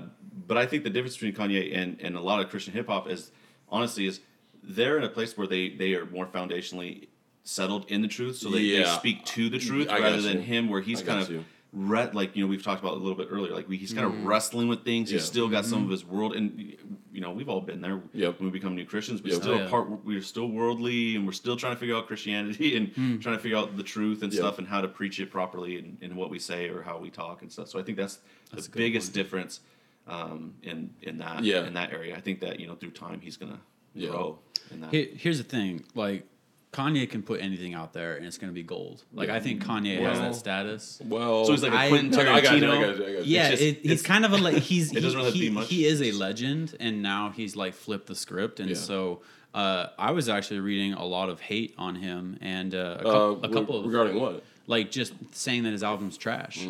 but 0.48 0.58
I 0.58 0.66
think 0.66 0.84
the 0.84 0.90
difference 0.90 1.18
between 1.18 1.34
Kanye 1.34 1.76
and, 1.76 2.00
and 2.02 2.16
a 2.16 2.22
lot 2.22 2.40
of 2.40 2.50
Christian 2.50 2.74
hip 2.74 2.88
hop 2.88 3.10
is 3.10 3.32
honestly 3.70 4.06
is 4.06 4.20
they're 4.64 4.98
in 4.98 5.04
a 5.04 5.10
place 5.10 5.38
where 5.38 5.48
they 5.48 5.70
they 5.70 5.94
are 5.96 6.06
more 6.06 6.26
foundationally 6.28 7.08
settled 7.44 7.86
in 7.90 8.02
the 8.02 8.08
truth, 8.08 8.38
so 8.38 8.50
they, 8.50 8.78
they 8.78 8.86
speak 8.86 9.26
to 9.26 9.50
the 9.50 9.58
truth 9.58 9.90
I 9.90 10.00
rather 10.00 10.22
than 10.22 10.42
him 10.42 10.70
where 10.70 10.82
he's 10.82 11.02
I 11.02 11.06
kind 11.06 11.22
of 11.22 11.30
you. 11.32 11.46
Re- 11.74 12.10
like 12.12 12.36
you 12.36 12.44
know 12.44 12.50
we've 12.50 12.64
talked 12.64 12.82
about 12.82 12.94
a 12.94 12.98
little 13.00 13.16
bit 13.16 13.28
earlier 13.32 13.54
like 13.54 13.68
we, 13.68 13.78
he's 13.78 13.94
kind 13.94 14.06
of 14.06 14.12
mm. 14.12 14.26
wrestling 14.26 14.68
with 14.68 14.84
things 14.84 15.10
he's 15.10 15.24
still 15.24 15.48
got 15.48 15.66
some 15.66 15.80
of 15.80 15.84
mm-hmm. 15.84 15.92
his 15.92 16.06
world 16.06 16.36
and 16.36 16.76
you 17.14 17.22
know 17.22 17.32
we've 17.32 17.48
all 17.48 17.62
been 17.62 17.80
there 17.82 18.02
Yep. 18.14 18.40
when 18.40 18.52
we 18.52 18.52
become 18.52 18.76
new 18.76 18.86
christians 18.86 19.22
we're 19.24 19.34
Yep. 19.34 19.42
still 19.42 19.54
Oh, 19.54 19.58
yeah. 19.58 19.66
a 19.66 19.70
part 19.70 20.06
we're 20.06 20.22
still 20.22 20.48
worldly 20.50 21.16
and 21.16 21.26
we're 21.26 21.32
still 21.32 21.56
trying 21.56 21.74
to 21.74 21.80
figure 21.80 21.96
out 21.96 22.08
christianity 22.08 22.76
and 22.76 22.90
hmm. 22.90 23.20
trying 23.20 23.38
to 23.38 23.42
figure 23.42 23.58
out 23.58 23.78
the 23.78 23.84
truth 23.84 24.22
and 24.22 24.34
Yep. 24.34 24.40
stuff 24.42 24.58
and 24.60 24.68
how 24.68 24.82
to 24.82 24.88
preach 24.90 25.20
it 25.20 25.32
properly 25.32 25.78
and, 25.78 25.98
and 26.02 26.16
what 26.16 26.30
we 26.30 26.40
say 26.40 26.68
or 26.68 26.82
how 26.82 26.98
we 26.98 27.10
talk 27.10 27.42
and 27.42 27.52
stuff 27.52 27.70
so 27.70 27.80
i 27.80 27.84
think 27.84 27.98
that's, 27.98 28.20
That's 28.52 28.68
the 28.68 28.78
biggest 28.78 29.08
point. 29.08 29.16
difference 29.16 29.60
um, 30.08 30.56
in 30.64 30.90
in 31.02 31.20
that 31.20 31.44
Yeah. 31.44 31.66
in 31.66 31.74
that 31.76 31.92
area 31.94 32.16
i 32.18 32.20
think 32.20 32.42
that 32.42 32.60
you 32.60 32.68
know 32.68 32.76
through 32.76 32.92
time 32.92 33.22
he's 33.22 33.38
gonna 33.38 33.62
Yeah. 33.94 34.10
grow 34.10 34.40
in 34.72 34.82
that 34.82 34.92
Here, 34.94 35.08
here's 35.16 35.38
the 35.38 35.44
thing, 35.46 35.86
like 35.96 36.28
Kanye 36.74 37.10
can 37.10 37.22
put 37.22 37.42
anything 37.42 37.74
out 37.74 37.92
there 37.92 38.16
and 38.16 38.26
it's 38.26 38.38
gonna 38.38 38.54
be 38.54 38.64
gold. 38.64 39.04
Like 39.14 39.30
I 39.30 39.40
think 39.42 39.64
Kanye 39.64 40.00
has 40.02 40.20
that 40.20 40.36
status. 40.36 41.02
Well, 41.06 41.44
so 41.46 41.52
he's 41.52 41.64
like 41.64 41.74
a 41.74 41.76
I- 41.78 41.90
quentin 41.90 42.18
I 42.20 42.24
got 42.24 42.44
you. 42.44 42.50
I 42.50 42.54
tarantino 42.54 42.62
got 42.62 42.80
you. 42.80 42.80
I 42.80 42.96
got 42.98 43.08
you. 43.08 43.22
Yeah, 43.26 43.50
just- 43.52 43.62
it, 43.62 43.78
he's 43.82 43.92
it's- 43.92 44.02
kind 44.02 44.24
of 44.26 44.32
a 44.34 44.38
like 44.38 44.56
he's 44.72 44.92
it 44.96 45.02
doesn't 45.02 45.20
he, 45.20 45.26
really 45.26 45.32
he, 45.38 45.40
be 45.42 45.50
much. 45.50 45.68
he 45.70 45.86
is 45.86 46.02
a 46.02 46.12
legend, 46.14 46.76
and 46.80 47.02
now 47.02 47.32
he's 47.32 47.56
like 47.58 47.74
flipped 47.74 48.08
the 48.08 48.16
script, 48.16 48.60
and 48.62 48.70
Yeah. 48.70 48.76
so 48.78 49.22
uh, 49.54 49.88
I 50.00 50.12
was 50.12 50.30
actually 50.30 50.62
reading 50.62 50.94
a 50.94 51.06
lot 51.06 51.28
of 51.28 51.42
hate 51.42 51.74
on 51.78 51.96
him, 51.96 52.38
and 52.40 52.74
uh, 52.74 52.78
a, 52.78 52.82
Uh, 52.82 53.04
couple, 53.04 53.36
re- 53.36 53.54
couple 53.54 53.80
of 53.80 53.86
regarding 53.86 54.20
what? 54.22 54.44
like 54.68 54.92
just 54.92 55.12
saying 55.34 55.64
that 55.64 55.72
his 55.74 55.84
album's 55.84 56.18
trash, 56.18 56.66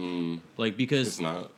like 0.57 0.77
because 0.77 1.07
It's 1.09 1.19
not. 1.19 1.51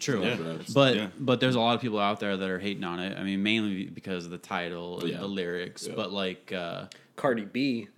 true, 0.00 0.24
not 0.24 0.36
trash. 0.38 0.66
but 0.74 0.96
Yeah. 0.96 1.06
but 1.20 1.38
there's 1.38 1.54
a 1.54 1.60
lot 1.60 1.76
of 1.76 1.80
people 1.80 2.00
out 2.00 2.18
there 2.18 2.36
that 2.36 2.50
are 2.50 2.58
hating 2.58 2.82
on 2.82 2.98
it. 2.98 3.16
I 3.16 3.22
mean, 3.22 3.40
mainly 3.44 3.84
because 3.84 4.24
of 4.24 4.32
the 4.32 4.38
title 4.38 4.98
and 4.98 5.10
Yeah. 5.10 5.18
the 5.18 5.28
lyrics, 5.28 5.86
Yeah. 5.86 5.94
but 5.94 6.12
like. 6.12 6.52
Uh, 6.52 6.86
Cardi 7.16 7.44
B. 7.44 7.88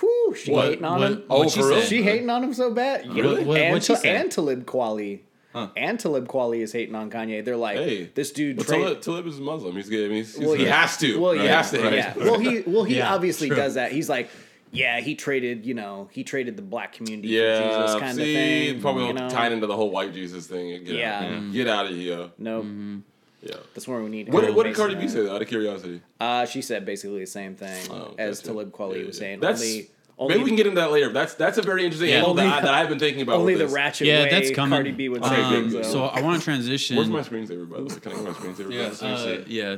Whew, 0.00 0.34
she 0.36 0.50
What? 0.52 0.64
hating 0.70 0.84
on 0.84 1.00
what- 1.00 1.10
him. 1.12 1.22
Oh, 1.30 1.38
What'd 1.38 1.52
she 1.52 1.62
real? 1.62 1.80
She 1.82 2.02
hating 2.02 2.28
on 2.30 2.42
him 2.42 2.52
so 2.54 2.70
bad. 2.72 3.06
Really? 3.14 3.44
What- 3.44 3.58
and, 3.60 3.72
what'd 3.72 3.84
she 3.84 3.94
say? 3.94 4.16
and 4.16 4.30
Talib 4.30 4.64
Kweli. 4.66 5.20
Huh. 5.52 5.68
And 5.76 6.00
Talib 6.00 6.26
Kweli 6.26 6.62
is 6.62 6.72
hating 6.72 6.96
on 6.96 7.10
Kanye. 7.12 7.44
They're 7.44 7.56
like, 7.56 7.76
Hey, 7.78 8.10
this 8.12 8.32
dude. 8.32 8.56
But 8.56 8.66
tra- 8.66 8.76
Talib, 8.76 9.00
Talib 9.02 9.26
is 9.28 9.38
Muslim. 9.38 9.76
He's 9.76 9.88
good. 9.88 10.06
I 10.06 10.08
mean, 10.08 10.24
he's, 10.24 10.36
Well, 10.36 10.54
he 10.54 10.64
yeah. 10.64 10.80
has 10.80 10.96
to. 10.96 11.20
Well, 11.20 11.32
he 11.34 11.46
has 11.46 11.70
to. 11.70 11.80
hate 11.80 11.94
yeah. 11.94 12.14
Well, 12.16 12.40
he 12.40 12.62
well 12.66 12.82
he 12.82 12.96
Yeah, 12.96 13.14
obviously 13.14 13.46
true. 13.48 13.56
does 13.56 13.74
that. 13.74 13.92
He's 13.92 14.08
like, 14.08 14.30
yeah, 14.72 14.98
he 14.98 15.14
traded. 15.14 15.64
You 15.64 15.74
know, 15.74 16.08
he 16.10 16.24
traded 16.24 16.56
the 16.56 16.62
black 16.62 16.92
community 16.94 17.28
Yeah, 17.28 17.60
for 17.60 17.78
Jesus 17.84 18.00
kind 18.00 18.16
see, 18.16 18.22
of 18.66 18.72
thing. 18.74 18.80
probably 18.82 19.06
you 19.06 19.12
know? 19.12 19.30
tied 19.30 19.52
into 19.52 19.68
the 19.68 19.76
whole 19.76 19.90
white 19.92 20.12
Jesus 20.12 20.48
thing. 20.48 20.70
Get 20.82 20.96
Yeah. 20.96 21.18
out. 21.20 21.24
Mhm. 21.30 21.52
get 21.52 21.68
out 21.68 21.86
of 21.86 21.92
here. 21.96 22.30
No, 22.36 22.62
Mm-hmm. 22.62 22.98
Yeah. 23.44 23.56
that's 23.74 23.86
where 23.86 24.02
we 24.02 24.08
need. 24.08 24.26
to 24.26 24.32
What, 24.32 24.40
go 24.42 24.46
did- 24.48 24.56
what 24.56 24.62
did 24.64 24.70
based 24.70 24.80
on 24.80 24.86
Cardi 24.90 25.00
B 25.00 25.06
that. 25.06 25.12
say? 25.12 25.28
Out 25.34 25.42
of 25.42 25.48
curiosity. 25.48 26.00
Uh, 26.20 26.46
she 26.46 26.62
said 26.62 26.84
basically 26.86 27.20
the 27.20 27.26
same 27.26 27.54
thing 27.54 27.90
Oh, 27.90 28.14
as 28.18 28.38
gotcha. 28.40 28.48
Talib 28.48 28.72
Kweli 28.72 29.00
Yeah, 29.00 29.06
was 29.06 29.18
saying. 29.18 29.40
That's 29.40 29.60
only, 29.62 29.90
only, 30.18 30.34
maybe 30.34 30.44
we 30.44 30.50
can 30.50 30.56
get 30.56 30.66
into 30.68 30.80
that 30.80 30.92
later. 30.92 31.12
That's 31.12 31.34
that's 31.34 31.58
a 31.58 31.62
very 31.62 31.84
interesting 31.84 32.10
Yeah. 32.10 32.18
angle 32.18 32.34
that, 32.34 32.46
I, 32.46 32.60
that 32.62 32.74
I've 32.74 32.88
been 32.88 32.98
thinking 32.98 33.22
about. 33.22 33.36
only 33.36 33.54
with 33.54 33.58
the 33.60 33.64
this. 33.66 33.74
ratchet 33.74 34.06
yeah, 34.06 34.22
way 34.24 34.30
that's 34.30 34.50
coming. 34.52 34.76
Cardi 34.76 34.92
B 34.92 35.08
would 35.08 35.24
say 35.24 35.42
Um, 35.42 35.52
things. 35.52 35.72
though. 35.72 35.82
so 35.82 36.04
I 36.04 36.20
want 36.22 36.38
to 36.38 36.44
transition. 36.44 36.96
Where's 36.96 37.08
my 37.10 37.20
screensaver, 37.20 37.68
by 37.68 37.78
the 37.78 37.84
way? 37.84 38.00
Can 38.00 38.12
I 38.12 38.14
get 38.14 38.24
my 38.24 38.30
screensaver? 38.30 38.72
Yeah, 38.72 38.84
back? 38.88 38.92
so- 38.94 39.06
uh, 39.08 39.44
yeah, 39.46 39.76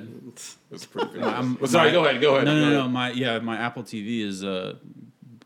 That's 0.70 0.84
pretty 0.86 1.10
good. 1.14 1.22
I'm- 1.24 1.56
But 1.60 1.70
sorry, 1.70 1.88
my- 1.88 1.92
go 1.92 2.04
ahead. 2.04 2.20
Go 2.20 2.34
ahead. 2.36 2.44
No, 2.46 2.54
no, 2.58 2.70
no. 2.82 2.88
My 2.88 3.10
yeah, 3.12 3.38
my 3.38 3.56
Apple 3.56 3.82
TV 3.82 4.20
is 4.20 4.44
uh 4.44 4.74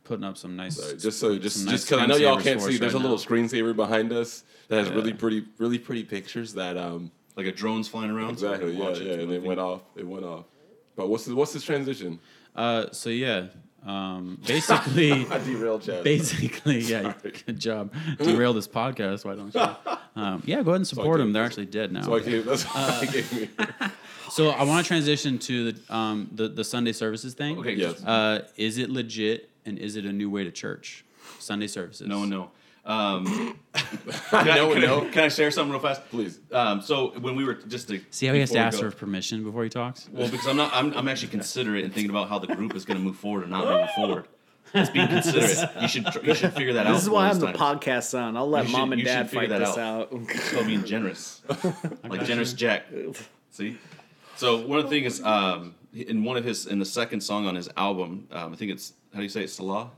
putting 0.04 0.24
up 0.24 0.36
some 0.36 0.56
nice. 0.56 0.76
Sorry, 0.76 0.96
just 0.98 1.20
so 1.20 1.38
just 1.38 1.56
some 1.58 1.66
just 1.66 1.66
nice 1.66 1.84
because 1.84 1.98
I 2.02 2.06
know 2.06 2.16
y'all 2.16 2.40
can't 2.40 2.60
see, 2.60 2.76
there's 2.78 2.94
right 2.94 3.00
a 3.00 3.06
little 3.08 3.16
now. 3.16 3.22
screensaver 3.22 3.76
behind 3.76 4.12
us 4.12 4.42
that 4.66 4.78
has 4.78 4.88
Yeah. 4.88 4.94
really 4.94 5.12
pretty, 5.12 5.44
really 5.58 5.78
pretty 5.78 6.02
pictures 6.02 6.54
that 6.54 6.76
um 6.76 7.12
like 7.36 7.46
a 7.46 7.52
drone's 7.52 7.88
flying 7.88 8.10
around 8.10 8.30
exactly 8.30 8.76
can 8.76 8.82
yeah 8.82 8.90
yeah 8.96 9.12
and 9.22 9.32
it 9.32 9.42
went 9.42 9.60
off 9.60 9.82
it 9.96 10.06
went 10.06 10.24
off. 10.24 10.44
But 10.96 11.08
what's 11.08 11.24
the, 11.24 11.34
what's 11.34 11.52
this 11.52 11.62
transition? 11.62 12.18
Uh, 12.54 12.86
so 12.92 13.08
yeah, 13.10 13.46
um, 13.86 14.38
basically, 14.46 15.12
I 15.30 15.38
derailed 15.38 15.82
Chad. 15.82 16.04
basically, 16.04 16.80
yeah. 16.80 17.14
Good 17.46 17.58
job. 17.58 17.94
Derail 18.18 18.52
this 18.52 18.68
podcast. 18.68 19.24
Why 19.24 19.34
don't 19.36 19.54
you? 19.54 19.92
Um, 20.20 20.42
yeah, 20.44 20.56
go 20.62 20.70
ahead 20.72 20.76
and 20.76 20.86
support 20.86 21.16
gave- 21.18 21.26
them. 21.26 21.32
They're 21.32 21.44
actually 21.44 21.66
dead 21.66 21.92
now. 21.92 22.02
So 22.02 22.16
I 22.16 22.20
gave 22.20 22.44
that's 22.44 22.66
Uh, 22.66 22.98
I 23.02 23.06
gave 23.06 23.32
me. 23.32 23.48
So 24.30 24.50
I 24.50 24.62
want 24.62 24.84
to 24.84 24.88
transition 24.88 25.38
to 25.40 25.72
the 25.72 25.94
um 25.94 26.28
the, 26.32 26.48
the 26.48 26.62
Sunday 26.62 26.92
services 26.92 27.34
thing. 27.34 27.58
okay 27.58 27.74
Yes. 27.74 28.04
Uh, 28.04 28.46
is 28.56 28.78
it 28.78 28.88
legit 28.90 29.50
and 29.66 29.76
is 29.78 29.96
it 29.96 30.04
a 30.04 30.12
new 30.12 30.30
way 30.30 30.44
to 30.44 30.52
church? 30.52 31.04
Sunday 31.40 31.66
services. 31.66 32.06
no 32.06 32.24
no 32.24 32.50
um 32.86 33.24
no, 33.74 33.82
can, 34.30 34.48
I, 34.48 34.56
can, 34.72 34.80
no. 34.80 35.06
I, 35.06 35.10
can 35.10 35.24
I 35.24 35.28
share 35.28 35.50
something 35.50 35.70
real 35.70 35.80
fast 35.80 36.08
Please. 36.10 36.38
um 36.52 36.80
so 36.80 37.10
when 37.20 37.36
we 37.36 37.44
were 37.44 37.54
just 37.54 37.88
to 37.88 38.00
See 38.10 38.26
how 38.26 38.32
he 38.34 38.40
has 38.40 38.50
to 38.52 38.58
ask 38.58 38.80
go- 38.80 38.90
for 38.90 38.96
permission 38.96 39.44
before 39.44 39.64
he 39.64 39.70
talks. 39.70 40.08
Well, 40.12 40.28
because 40.30 40.46
I'm 40.46 40.56
not, 40.56 40.70
I'm, 40.74 40.92
I'm 40.94 41.06
actually 41.08 41.28
considerate 41.28 41.84
and 41.84 41.92
thinking 41.92 42.10
about 42.10 42.28
how 42.28 42.38
the 42.38 42.46
group 42.54 42.74
is 42.74 42.84
going 42.86 42.96
to 42.98 43.02
move 43.04 43.16
forward 43.16 43.42
and 43.42 43.50
not 43.50 43.66
move 43.66 43.90
forward. 43.94 44.28
It's 44.72 44.88
being 44.90 45.08
considerate. 45.08 45.68
You 45.82 45.88
should, 45.88 46.06
tr- 46.06 46.24
you 46.24 46.34
should 46.34 46.52
figure 46.52 46.72
that 46.74 46.86
out. 46.86 46.92
this 46.94 47.02
is 47.02 47.10
why 47.10 47.28
I'm 47.28 47.38
the 47.38 47.46
these 47.48 47.56
podcast 47.56 48.04
son. 48.04 48.36
I'll 48.36 48.48
let 48.48 48.66
You 48.66 48.72
mom 48.72 48.90
should- 48.90 48.98
and 49.00 49.04
dad 49.06 49.28
figure 49.28 49.40
fight 49.40 49.48
that 49.50 49.58
this 49.58 49.76
out. 49.76 50.12
out. 50.12 50.20
It's 50.30 50.52
called 50.52 50.66
being 50.66 50.84
generous, 50.84 51.42
like 52.08 52.24
generous 52.24 52.52
Jack. 52.54 52.86
See, 53.50 53.78
so 54.36 54.64
one 54.66 54.78
of 54.78 54.84
the 54.88 54.90
things 54.90 55.20
um, 55.22 55.74
in 55.92 56.22
one 56.24 56.36
of 56.36 56.44
his 56.44 56.66
in 56.66 56.78
the 56.78 56.84
second 56.86 57.20
song 57.20 57.46
on 57.46 57.56
his 57.56 57.68
album, 57.76 58.28
um, 58.30 58.52
I 58.52 58.56
think 58.56 58.70
it's 58.70 58.92
how 59.12 59.18
do 59.18 59.24
you 59.24 59.28
say 59.28 59.42
it, 59.44 59.50
Salah. 59.50 59.90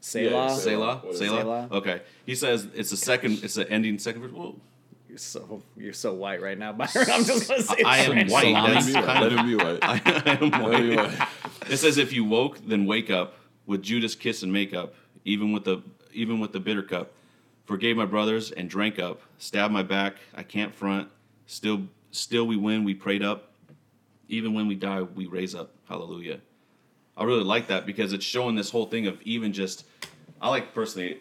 Selah. 0.00 0.30
Yeah, 0.30 0.54
Selah, 0.54 0.96
What 1.04 1.12
is 1.12 1.18
Selah. 1.18 1.40
Selah? 1.40 1.68
Okay, 1.72 2.02
he 2.26 2.34
says 2.34 2.66
it's 2.74 2.90
the 2.90 2.96
second. 2.96 3.44
It's 3.44 3.54
the 3.54 3.70
ending 3.70 3.98
second 3.98 4.22
verse. 4.22 4.32
Well, 4.32 4.56
You're 5.08 5.18
so 5.18 5.62
you're 5.76 5.92
so 5.92 6.14
white 6.14 6.40
right 6.40 6.58
now, 6.58 6.72
Byron. 6.72 7.10
I'm 7.12 7.24
just 7.24 7.48
gonna 7.48 7.62
say. 7.62 7.82
I 7.84 7.98
it 8.00 8.08
am 8.10 8.28
straight. 8.28 8.52
white. 8.54 8.72
That's 8.74 8.92
Let 8.94 8.94
him 8.94 8.94
be 8.94 8.94
white. 8.94 9.06
kind 9.06 9.20
Let 9.22 9.32
of, 9.32 9.38
him 9.38 9.46
be 9.46 9.56
white. 9.56 9.78
I 9.82 9.96
am 9.96 10.50
Let 10.50 10.80
him 10.80 10.88
be 10.90 10.96
white. 10.96 11.18
white. 11.18 11.28
It 11.70 11.76
says 11.76 11.98
if 11.98 12.12
you 12.12 12.24
woke, 12.24 12.58
then 12.66 12.86
wake 12.86 13.10
up 13.10 13.34
with 13.66 13.82
Judas 13.82 14.14
kiss 14.14 14.42
and 14.42 14.52
make 14.52 14.72
up, 14.74 14.94
even 15.24 15.52
with 15.52 15.64
the 15.64 15.82
even 16.12 16.40
with 16.40 16.52
the 16.52 16.60
bitter 16.60 16.82
cup. 16.82 17.12
Forgave 17.66 17.96
my 17.96 18.06
brothers 18.06 18.50
and 18.50 18.68
drank 18.68 18.98
up. 18.98 19.20
Stabbed 19.38 19.72
my 19.72 19.82
back, 19.84 20.16
I 20.34 20.42
can't 20.42 20.74
front. 20.74 21.08
Still 21.46 21.82
still 22.10 22.46
we 22.46 22.56
win, 22.56 22.84
we 22.84 22.94
prayed 22.94 23.22
up. 23.22 23.52
Even 24.28 24.54
when 24.54 24.66
we 24.68 24.74
die, 24.76 25.02
we 25.02 25.26
raise 25.26 25.54
up. 25.54 25.72
Hallelujah. 25.88 26.40
I 27.16 27.24
really 27.24 27.44
like 27.44 27.66
that 27.68 27.84
because 27.84 28.12
it's 28.12 28.24
showing 28.24 28.54
this 28.54 28.70
whole 28.70 28.86
thing 28.86 29.06
of 29.06 29.20
even 29.22 29.52
just 29.52 29.84
I 30.40 30.48
like 30.48 30.74
personally 30.74 31.18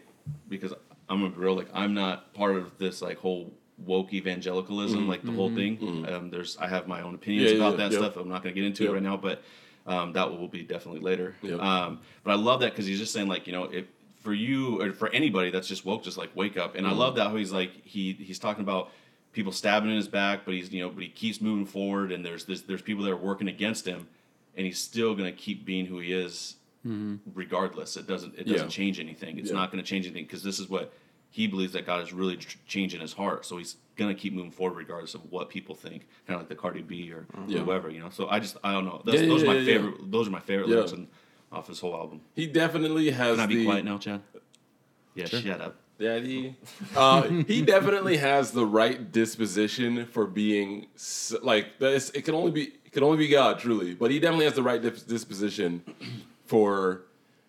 because 0.48 0.74
I'm 1.10 1.24
a 1.24 1.30
real 1.30 1.56
like 1.56 1.70
I'm 1.74 1.94
not 1.94 2.34
part 2.34 2.56
of 2.56 2.78
this 2.78 3.02
like 3.02 3.18
whole 3.18 3.52
woke 3.86 4.14
evangelicalism 4.14 5.08
like 5.08 5.24
the 5.24 5.32
whole 5.32 5.54
thing. 5.54 6.06
Um, 6.10 6.30
there's 6.30 6.58
I 6.58 6.68
have 6.68 6.88
my 6.88 7.02
own 7.02 7.16
opinions 7.16 7.52
Yeah, 7.52 7.58
yeah, 7.58 7.66
about 7.68 7.78
that 7.78 7.92
yeah. 7.92 7.98
stuff. 8.00 8.18
I'm 8.18 8.30
not 8.30 8.44
going 8.44 8.54
to 8.54 8.60
get 8.62 8.68
into 8.68 8.84
Yep. 8.84 8.92
it 8.92 8.94
right 8.94 9.04
now, 9.04 9.18
but 9.18 9.42
um, 9.88 10.14
that 10.14 10.30
will 10.30 10.48
be 10.48 10.64
definitely 10.64 11.02
later. 11.02 11.36
Yep. 11.42 11.60
Um, 11.60 12.00
but 12.24 12.32
I 12.32 12.36
love 12.36 12.60
that 12.62 12.72
because 12.72 12.86
he's 12.86 13.00
just 13.00 13.14
saying 13.14 13.28
like 13.28 13.48
you 13.48 13.54
know 13.54 13.64
if 13.66 13.86
for 14.22 14.34
you 14.34 14.82
or 14.82 14.92
for 14.92 15.10
anybody 15.10 15.50
that's 15.50 15.68
just 15.68 15.86
woke, 15.86 16.04
just 16.04 16.18
like 16.18 16.30
wake 16.36 16.58
up. 16.58 16.76
And 16.76 16.86
I 16.86 16.92
love 16.92 17.16
that 17.16 17.30
how 17.30 17.36
he's 17.38 17.52
like 17.54 17.72
he 17.86 18.14
he's 18.14 18.38
talking 18.40 18.64
about 18.64 18.92
people 19.32 19.52
stabbing 19.52 19.90
in 19.90 19.96
his 19.96 20.08
back, 20.10 20.42
but 20.46 20.54
he's 20.54 20.72
you 20.72 20.82
know 20.82 20.90
but 20.90 21.02
he 21.04 21.10
keeps 21.10 21.40
moving 21.42 21.66
forward, 21.66 22.12
and 22.12 22.24
there's 22.26 22.46
there's, 22.46 22.64
there's 22.64 22.82
people 22.82 23.04
that 23.06 23.12
are 23.12 23.18
working 23.18 23.48
against 23.48 23.86
him, 23.88 24.08
and 24.58 24.66
he's 24.66 24.78
still 24.80 25.16
gonna 25.16 25.32
keep 25.32 25.66
being 25.66 25.86
who 25.86 26.00
he 26.00 26.12
is, 26.12 26.56
regardless. 26.84 27.98
It 27.98 28.08
doesn't 28.08 28.36
it 28.38 28.46
doesn't 28.48 28.68
Yeah. 28.68 28.72
change 28.72 29.00
anything. 29.00 29.38
It's 29.38 29.50
Yeah. 29.50 29.56
not 29.56 29.72
gonna 29.72 29.84
change 29.84 30.06
anything 30.06 30.26
because 30.26 30.44
this 30.44 30.60
is 30.60 30.70
what 30.70 30.94
he 31.32 31.46
believes 31.48 31.74
that 31.74 31.86
God 31.86 32.02
is 32.02 32.12
really 32.12 32.38
tr- 32.38 32.58
changing 32.68 33.02
his 33.02 33.14
heart. 33.14 33.46
So 33.46 33.58
he's 33.58 33.76
gonna 33.98 34.16
keep 34.16 34.34
moving 34.34 34.52
forward 34.52 34.78
regardless 34.78 35.14
of 35.14 35.32
what 35.32 35.50
people 35.50 35.76
think, 35.76 36.08
kind 36.26 36.36
of 36.36 36.42
like 36.42 36.50
the 36.50 36.56
Cardi 36.56 36.82
B 36.82 37.12
or 37.12 37.28
Yeah. 37.48 37.60
whoever, 37.60 37.90
you 37.90 38.00
know. 38.00 38.10
So 38.10 38.28
I 38.30 38.40
just 38.40 38.58
I 38.64 38.72
don't 38.74 38.86
know. 38.86 39.02
Those, 39.06 39.22
those 39.22 39.44
are 39.44 39.48
my 39.48 39.64
favorite. 39.66 40.12
Those 40.12 40.28
are 40.28 40.32
my 40.32 40.40
favorite 40.40 40.70
lyrics 40.70 40.92
in, 40.94 41.08
off 41.52 41.68
his 41.68 41.80
whole 41.80 41.94
album. 41.96 42.22
He 42.36 42.48
definitely 42.48 43.10
has 43.12 43.36
Can 43.36 43.40
I 43.42 43.46
be 43.48 43.56
the 43.58 43.66
quiet 43.66 43.86
now, 43.86 43.98
Chad? 43.98 44.22
Yeah, 45.16 45.26
shut 45.26 45.62
up. 45.62 45.76
Daddy. 46.00 46.56
Uh, 46.96 47.24
he 47.46 47.62
definitely 47.62 48.16
has 48.18 48.52
the 48.52 48.66
right 48.66 49.12
disposition 49.12 50.06
for 50.06 50.26
being 50.26 50.88
like 51.42 51.78
this. 51.80 52.10
It 52.12 52.24
can 52.24 52.36
only 52.36 52.52
be 52.52 52.64
it 52.86 52.94
can 52.94 53.04
only 53.04 53.18
be 53.18 53.28
God, 53.28 53.60
truly. 53.60 53.94
But 53.96 54.10
he 54.10 54.20
definitely 54.20 54.46
has 54.46 54.54
the 54.56 54.64
right 54.64 54.82
disposition 54.82 55.84
for 56.50 57.04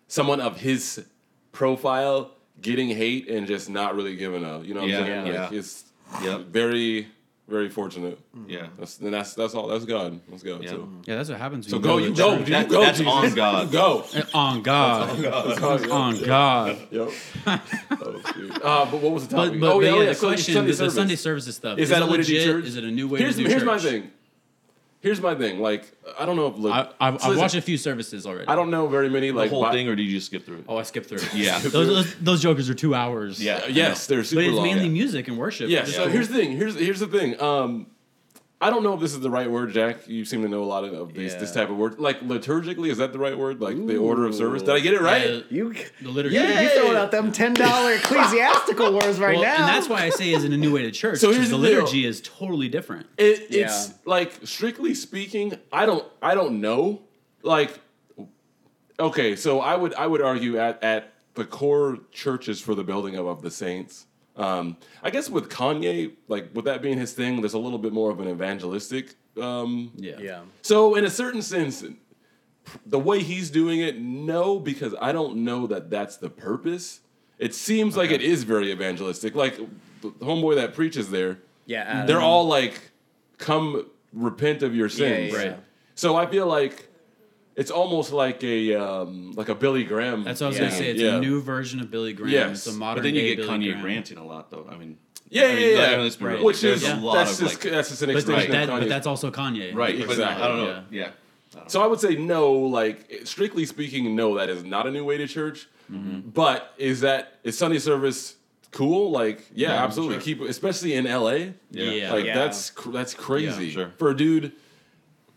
someone 0.07 0.39
of 0.39 0.59
his 0.61 1.03
profile 1.51 2.31
getting 2.61 2.89
hate 2.89 3.27
and 3.27 3.47
just 3.47 3.67
not 3.69 3.95
really 3.95 4.15
giving 4.15 4.45
up. 4.45 4.63
You 4.63 4.75
know 4.75 4.81
what 4.81 4.89
Yeah, 4.91 4.99
I'm 4.99 5.05
saying? 5.05 5.27
yeah. 5.27 5.43
Like, 5.45 5.51
it's 5.53 5.83
Yep. 6.23 6.41
very 6.47 7.07
very 7.47 7.69
fortunate. 7.69 8.17
Yeah. 8.47 8.67
That's, 8.79 8.99
and 8.99 9.13
that's 9.13 9.33
that's 9.33 9.55
all. 9.55 9.67
That's 9.67 9.83
God. 9.83 10.21
That's 10.29 10.41
God. 10.43 10.63
Yeah. 10.63 10.69
So, 10.69 10.89
Yeah, 11.05 11.15
that's 11.17 11.29
what 11.29 11.37
happens. 11.39 11.67
so 11.67 11.77
when 11.77 11.81
go, 11.83 11.99
to 11.99 12.05
you 12.05 12.11
a 12.13 12.15
go, 12.15 12.29
church. 12.29 12.39
dude, 12.39 12.47
you 12.47 12.53
That- 12.53 12.69
go. 12.69 12.81
that's 12.81 12.97
Jesus. 12.99 13.13
on 13.13 13.35
God. 13.35 13.71
Go. 13.71 14.05
On 14.33 14.61
God. 14.61 15.89
On 15.91 16.23
God. 16.23 16.77
Yep. 16.91 17.11
oh, 17.47 18.21
shoot. 18.33 18.51
Uh, 18.63 18.85
but 18.89 19.01
what 19.01 19.11
was 19.11 19.27
the 19.27 19.35
But, 19.35 19.45
topic? 19.47 19.59
but, 19.59 19.67
oh, 19.73 19.79
but 19.79 19.85
yeah, 19.85 19.91
yeah, 19.95 19.99
yeah, 20.01 20.05
the 20.09 20.15
Sunday- 20.15 20.35
question, 20.35 20.53
Sunday 20.53 20.71
the, 20.71 20.83
the. 20.85 20.91
Sunday 20.91 21.15
services 21.17 21.55
stuff. 21.55 21.77
Is 21.79 21.89
that 21.89 22.01
it 22.01 22.07
a 22.07 22.11
way 22.11 22.17
to 22.17 22.23
do 22.23 22.33
legit? 22.35 22.45
church? 22.47 22.65
Is 22.65 22.75
it 22.77 22.83
a 22.85 22.91
new 22.91 23.07
way 23.09 23.19
here's, 23.19 23.35
to 23.35 23.43
do 23.43 23.49
Here's 23.49 23.63
church? 23.63 23.67
my 23.67 23.79
thing. 23.79 24.11
Here's 25.01 25.19
my 25.19 25.33
thing. 25.33 25.59
Like, 25.59 25.91
I 26.19 26.27
don't 26.27 26.35
know 26.35 26.45
if 26.47 26.57
look, 26.57 26.71
I, 26.73 26.87
I've, 26.99 27.19
so 27.19 27.31
I've 27.31 27.37
watched 27.37 27.55
a 27.55 27.61
few 27.61 27.75
services 27.77 28.27
already. 28.27 28.47
I 28.47 28.55
don't 28.55 28.69
know 28.69 28.87
very 28.87 29.09
many 29.09 29.31
The 29.31 29.37
like 29.37 29.49
whole 29.49 29.63
bi- 29.63 29.71
thing, 29.71 29.87
or 29.87 29.95
did 29.95 30.03
you 30.03 30.11
just 30.11 30.27
skip 30.27 30.45
through 30.45 30.57
it? 30.59 30.65
Oh, 30.69 30.77
I 30.77 30.83
skipped 30.83 31.09
through. 31.09 31.17
it. 31.17 31.33
Yeah. 31.33 31.57
those, 31.63 31.71
those 31.87 32.15
those 32.21 32.41
jokers 32.41 32.69
are 32.69 32.75
two 32.75 32.93
hours. 32.93 33.43
Yeah. 33.43 33.65
Yes, 33.65 34.05
they're 34.05 34.23
super 34.23 34.41
but 34.43 34.47
it's 34.49 34.55
long. 34.55 34.65
mainly 34.65 34.83
yeah. 34.85 34.91
music 34.91 35.27
and 35.27 35.37
worship. 35.39 35.69
Yeah. 35.69 35.79
which 35.79 35.89
is 35.89 35.95
So 35.95 36.03
cool. 36.03 36.11
here's 36.13 36.27
the 36.29 36.35
thing. 36.35 36.51
Here's 36.55 36.75
here's 36.75 36.99
the 36.99 37.07
thing. 37.07 37.41
Um, 37.41 37.87
I 38.63 38.69
don't 38.69 38.83
know 38.83 38.93
if 38.93 38.99
this 38.99 39.13
is 39.13 39.19
the 39.21 39.29
right 39.31 39.49
word, 39.49 39.71
Jack. 39.73 40.07
You 40.07 40.23
seem 40.23 40.43
to 40.43 40.47
know 40.47 40.63
a 40.63 40.65
lot 40.65 40.83
of, 40.83 40.93
of 40.93 41.13
these, 41.15 41.35
this 41.35 41.51
type 41.51 41.69
of 41.71 41.77
word. 41.77 41.99
Like 41.99 42.19
liturgically, 42.19 42.89
is 42.91 42.99
that 42.99 43.11
the 43.11 43.17
right 43.17 43.35
word? 43.35 43.59
Like 43.59 43.75
the 43.87 43.97
order 43.97 44.25
of 44.27 44.35
service? 44.35 44.61
Did 44.61 44.69
I 44.75 44.79
get 44.79 44.93
it 44.93 45.01
right? 45.01 45.27
Yeah, 45.27 45.41
You, 45.49 45.73
the 46.01 46.09
liturgy. 46.09 46.35
Yeah. 46.35 46.61
you 46.61 46.69
throwing 46.79 46.95
out 46.95 47.09
them 47.09 47.31
ten 47.31 47.53
dollar 47.65 47.93
ecclesiastical 47.93 48.93
words 48.93 49.19
right 49.19 49.35
Well, 49.35 49.43
now. 49.43 49.55
and 49.55 49.67
that's 49.67 49.89
why 49.89 50.03
I 50.03 50.09
say 50.11 50.31
is 50.31 50.43
in 50.43 50.53
a 50.53 50.57
new 50.57 50.71
way 50.73 50.83
to 50.83 50.91
church. 50.91 51.17
So 51.19 51.27
'cause 51.29 51.37
here's 51.37 51.49
the 51.49 51.57
the 51.57 51.67
deal. 51.69 51.77
liturgy 51.79 52.05
is 52.05 52.21
totally 52.21 52.69
different. 52.69 53.07
It, 53.17 53.47
it's 53.49 53.87
Yeah. 53.89 53.93
like 54.05 54.31
strictly 54.43 54.93
speaking, 54.93 55.55
I 55.73 55.87
don't 55.87 56.05
I 56.21 56.35
don't 56.35 56.61
know. 56.61 57.01
Like 57.41 57.79
okay, 58.99 59.35
so 59.35 59.59
I 59.59 59.75
would 59.75 59.93
I 59.95 60.05
would 60.07 60.21
argue 60.21 60.57
at 60.59 60.83
at 60.83 61.13
the 61.33 61.45
core 61.45 61.97
churches 62.11 62.61
for 62.61 62.75
the 62.75 62.83
building 62.83 63.15
of, 63.15 63.25
of 63.25 63.41
the 63.41 63.49
saints. 63.51 64.05
Um, 64.41 64.77
I 65.03 65.09
guess 65.11 65.29
with 65.29 65.49
Kanye, 65.49 66.13
like 66.27 66.49
with 66.53 66.65
that 66.65 66.81
being 66.81 66.97
his 66.97 67.13
thing, 67.13 67.41
there's 67.41 67.53
a 67.53 67.59
little 67.59 67.77
bit 67.77 67.93
more 67.93 68.09
of 68.11 68.19
an 68.19 68.27
evangelistic. 68.27 69.15
Um, 69.39 69.91
Yeah. 69.95 70.17
yeah. 70.19 70.41
so 70.61 70.95
in 70.95 71.05
a 71.05 71.09
certain 71.09 71.41
sense, 71.41 71.83
the 72.85 72.99
way 72.99 73.21
he's 73.21 73.49
doing 73.51 73.79
it, 73.81 73.99
no, 73.99 74.59
because 74.59 74.93
I 74.99 75.11
don't 75.11 75.37
know 75.37 75.67
that 75.67 75.89
that's 75.89 76.17
the 76.17 76.29
purpose. 76.29 77.01
It 77.37 77.53
seems 77.55 77.95
like 77.97 78.11
it 78.11 78.21
is 78.21 78.43
very 78.43 78.71
evangelistic. 78.71 79.35
Like 79.35 79.57
the 80.01 80.09
homeboy 80.21 80.55
that 80.55 80.73
preaches 80.73 81.09
there, 81.11 81.39
Yeah. 81.65 81.83
Adam. 81.83 82.07
they're 82.07 82.21
all 82.21 82.45
like, 82.47 82.91
"Come 83.37 83.85
repent 84.13 84.63
of 84.63 84.75
your 84.75 84.89
sins." 84.89 85.33
yeah, 85.33 85.39
yeah. 85.39 85.49
Right. 85.51 85.59
So 85.95 86.15
I 86.15 86.25
feel 86.25 86.47
like 86.47 86.87
it's 87.61 87.71
almost 87.71 88.11
like 88.23 88.43
a 88.43 88.73
um, 88.75 89.31
like 89.39 89.49
a 89.49 89.55
Billy 89.55 89.83
Graham. 89.83 90.23
That's 90.23 90.41
what 90.41 90.47
I 90.47 90.49
was 90.49 90.57
Yeah. 90.57 90.63
gonna 90.65 90.75
say. 90.77 90.89
It's 90.91 91.01
Yeah. 91.01 91.17
a 91.17 91.19
new 91.27 91.41
version 91.41 91.79
of 91.79 91.87
Billy 91.91 92.13
Graham. 92.13 92.31
Yes. 92.33 92.65
It's 92.67 92.75
a 92.75 92.77
modern 92.77 92.97
But 92.99 93.03
then 93.07 93.15
you 93.15 93.21
day 93.21 93.35
get 93.35 93.37
Billy 93.45 93.49
Kanye 93.59 93.71
Graham. 93.73 93.85
ranting 93.85 94.17
a 94.17 94.25
lot, 94.25 94.49
though. 94.51 94.65
I 94.69 94.75
mean, 94.77 94.97
Yeah, 95.29 95.43
I 95.43 95.45
yeah, 95.47 95.55
mean, 95.55 95.77
yeah. 95.77 95.87
like, 95.87 95.97
let's 95.99 96.15
be 96.17 96.25
real. 96.25 96.43
Which 96.43 96.61
There's 96.61 96.83
is 96.83 96.89
a 96.89 96.95
lot 96.95 97.13
that's 97.15 97.33
of 97.39 97.47
just 97.47 97.63
like, 97.63 97.73
that's 97.73 97.89
just 97.89 98.01
an 98.01 98.07
But, 98.09 98.15
extension 98.17 98.51
that, 98.51 98.63
of 98.63 98.75
Kanye. 98.75 98.79
but 98.81 98.89
that's 98.89 99.07
also 99.07 99.31
Kanye. 99.31 99.73
right. 99.75 99.97
But 99.99 100.09
Exactly. 100.11 100.43
I 100.43 100.47
don't 100.47 100.57
know. 100.57 100.83
Yeah. 100.91 101.09
Yeah. 101.55 101.63
So 101.67 101.81
I 101.81 101.87
would 101.87 101.99
say 101.99 102.15
no. 102.15 102.51
Like 102.79 103.21
strictly 103.25 103.65
speaking, 103.65 104.15
no. 104.15 104.37
That 104.37 104.49
is 104.49 104.63
not 104.63 104.87
a 104.87 104.91
new 104.91 105.03
way 105.05 105.17
to 105.17 105.27
church. 105.27 105.67
Mm-hmm. 105.91 106.29
But 106.41 106.73
is 106.77 107.01
that 107.01 107.39
is 107.43 107.57
Sunday 107.57 107.79
service 107.79 108.35
cool? 108.71 109.11
Like, 109.11 109.39
yeah, 109.53 109.69
Yeah, 109.73 109.83
absolutely. 109.83 110.15
sure. 110.15 110.21
Keep 110.23 110.41
especially 110.49 110.93
in 110.93 111.05
LA. 111.05 111.53
Yeah. 111.71 112.13
Like 112.13 112.25
Yeah. 112.25 112.35
that's 112.35 112.69
cr- 112.71 112.91
that's 112.91 113.13
crazy 113.13 113.65
Yeah, 113.67 113.71
sure. 113.73 113.91
for 113.97 114.09
a 114.11 114.15
dude, 114.15 114.53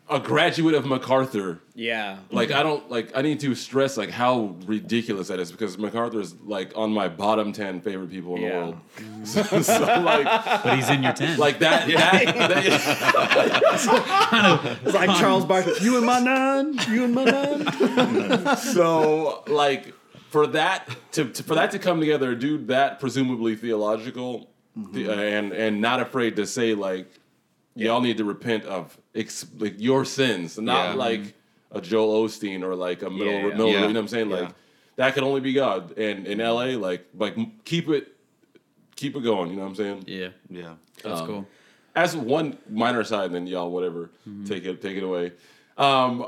a 0.08 0.20
graduate 0.20 0.74
of 0.74 0.84
MacArthur. 0.84 1.60
Yeah. 1.74 2.18
Like 2.30 2.50
I 2.50 2.62
don't 2.62 2.90
like 2.90 3.16
I 3.16 3.22
need 3.22 3.40
to 3.40 3.54
stress 3.54 3.96
like 3.96 4.10
how 4.10 4.54
ridiculous 4.66 5.28
that 5.28 5.40
is 5.40 5.50
because 5.50 5.78
MacArthur 5.78 6.20
is 6.20 6.34
like 6.44 6.72
on 6.76 6.92
my 6.92 7.08
bottom 7.08 7.52
ten 7.52 7.80
favorite 7.80 8.10
people 8.10 8.36
in 8.36 8.42
the 8.42 8.48
world. 8.48 8.76
so, 9.24 9.42
so, 9.62 9.80
like 10.02 10.24
But 10.62 10.76
he's 10.76 10.90
in 10.90 11.02
your 11.02 11.14
tent. 11.14 11.38
like 11.38 11.58
that 11.60 11.88
that, 11.88 12.34
that 12.36 12.64
It's 14.84 14.94
like 14.94 15.18
Charles 15.18 15.46
Barkley. 15.46 15.72
You 15.80 15.96
and 15.96 16.06
my 16.06 16.20
nine. 16.20 16.78
You 16.88 17.04
and 17.04 17.14
my 17.14 17.24
nine. 17.24 18.56
so 18.74 19.42
like 19.46 19.94
for 20.28 20.46
that 20.48 20.86
to, 21.12 21.30
to 21.30 21.42
for 21.42 21.54
that 21.54 21.70
to 21.70 21.78
come 21.78 21.98
together, 22.00 22.32
a 22.32 22.38
dude 22.38 22.68
that 22.68 23.00
presumably 23.00 23.56
theological 23.56 24.50
mm-hmm. 24.78 24.92
the- 24.92 25.10
and 25.10 25.52
and 25.52 25.80
not 25.80 26.00
afraid 26.00 26.36
to 26.36 26.46
say 26.46 26.74
like 26.74 27.10
y'all 27.74 28.00
need 28.00 28.18
to 28.18 28.24
repent 28.24 28.64
of 28.64 28.96
ex, 29.14 29.46
like 29.58 29.74
your 29.78 30.04
sins, 30.04 30.58
not 30.58 30.90
Yeah. 30.90 30.94
like 30.94 31.34
a 31.72 31.80
Joel 31.80 32.26
Osteen 32.28 32.62
or 32.62 32.74
like 32.74 33.02
a 33.02 33.10
middle, 33.10 33.26
Yeah, 33.32 33.38
yeah. 33.40 33.46
middle 33.48 33.66
Yeah. 33.68 33.72
you 33.74 33.80
know 33.80 33.86
what 33.88 33.96
I'm 33.96 34.08
saying? 34.08 34.30
Like 34.30 34.42
Yeah. 34.42 34.52
that 34.96 35.14
could 35.14 35.22
only 35.24 35.40
be 35.40 35.52
God. 35.52 35.96
And 35.98 36.26
in 36.26 36.38
LA, 36.40 36.76
like 36.76 37.06
like 37.18 37.36
m- 37.36 37.52
keep 37.64 37.88
it 37.88 38.14
keep 38.96 39.16
it 39.16 39.20
going. 39.22 39.50
You 39.50 39.56
know 39.56 39.62
what 39.62 39.68
I'm 39.70 39.74
saying? 39.74 40.04
yeah, 40.06 40.28
Yeah. 40.48 40.74
that's 41.02 41.20
Um, 41.20 41.26
cool. 41.26 41.46
As 41.96 42.16
one 42.16 42.58
minor 42.70 43.02
side, 43.04 43.26
and 43.26 43.34
then 43.34 43.46
y'all 43.46 43.70
whatever 43.70 44.10
take 44.46 44.64
it 44.64 44.80
take 44.80 44.96
it 44.96 45.02
away. 45.02 45.32
Um, 45.76 46.26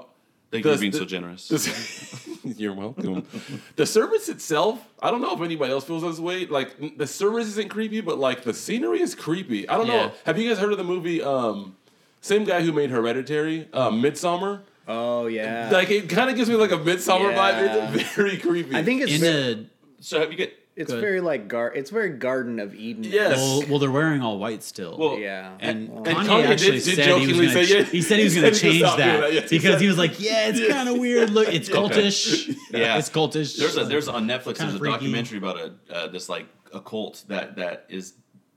Thank 0.50 0.64
you 0.64 0.72
for 0.74 0.78
being 0.80 0.92
the- 0.92 0.98
so 0.98 1.04
generous. 1.04 1.48
this- 1.48 2.28
You're 2.56 2.74
welcome. 2.74 3.26
the 3.74 3.84
service 3.86 4.28
itself, 4.28 4.78
I 5.02 5.10
don't 5.10 5.20
know 5.20 5.34
if 5.34 5.40
anybody 5.40 5.72
else 5.72 5.84
feels 5.84 6.02
this 6.02 6.20
way. 6.20 6.46
Like 6.46 6.96
the 6.96 7.06
service 7.06 7.48
isn't 7.48 7.70
creepy, 7.70 8.00
but 8.00 8.18
like 8.18 8.44
the 8.44 8.54
scenery 8.54 9.00
is 9.00 9.16
creepy. 9.16 9.68
I 9.68 9.76
don't 9.76 9.88
Yeah. 9.88 9.92
know. 10.06 10.12
Have 10.24 10.38
you 10.38 10.48
guys 10.48 10.58
heard 10.58 10.70
of 10.70 10.78
the 10.78 10.84
movie? 10.84 11.20
Um, 11.22 11.76
same 12.20 12.44
guy 12.44 12.62
who 12.62 12.72
made 12.72 12.90
Hereditary, 12.90 13.68
uh, 13.72 13.90
Midsommar. 13.90 14.60
Oh 14.86 15.26
yeah. 15.26 15.68
Like 15.72 15.90
it 15.90 16.08
kind 16.08 16.30
of 16.30 16.36
gives 16.36 16.48
me 16.48 16.54
like 16.54 16.70
a 16.70 16.76
Midsommar 16.78 17.32
Yeah. 17.32 17.90
vibe. 17.90 17.94
It's 17.96 18.14
very 18.14 18.36
creepy. 18.38 18.76
I 18.76 18.84
think 18.84 19.02
it's 19.02 19.12
In 19.14 19.20
very, 19.20 19.54
the 19.54 19.66
so 20.00 20.20
have 20.20 20.30
you 20.30 20.36
get? 20.38 20.52
It's 20.76 20.92
good. 20.92 21.00
very 21.00 21.20
like 21.20 21.48
gar. 21.48 21.72
It's 21.72 21.90
very 21.90 22.10
Garden 22.10 22.60
of 22.60 22.74
Eden. 22.74 23.04
Yes. 23.04 23.36
well, 23.38 23.64
well, 23.68 23.78
they're 23.78 23.90
wearing 23.90 24.20
all 24.22 24.38
white 24.38 24.62
still. 24.62 24.96
Well, 24.98 25.18
Yeah. 25.18 25.56
and, 25.58 25.88
and 25.88 26.06
Kanye, 26.06 26.26
Kanye 26.26 26.46
actually 26.46 26.80
did 26.80 26.96
said 26.96 27.18
he 27.18 27.26
was 27.26 27.36
gonna, 27.36 27.52
say, 27.52 27.78
yeah, 27.78 27.82
he 27.96 28.02
said 28.02 28.18
he 28.18 28.24
was 28.24 28.34
going 28.34 28.52
to 28.52 28.58
change 28.60 28.82
that 28.82 28.96
that, 28.98 29.32
yes, 29.32 29.50
because 29.50 29.80
he 29.80 29.86
he 29.86 29.88
was 29.88 29.98
like, 29.98 30.20
yeah, 30.20 30.48
it's 30.48 30.72
kind 30.72 30.88
of 30.88 30.98
weird. 30.98 31.30
Look, 31.30 31.48
it's 31.48 31.68
cultish. 31.78 32.46
Yeah. 32.70 32.96
it's 32.98 33.10
cultish. 33.10 33.58
There's 33.58 33.76
a 33.76 33.84
there's 33.84 34.08
on 34.08 34.26
Netflix 34.26 34.58
there's 34.58 34.74
a 34.74 34.78
freaky. 34.78 34.92
documentary 34.92 35.38
about 35.38 35.58
a 35.58 35.72
uh, 35.90 36.06
this 36.08 36.28
like 36.28 36.46
a 36.74 36.80
cult 36.80 37.24
that 37.28 37.56
that 37.56 37.86
is 37.88 38.14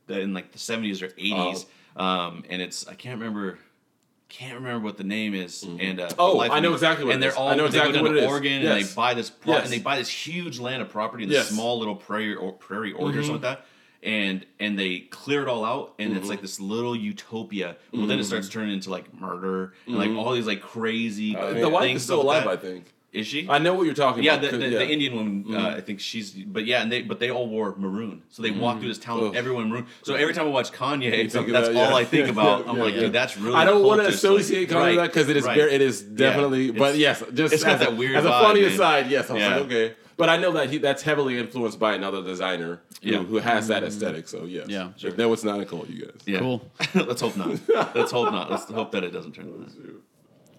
that 0.08 0.20
in 0.20 0.34
like 0.34 0.52
the 0.52 0.58
70s 0.58 1.02
or 1.02 1.08
80s, 1.10 1.66
um, 1.96 2.44
and 2.50 2.62
it's 2.62 2.88
I 2.88 2.96
can't 2.96 3.20
remember. 3.20 3.60
Can't 4.30 4.56
remember 4.56 4.86
what 4.86 4.98
the 4.98 5.04
name 5.04 5.34
is, 5.34 5.64
mm-hmm. 5.64 5.82
and 5.82 6.00
uh, 6.00 6.10
Oh, 6.20 6.40
I 6.40 6.60
know 6.60 6.74
exactly 6.74 7.04
what 7.04 7.16
and 7.16 7.24
they're 7.24 7.36
all 7.36 7.50
I 7.50 7.56
know 7.56 7.66
exactly 7.66 7.94
they 7.94 8.00
go 8.00 8.06
down 8.06 8.16
it 8.16 8.20
to 8.20 8.26
is. 8.26 8.30
Oregon 8.30 8.66
and 8.66 8.86
they 8.86 8.94
buy 8.94 9.16
this 9.16 9.32
pro- 9.32 9.56
Yes. 9.56 9.64
and 9.64 9.74
they 9.74 9.80
buy 9.80 9.98
this 9.98 10.10
huge 10.10 10.60
land 10.60 10.84
of 10.84 10.90
property 10.90 11.24
in 11.24 11.32
Yes. 11.32 11.48
this 11.48 11.56
small 11.56 11.80
little 11.80 11.96
prairie 11.96 12.36
or 12.36 12.54
prairie 12.54 12.94
order 12.94 13.06
or 13.06 13.22
mm-hmm. 13.22 13.32
something 13.32 13.50
like 13.50 13.60
that, 13.60 13.66
and 14.04 14.46
and 14.60 14.78
they 14.78 15.00
clear 15.00 15.42
it 15.42 15.48
all 15.48 15.66
out, 15.66 15.96
and 15.98 16.16
it's 16.16 16.28
like 16.28 16.38
mm-hmm. 16.38 16.44
this 16.44 16.60
little 16.60 16.96
utopia. 16.96 17.76
Well, 17.92 18.06
then 18.06 18.20
it 18.20 18.26
starts 18.26 18.50
turning 18.50 18.76
into 18.76 18.92
like 18.92 19.12
murder 19.20 19.74
and 19.88 19.98
like 19.98 20.12
all 20.12 20.34
these 20.34 20.48
like 20.48 20.62
crazy. 20.62 21.36
Uh, 21.36 21.54
the 21.54 21.68
wife 21.68 21.82
things 21.82 22.02
is 22.02 22.04
still 22.04 22.22
alive. 22.22 22.44
that. 22.44 22.52
I 22.52 22.58
think. 22.58 22.94
Is 23.12 23.26
she? 23.26 23.50
I 23.50 23.58
know 23.58 23.74
what 23.74 23.86
you're 23.88 23.96
talking 23.96 24.24
Yeah, 24.24 24.34
about. 24.36 24.52
the, 24.52 24.58
the, 24.58 24.64
'cause- 24.66 24.74
the 24.74 24.86
yeah. 24.86 24.92
Indian 24.92 25.16
woman. 25.16 25.46
Uh, 25.48 25.58
mm-hmm. 25.58 25.78
I 25.78 25.82
think 25.82 26.00
she's. 26.00 26.32
But 26.32 26.66
yeah, 26.66 26.82
and 26.84 26.92
they 26.92 27.02
but 27.02 27.20
they 27.20 27.32
all 27.32 27.48
wore 27.48 27.74
maroon, 27.76 28.22
so 28.30 28.44
they 28.44 28.52
walked 28.52 28.62
mm-hmm. 28.76 28.80
through 28.82 28.90
this 28.90 28.98
town, 29.00 29.24
Ugh. 29.24 29.36
everyone 29.36 29.70
maroon. 29.70 29.88
So 30.04 30.14
every 30.14 30.34
time 30.34 30.46
I 30.46 30.50
watch 30.50 30.72
Kanye, 30.72 31.32
think 31.32 31.48
of 31.48 31.54
that's 31.54 31.70
that, 31.70 31.76
all. 31.90 31.96
I 31.96 32.06
think 32.06 32.30
about. 32.36 32.68
I'm 32.68 32.78
Yeah, 32.78 32.84
like, 32.84 32.94
yeah. 32.94 33.00
dude, 33.02 33.14
that's 33.14 33.36
really. 33.38 33.56
I 33.56 33.66
don't 33.66 33.84
want 33.84 34.02
to 34.02 34.08
associate 34.08 34.70
like, 34.70 34.78
Kanye 34.78 34.86
with 34.88 34.96
that 34.98 35.08
because 35.08 35.30
it 35.30 35.38
is 35.38 35.46
right. 35.46 35.58
very, 35.58 35.74
it 35.74 35.82
is 35.82 36.02
definitely. 36.04 36.66
It's- 36.70 36.78
but 36.80 36.98
yes, 36.98 37.24
just 37.34 37.54
it's 37.56 37.64
got 37.64 37.74
as 37.74 37.80
that 37.80 37.90
a, 37.94 37.96
weird 37.96 38.16
as 38.16 38.26
a 38.26 38.30
vibe, 38.30 38.42
funny 38.42 38.62
man. 38.62 38.72
aside. 38.74 39.10
Yes, 39.10 39.30
I 39.30 39.34
was 39.34 39.42
Yeah. 39.42 39.56
like 39.56 39.66
okay, 39.66 39.94
but 40.18 40.30
I 40.30 40.38
know 40.38 40.52
that 40.52 40.70
he 40.70 40.78
that's 40.78 41.02
heavily 41.02 41.40
influenced 41.40 41.80
by 41.80 41.94
another 41.96 42.22
designer 42.22 42.82
who, 43.02 43.10
Yeah. 43.10 43.24
Who 43.24 43.38
has 43.38 43.70
that 43.70 43.78
mm-hmm. 43.78 43.88
aesthetic. 43.88 44.28
So 44.28 44.44
yes, 44.46 44.68
Yeah. 44.70 44.90
Sure. 44.98 45.16
No, 45.16 45.34
it's 45.34 45.44
not 45.44 45.60
a 45.60 45.66
cult, 45.66 45.90
you 45.90 46.06
guys. 46.06 46.22
Yeah. 46.28 46.40
Cool. 46.40 46.62
Let's 46.94 47.22
hope 47.22 47.38
not. 47.38 47.50
Let's 47.96 48.12
hope 48.12 48.32
not. 48.32 48.52
Let's 48.52 48.66
hope 48.70 48.92
that 48.92 49.04
it 49.04 49.12
doesn't 49.12 49.32
turn 49.34 49.48
into 49.48 49.60
that. 49.60 50.02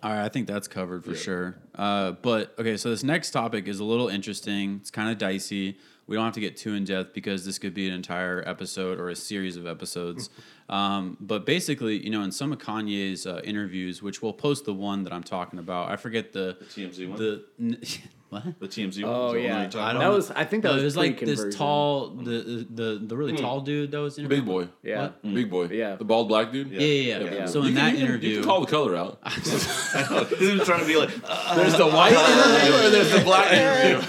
All 0.02 0.10
right, 0.10 0.24
I 0.24 0.28
think 0.28 0.46
that's 0.46 0.66
covered 0.66 1.04
for 1.04 1.14
sure. 1.14 1.56
Uh, 1.74 2.12
but 2.12 2.54
okay, 2.58 2.76
so 2.76 2.90
this 2.90 3.02
next 3.02 3.32
topic 3.32 3.68
is 3.68 3.80
a 3.80 3.84
little 3.84 4.08
interesting. 4.08 4.78
It's 4.80 4.90
kind 4.90 5.10
of 5.10 5.18
dicey. 5.18 5.76
We 6.06 6.16
don't 6.16 6.24
have 6.24 6.34
to 6.34 6.40
get 6.40 6.56
too 6.56 6.74
in 6.74 6.84
depth 6.84 7.12
because 7.12 7.44
this 7.44 7.58
could 7.58 7.74
be 7.74 7.86
an 7.86 7.94
entire 7.94 8.42
episode 8.46 8.98
or 8.98 9.10
a 9.10 9.16
series 9.16 9.56
of 9.56 9.66
episodes. 9.66 10.30
Um, 10.70 11.16
but 11.20 11.44
basically, 11.44 11.96
you 12.02 12.10
know, 12.10 12.22
in 12.22 12.30
some 12.32 12.52
of 12.52 12.58
Kanye's 12.58 13.26
uh, 13.26 13.40
interviews, 13.44 14.02
which 14.02 14.22
we'll 14.22 14.32
post 14.32 14.64
the 14.66 14.72
one 14.72 15.02
that 15.04 15.12
I'm 15.12 15.24
talking 15.24 15.58
about. 15.58 15.90
I 15.90 15.96
forget 15.96 16.32
the 16.32 16.56
The 16.60 16.64
TMZ 16.64 17.08
one? 17.08 17.18
The 17.18 17.44
n- 17.58 17.82
what? 18.30 18.44
The 18.60 18.68
TMZ. 18.68 19.02
one, 19.02 19.12
Oh 19.12 19.26
is 19.28 19.32
that 19.32 19.40
yeah, 19.42 19.60
you're 19.62 19.70
talking 19.70 19.80
I 19.80 19.90
about? 19.90 19.92
don't 19.92 20.10
that 20.12 20.16
was. 20.16 20.30
I 20.30 20.44
think 20.44 20.62
that 20.62 20.68
No, 20.68 20.74
was, 20.74 20.82
it 20.82 20.86
was 20.86 20.96
like 20.96 21.18
this 21.18 21.56
tall, 21.56 22.10
the 22.10 22.64
the 22.70 23.00
the 23.04 23.16
really 23.16 23.36
tall 23.36 23.62
dude 23.62 23.90
that 23.90 23.98
was 23.98 24.16
interviewed. 24.16 24.44
Big 24.44 24.46
boy. 24.46 24.68
Yeah. 24.84 25.02
What? 25.22 25.34
Big 25.34 25.50
boy. 25.50 25.64
Yeah. 25.72 25.96
The 25.96 26.04
bald 26.04 26.28
black 26.28 26.52
dude. 26.52 26.70
Yeah, 26.70 26.80
yeah, 26.80 27.18
yeah. 27.18 27.34
Yeah. 27.34 27.46
So 27.46 27.62
You 27.62 27.68
in 27.70 27.74
can- 27.74 27.84
that 27.86 27.98
you 27.98 28.04
interview, 28.06 28.28
you 28.30 28.36
can 28.36 28.44
call 28.44 28.60
the 28.60 28.70
color 28.70 28.94
out. 28.94 29.18
he 29.34 30.52
was 30.52 30.62
trying 30.64 30.80
to 30.82 30.86
be 30.86 30.94
like, 30.96 31.10
uh, 31.24 31.56
There's 31.56 31.76
the 31.76 31.88
white 31.88 32.12
interview 32.12 32.74
and 32.84 32.94
there's 32.94 33.10
the 33.12 33.20
black 33.24 33.50
interview. 33.52 34.08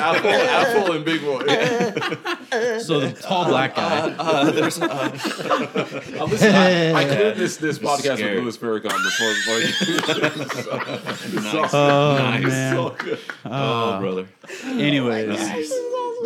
Apple, 0.00 0.30
Apple, 0.30 0.92
and 0.94 1.04
Big 1.04 1.20
Boy. 1.20 1.38
so 2.80 2.98
the 2.98 3.12
tall 3.22 3.44
black 3.46 3.76
guy. 3.76 4.12
uh, 4.18 4.50
there's, 4.50 4.80
uh, 6.00 6.22
Uh, 6.22 6.24
listen, 6.26 6.54
I, 6.54 6.92
I 6.94 7.04
cleared 7.14 7.36
this 7.36 7.56
this 7.56 7.78
podcast 7.78 8.16
scary. 8.18 8.40
with 8.40 8.44
Louis 8.44 8.56
Farrakhan 8.58 8.98
before. 9.08 9.34
before 9.34 9.60
nice. 11.62 11.74
Oh 11.74 12.16
nice. 12.18 12.42
man. 12.44 12.74
so 12.76 12.90
good. 12.98 13.18
Oh, 13.44 13.98
brother. 14.00 14.26
Anyways, 14.64 15.72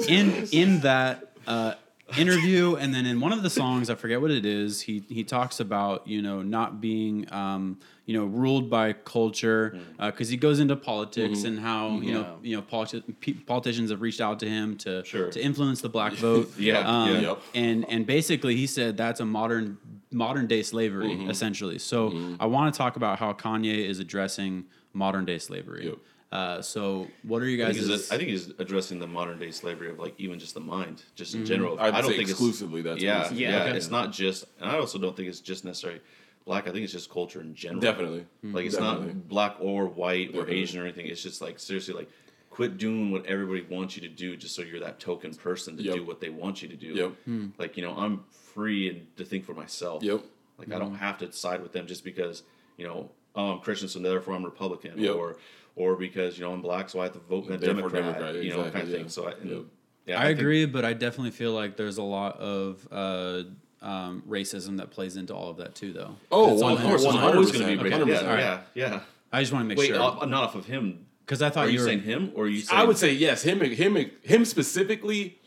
in 0.08 0.48
in 0.52 0.80
that 0.80 1.30
uh, 1.46 1.74
interview, 2.18 2.76
and 2.76 2.94
then 2.94 3.06
in 3.06 3.20
one 3.20 3.32
of 3.32 3.42
the 3.42 3.50
songs, 3.50 3.88
I 3.88 3.94
forget 3.94 4.20
what 4.20 4.30
it 4.30 4.44
is. 4.44 4.82
He 4.82 5.02
he 5.08 5.24
talks 5.24 5.60
about 5.60 6.06
you 6.06 6.22
know 6.22 6.42
not 6.42 6.80
being 6.80 7.32
um, 7.32 7.78
you 8.06 8.16
know 8.18 8.26
ruled 8.26 8.68
by 8.68 8.92
culture 8.92 9.72
mm. 9.74 9.82
uh, 9.98 10.10
because 10.10 10.28
he 10.28 10.36
goes 10.36 10.60
into 10.60 10.76
politics 10.76 11.38
mm-hmm. 11.38 11.46
and 11.46 11.60
how 11.60 12.00
you 12.00 12.12
know 12.12 12.38
you 12.42 12.56
know 12.56 12.62
politi- 12.62 13.46
politicians 13.46 13.90
have 13.90 14.00
reached 14.00 14.20
out 14.20 14.38
to 14.40 14.48
him 14.48 14.76
to 14.78 15.04
Sure. 15.04 15.30
to 15.30 15.42
influence 15.42 15.80
the 15.80 15.88
black 15.88 16.12
vote. 16.28 16.52
Yeah, 16.58 16.80
Um, 16.80 17.22
yeah. 17.22 17.34
And 17.54 17.88
and 17.88 18.06
basically 18.06 18.56
he 18.56 18.66
said 18.66 18.96
that's 18.96 19.20
a 19.20 19.26
modern 19.26 19.78
modern 20.10 20.46
day 20.46 20.62
slavery 20.62 21.10
mm-hmm. 21.10 21.30
essentially. 21.30 21.78
So 21.78 22.10
mm-hmm. 22.10 22.36
I 22.40 22.46
want 22.46 22.72
to 22.72 22.78
talk 22.78 22.96
about 22.96 23.18
how 23.18 23.32
Kanye 23.32 23.88
is 23.88 23.98
addressing 23.98 24.64
modern 24.92 25.24
day 25.24 25.38
slavery. 25.38 25.86
Yep. 25.86 25.98
Uh, 26.34 26.60
so 26.60 27.06
what 27.22 27.40
are 27.42 27.46
you 27.46 27.62
I 27.62 27.68
guys? 27.68 27.76
think, 27.76 27.90
he's, 27.90 28.10
I 28.10 28.16
think 28.16 28.28
he's 28.28 28.48
addressing 28.58 28.98
the 28.98 29.06
modern 29.06 29.38
day 29.38 29.52
slavery 29.52 29.88
of 29.88 30.00
like 30.00 30.14
even 30.18 30.40
just 30.40 30.54
the 30.54 30.60
mind, 30.60 31.04
just 31.14 31.32
in 31.34 31.40
mm-hmm. 31.40 31.46
general. 31.46 31.78
I'd 31.78 31.94
I 31.94 32.00
don't 32.00 32.10
say 32.10 32.16
think 32.16 32.28
exclusively 32.28 32.80
It's, 32.80 32.88
that's 32.88 33.00
yeah, 33.00 33.22
what 33.22 33.32
yeah. 33.32 33.50
Yeah, 33.50 33.64
okay. 33.66 33.76
It's 33.76 33.88
not 33.88 34.10
just, 34.10 34.44
and 34.60 34.68
I 34.68 34.78
also 34.78 34.98
don't 34.98 35.16
think 35.16 35.28
it's 35.28 35.38
just 35.38 35.64
necessarily 35.64 36.00
black. 36.44 36.66
I 36.66 36.72
think 36.72 36.82
it's 36.82 36.92
just 36.92 37.08
culture 37.08 37.40
in 37.40 37.54
general. 37.54 37.80
Definitely. 37.80 38.26
Like 38.42 38.66
it's 38.66 38.74
Definitely. 38.74 39.14
not 39.14 39.28
black 39.28 39.56
or 39.60 39.86
white 39.86 40.30
or 40.30 40.40
Definitely. 40.40 40.56
Asian 40.56 40.80
or 40.80 40.84
anything. 40.84 41.06
It's 41.06 41.22
just 41.22 41.40
like 41.40 41.60
seriously 41.60 41.94
like 41.94 42.10
quit 42.50 42.78
doing 42.78 43.12
what 43.12 43.26
everybody 43.26 43.62
wants 43.72 43.94
you 43.94 44.02
to 44.02 44.08
do 44.08 44.36
just 44.36 44.56
so 44.56 44.62
you're 44.62 44.80
that 44.80 44.98
token 44.98 45.34
person 45.34 45.76
to 45.76 45.84
Yep. 45.84 45.94
do 45.94 46.04
what 46.04 46.20
they 46.20 46.30
want 46.30 46.62
you 46.62 46.68
to 46.68 46.76
do. 46.76 46.94
Yep. 46.94 47.12
Hmm. 47.26 47.46
Like, 47.58 47.76
you 47.76 47.84
know, 47.84 47.96
I'm 47.96 48.24
free 48.30 48.88
and 48.88 49.16
to 49.18 49.24
think 49.24 49.44
for 49.44 49.54
myself. 49.54 50.02
Yep. 50.02 50.24
Like 50.58 50.72
I 50.72 50.80
don't 50.80 50.90
hmm. 50.90 50.96
have 50.96 51.18
to 51.18 51.30
side 51.30 51.62
with 51.62 51.72
them 51.72 51.86
just 51.86 52.02
because, 52.02 52.42
you 52.76 52.86
know, 52.86 53.10
oh 53.36 53.52
I'm 53.52 53.60
Christian 53.60 53.88
so 53.88 54.00
therefore 54.00 54.34
I'm 54.34 54.44
Republican 54.44 54.98
Yep. 54.98 55.14
or 55.14 55.36
or 55.76 55.96
because, 55.96 56.38
you 56.38 56.44
know, 56.44 56.52
I'm 56.52 56.60
black 56.62 56.88
so 56.88 57.00
I 57.00 57.04
have 57.04 57.12
to 57.14 57.18
vote 57.20 57.44
a 57.46 57.56
Therefore 57.56 57.88
Democrat, 57.90 58.02
Democrat, 58.18 58.34
you 58.42 58.50
know, 58.50 58.60
exactly, 58.62 58.70
kind 58.80 58.82
of 58.84 58.90
yeah. 58.90 58.96
thing. 58.98 59.08
So 59.08 59.26
I 59.28 59.32
and, 59.32 59.50
Yep. 59.50 59.60
yeah, 60.06 60.20
I, 60.20 60.26
think- 60.26 60.38
agree, 60.40 60.66
but 60.66 60.84
I 60.84 60.92
definitely 60.92 61.30
feel 61.32 61.52
like 61.52 61.76
there's 61.76 61.98
a 61.98 62.02
lot 62.02 62.38
of 62.38 62.86
uh, 62.92 63.42
um, 63.82 64.22
racism 64.28 64.76
that 64.78 64.90
plays 64.90 65.16
into 65.16 65.34
all 65.34 65.50
of 65.50 65.56
that 65.58 65.74
too, 65.74 65.92
though. 65.92 66.16
Oh, 66.32 66.54
well, 66.54 66.76
of 66.76 66.82
course, 66.82 67.02
There's 67.02 67.14
always 67.16 67.50
going 67.52 67.76
to 67.78 67.82
be 67.84 67.90
100%, 67.90 68.06
Yeah, 68.06 68.14
100%. 68.22 68.38
yeah, 68.38 68.60
yeah. 68.74 69.00
I 69.32 69.40
just 69.40 69.52
want 69.52 69.64
to 69.64 69.68
make 69.68 69.78
Wait, 69.78 69.88
sure 69.88 69.96
uh, 70.00 70.24
not 70.26 70.44
off 70.44 70.54
of 70.54 70.64
him. 70.66 71.06
because 71.26 71.42
I 71.42 71.50
thought 71.50 71.66
Are 71.66 71.68
you 71.68 71.74
you 71.74 71.80
were 71.80 71.86
saying 71.86 72.02
him 72.02 72.30
or 72.36 72.44
are 72.44 72.48
you 72.48 72.60
saying 72.60 72.80
I 72.80 72.84
would 72.84 72.96
say 72.98 73.12
yes, 73.12 73.42
him, 73.42 73.60
him, 73.60 74.10
him 74.22 74.44
specifically, 74.44 75.38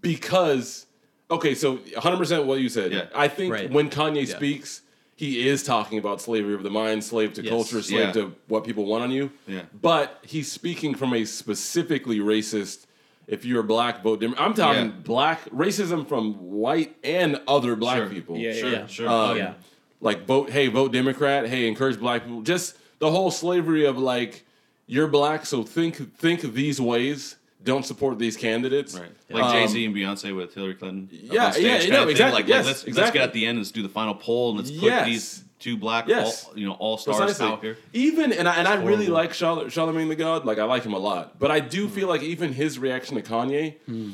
because 0.00 0.86
okay, 1.30 1.54
so 1.54 1.74
100 1.76 2.16
percent 2.16 2.46
what 2.46 2.60
you 2.60 2.68
said. 2.68 2.92
Yeah. 2.92 3.06
I 3.14 3.28
think 3.28 3.52
Right. 3.52 3.70
when 3.70 3.90
Kanye 3.90 4.26
Yeah. 4.26 4.36
speaks, 4.36 4.82
he 5.18 5.48
is 5.48 5.64
talking 5.64 5.98
about 5.98 6.20
slavery 6.20 6.54
of 6.54 6.62
the 6.62 6.70
mind, 6.70 7.02
slave 7.02 7.32
to 7.32 7.42
Yes. 7.42 7.50
culture, 7.50 7.82
slave 7.82 8.00
Yeah. 8.06 8.12
to 8.12 8.34
what 8.46 8.62
people 8.62 8.86
want 8.86 9.02
on 9.02 9.10
you. 9.10 9.32
Yeah. 9.48 9.62
But 9.82 10.20
he's 10.24 10.50
speaking 10.50 10.94
from 10.94 11.12
a 11.12 11.24
specifically 11.24 12.20
racist. 12.20 12.86
If 13.26 13.44
you're 13.44 13.64
black, 13.64 14.04
vote 14.04 14.20
Dem- 14.20 14.36
I'm 14.38 14.54
talking 14.54 14.84
Yeah. 14.86 14.92
black 15.02 15.50
racism 15.50 16.08
from 16.08 16.34
white 16.34 16.94
and 17.02 17.40
other 17.48 17.74
black 17.74 17.96
Sure. 17.98 18.08
people. 18.08 18.36
Yeah, 18.38 18.52
Sure, 18.54 18.70
yeah. 18.70 18.86
sure. 18.86 19.08
Um, 19.08 19.30
Oh, 19.30 19.34
yeah. 19.34 19.54
Like 20.00 20.24
vote, 20.24 20.50
hey, 20.50 20.68
vote 20.68 20.92
Democrat. 20.92 21.48
Hey, 21.48 21.66
encourage 21.66 21.98
black 21.98 22.22
people. 22.24 22.42
Just 22.42 22.76
the 23.00 23.10
whole 23.10 23.32
slavery 23.32 23.84
of 23.84 23.98
like, 23.98 24.44
you're 24.86 25.08
black, 25.08 25.44
so 25.46 25.64
think 25.64 26.16
think 26.16 26.42
these 26.54 26.80
ways. 26.80 27.34
Don't 27.68 27.84
support 27.84 28.18
these 28.18 28.34
candidates. 28.34 28.98
Right. 28.98 29.10
Like 29.28 29.44
Um, 29.44 29.52
Jay 29.52 29.66
Z 29.66 29.84
and 29.84 29.94
Beyonce 29.94 30.34
with 30.34 30.54
Hillary 30.54 30.72
Clinton. 30.72 31.04
up 31.12 31.34
Yeah, 31.34 31.54
yeah, 31.54 31.78
kind 31.80 31.90
no, 31.90 32.08
exactly, 32.08 32.40
Like, 32.40 32.48
yes, 32.48 32.64
let's, 32.64 32.86
let's 32.96 33.10
get 33.10 33.20
at 33.20 33.34
the 33.34 33.44
end 33.44 33.56
and 33.56 33.58
let's 33.58 33.72
do 33.72 33.82
the 33.82 33.90
final 33.90 34.14
poll 34.14 34.50
and 34.50 34.58
let's 34.58 34.70
put 34.70 34.84
Yes. 34.84 35.06
these 35.06 35.44
two 35.58 35.76
black, 35.76 36.08
Yes. 36.08 36.46
all, 36.46 36.58
you 36.58 36.66
know, 36.66 36.72
all 36.72 36.96
stars 36.96 37.18
Precisely. 37.18 37.46
out 37.46 37.60
here. 37.62 37.76
Even 37.92 38.32
and 38.32 38.48
I, 38.48 38.54
and 38.54 38.66
I 38.66 38.76
really 38.76 39.04
horrible. 39.04 39.12
like 39.12 39.34
Charlotte, 39.34 39.66
Charlamagne 39.66 40.08
the 40.08 40.16
God. 40.16 40.46
Like 40.46 40.58
I 40.58 40.64
like 40.64 40.82
him 40.82 40.94
a 40.94 40.98
lot, 40.98 41.38
but 41.38 41.50
I 41.50 41.60
do 41.60 41.86
hmm. 41.86 41.92
feel 41.92 42.08
like 42.08 42.22
even 42.22 42.54
his 42.54 42.78
reaction 42.78 43.16
to 43.16 43.22
Kanye, 43.22 43.76
hmm. 43.84 44.12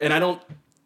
and 0.00 0.14
I 0.14 0.18
don't, 0.18 0.40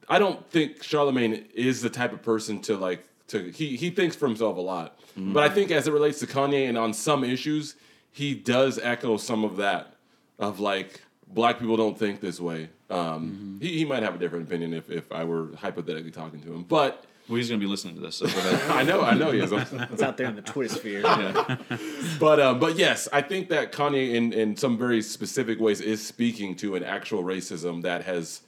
I 0.09 0.19
don't 0.19 0.45
think 0.51 0.83
Charlamagne 0.83 1.49
is 1.53 1.81
the 1.81 1.91
type 1.91 2.13
of 2.13 2.23
person 2.23 2.61
to 2.63 2.77
like 2.77 3.07
to 3.29 3.53
he 3.53 3.77
he 3.77 3.91
thinks 3.91 4.17
for 4.17 4.27
himself 4.27 4.57
a 4.57 4.61
lot. 4.61 4.99
Hmm. 5.15 5.33
But 5.33 5.45
I 5.45 5.49
think 5.49 5.71
as 5.71 5.87
it 5.87 5.93
relates 5.93 6.19
to 6.21 6.27
Kanye 6.27 6.69
and 6.69 6.77
on 6.77 6.93
some 6.93 7.23
issues, 7.23 7.77
he 8.11 8.35
does 8.35 8.81
echo 8.83 9.17
some 9.17 9.45
of 9.45 9.59
that 9.59 9.95
of 10.41 10.59
like 10.59 11.03
black 11.35 11.59
people 11.59 11.77
don't 11.77 11.99
think 11.99 12.21
this 12.21 12.41
way. 12.41 12.69
Um, 12.91 13.59
he, 13.61 13.79
he 13.79 13.85
might 13.85 14.03
have 14.03 14.15
a 14.15 14.19
different 14.19 14.47
opinion 14.47 14.73
if 14.75 14.91
if 14.91 15.11
I 15.13 15.25
were 15.25 15.51
hypothetically 15.57 16.11
talking 16.11 16.41
to 16.43 16.53
him, 16.55 16.63
but. 16.63 17.05
Well, 17.27 17.39
he's 17.39 17.49
going 17.49 17.59
to 17.59 17.65
be 17.67 17.71
listening 17.71 17.95
to 17.95 18.03
this. 18.03 18.17
So. 18.17 18.27
I 18.69 18.83
know, 18.83 19.01
I 19.01 19.15
know 19.15 19.31
he 19.31 19.41
is. 19.41 19.51
It's 19.51 20.03
out 20.03 20.19
there 20.19 20.27
in 20.29 20.37
the 20.37 20.43
Twitter 20.43 20.75
sphere. 20.75 21.01
But 22.21 22.39
uh, 22.39 22.53
but 22.53 22.77
yes, 22.77 23.09
I 23.15 23.23
think 23.23 23.49
that 23.49 23.73
Kanye 23.73 24.13
in 24.13 24.35
in 24.35 24.57
some 24.59 24.77
very 24.77 25.01
specific 25.01 25.59
ways 25.59 25.81
is 25.81 26.07
speaking 26.07 26.55
to 26.57 26.75
an 26.77 26.85
actual 26.85 27.23
racism 27.25 27.81
that 27.83 28.05
has 28.05 28.43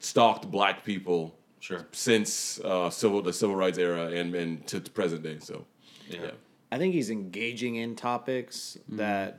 stalked 0.00 0.50
black 0.50 0.84
people 0.84 1.36
Sure. 1.60 1.86
since 1.92 2.58
uh, 2.64 2.90
civil 2.90 3.22
the 3.22 3.32
civil 3.32 3.54
rights 3.54 3.78
era 3.78 4.06
and 4.06 4.34
and 4.34 4.66
to 4.66 4.80
the 4.80 4.90
present 4.90 5.22
day. 5.22 5.38
So 5.38 5.64
Yeah. 6.08 6.18
yeah, 6.22 6.30
I 6.72 6.78
think 6.78 6.94
he's 6.94 7.10
engaging 7.10 7.76
in 7.76 7.94
topics 7.94 8.76
that 8.88 9.34
uh, 9.34 9.36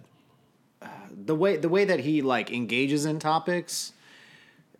the 1.25 1.35
way 1.35 1.57
the 1.57 1.69
way 1.69 1.85
that 1.85 1.99
he 1.99 2.21
like 2.21 2.51
engages 2.51 3.05
in 3.05 3.19
topics 3.19 3.93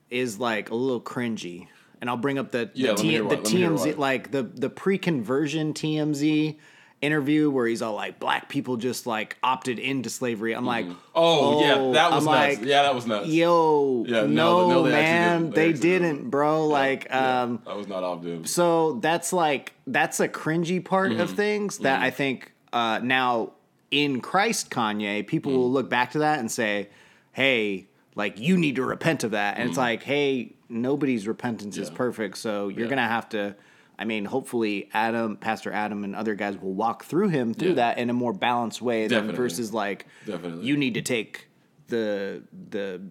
is 0.10 0.40
like 0.40 0.70
a 0.70 0.76
little 0.76 1.02
cringy. 1.02 1.68
And 2.02 2.10
I'll 2.10 2.18
bring 2.18 2.40
up 2.40 2.52
the 2.52 2.66
the, 2.66 2.72
Yeah, 2.74 2.94
T- 2.96 3.18
the 3.18 3.24
why- 3.24 3.30
let 3.36 3.44
me 3.44 3.50
hear 3.52 3.70
TMZ 3.70 3.98
like 3.98 4.32
the 4.32 4.44
the 4.44 4.70
pre-conversion 4.70 5.74
TMZ 5.74 6.58
interview 7.02 7.50
where 7.50 7.66
he's 7.66 7.82
all 7.82 7.96
like 7.96 8.20
black 8.20 8.48
people 8.48 8.78
just 8.78 9.08
like 9.08 9.36
opted 9.42 9.80
into 9.80 10.08
slavery. 10.10 10.54
I'm 10.54 10.66
like, 10.68 10.86
Oh, 11.16 11.60
yeah, 11.62 11.76
that 11.94 12.12
was 12.12 12.26
I'm 12.28 12.32
nuts. 12.34 12.58
like, 12.60 12.60
Yeah, 12.68 12.84
that 12.84 12.94
was 12.94 13.08
nuts. 13.08 13.28
Yo, 13.28 14.06
Yeah, 14.08 14.22
no, 14.22 14.28
no, 14.28 14.70
no, 14.70 14.84
they 14.84 14.90
man, 14.92 15.40
didn't. 15.42 15.56
They 15.56 15.72
they, 15.72 15.80
didn't, 15.80 16.16
didn't. 16.16 16.30
bro. 16.30 16.68
Like, 16.68 17.06
Yeah, 17.06 17.42
um, 17.44 17.62
I 17.66 17.74
was 17.76 17.88
not 17.88 18.04
off 18.04 18.22
dude. 18.22 18.48
so 18.48 18.94
that's 19.02 19.34
like 19.34 19.74
that's 19.88 20.20
a 20.20 20.28
cringy 20.28 20.84
part 20.84 21.12
Mm-hmm. 21.12 21.22
of 21.22 21.32
things 21.32 21.80
that 21.80 22.02
I 22.02 22.10
think 22.12 22.52
uh, 22.74 23.00
now 23.02 23.54
in 23.92 24.22
Christ 24.22 24.70
Kanye, 24.70 25.26
people 25.28 25.52
Mm. 25.52 25.56
will 25.58 25.72
look 25.72 25.90
back 25.90 26.12
to 26.12 26.20
that 26.20 26.40
and 26.40 26.50
say, 26.50 26.90
"Hey, 27.34 27.88
like 28.16 28.40
you 28.40 28.58
need 28.58 28.76
to 28.78 28.84
repent 28.84 29.24
of 29.24 29.32
that." 29.32 29.58
And 29.58 29.68
it's 29.70 29.78
Mm. 29.78 29.82
like, 29.82 30.04
"Hey, 30.04 30.54
nobody's 30.70 31.28
repentance 31.28 31.78
is 31.78 31.90
perfect, 31.90 32.38
so 32.38 32.70
you're 32.70 32.82
Yeah. 32.86 32.88
gonna 32.90 33.08
have 33.08 33.28
to." 33.30 33.56
I 34.00 34.06
mean, 34.06 34.26
hopefully, 34.26 34.90
Adam, 34.94 35.36
Pastor 35.38 35.72
Adam, 35.72 36.04
and 36.04 36.16
other 36.16 36.34
guys 36.34 36.58
will 36.60 36.74
walk 36.74 37.04
through 37.04 37.28
him 37.30 37.54
through 37.54 37.70
Yeah. 37.70 37.76
that 37.76 37.98
in 38.00 38.10
a 38.10 38.14
more 38.14 38.34
balanced 38.34 38.82
way 38.82 39.06
than 39.08 39.32
versus 39.34 39.74
like 39.74 40.08
Definitely. 40.26 40.66
you 40.66 40.76
need 40.78 40.94
to 40.96 41.02
take 41.02 41.48
the 41.88 42.42
the 42.70 43.02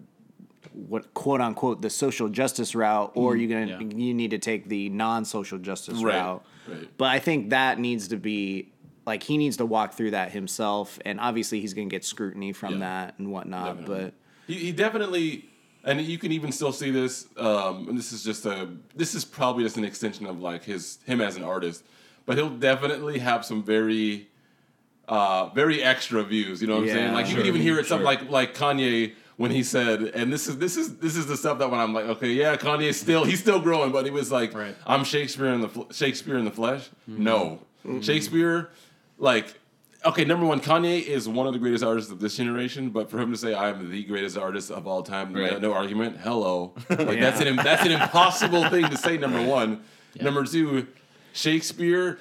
what 0.73 1.13
quote 1.13 1.41
unquote 1.41 1.81
the 1.81 1.89
social 1.89 2.29
justice 2.29 2.73
route 2.75 3.11
or 3.15 3.35
you're 3.35 3.49
gonna 3.49 3.79
Yeah. 3.79 3.95
you 3.97 4.13
need 4.13 4.31
to 4.31 4.37
take 4.37 4.69
the 4.69 4.89
non-social 4.89 5.57
justice 5.59 6.01
Right, 6.01 6.15
route 6.15 6.45
right. 6.67 6.87
but 6.97 7.09
i 7.09 7.19
think 7.19 7.49
that 7.49 7.77
needs 7.79 8.07
to 8.09 8.17
be 8.17 8.71
like 9.11 9.23
he 9.23 9.35
needs 9.37 9.57
to 9.57 9.65
walk 9.65 9.93
through 9.93 10.11
that 10.11 10.31
himself 10.31 10.97
and 11.05 11.19
obviously 11.19 11.59
he's 11.59 11.73
gonna 11.73 11.87
get 11.97 12.03
scrutiny 12.05 12.51
from 12.53 12.73
Yeah. 12.75 12.79
that 12.87 13.19
and 13.19 13.31
whatnot 13.35 13.77
Definitely. 13.79 14.11
He, 14.47 14.53
he 14.65 14.71
definitely, 14.71 15.25
and 15.83 15.99
you 16.01 16.17
can 16.17 16.31
even 16.31 16.51
still 16.51 16.71
see 16.71 16.91
this. 16.91 17.13
Um, 17.37 17.87
and 17.89 17.97
this 17.97 18.11
is 18.11 18.23
just 18.23 18.45
a, 18.45 18.69
this 18.95 19.13
is 19.15 19.23
probably 19.25 19.63
just 19.63 19.77
an 19.77 19.83
extension 19.83 20.25
of 20.25 20.39
like 20.41 20.63
his 20.63 20.97
him 21.05 21.19
as 21.21 21.35
an 21.37 21.43
artist, 21.43 21.83
but 22.25 22.37
he'll 22.37 22.49
definitely 22.71 23.19
have 23.19 23.43
some 23.45 23.63
very, 23.63 24.27
uh, 25.07 25.49
very 25.61 25.83
extra 25.83 26.23
views. 26.23 26.61
You 26.61 26.67
know 26.67 26.75
what 26.75 26.83
I'm 26.83 26.89
saying? 26.89 27.07
Yeah. 27.09 27.13
Like 27.13 27.29
you 27.29 27.35
can 27.35 27.45
even 27.45 27.61
hear 27.61 27.77
it 27.79 27.85
stuff 27.85 28.01
like 28.01 28.29
like 28.29 28.53
Kanye 28.55 29.13
when 29.37 29.51
he 29.51 29.63
said, 29.63 30.01
and 30.19 30.31
this 30.31 30.47
is 30.47 30.57
this 30.57 30.75
is 30.77 30.97
this 30.97 31.15
is 31.15 31.25
the 31.27 31.37
stuff 31.37 31.59
that 31.59 31.69
when 31.71 31.79
I'm 31.79 31.93
like, 31.93 32.05
okay, 32.15 32.31
yeah, 32.31 32.55
Kanye's 32.57 32.99
still 32.99 33.23
he's 33.23 33.39
still 33.39 33.59
growing, 33.59 33.91
but 33.91 34.05
he 34.05 34.11
was 34.11 34.31
like, 34.31 34.53
Right. 34.53 34.75
I'm 34.85 35.03
Shakespeare 35.03 35.47
in 35.53 35.61
the 35.61 35.69
fl- 35.69 35.89
Shakespeare 35.91 36.37
in 36.37 36.45
the 36.45 36.51
flesh. 36.61 36.89
Mm-hmm. 37.09 37.23
No, 37.23 37.59
Shakespeare, 38.01 38.69
like 39.21 39.55
okay, 40.03 40.25
number 40.25 40.47
one, 40.47 40.59
Kanye 40.59 41.03
is 41.03 41.29
one 41.29 41.45
of 41.45 41.53
the 41.53 41.59
greatest 41.59 41.83
artists 41.83 42.11
of 42.11 42.19
this 42.19 42.35
generation, 42.35 42.89
but 42.89 43.09
for 43.11 43.19
him 43.19 43.31
to 43.31 43.37
say 43.37 43.53
I'm 43.53 43.89
the 43.91 44.03
greatest 44.03 44.35
artist 44.35 44.71
of 44.71 44.87
all 44.87 45.03
time, 45.03 45.31
no, 45.31 45.41
Right. 45.41 45.61
no 45.61 45.73
argument. 45.73 46.17
Hello, 46.17 46.73
like 46.89 47.19
that's 47.19 47.39
an 47.39 47.55
that's 47.57 47.85
an 47.85 47.91
impossible 47.91 48.67
thing 48.69 48.89
to 48.89 48.97
say. 48.97 49.17
Number 49.17 49.41
one, 49.43 49.81
number 50.19 50.43
two, 50.43 50.87
Shakespeare. 51.33 52.19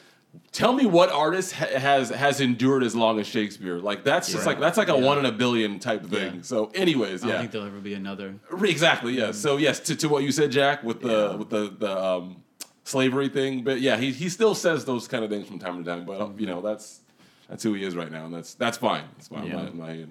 Tell 0.53 0.72
me 0.72 0.86
what 0.86 1.11
artist 1.11 1.55
ha- 1.55 1.76
has 1.76 2.11
has 2.11 2.40
endured 2.40 2.84
as 2.84 2.94
long 2.94 3.18
as 3.18 3.26
Shakespeare? 3.26 3.78
Like 3.80 4.05
that's 4.05 4.30
just 4.30 4.46
like 4.46 4.61
that's 4.61 4.78
like 4.78 4.88
a 4.88 4.96
one 4.96 5.18
in 5.18 5.24
a 5.26 5.32
billion 5.32 5.80
type 5.80 6.05
thing. 6.07 6.36
Yeah. 6.36 6.42
So, 6.42 6.70
anyways, 6.72 7.24
yeah. 7.24 7.30
I 7.30 7.32
don't 7.32 7.40
think 7.40 7.53
there'll 7.53 7.66
ever 7.66 7.80
be 7.80 7.94
another. 7.94 8.36
exactly, 8.62 9.14
yeah. 9.18 9.32
So 9.32 9.57
yes, 9.57 9.80
to, 9.80 9.96
to 9.96 10.09
what 10.09 10.22
you 10.22 10.30
said, 10.30 10.53
Jack, 10.53 10.84
with 10.84 11.01
the 11.01 11.34
with 11.36 11.51
the 11.51 11.74
the 11.76 11.98
um, 12.05 12.44
slavery 12.91 13.28
thing, 13.28 13.62
but 13.64 13.80
yeah, 13.80 13.97
he 13.97 14.12
he 14.12 14.28
still 14.28 14.55
says 14.55 14.84
those 14.84 15.09
kind 15.09 15.24
of 15.24 15.30
things 15.30 15.47
from 15.47 15.59
time 15.59 15.82
to 15.82 15.88
time. 15.91 16.05
But 16.05 16.20
uh, 16.20 16.28
you 16.36 16.47
know, 16.47 16.61
that's 16.61 17.01
that's 17.49 17.62
who 17.62 17.74
he 17.74 17.84
is 17.84 17.95
right 17.97 18.11
now, 18.11 18.24
and 18.26 18.34
that's 18.34 18.55
that's 18.55 18.78
fine. 18.78 19.05
That's 19.16 19.28
fine. 19.28 19.47
Yeah. 19.47 19.57
My, 19.57 19.70
my, 19.70 20.05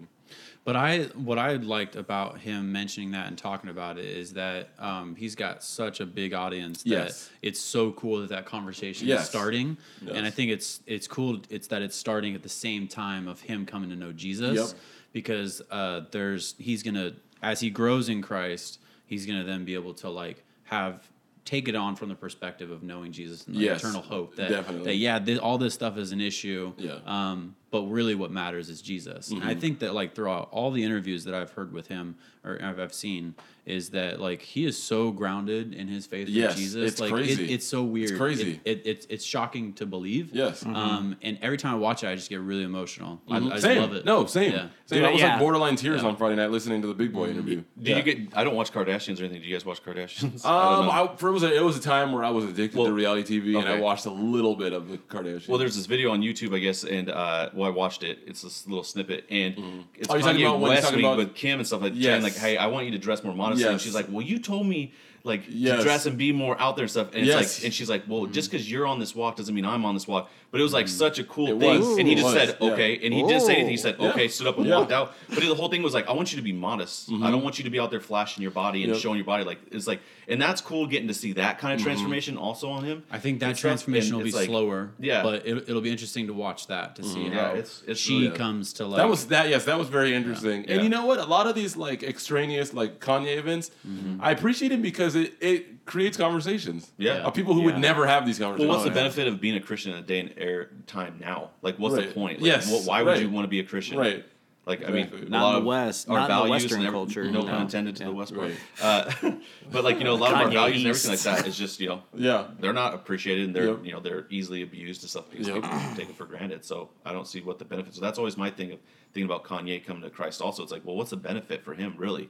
But 0.66 0.76
I, 0.76 1.04
what 1.16 1.40
I 1.40 1.54
liked 1.56 1.96
about 1.96 2.38
him 2.40 2.72
mentioning 2.72 3.12
that 3.12 3.28
and 3.28 3.38
talking 3.38 3.70
about 3.70 3.98
it 3.98 4.06
is 4.06 4.34
that 4.34 4.70
um, 4.78 5.16
he's 5.16 5.34
got 5.36 5.64
such 5.64 6.00
a 6.00 6.06
big 6.06 6.34
audience 6.34 6.84
that 6.84 6.90
Yes. 6.90 7.30
it's 7.42 7.60
so 7.60 7.92
cool 7.94 8.20
that 8.22 8.30
that 8.30 8.46
conversation 8.46 9.08
Yes. 9.08 9.24
is 9.24 9.30
starting, 9.30 9.78
Yes. 10.06 10.16
and 10.16 10.26
I 10.26 10.30
think 10.30 10.52
it's 10.52 10.82
it's 10.86 11.08
cool. 11.08 11.40
It's 11.50 11.68
that 11.68 11.82
it's 11.82 11.96
starting 11.96 12.36
at 12.36 12.44
the 12.44 12.50
same 12.50 12.88
time 12.88 13.28
of 13.28 13.42
him 13.42 13.66
coming 13.66 13.90
to 13.90 13.96
know 13.96 14.12
Jesus, 14.12 14.56
Yep. 14.58 14.80
because 15.14 15.62
uh, 15.72 16.02
there's 16.12 16.56
he's 16.60 16.84
gonna 16.84 17.14
as 17.42 17.60
he 17.62 17.70
grows 17.70 18.10
in 18.10 18.22
Christ, 18.22 18.80
he's 19.06 19.26
gonna 19.26 19.46
then 19.46 19.64
be 19.66 19.74
able 19.76 19.94
to 19.96 20.10
like 20.10 20.44
have 20.66 21.08
take 21.50 21.68
it 21.68 21.76
on 21.76 21.96
from 21.96 22.10
the 22.10 22.16
perspective 22.16 22.70
of 22.70 22.84
knowing 22.84 23.12
Jesus 23.12 23.48
and 23.48 23.56
the 23.56 23.62
Yes, 23.62 23.80
eternal 23.80 24.04
hope 24.04 24.36
that 24.36 24.50
definitely. 24.50 24.86
that 24.86 24.96
yeah, 24.98 25.38
all 25.42 25.58
this 25.58 25.74
stuff 25.74 25.98
is 25.98 26.12
an 26.12 26.22
issue. 26.22 26.74
Yeah. 26.78 27.00
Um, 27.08 27.56
but 27.72 27.84
really, 27.84 28.16
what 28.16 28.32
matters 28.32 28.70
is 28.70 28.82
Jesus. 28.82 29.30
And 29.32 29.44
I 29.44 29.52
Mm-hmm. 29.52 29.60
think 29.60 29.80
that 29.80 29.94
like 29.94 30.16
throughout 30.16 30.50
all 30.52 30.72
the 30.72 30.84
interviews 30.84 31.24
that 31.26 31.34
I've 31.34 31.52
heard 31.52 31.72
with 31.74 31.88
him 31.88 32.16
or 32.44 32.58
I've, 32.64 32.80
I've 32.80 32.94
seen 32.94 33.36
is 33.66 33.90
that 33.90 34.20
like 34.20 34.42
he 34.42 34.66
is 34.66 34.82
so 34.82 35.12
grounded 35.12 35.76
in 35.76 35.88
his 35.88 36.08
faith 36.08 36.28
Yes, 36.28 36.50
with 36.52 36.58
Jesus. 36.58 36.92
it's 36.92 37.00
like 37.02 37.12
crazy. 37.12 37.44
It, 37.44 37.52
it's 37.52 37.66
so 37.68 37.84
weird. 37.84 38.18
crazy. 38.18 38.60
It, 38.66 38.80
it, 38.80 38.82
it's 38.86 39.06
it's 39.10 39.26
shocking 39.26 39.74
to 39.74 39.86
believe. 39.86 40.34
Yes. 40.34 40.66
Um, 40.66 41.18
and 41.22 41.38
every 41.42 41.58
time 41.58 41.74
I 41.74 41.78
watch 41.78 42.04
it, 42.04 42.08
I 42.08 42.16
just 42.16 42.30
get 42.30 42.40
really 42.40 42.64
emotional. 42.64 43.22
I, 43.30 43.38
I 43.38 43.40
just 43.42 43.62
same. 43.62 43.82
love 43.82 43.94
it. 43.94 44.06
No, 44.06 44.26
same. 44.26 44.54
Yeah. 44.54 44.68
Same. 44.88 45.00
Dude, 45.00 45.04
I 45.06 45.12
was 45.12 45.22
yeah. 45.22 45.30
like 45.32 45.40
borderline 45.40 45.76
tears 45.76 46.02
Yeah. 46.02 46.08
on 46.08 46.16
Friday 46.16 46.36
night 46.38 46.50
listening 46.50 46.82
to 46.82 46.88
the 46.88 46.94
Big 46.96 47.14
Boy 47.14 47.28
interview. 47.30 47.64
Did 47.78 47.88
Yeah. 47.88 47.98
you 47.98 48.04
get? 48.04 48.38
I 48.38 48.44
don't 48.44 48.56
watch 48.56 48.72
Kardashians 48.72 49.20
or 49.20 49.26
anything. 49.26 49.42
Do 49.42 49.48
you 49.48 49.54
guys 49.56 49.66
watch 49.66 49.84
Kardashians? 49.84 50.42
I 50.46 50.64
don't 50.70 50.80
Um, 50.80 50.86
know. 50.88 50.92
I, 51.14 51.16
for 51.18 51.30
it 51.30 51.34
was 51.34 51.44
a, 51.44 51.56
it 51.56 51.64
was 51.64 51.78
a 51.78 51.82
time 51.82 52.12
where 52.14 52.24
I 52.24 52.32
was 52.32 52.46
addicted 52.46 52.78
Well, 52.78 52.88
to 52.88 52.94
reality 52.94 53.40
TV, 53.40 53.60
and 53.60 53.68
I 53.68 53.80
watched 53.80 54.06
a 54.08 54.12
little 54.12 54.56
bit 54.56 54.74
of 54.74 54.88
the 54.90 54.98
Kardashians. 54.98 55.48
Well, 55.48 55.60
there's 55.60 55.76
this 55.76 55.86
video 55.86 56.12
on 56.12 56.22
YouTube, 56.22 56.56
I 56.56 56.60
guess, 56.60 56.84
and 56.86 57.10
uh, 57.12 57.50
well, 57.60 57.70
I 57.70 57.74
watched 57.74 58.04
it. 58.04 58.20
It's 58.26 58.42
this 58.42 58.66
little 58.68 58.84
snippet, 58.84 59.26
and 59.30 59.56
mm-hmm. 59.56 59.80
it's 59.96 60.10
Oh, 60.10 60.16
Kanye 60.16 60.42
about 60.48 60.60
West 60.60 60.84
talking 60.84 61.00
about- 61.00 61.18
with 61.18 61.36
Kim 61.36 61.60
and 61.60 61.68
stuff 61.68 61.82
like 61.82 61.94
Yes. 61.96 62.04
saying 62.04 62.24
like, 62.24 62.36
"Hey, 62.36 62.58
I 62.58 62.68
want 62.68 62.86
you 62.86 62.92
to 62.92 62.98
dress 62.98 63.24
more 63.24 63.34
modestly." 63.34 63.68
And 63.68 63.82
she's 63.82 63.96
like, 63.96 64.08
"Well, 64.10 64.26
you 64.26 64.40
told 64.40 64.66
me 64.66 64.94
like 65.26 65.44
Yes. 65.50 65.78
to 65.78 65.84
dress 65.84 66.06
and 66.06 66.18
be 66.18 66.32
more 66.32 66.60
out 66.62 66.76
there 66.78 66.84
and 66.84 66.92
stuff." 66.92 67.10
And 67.14 67.26
Yes. 67.26 67.42
it's 67.42 67.58
like, 67.60 67.66
and 67.66 67.74
she's 67.74 67.90
like, 67.90 68.04
"Well, 68.08 68.26
just 68.26 68.48
mm. 68.48 68.52
because 68.54 68.72
you're 68.72 68.88
on 68.88 69.00
this 69.00 69.14
walk 69.14 69.36
doesn't 69.36 69.54
mean 69.54 69.66
I'm 69.66 69.86
on 69.86 69.94
this 69.94 70.08
walk." 70.08 70.30
But 70.52 70.62
it 70.62 70.64
was 70.64 70.74
like 70.74 70.88
mm. 70.88 70.90
such 70.90 71.20
a 71.20 71.24
cool 71.24 71.48
It 71.50 71.60
thing, 71.60 71.80
was. 71.80 71.98
and 71.98 72.08
he 72.08 72.16
just 72.16 72.34
said, 72.34 72.58
yeah. 72.60 72.72
"Okay," 72.72 73.00
and 73.04 73.14
he 73.14 73.22
didn't 73.22 73.42
say 73.42 73.54
anything. 73.54 73.72
He 73.72 73.78
said, 73.78 73.98
Yeah. 74.00 74.10
"Okay," 74.10 74.28
stood 74.30 74.48
up 74.48 74.58
and 74.58 74.66
Yeah. 74.66 74.78
walked 74.78 74.92
out. 74.92 75.14
But 75.28 75.40
the 75.42 75.54
whole 75.54 75.68
thing 75.70 75.84
was 75.84 75.94
like, 75.94 76.08
"I 76.08 76.14
want 76.14 76.32
you 76.32 76.38
to 76.38 76.44
be 76.44 76.54
modest. 76.54 77.10
I 77.10 77.12
don't 77.12 77.22
mm-hmm. 77.22 77.44
want 77.44 77.58
you 77.60 77.66
to 77.66 77.70
be 77.70 77.80
out 77.80 77.92
there 77.92 78.00
flashing 78.00 78.42
your 78.42 78.52
body 78.52 78.84
and 78.84 78.94
Yep. 78.94 79.02
showing 79.02 79.18
your 79.18 79.26
body." 79.26 79.44
Like 79.44 79.60
it's 79.72 79.88
like, 79.88 80.00
and 80.30 80.42
that's 80.42 80.62
cool 80.62 80.88
getting 80.88 81.08
to 81.08 81.14
see 81.14 81.34
that 81.34 81.60
kind 81.60 81.74
of 81.74 81.80
mm-hmm. 81.80 81.88
transformation 81.88 82.38
also 82.38 82.70
on 82.70 82.84
him. 82.84 83.04
I 83.12 83.20
think 83.20 83.40
that 83.40 83.48
and 83.48 83.58
stuff, 83.58 83.70
transformation 83.70 84.16
will 84.18 84.24
be 84.24 84.32
like- 84.32 84.46
slower. 84.46 84.92
Yeah. 85.00 85.24
But 85.24 85.46
it, 85.46 85.70
it'll 85.70 85.82
be 85.82 85.92
interesting 85.92 86.28
to 86.28 86.34
watch 86.34 86.68
that 86.68 86.96
to 86.98 87.04
see 87.04 87.20
mm-hmm. 87.20 87.34
Yeah, 87.34 87.48
how 87.48 87.52
it's- 87.52 87.84
it's 87.88 88.00
she 88.00 88.26
really- 88.26 88.38
comes 88.38 88.74
to 88.74 88.86
like. 88.86 88.98
That 88.98 89.10
was 89.10 89.28
that. 89.28 89.50
Yes, 89.50 89.66
that 89.66 89.78
was 89.78 89.90
very 89.90 90.14
interesting. 90.14 90.64
Yeah. 90.64 90.76
And 90.76 90.84
you 90.84 90.90
know 90.90 91.06
what? 91.06 91.20
A 91.20 91.26
lot 91.26 91.48
of 91.48 91.56
these 91.56 91.76
like 91.76 92.04
extraneous 92.04 92.74
like 92.74 93.00
Kanye 93.00 93.38
events, 93.38 93.72
mm-hmm. 93.88 94.22
I 94.22 94.32
appreciate 94.32 94.72
it 94.72 94.82
because 94.82 95.16
it, 95.16 95.34
it 95.42 95.86
creates 95.86 96.18
conversations. 96.18 96.92
Yeah. 96.98 97.20
of 97.20 97.34
people 97.34 97.54
who 97.54 97.64
would 97.64 97.80
never 97.80 98.06
have 98.06 98.26
these 98.26 98.38
conversations. 98.40 98.68
Well, 98.70 98.78
conversations. 98.78 98.96
what's 99.06 99.16
the 99.16 99.20
oh, 99.20 99.24
benefit 99.26 99.34
of 99.34 99.42
being 99.42 99.56
a 99.56 99.62
Christian 99.62 99.94
in 99.94 100.00
a 100.00 100.02
day 100.02 100.20
and 100.20 100.34
air 100.38 100.70
time 100.88 101.18
now? 101.20 101.52
Like, 101.62 101.78
what's 101.78 101.96
Right. 101.96 102.08
the 102.08 102.14
point? 102.14 102.42
Like, 102.42 102.46
Yes, 102.46 102.70
wh- 102.70 102.88
why 102.88 103.02
would 103.02 103.12
right. 103.12 103.22
you 103.22 103.30
want 103.30 103.46
to 103.46 103.50
be 103.50 103.60
a 103.60 103.64
Christian? 103.64 103.98
Right. 103.98 104.26
Like, 104.70 104.80
I 104.84 104.92
Exactly. 104.92 105.22
mean, 105.22 105.30
Not 105.32 105.42
a 105.42 105.44
lot 105.44 105.50
in 105.50 105.54
the 105.56 105.60
of 105.60 105.66
West- 105.66 106.10
our 106.10 106.16
not 106.20 106.24
in 106.24 106.30
the 106.30 106.36
values 106.36 106.52
Western 106.64 106.78
and 106.80 106.88
every- 106.88 106.98
culture, 107.00 107.24
No 107.26 107.42
no. 107.42 107.46
pun 107.48 107.62
intended 107.64 107.96
to 107.98 108.04
Yeah. 108.04 108.10
the 108.10 108.16
West. 108.16 108.32
Right. 108.34 108.56
Uh, 108.82 109.12
but 109.72 109.84
like 109.84 109.98
you 109.98 110.04
know, 110.04 110.14
a 110.14 110.16
lot 110.16 110.32
of 110.34 110.38
our 110.40 110.46
Kanye 110.48 110.54
values 110.54 110.78
and 110.78 110.88
everything 110.88 111.12
like 111.12 111.20
that 111.22 111.48
is 111.48 111.58
just 111.58 111.80
you 111.80 111.88
know 111.90 112.04
Yeah. 112.16 112.48
they're 112.60 112.72
not 112.74 112.94
appreciated 112.94 113.46
and 113.48 113.56
they're 113.56 113.70
Yep. 113.72 113.80
you 113.86 113.92
know 113.94 114.00
they're 114.00 114.28
easily 114.30 114.62
abused 114.62 115.02
and 115.04 115.10
stuff 115.10 115.26
because 115.32 115.48
Yep. 115.48 115.64
people 115.64 115.80
take 115.96 116.10
it 116.10 116.16
for 116.16 116.26
granted. 116.26 116.64
So 116.64 116.90
I 117.06 117.12
don't 117.12 117.28
see 117.28 117.42
what 117.42 117.58
the 117.60 117.66
benefit. 117.66 117.96
So 117.96 118.02
that's 118.02 118.20
always 118.20 118.38
my 118.38 118.50
thing 118.52 118.72
of 118.72 118.80
thinking 119.12 119.26
about 119.26 119.44
Kanye 119.44 119.84
coming 119.84 120.04
to 120.04 120.10
Christ. 120.12 120.42
Also, 120.42 120.62
it's 120.62 120.72
like, 120.72 120.86
well, 120.86 120.96
what's 120.96 121.10
the 121.10 121.18
benefit 121.18 121.64
for 121.64 121.74
him 121.74 121.96
really? 121.98 122.30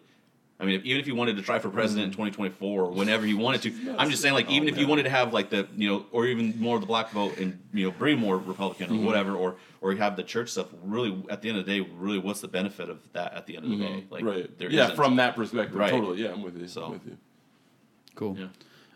I 0.61 0.65
mean, 0.65 0.75
if, 0.75 0.83
even 0.83 0.99
if 0.99 1.05
he 1.05 1.13
wanted 1.13 1.37
to 1.37 1.41
try 1.41 1.57
for 1.59 1.69
president 1.69 2.05
in 2.05 2.11
2024 2.11 2.83
or 2.83 2.91
whenever 2.91 3.25
he 3.25 3.33
wanted 3.33 3.61
to, 3.61 3.95
I'm 3.97 4.09
just 4.09 4.21
saying, 4.21 4.33
like, 4.33 4.49
even 4.49 4.67
if 4.67 4.77
you 4.77 4.87
wanted 4.87 5.03
to 5.03 5.09
have 5.09 5.31
like 5.31 5.49
the, 5.49 5.69
you 5.77 5.87
know, 5.87 6.05
or 6.11 6.25
even 6.25 6.59
more 6.59 6.75
of 6.75 6.81
the 6.81 6.87
black 6.87 7.11
vote 7.11 7.37
and 7.37 7.57
you 7.73 7.85
know 7.85 7.91
bring 7.91 8.19
more 8.19 8.37
Republican 8.37 8.99
or 8.99 9.05
whatever, 9.05 9.35
or 9.35 9.55
or 9.79 9.93
you 9.93 9.99
have 9.99 10.17
the 10.17 10.23
church 10.23 10.49
stuff. 10.49 10.67
Really, 10.83 11.23
at 11.29 11.41
the 11.41 11.47
end 11.49 11.59
of 11.59 11.65
the 11.65 11.79
day, 11.79 11.89
really, 11.97 12.17
what's 12.17 12.41
the 12.41 12.49
benefit 12.49 12.89
of 12.89 12.99
that 13.13 13.33
at 13.35 13.45
the 13.45 13.55
end 13.55 13.65
of 13.65 13.71
the 13.71 13.77
day? 13.77 14.03
Like, 14.09 14.25
right. 14.25 14.57
there 14.59 14.69
yeah, 14.69 14.85
isn't. 14.85 14.97
from 14.97 15.15
that 15.15 15.37
perspective. 15.37 15.77
Right. 15.77 15.91
Totally. 15.91 16.21
Yeah, 16.21 16.33
I'm 16.33 16.43
with 16.43 16.57
you. 16.57 16.67
So- 16.67 16.83
I'm 16.83 16.91
with 16.91 17.05
you. 17.05 17.17
cool. 18.15 18.37
Yeah. 18.37 18.47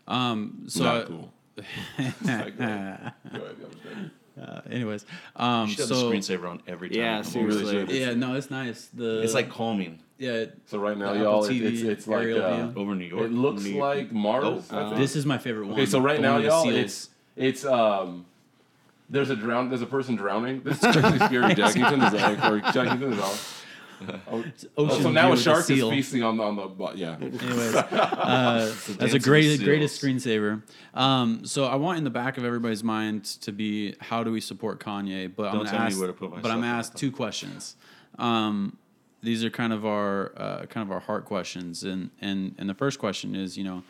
Um, 0.06 0.64
so 0.68 0.84
Not 0.84 0.96
I- 0.96 1.04
cool. 1.04 1.32
Uh, 4.36 4.60
anyways, 4.68 5.06
um, 5.36 5.68
You 5.68 5.74
should 5.74 5.78
have 5.82 5.88
so 5.90 6.10
the 6.10 6.16
screensaver 6.16 6.50
on 6.50 6.60
every 6.66 6.88
time. 6.88 6.98
Yeah, 6.98 7.18
you 7.18 7.22
come 7.22 7.36
over. 7.36 7.46
really 7.50 7.66
seriously. 7.70 8.00
yeah, 8.00 8.14
no, 8.14 8.34
it's 8.34 8.50
nice. 8.50 8.88
The 8.92 9.22
It's 9.22 9.32
like 9.32 9.48
calming 9.48 10.00
yeah. 10.18 10.44
So 10.66 10.78
right 10.78 10.96
now, 10.96 11.12
y'all, 11.12 11.44
Apple 11.44 11.56
it, 11.56 11.62
it's 11.62 11.80
TV 11.82 11.84
it's 11.88 12.06
like 12.06 12.28
uh, 12.28 12.72
over 12.78 12.94
New 12.94 13.04
York. 13.04 13.24
it 13.26 13.32
looks 13.32 13.64
New- 13.64 13.78
like 13.78 14.12
Mars. 14.12 14.44
Oh, 14.44 14.76
I 14.76 14.80
uh, 14.80 14.88
think. 14.90 15.00
This 15.00 15.16
is 15.16 15.26
my 15.26 15.38
favorite 15.38 15.66
one. 15.66 15.74
Okay, 15.74 15.86
so 15.86 16.00
right 16.00 16.16
The 16.16 16.22
now, 16.22 16.32
one 16.34 16.42
with 16.42 16.50
the 16.50 16.56
y'all, 16.56 16.64
seals. 16.64 16.76
it's 16.76 17.10
it's 17.36 17.64
um. 17.64 18.26
There's 19.10 19.28
a 19.30 19.36
drown. 19.36 19.68
There's 19.68 19.82
a 19.82 19.86
person 19.86 20.16
drowning. 20.16 20.62
This 20.62 20.78
is 20.78 20.84
actually 20.84 21.18
scary. 21.18 21.54
Jackington 21.54 22.06
is 22.06 22.14
like, 22.14 22.38
or 22.38 22.60
Jackington 22.72 23.12
is 23.12 23.18
on. 23.20 24.20
Oh, 24.26 24.44
Ocean 24.76 25.02
so 25.02 25.10
now 25.10 25.28
a 25.28 25.30
with 25.30 25.38
the 25.38 25.44
shark 25.44 25.60
is 25.60 25.66
seal. 25.66 25.88
feasting 25.90 26.22
on 26.22 26.36
the 26.36 26.42
on 26.42 26.56
the 26.56 26.66
bu- 26.66 26.96
yeah. 26.96 27.14
Anyways, 27.20 27.74
uh, 27.76 28.74
that's 28.98 29.14
a 29.14 29.18
great, 29.18 29.56
the 29.58 29.64
greatest 29.64 30.00
seals. 30.00 30.24
screensaver. 30.24 30.62
Um, 30.94 31.44
so 31.46 31.64
I 31.66 31.76
want 31.76 31.98
in 31.98 32.04
the 32.04 32.10
back 32.10 32.36
of 32.36 32.44
everybody's 32.44 32.82
mind 32.82 33.24
to 33.42 33.52
be 33.52 33.94
how 34.00 34.24
do 34.24 34.32
we 34.32 34.40
support 34.40 34.80
Kanye? 34.80 35.32
But 35.34 35.46
I'm 35.48 35.52
Don't 35.54 35.64
gonna 35.66 35.70
tell 35.70 35.80
me 35.80 35.86
ask, 35.86 35.98
where 35.98 36.06
to 36.08 36.12
put 36.12 36.30
my 36.30 36.36
but 36.40 36.50
I'm 36.50 36.58
stuff. 36.58 36.62
gonna 36.62 36.78
ask 36.78 36.94
two 36.96 37.12
questions. 37.12 37.76
Um, 38.18 38.76
these 39.24 39.42
are 39.42 39.50
kind 39.50 39.72
of 39.72 39.84
our 39.84 40.32
uh, 40.36 40.66
kind 40.66 40.86
of 40.86 40.92
our 40.92 41.00
heart 41.00 41.24
questions, 41.24 41.82
and 41.82 42.10
and 42.20 42.54
and 42.58 42.68
the 42.68 42.74
first 42.74 42.98
question 42.98 43.34
is, 43.34 43.56
you 43.56 43.64
know, 43.64 43.82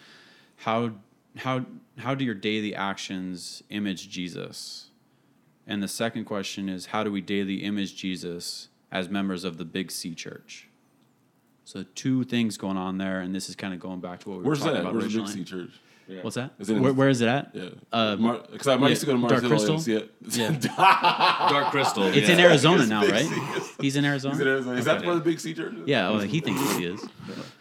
how 0.56 0.92
how 1.36 1.66
how 1.98 2.14
do 2.14 2.24
your 2.24 2.34
daily 2.34 2.74
actions 2.74 3.62
image 3.70 4.08
Jesus? 4.08 4.90
And 5.66 5.82
the 5.82 5.88
second 5.88 6.24
question 6.26 6.68
is, 6.68 6.86
how 6.86 7.04
do 7.04 7.10
we 7.10 7.20
daily 7.20 7.64
image 7.64 7.96
Jesus 7.96 8.68
as 8.92 9.08
members 9.08 9.44
of 9.44 9.56
the 9.56 9.64
Big 9.64 9.90
C 9.90 10.14
Church? 10.14 10.68
So 11.64 11.84
two 11.94 12.24
things 12.24 12.56
going 12.58 12.76
on 12.76 12.98
there, 12.98 13.20
and 13.20 13.34
this 13.34 13.48
is 13.48 13.56
kind 13.56 13.72
of 13.72 13.80
going 13.80 14.00
back 14.00 14.20
to 14.20 14.28
what 14.28 14.38
we 14.38 14.44
were 14.44 14.48
Where's 14.48 14.58
talking 14.60 14.74
that? 14.74 14.80
about 14.82 14.94
Where's 14.94 15.12
the 15.14 15.20
Big. 15.20 15.28
C 15.28 15.44
Church? 15.44 15.70
What's 16.22 16.36
that? 16.36 16.52
Is 16.58 16.70
it 16.70 16.78
where, 16.78 16.92
where 16.92 17.08
is 17.08 17.20
it 17.20 17.28
at? 17.28 17.50
Yeah, 17.54 17.68
Uh, 17.92 18.16
because 18.50 18.66
I, 18.68 18.74
I 18.74 18.88
used 18.88 19.00
to 19.00 19.06
go 19.06 19.12
to 19.12 19.18
Mars 19.18 19.32
Dark 19.32 19.44
Crystal? 19.44 19.74
and 19.74 19.82
see 19.82 19.94
it. 19.94 20.10
Yeah. 20.30 20.50
Dark 21.50 21.70
Crystal. 21.70 22.04
It's 22.04 22.28
yeah. 22.28 22.34
in 22.34 22.40
Arizona 22.40 22.86
now, 22.86 23.06
right? 23.06 23.28
He's 23.80 23.96
in 23.96 24.04
Arizona. 24.04 24.34
Is, 24.34 24.40
it 24.40 24.46
Arizona? 24.46 24.78
Is 24.78 24.84
that 24.84 25.04
where 25.04 25.14
the 25.14 25.20
Big 25.20 25.40
C 25.40 25.54
Church 25.54 25.74
is? 25.74 25.88
Yeah, 25.88 26.10
well, 26.10 26.20
he 26.20 26.40
thinks 26.40 26.60
he 26.76 26.86
is. 26.86 27.00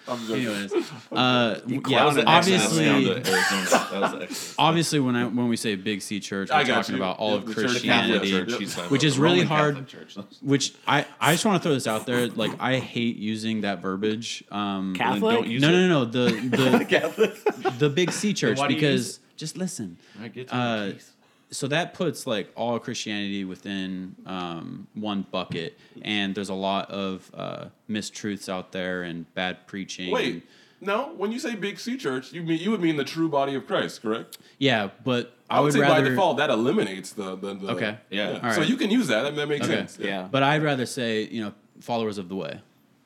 I'm 0.08 0.20
joking. 0.28 0.47
Anyways, 0.47 0.74
uh, 1.14 1.60
yeah, 1.88 2.06
was 2.06 2.18
obviously, 2.18 2.86
down 2.86 3.01
to 3.04 3.10
Arizona. 3.12 3.88
That 3.91 4.01
was 4.01 4.12
the 4.56 4.56
obviously, 4.60 4.99
when 4.99 5.16
I 5.16 5.26
when 5.26 5.47
we 5.47 5.56
say 5.56 5.76
Big 5.76 6.01
C 6.01 6.20
Church, 6.20 6.49
we're 6.49 6.56
I 6.56 6.64
got 6.64 6.76
talking 6.84 6.95
you. 6.95 7.01
about 7.01 7.20
all 7.20 7.32
Yeah, 7.32 7.36
of 7.38 7.45
the 7.45 7.54
church- 7.54 7.74
The 7.82 7.88
Catholic 7.88 8.20
Christianity, 8.20 8.32
Church, 8.51 8.60
he's 8.60 8.76
talking 8.76 8.91
which 8.91 9.04
about 9.04 9.08
is 9.08 9.16
the 9.16 9.22
really 9.22 9.36
Roman 9.43 9.47
hard- 9.47 9.76
Catholic 9.76 9.89
Church. 10.16 10.18
which 10.41 10.74
I 10.86 11.06
I 11.22 11.32
just 11.34 11.45
want 11.45 11.62
to 11.62 11.68
throw 11.68 11.74
this 11.74 11.88
out 11.88 12.06
there. 12.06 12.28
Like 12.28 12.51
I 12.60 12.80
hate 12.80 13.16
using 13.16 13.62
that 13.62 13.82
verbiage. 13.82 14.43
Um, 14.51 14.93
Catholic? 14.95 15.36
don't 15.36 15.47
use 15.47 15.62
no, 15.62 15.72
no, 15.72 15.88
no, 15.88 16.04
no, 16.04 16.06
the 16.06 16.32
the 16.80 16.86
Catholic. 16.86 17.78
the 17.80 17.89
Big 17.89 18.12
C 18.12 18.34
Church 18.34 18.58
why 18.58 18.68
do 18.68 18.74
you 18.74 18.80
use 18.82 19.18
because 19.18 19.20
just 19.38 19.58
listen. 19.58 19.97
I 20.22 20.28
get 20.28 20.49
to 20.49 20.56
Uh, 20.56 20.86
the 20.88 20.91
keys. 20.93 21.12
So 21.54 21.68
that 21.68 21.93
puts 21.93 22.26
like 22.28 22.51
all 22.56 22.80
Christianity 22.80 23.45
within 23.45 24.16
um, 24.26 24.88
one 24.93 25.26
bucket, 25.32 25.78
and 26.01 26.36
there's 26.36 26.49
a 26.49 26.54
lot 26.54 26.89
of 26.91 27.32
uh, 27.34 27.66
mistruths 27.89 28.49
out 28.49 28.72
there 28.72 29.04
and 29.04 29.32
bad 29.36 29.68
preaching. 29.68 30.12
Wait, 30.12 30.43
no. 30.82 31.14
When 31.16 31.32
you 31.32 31.39
say 31.39 31.56
Big 31.56 31.80
C 31.80 31.95
Church, 31.95 32.34
you 32.34 32.43
mean 32.43 32.60
you 32.60 32.72
would 32.72 32.82
mean 32.82 32.97
the 32.97 33.04
true 33.06 33.30
body 33.30 33.56
of 33.56 33.68
Christ, 33.68 34.01
correct? 34.01 34.38
yeah, 34.58 34.89
but 35.04 35.36
I, 35.49 35.58
I 35.58 35.60
would, 35.60 35.66
would 35.66 35.74
say 35.74 35.80
rather 35.80 36.01
by 36.04 36.10
default 36.10 36.38
that 36.38 36.49
eliminates 36.49 37.14
the 37.14 37.36
the, 37.36 37.54
the 37.54 37.68
Okay. 37.72 37.97
Yeah. 38.10 38.39
All 38.43 38.51
So 38.54 38.62
you 38.62 38.76
can 38.76 38.89
use 38.89 39.08
that. 39.08 39.26
I 39.26 39.30
mean, 39.30 39.36
that 39.36 39.47
makes 39.47 39.66
Okay. 39.66 39.76
sense. 39.76 39.97
Yeah. 39.99 40.28
But 40.30 40.43
I'd 40.43 40.64
rather 40.64 40.86
say 40.86 41.24
you 41.24 41.43
know 41.43 41.54
followers 41.80 42.18
of 42.18 42.30
the 42.30 42.36
way 42.36 42.60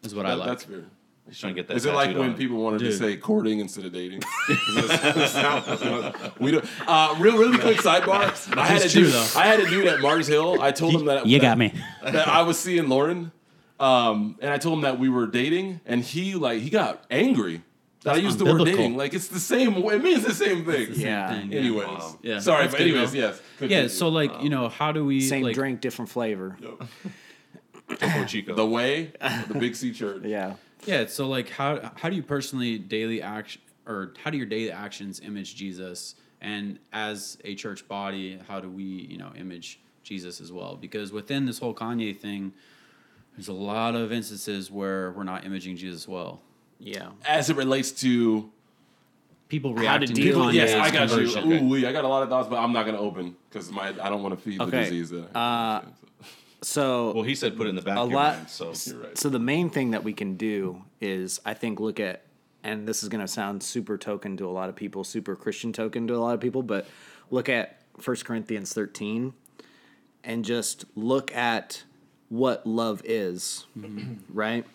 is 0.03 0.15
what 0.15 0.25
I 0.25 0.33
like. 0.33 0.47
That's 0.47 0.63
fair. 0.63 0.85
He's 1.27 1.39
trying 1.39 1.55
to 1.55 1.61
get 1.61 1.67
that. 1.67 1.77
Is 1.77 1.85
it 1.85 1.93
like 1.93 2.07
tattooed 2.07 2.19
when 2.21 2.29
on 2.31 2.37
people 2.37 2.57
wanted 2.57 2.79
to 2.79 2.91
say 2.93 3.17
courting 3.17 3.59
instead 3.59 3.85
of 3.85 3.91
dating? 3.93 4.21
we 6.39 6.51
don't. 6.51 6.65
Uh, 6.87 7.15
real, 7.19 7.37
really 7.37 7.57
quick 7.57 7.77
sidebar. 7.77 8.57
I 8.57 8.65
had 8.65 8.81
a 8.81 8.85
It's 8.85 8.93
true, 8.93 9.03
dude. 9.03 9.11
though. 9.13 9.27
I 9.35 9.45
had 9.47 9.59
a 9.59 9.69
dude 9.69 9.87
at 9.87 9.99
Mars 10.01 10.27
Hill. 10.27 10.61
I 10.61 10.71
told 10.71 10.95
him 10.95 11.05
that 11.05 11.25
You 11.25 11.37
that- 11.39 11.41
got 11.45 11.57
me. 11.57 11.73
that 12.03 12.27
I 12.27 12.41
was 12.43 12.57
seeing 12.57 12.87
Lauren, 12.89 13.31
um, 13.79 14.37
and 14.41 14.51
I 14.51 14.57
told 14.57 14.75
him 14.75 14.81
that 14.81 14.99
we 14.99 15.09
were 15.09 15.27
dating, 15.27 15.81
and 15.85 16.01
he 16.03 16.35
like 16.35 16.61
he 16.61 16.69
got 16.69 17.03
angry 17.11 17.61
that 18.03 18.15
I 18.15 18.17
used 18.19 18.39
the 18.39 18.45
word 18.45 18.63
dating. 18.63 18.95
Like 18.95 19.13
it's 19.13 19.27
the 19.27 19.39
same. 19.39 19.75
It 19.75 20.01
means 20.03 20.23
the 20.23 20.33
same 20.33 20.63
thing. 20.65 20.89
Yeah. 20.93 21.29
thing, 21.39 21.51
yeah. 21.51 21.59
Anyways, 21.59 21.87
Wow. 21.87 22.19
Yeah, 22.21 22.39
sorry, 22.39 22.63
that's 22.63 22.73
but 22.73 22.81
anyways, 22.81 23.11
though. 23.11 23.17
yes. 23.19 23.41
Yeah, 23.59 23.87
so 23.87 24.07
like 24.09 24.41
you 24.41 24.49
know, 24.49 24.69
how 24.69 24.91
do 24.93 25.03
we 25.03 25.19
Same 25.21 25.43
like, 25.43 25.55
drink, 25.55 25.81
different 25.81 26.09
flavor. 26.09 26.57
Topo 27.99 28.25
Chico. 28.25 28.53
the 28.53 28.65
way, 28.65 29.13
the 29.47 29.53
Big 29.57 29.75
C 29.75 29.91
Church. 29.93 30.23
Yeah. 30.25 30.55
Yeah, 30.85 31.05
so 31.07 31.27
like 31.27 31.49
how 31.49 31.91
how 31.95 32.09
do 32.09 32.15
you 32.15 32.23
personally 32.23 32.77
daily 32.77 33.21
action 33.21 33.61
or 33.85 34.13
how 34.23 34.29
do 34.29 34.37
your 34.37 34.45
daily 34.45 34.71
actions 34.71 35.19
image 35.19 35.55
Jesus? 35.55 36.15
And 36.39 36.77
as 36.93 37.37
a 37.43 37.55
church 37.55 37.87
body, 37.87 38.39
how 38.47 38.59
do 38.59 38.69
we, 38.69 38.83
you 38.83 39.17
know, 39.17 39.31
image 39.35 39.79
Jesus 40.03 40.39
as 40.39 40.51
well? 40.51 40.75
Because 40.75 41.11
within 41.11 41.45
this 41.45 41.57
whole 41.57 41.73
Kanye 41.73 42.15
thing, 42.15 42.53
there's 43.35 43.47
a 43.47 43.53
lot 43.53 43.95
of 43.95 44.11
instances 44.11 44.69
where 44.69 45.11
we're 45.11 45.23
not 45.23 45.45
imaging 45.45 45.77
Jesus 45.77 46.07
well. 46.07 46.41
Yeah. 46.79 47.09
As 47.27 47.49
it 47.49 47.55
relates 47.55 47.91
to 48.01 48.51
People 49.49 49.73
How 49.73 49.79
reacting 49.81 50.09
to 50.09 50.13
deal 50.13 50.23
people, 50.25 50.41
Kanye's 50.43 50.55
yes, 50.55 50.73
I 50.73 50.91
got 50.91 51.07
conversion. 51.07 51.49
you. 51.49 51.55
Ooh, 51.55 51.69
wee, 51.69 51.85
I 51.87 51.93
got 51.93 52.03
a 52.03 52.07
lot 52.07 52.21
of 52.21 52.29
thoughts, 52.29 52.49
but 52.49 52.57
I'm 52.57 52.73
not 52.73 52.83
going 52.83 52.95
to 52.97 53.01
open 53.01 53.35
because 53.49 53.71
my 53.71 53.87
I 53.89 54.09
don't 54.09 54.21
want 54.21 54.35
to 54.35 54.41
feed 54.41 54.59
the 54.59 54.65
disease. 54.65 55.09
That 55.09 55.35
Uh, 55.35 55.81
So 55.81 55.87
well, 57.13 57.23
he 57.23 57.35
said 57.35 57.55
put 57.57 57.67
it 57.67 57.69
in 57.71 57.75
the 57.75 57.81
back 57.81 57.97
a 57.97 58.01
of 58.01 58.09
your 58.09 58.19
lot. 58.19 58.35
mind. 58.37 58.49
So 58.49 58.73
You're 58.85 58.99
right. 58.99 59.17
So 59.17 59.29
the 59.29 59.39
main 59.39 59.69
thing 59.69 59.91
that 59.91 60.03
we 60.03 60.13
can 60.13 60.37
do 60.37 60.83
is, 60.99 61.39
I 61.45 61.53
think, 61.53 61.79
look 61.79 61.99
at, 61.99 62.23
and 62.63 62.87
this 62.87 63.03
is 63.03 63.09
going 63.09 63.21
to 63.21 63.27
sound 63.27 63.61
super 63.61 63.97
token 63.97 64.37
to 64.37 64.47
a 64.47 64.49
lot 64.51 64.69
of 64.69 64.75
people, 64.75 65.03
super 65.03 65.35
Christian 65.35 65.71
token 65.71 66.07
to 66.07 66.15
a 66.15 66.17
lot 66.17 66.33
of 66.33 66.39
people, 66.39 66.63
but 66.63 66.87
look 67.29 67.47
at 67.49 67.81
1 68.03 68.17
Corinthians 68.17 68.73
13 68.73 69.33
and 70.23 70.43
just 70.43 70.85
look 70.95 71.33
at 71.35 71.83
what 72.29 72.65
love 72.65 73.01
is, 73.05 73.65
right? 74.33 74.65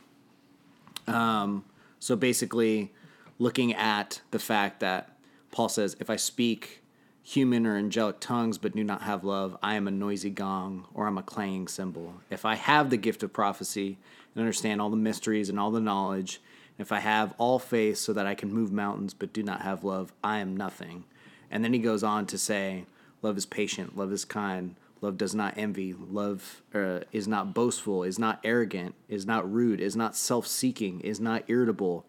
Um, 1.07 1.65
so 1.99 2.17
basically, 2.17 2.93
looking 3.39 3.75
at 3.75 4.21
the 4.31 4.39
fact 4.39 4.81
that 4.81 5.17
Paul 5.51 5.69
says, 5.69 5.97
if 6.01 6.09
I 6.09 6.17
speak 6.17 6.82
human 7.23 7.67
or 7.67 7.77
angelic 7.77 8.19
tongues 8.21 8.59
but 8.59 8.75
do 8.75 8.83
not 8.83 9.03
have 9.03 9.25
love, 9.25 9.57
I 9.63 9.77
am 9.77 9.87
a 9.87 9.93
noisy 9.93 10.31
gong 10.31 10.87
or 10.93 11.07
I'm 11.07 11.19
a 11.19 11.23
clanging 11.23 11.69
cymbal. 11.69 12.15
If 12.31 12.45
I 12.45 12.57
have 12.57 12.91
the 12.91 12.97
gift 12.97 13.23
of 13.23 13.33
prophecy 13.33 13.99
and 14.35 14.41
understand 14.43 14.81
all 14.81 14.91
the 14.91 14.97
mysteries 14.97 15.49
and 15.49 15.59
all 15.59 15.71
the 15.71 15.81
knowledge, 15.81 16.41
and 16.77 16.85
if 16.85 16.91
I 16.91 17.01
have 17.01 17.35
all 17.39 17.59
faith 17.59 17.99
so 17.99 18.13
that 18.13 18.27
I 18.27 18.35
can 18.35 18.53
move 18.53 18.73
mountains 18.73 19.15
but 19.15 19.33
do 19.33 19.43
not 19.43 19.63
have 19.63 19.85
love, 19.85 20.13
I 20.23 20.39
am 20.39 20.57
nothing. 20.57 21.05
And 21.51 21.63
then 21.63 21.73
he 21.73 21.79
goes 21.79 22.03
on 22.03 22.27
to 22.27 22.39
say, 22.39 22.87
Love 23.21 23.37
is 23.37 23.47
patient, 23.47 23.97
love 23.97 24.13
is 24.13 24.25
kind, 24.25 24.75
love 25.01 25.17
does 25.17 25.33
not 25.33 25.55
envy, 25.57 25.95
love 25.95 26.63
uh, 26.75 27.01
is 27.13 27.29
not 27.29 27.55
boastful, 27.55 28.03
is 28.03 28.19
not 28.19 28.41
arrogant, 28.43 28.97
is 29.09 29.25
not 29.25 29.51
rude, 29.51 29.81
is 29.81 29.95
not 29.95 30.17
self 30.17 30.45
seeking, 30.47 31.01
is 31.03 31.21
not 31.21 31.45
irritable, 31.47 32.05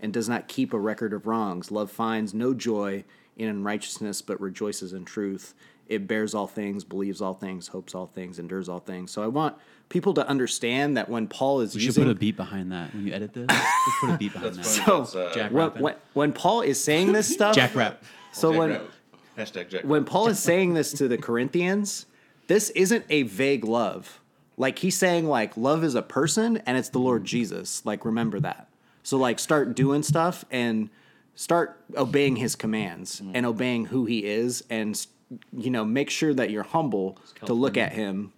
and 0.00 0.10
does 0.10 0.26
not 0.26 0.48
keep 0.48 0.72
a 0.72 0.78
record 0.78 1.12
of 1.12 1.26
wrongs. 1.26 1.70
Love 1.70 1.90
finds 1.90 2.32
no 2.32 2.54
joy 2.54 3.04
in 3.36 3.48
unrighteousness, 3.48 4.22
but 4.22 4.40
rejoices 4.40 4.92
in 4.92 5.04
truth. 5.04 5.54
It 5.88 6.06
bears 6.06 6.34
all 6.34 6.46
things, 6.46 6.82
believes 6.84 7.20
all 7.20 7.34
things, 7.34 7.68
hopes 7.68 7.94
all 7.94 8.06
things, 8.06 8.38
endures 8.38 8.68
all 8.68 8.80
things. 8.80 9.10
So 9.10 9.22
I 9.22 9.26
want 9.26 9.56
people 9.90 10.14
to 10.14 10.26
understand 10.26 10.96
that 10.96 11.08
when 11.10 11.26
Paul 11.26 11.60
is 11.60 11.74
We 11.74 11.80
should 11.80 11.86
using 11.88 12.04
put 12.04 12.10
a 12.10 12.14
beat 12.14 12.36
behind 12.36 12.72
that 12.72 12.94
when 12.94 13.06
you 13.06 13.12
edit 13.12 13.34
this. 13.34 13.46
Just 13.50 14.00
put 14.00 14.10
a 14.10 14.16
beat 14.18 14.32
behind 14.32 14.54
that. 14.54 14.64
So- 14.64 15.02
uh, 15.02 15.34
Jack 15.34 15.52
when, 15.52 15.70
when, 15.72 15.94
when 16.14 16.32
Paul 16.32 16.62
is 16.62 16.82
saying 16.82 17.12
this 17.12 17.30
stuff, 17.34 17.54
Jack 17.54 17.74
rap. 17.74 18.02
So 18.32 18.50
Jack 18.50 18.58
when 18.58 18.70
Rabbit. 18.70 18.90
hashtag 19.36 19.68
Jack. 19.68 19.84
when 19.84 20.04
Paul 20.04 20.28
is 20.28 20.38
saying 20.50 20.72
this 20.74 20.92
to 20.94 21.06
the 21.08 21.18
Corinthians, 21.18 22.06
this 22.46 22.70
isn't 22.70 23.04
a 23.10 23.24
vague 23.24 23.64
love. 23.64 24.20
Like 24.56 24.78
he's 24.78 24.96
saying 24.96 25.26
like 25.26 25.56
love 25.56 25.84
is 25.84 25.94
a 25.94 26.02
person 26.02 26.58
and 26.64 26.78
it's 26.78 26.88
the 26.88 26.98
Lord 27.00 27.24
Jesus. 27.24 27.84
Like 27.84 28.04
remember 28.04 28.40
that. 28.40 28.68
So 29.02 29.18
like 29.18 29.38
start 29.38 29.74
doing 29.76 30.02
stuff 30.02 30.44
and 30.50 30.88
start 31.34 31.80
obeying 31.96 32.36
his 32.36 32.54
commands 32.56 33.20
and 33.34 33.44
obeying 33.44 33.86
who 33.86 34.04
he 34.04 34.24
is 34.24 34.62
and 34.70 35.06
you 35.52 35.70
know 35.70 35.84
make 35.84 36.10
sure 36.10 36.32
that 36.34 36.50
you're 36.50 36.62
humble 36.62 37.18
to 37.44 37.52
look 37.54 37.76
at 37.76 37.92
him 37.92 38.32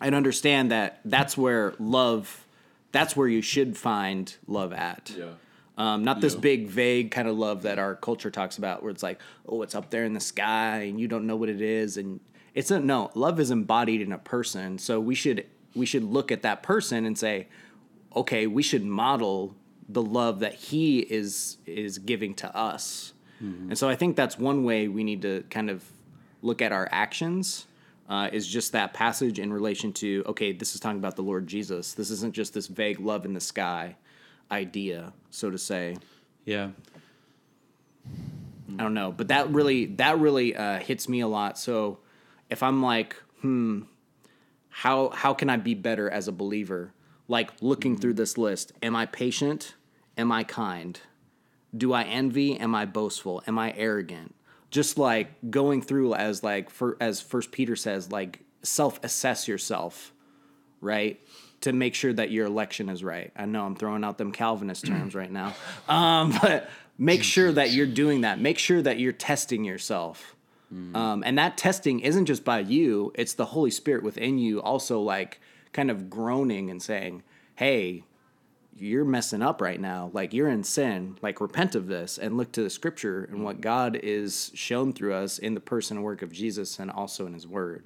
and 0.00 0.14
understand 0.14 0.70
that 0.70 1.00
that's 1.04 1.36
where 1.38 1.74
love 1.78 2.44
that's 2.92 3.16
where 3.16 3.28
you 3.28 3.42
should 3.42 3.76
find 3.76 4.34
love 4.46 4.72
at. 4.72 5.12
Yeah. 5.16 5.24
Um, 5.78 6.04
not 6.04 6.22
this 6.22 6.32
Yeah. 6.34 6.40
big, 6.40 6.68
vague 6.68 7.10
kind 7.10 7.28
of 7.28 7.36
love 7.36 7.62
that 7.62 7.78
our 7.78 7.94
culture 7.94 8.30
talks 8.30 8.56
about, 8.56 8.82
where 8.82 8.90
it's 8.90 9.02
like, 9.02 9.20
oh, 9.46 9.60
it's 9.60 9.74
up 9.74 9.90
there 9.90 10.04
in 10.04 10.14
the 10.14 10.20
sky 10.20 10.78
and 10.88 10.98
you 10.98 11.06
don't 11.06 11.26
know 11.26 11.36
what 11.36 11.50
it 11.50 11.60
is, 11.60 11.98
and 11.98 12.20
it's 12.54 12.70
a 12.70 12.80
no. 12.80 13.10
Love 13.14 13.38
is 13.38 13.50
embodied 13.50 14.00
in 14.00 14.12
a 14.12 14.18
person, 14.18 14.78
so 14.78 14.98
we 15.00 15.14
should 15.14 15.44
we 15.74 15.84
should 15.84 16.04
look 16.04 16.32
at 16.32 16.40
that 16.42 16.62
person 16.62 17.04
and 17.04 17.18
say, 17.18 17.48
okay, 18.14 18.46
we 18.46 18.62
should 18.62 18.82
model 18.84 19.54
the 19.88 20.02
love 20.02 20.40
that 20.40 20.54
he 20.54 21.00
is 21.00 21.58
is 21.66 21.98
giving 21.98 22.34
to 22.34 22.56
us, 22.56 23.12
and 23.68 23.78
so 23.78 23.88
I 23.88 23.96
think 23.96 24.16
that's 24.16 24.38
one 24.38 24.64
way 24.64 24.88
we 24.88 25.04
need 25.04 25.22
to 25.22 25.44
kind 25.50 25.70
of 25.70 25.84
look 26.42 26.62
at 26.62 26.72
our 26.72 26.88
actions. 26.90 27.66
Uh, 28.08 28.30
is 28.32 28.46
just 28.46 28.70
that 28.70 28.94
passage 28.94 29.40
in 29.40 29.52
relation 29.52 29.92
to 29.92 30.22
okay, 30.26 30.52
this 30.52 30.76
is 30.76 30.80
talking 30.80 30.98
about 30.98 31.16
the 31.16 31.22
Lord 31.22 31.48
Jesus. 31.48 31.92
This 31.94 32.10
isn't 32.10 32.34
just 32.34 32.54
this 32.54 32.68
vague 32.68 33.00
love 33.00 33.24
in 33.24 33.34
the 33.34 33.40
sky 33.40 33.96
idea, 34.50 35.12
so 35.30 35.50
to 35.50 35.58
say. 35.58 35.96
Yeah. 36.44 36.70
I 38.78 38.82
don't 38.82 38.94
know, 38.94 39.12
but 39.12 39.28
that 39.28 39.50
really 39.50 39.86
that 39.86 40.18
really 40.18 40.54
uh, 40.54 40.78
hits 40.78 41.08
me 41.08 41.20
a 41.20 41.28
lot. 41.28 41.58
So 41.58 41.98
if 42.50 42.62
I'm 42.62 42.82
like, 42.82 43.16
hmm, 43.40 43.82
how 44.68 45.10
how 45.10 45.34
can 45.34 45.48
I 45.48 45.56
be 45.56 45.74
better 45.74 46.10
as 46.10 46.28
a 46.28 46.32
believer? 46.32 46.92
Like 47.28 47.50
looking 47.60 47.96
through 47.96 48.14
this 48.14 48.38
list, 48.38 48.72
am 48.82 48.94
I 48.94 49.06
patient? 49.06 49.74
Am 50.16 50.30
I 50.30 50.44
kind? 50.44 50.98
Do 51.76 51.92
I 51.92 52.04
envy? 52.04 52.58
Am 52.58 52.74
I 52.74 52.86
boastful? 52.86 53.42
Am 53.46 53.58
I 53.58 53.74
arrogant? 53.76 54.34
Just 54.70 54.98
like 54.98 55.28
going 55.50 55.82
through 55.82 56.14
as 56.14 56.42
like 56.42 56.70
for 56.70 56.96
as 57.00 57.20
First 57.20 57.52
Peter 57.52 57.76
says, 57.76 58.10
like 58.10 58.40
self 58.62 59.02
assess 59.02 59.48
yourself, 59.48 60.12
right? 60.80 61.20
To 61.62 61.72
make 61.72 61.94
sure 61.94 62.12
that 62.12 62.30
your 62.30 62.46
election 62.46 62.88
is 62.88 63.02
right. 63.02 63.32
I 63.36 63.46
know 63.46 63.64
I'm 63.64 63.76
throwing 63.76 64.04
out 64.04 64.18
them 64.18 64.32
Calvinist 64.32 64.86
terms 64.86 65.14
right 65.14 65.30
now, 65.30 65.54
um, 65.88 66.32
but 66.42 66.68
make 66.98 67.22
sure 67.22 67.52
that 67.52 67.72
you're 67.72 67.86
doing 67.86 68.22
that. 68.22 68.40
Make 68.40 68.58
sure 68.58 68.82
that 68.82 68.98
you're 68.98 69.12
testing 69.12 69.64
yourself. 69.64 70.36
Um, 70.96 71.22
and 71.24 71.38
that 71.38 71.56
testing 71.56 72.00
isn't 72.00 72.26
just 72.26 72.44
by 72.44 72.58
you, 72.58 73.12
it's 73.14 73.34
the 73.34 73.46
Holy 73.46 73.70
Spirit 73.70 74.02
within 74.02 74.36
you 74.38 74.60
also 74.60 75.00
like 75.00 75.40
kind 75.76 75.90
of 75.90 76.08
groaning 76.10 76.70
and 76.70 76.82
saying, 76.82 77.22
Hey, 77.54 78.02
you're 78.78 79.04
messing 79.04 79.42
up 79.42 79.60
right 79.60 79.80
now. 79.80 80.10
Like 80.12 80.32
you're 80.32 80.48
in 80.48 80.64
sin. 80.64 81.16
Like 81.22 81.40
repent 81.40 81.74
of 81.74 81.86
this 81.86 82.18
and 82.18 82.36
look 82.36 82.50
to 82.52 82.62
the 82.62 82.70
scripture 82.70 83.24
and 83.30 83.44
what 83.44 83.60
God 83.60 83.96
is 84.02 84.50
shown 84.54 84.92
through 84.92 85.14
us 85.14 85.38
in 85.38 85.54
the 85.54 85.60
person 85.60 85.96
and 85.98 86.04
work 86.04 86.22
of 86.22 86.32
Jesus 86.32 86.78
and 86.78 86.90
also 86.90 87.26
in 87.26 87.34
his 87.34 87.46
word. 87.46 87.84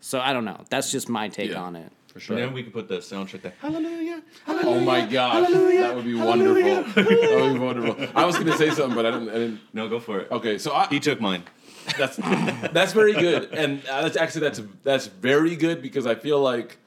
So 0.00 0.20
I 0.20 0.32
don't 0.34 0.44
know. 0.44 0.62
That's 0.68 0.90
just 0.92 1.08
my 1.08 1.28
take 1.28 1.50
Yeah. 1.52 1.60
on 1.62 1.76
it. 1.76 1.90
For 2.08 2.20
sure. 2.20 2.36
And 2.36 2.44
then 2.44 2.52
we 2.52 2.62
could 2.62 2.72
put 2.72 2.86
the 2.88 2.98
soundtrack 2.98 3.42
there. 3.42 3.54
Hallelujah. 3.60 4.22
Oh 4.46 4.80
my 4.80 5.06
gosh, 5.06 5.48
that 5.50 5.94
would 5.96 6.04
be 6.04 6.14
wonderful. 6.14 6.82
that 7.02 7.40
would 7.40 7.54
be 7.54 7.58
wonderful. 7.58 8.06
I 8.14 8.24
was 8.24 8.36
gonna 8.38 8.56
say 8.56 8.70
something, 8.70 8.94
but 8.94 9.06
I 9.06 9.10
didn't. 9.12 9.28
I 9.30 9.32
didn't. 9.34 9.60
No, 9.72 9.88
go 9.88 9.98
for 10.00 10.20
it. 10.20 10.30
Okay, 10.30 10.58
so 10.58 10.72
I, 10.74 10.86
He 10.88 11.00
took 11.00 11.20
mine. 11.20 11.42
that's 11.98 12.16
that's 12.72 12.92
very 12.92 13.14
good, 13.14 13.52
and 13.52 13.84
uh, 13.86 14.02
that's 14.02 14.16
actually 14.16 14.42
that's 14.42 14.60
that's 14.84 15.06
very 15.06 15.56
good 15.56 15.82
because 15.82 16.06
I 16.06 16.14
feel 16.14 16.40
like, 16.40 16.78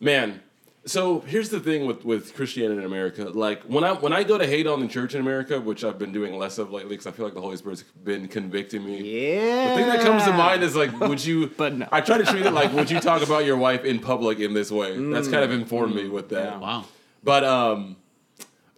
man. 0.00 0.42
So 0.86 1.20
here's 1.20 1.50
the 1.50 1.60
thing 1.60 1.84
with 1.84 2.04
with 2.04 2.34
Christianity 2.34 2.78
in 2.78 2.86
America. 2.86 3.24
Like 3.24 3.62
when 3.64 3.84
I 3.84 3.92
when 3.92 4.12
I 4.12 4.22
go 4.22 4.38
to 4.38 4.46
hate 4.46 4.66
on 4.66 4.80
the 4.80 4.88
church 4.88 5.14
in 5.14 5.20
America, 5.20 5.60
which 5.60 5.84
I've 5.84 5.98
been 5.98 6.12
doing 6.12 6.38
less 6.38 6.56
of 6.56 6.72
lately, 6.72 6.90
because 6.90 7.06
I 7.06 7.10
feel 7.10 7.26
like 7.26 7.34
the 7.34 7.42
Holy 7.42 7.56
Spirit's 7.56 7.82
been 7.82 8.26
convicting 8.26 8.84
me. 8.84 9.34
Yeah. 9.34 9.68
The 9.68 9.74
thing 9.76 9.86
that 9.88 10.00
comes 10.00 10.24
to 10.24 10.32
mind 10.32 10.62
is 10.62 10.74
like, 10.74 10.98
would 11.00 11.22
you? 11.22 11.48
But 11.48 11.74
no. 11.74 11.88
I 11.92 12.00
try 12.00 12.16
to 12.16 12.24
treat 12.24 12.46
it 12.46 12.52
like, 12.52 12.72
would 12.72 12.90
you 12.90 13.00
talk 13.00 13.22
about 13.22 13.44
your 13.44 13.58
wife 13.58 13.84
in 13.84 13.98
public 13.98 14.38
in 14.38 14.54
this 14.54 14.70
way? 14.70 14.96
That's 15.10 15.28
kind 15.28 15.44
of 15.44 15.52
informed 15.52 15.94
me 15.94 16.08
with 16.08 16.30
that. 16.30 16.52
Yeah. 16.52 16.58
Wow. 16.58 16.84
But 17.22 17.44
um, 17.44 17.96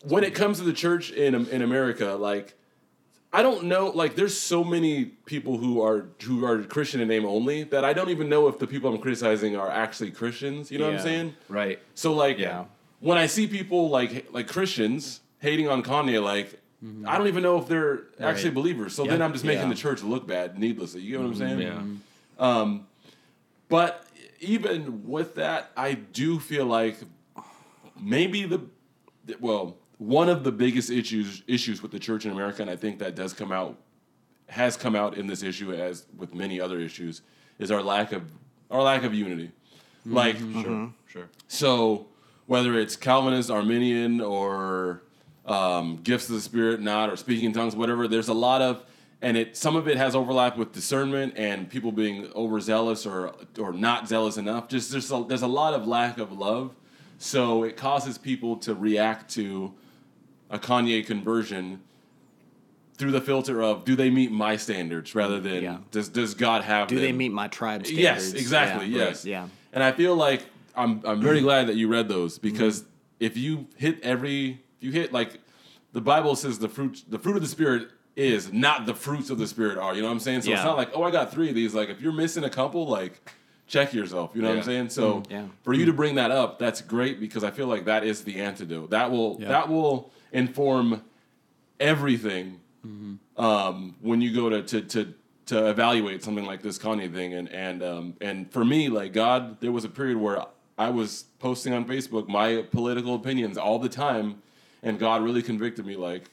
when 0.02 0.24
it 0.24 0.34
comes 0.34 0.58
to 0.58 0.64
the 0.64 0.72
church 0.72 1.12
in 1.12 1.34
in 1.48 1.62
America, 1.62 2.14
like 2.14 2.56
I 3.32 3.42
don't 3.42 3.64
know, 3.64 3.86
like 3.90 4.16
there's 4.16 4.38
so 4.38 4.64
many 4.64 5.04
people 5.04 5.56
who 5.58 5.80
are 5.82 6.08
who 6.22 6.44
are 6.44 6.64
Christian 6.64 7.00
in 7.00 7.08
name 7.08 7.24
only 7.24 7.62
that 7.64 7.84
I 7.84 7.92
don't 7.92 8.10
even 8.10 8.28
know 8.28 8.48
if 8.48 8.58
the 8.58 8.66
people 8.66 8.92
I'm 8.92 9.00
criticizing 9.00 9.56
are 9.56 9.70
actually 9.70 10.10
Christians. 10.10 10.70
You 10.70 10.78
know 10.78 10.86
what 10.86 10.94
I'm 10.96 11.00
saying? 11.00 11.34
Right. 11.48 11.78
So 11.94 12.12
like, 12.12 12.38
Yeah. 12.38 12.64
when 12.98 13.18
I 13.18 13.26
see 13.26 13.46
people 13.46 13.88
like 13.88 14.32
like 14.32 14.48
Christians 14.48 15.20
hating 15.40 15.68
on 15.68 15.82
Kanye, 15.82 16.22
like. 16.22 16.58
Mm-hmm. 16.82 17.06
I 17.06 17.18
don't 17.18 17.28
even 17.28 17.42
know 17.42 17.58
if 17.58 17.68
they're 17.68 18.04
actually 18.18 18.52
believers. 18.52 18.94
So 18.94 19.04
then 19.04 19.20
I'm 19.20 19.34
just 19.34 19.44
making 19.44 19.64
Yeah. 19.64 19.68
the 19.68 19.74
church 19.74 20.02
look 20.02 20.26
bad 20.26 20.58
needlessly. 20.58 21.02
You 21.02 21.18
know 21.18 21.24
what 21.24 21.32
I'm 21.32 21.36
saying? 21.36 21.98
Yeah. 22.38 22.78
But 23.68 24.06
even 24.40 25.06
with 25.06 25.34
that, 25.34 25.72
I 25.76 25.92
do 25.92 26.38
feel 26.38 26.64
like 26.64 26.96
maybe 28.00 28.44
the 28.46 28.62
well, 29.40 29.76
one 30.01 30.30
of 30.30 30.44
the 30.44 30.51
biggest 30.51 30.88
issues 30.90 31.42
issues 31.46 31.82
with 31.82 31.92
the 31.92 31.98
church 31.98 32.24
in 32.24 32.32
America, 32.32 32.62
and 32.62 32.70
I 32.70 32.76
think 32.76 32.98
that 33.01 33.14
does 33.14 33.34
come 33.34 33.53
out 33.53 33.76
has 34.48 34.76
come 34.76 34.96
out 34.96 35.16
in 35.16 35.26
this 35.26 35.42
issue 35.42 35.72
as 35.72 36.07
with 36.16 36.34
many 36.34 36.59
other 36.59 36.80
issues, 36.80 37.20
is 37.59 37.70
our 37.70 37.82
lack 37.82 38.12
of 38.12 38.22
our 38.70 38.82
lack 38.82 39.05
of 39.05 39.12
unity. 39.12 39.53
Like 40.07 40.38
Sure, 40.38 40.92
sure. 41.07 41.28
so, 41.48 42.07
whether 42.46 42.78
it's 42.78 42.96
Calvinist, 42.96 43.51
Arminian, 43.51 44.22
or 44.22 45.03
um, 45.44 45.98
gifts 46.03 46.30
of 46.30 46.36
the 46.36 46.40
Spirit, 46.40 46.80
not 46.80 47.11
or 47.11 47.16
speaking 47.16 47.44
in 47.44 47.53
tongues, 47.53 47.76
whatever, 47.76 48.09
there's 48.09 48.28
a 48.28 48.34
lot 48.34 48.62
of, 48.62 48.82
and 49.20 49.36
it 49.36 49.55
some 49.55 49.76
of 49.76 49.86
it 49.86 49.98
has 49.98 50.14
overlap 50.14 50.57
with 50.57 50.72
discernment 50.72 51.34
and 51.36 51.68
people 51.68 51.92
being 51.92 52.32
overzealous 52.34 53.05
or 53.05 53.34
or 53.59 53.74
not 53.74 54.09
zealous 54.09 54.38
enough. 54.38 54.66
Just 54.66 54.92
there's 54.92 55.12
a, 55.12 55.22
there's 55.28 55.42
a 55.42 55.46
lot 55.46 55.74
of 55.74 55.86
lack 55.86 56.16
of 56.16 56.32
love, 56.32 56.74
so 57.18 57.64
it 57.64 57.76
causes 57.76 58.16
people 58.16 58.57
to 58.57 58.74
react 58.74 59.30
to 59.34 59.74
a 60.51 60.59
Kanye 60.59 61.05
conversion 61.07 61.80
through 62.96 63.12
the 63.12 63.20
filter 63.20 63.62
of 63.62 63.84
do 63.84 63.96
they 63.96 64.11
meet 64.11 64.30
my 64.30 64.57
standards 64.57 65.14
rather 65.14 65.40
than 65.40 65.62
Yeah. 65.62 65.78
does 65.90 66.09
does 66.09 66.34
God 66.34 66.62
have 66.64 66.88
Do 66.88 66.98
they 67.01 67.12
meet 67.12 67.32
my 67.32 67.48
tribe 67.48 67.86
standards? 67.86 68.03
Yes, 68.03 68.32
exactly. 68.34 68.86
Yeah. 68.86 69.05
Yes. 69.05 69.24
Yeah. 69.24 69.48
And 69.72 69.82
I 69.82 69.92
feel 69.92 70.14
like 70.16 70.44
I'm 70.76 71.01
I'm 71.05 71.20
very 71.20 71.40
glad 71.40 71.68
that 71.68 71.76
you 71.76 71.88
read 71.88 72.09
those 72.09 72.38
Mm-hmm. 72.38 72.48
because 72.51 72.84
if 73.18 73.36
you 73.36 73.66
hit 73.76 74.01
every 74.03 74.61
if 74.78 74.84
you 74.84 74.92
hit 74.92 75.12
like 75.12 75.40
the 75.92 76.01
Bible 76.01 76.36
says 76.36 76.59
the 76.59 76.68
fruit 76.68 77.03
the 77.09 77.18
fruit 77.18 77.36
of 77.36 77.42
the 77.42 77.48
spirit 77.48 77.88
is 78.16 78.53
not 78.53 78.84
the 78.86 78.94
fruits 78.94 79.30
of 79.30 79.38
the 79.38 79.46
spirit 79.46 79.78
are. 79.78 79.94
You 79.94 80.03
know 80.03 80.09
what 80.09 80.14
I'm 80.14 80.20
saying? 80.20 80.42
So 80.42 80.53
it's 80.53 80.64
not 80.64 80.76
like, 80.76 80.90
oh 80.94 81.03
I 81.05 81.11
got 81.11 81.32
three 81.32 81.48
of 81.48 81.55
these. 81.55 81.74
Like 81.74 81.88
if 81.88 82.03
you're 82.03 82.12
missing 82.12 82.44
a 82.44 82.51
couple, 82.51 82.86
like 82.86 83.30
check 83.66 83.94
yourself. 83.94 84.32
You 84.34 84.42
know 84.42 84.48
what 84.48 84.59
I'm 84.59 84.64
saying? 84.64 84.90
So 84.90 85.20
Mm-hmm. 85.22 85.32
Yeah. 85.32 85.44
for 85.62 85.72
you 85.72 85.86
to 85.86 85.92
bring 85.94 86.16
that 86.16 86.30
up, 86.30 86.59
that's 86.59 86.82
great 86.82 87.18
because 87.18 87.44
I 87.44 87.51
feel 87.51 87.66
like 87.66 87.86
that 87.86 88.05
is 88.05 88.24
the 88.24 88.40
antidote. 88.40 88.90
That 88.90 89.11
will 89.11 89.38
Yeah. 89.40 89.48
that 89.48 89.68
will 89.70 90.12
inform 90.32 91.02
everything 91.78 92.60
um, 93.36 93.96
when 94.00 94.20
you 94.20 94.34
go 94.34 94.48
to, 94.50 94.62
to 94.62 94.82
to 94.82 95.14
to 95.46 95.68
evaluate 95.68 96.22
something 96.22 96.46
like 96.46 96.62
this 96.62 96.78
Kanye 96.78 97.12
thing. 97.12 97.34
And 97.34 97.48
and 97.48 97.82
um, 97.82 98.16
and 98.20 98.50
for 98.52 98.64
me, 98.64 98.88
like 98.88 99.12
God, 99.12 99.60
there 99.60 99.72
was 99.72 99.84
a 99.84 99.88
period 99.88 100.18
where 100.18 100.42
I 100.78 100.90
was 100.90 101.24
posting 101.38 101.72
on 101.74 101.84
Facebook 101.84 102.28
my 102.28 102.64
political 102.70 103.14
opinions 103.14 103.58
all 103.58 103.78
the 103.78 103.88
time, 103.88 104.42
and 104.82 104.98
God 104.98 105.22
really 105.22 105.42
convicted 105.42 105.84
me, 105.84 105.96
like, 105.96 106.30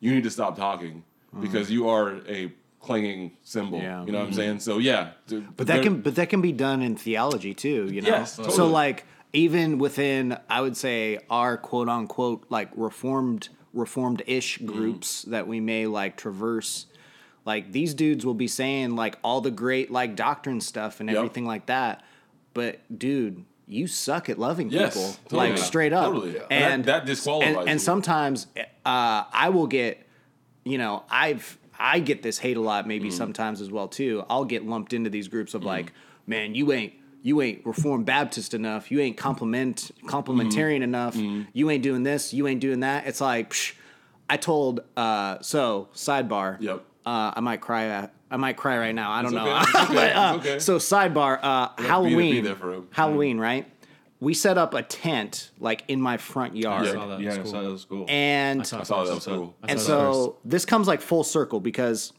you 0.00 0.14
need 0.14 0.24
to 0.24 0.30
stop 0.30 0.56
talking 0.56 1.02
because 1.40 1.70
you 1.70 1.88
are 1.88 2.20
a 2.28 2.52
clanging 2.80 3.32
symbol. 3.42 3.78
Yeah. 3.78 4.04
You 4.04 4.12
know 4.12 4.20
what 4.20 4.28
I'm 4.28 4.32
saying? 4.32 4.60
So 4.60 4.78
yeah, 4.78 5.10
But 5.56 5.66
that 5.66 5.82
can 5.82 6.00
but 6.00 6.14
that 6.14 6.30
can 6.30 6.40
be 6.40 6.52
done 6.52 6.80
in 6.82 6.96
theology 6.96 7.54
too, 7.54 7.88
you 7.92 8.02
know. 8.02 8.08
Yes, 8.08 8.34
So 8.34 8.66
like 8.68 9.04
even 9.32 9.78
within 9.78 10.38
I 10.48 10.60
would 10.60 10.76
say 10.76 11.18
our 11.30 11.56
quote 11.56 11.88
unquote 11.88 12.44
like 12.48 12.70
reformed 12.76 13.48
reformed 13.72 14.22
ish 14.26 14.58
Mm-hmm. 14.58 14.66
groups 14.72 15.22
that 15.22 15.46
we 15.46 15.60
may 15.60 15.86
like 15.86 16.16
traverse 16.16 16.86
like 17.44 17.72
these 17.72 17.94
dudes 17.94 18.24
will 18.26 18.34
be 18.34 18.48
saying 18.48 18.96
like 18.96 19.18
all 19.22 19.40
the 19.40 19.50
great 19.50 19.90
like 19.90 20.16
doctrine 20.16 20.60
stuff 20.60 21.00
and 21.00 21.08
Yep. 21.08 21.16
everything 21.16 21.46
like 21.46 21.66
that. 21.66 22.02
But 22.54 22.80
dude, 22.98 23.44
you 23.66 23.86
suck 23.86 24.28
at 24.28 24.38
loving 24.38 24.70
Yes, 24.70 24.94
people. 24.94 25.12
totally. 25.28 25.50
Like 25.50 25.58
straight 25.58 25.92
up. 25.92 26.06
Totally. 26.12 26.34
Yeah. 26.36 26.42
And 26.50 26.84
That- 26.84 27.04
that 27.04 27.06
disqualifies 27.06 27.54
and, 27.56 27.66
you. 27.66 27.70
and 27.72 27.80
sometimes 27.80 28.46
uh, 28.84 29.24
I 29.32 29.50
will 29.50 29.66
get 29.66 30.04
you 30.64 30.76
know, 30.78 31.04
I've 31.10 31.56
I 31.78 32.00
get 32.00 32.22
this 32.22 32.38
hate 32.38 32.56
a 32.56 32.60
lot 32.60 32.86
maybe 32.86 33.08
Mm-hmm. 33.08 33.16
sometimes 33.16 33.60
as 33.60 33.70
well 33.70 33.88
too. 33.88 34.24
I'll 34.28 34.44
get 34.44 34.66
lumped 34.66 34.92
into 34.92 35.08
these 35.10 35.28
groups 35.28 35.54
of 35.54 35.64
like, 35.64 35.92
man, 36.26 36.54
you 36.54 36.72
ain't 36.72 36.94
you 37.22 37.40
ain't 37.42 37.66
Reformed 37.66 38.06
Baptist 38.06 38.54
enough. 38.54 38.90
You 38.90 39.00
ain't 39.00 39.16
compliment 39.16 39.90
complementarian 40.04 40.82
enough. 40.82 41.14
Mm-hmm. 41.14 41.48
You 41.52 41.70
ain't 41.70 41.82
doing 41.82 42.02
this. 42.02 42.32
You 42.32 42.46
ain't 42.48 42.60
doing 42.60 42.80
that. 42.80 43.06
It's 43.06 43.20
like, 43.20 43.50
psh, 43.50 43.74
I 44.30 44.36
told. 44.36 44.80
Uh, 44.96 45.38
so 45.40 45.88
sidebar. 45.94 46.56
Yep. 46.60 46.84
Uh, 47.06 47.32
I 47.36 47.40
might 47.40 47.60
cry. 47.60 47.88
uh, 47.88 48.06
I 48.30 48.36
might 48.36 48.56
cry 48.58 48.76
right 48.78 48.94
now. 48.94 49.10
I 49.10 49.22
don't 49.22 49.34
It's 49.34 49.44
know. 49.44 49.56
okay. 49.56 49.64
It's 49.70 49.74
okay. 49.90 50.12
Uh, 50.12 50.36
okay. 50.36 50.58
So 50.58 50.78
sidebar. 50.78 51.38
Uh, 51.42 51.68
be 51.76 51.82
Halloween. 51.84 52.44
there 52.44 52.54
for 52.56 52.74
him. 52.74 52.88
Halloween, 52.90 53.38
right? 53.38 53.66
We 54.20 54.34
set 54.34 54.58
up 54.58 54.74
a 54.74 54.82
tent 54.82 55.50
like 55.60 55.84
in 55.88 56.00
my 56.00 56.16
front 56.18 56.56
yard. 56.56 56.86
Yeah. 56.86 56.92
saw 56.92 57.06
that. 57.06 57.20
Yeah, 57.20 57.28
It's 57.30 57.38
I 57.38 57.42
cool. 57.42 57.50
saw 57.52 57.62
that 57.62 57.70
was 57.70 57.84
cool. 57.84 58.06
And 58.08 58.60
I 58.60 58.64
saw 58.64 59.04
that 59.04 59.14
was 59.14 59.24
cool. 59.24 59.56
And 59.66 59.80
so 59.80 60.36
this 60.44 60.64
comes 60.64 60.88
like 60.88 61.00
full 61.00 61.24
circle 61.24 61.60
because 61.60 62.12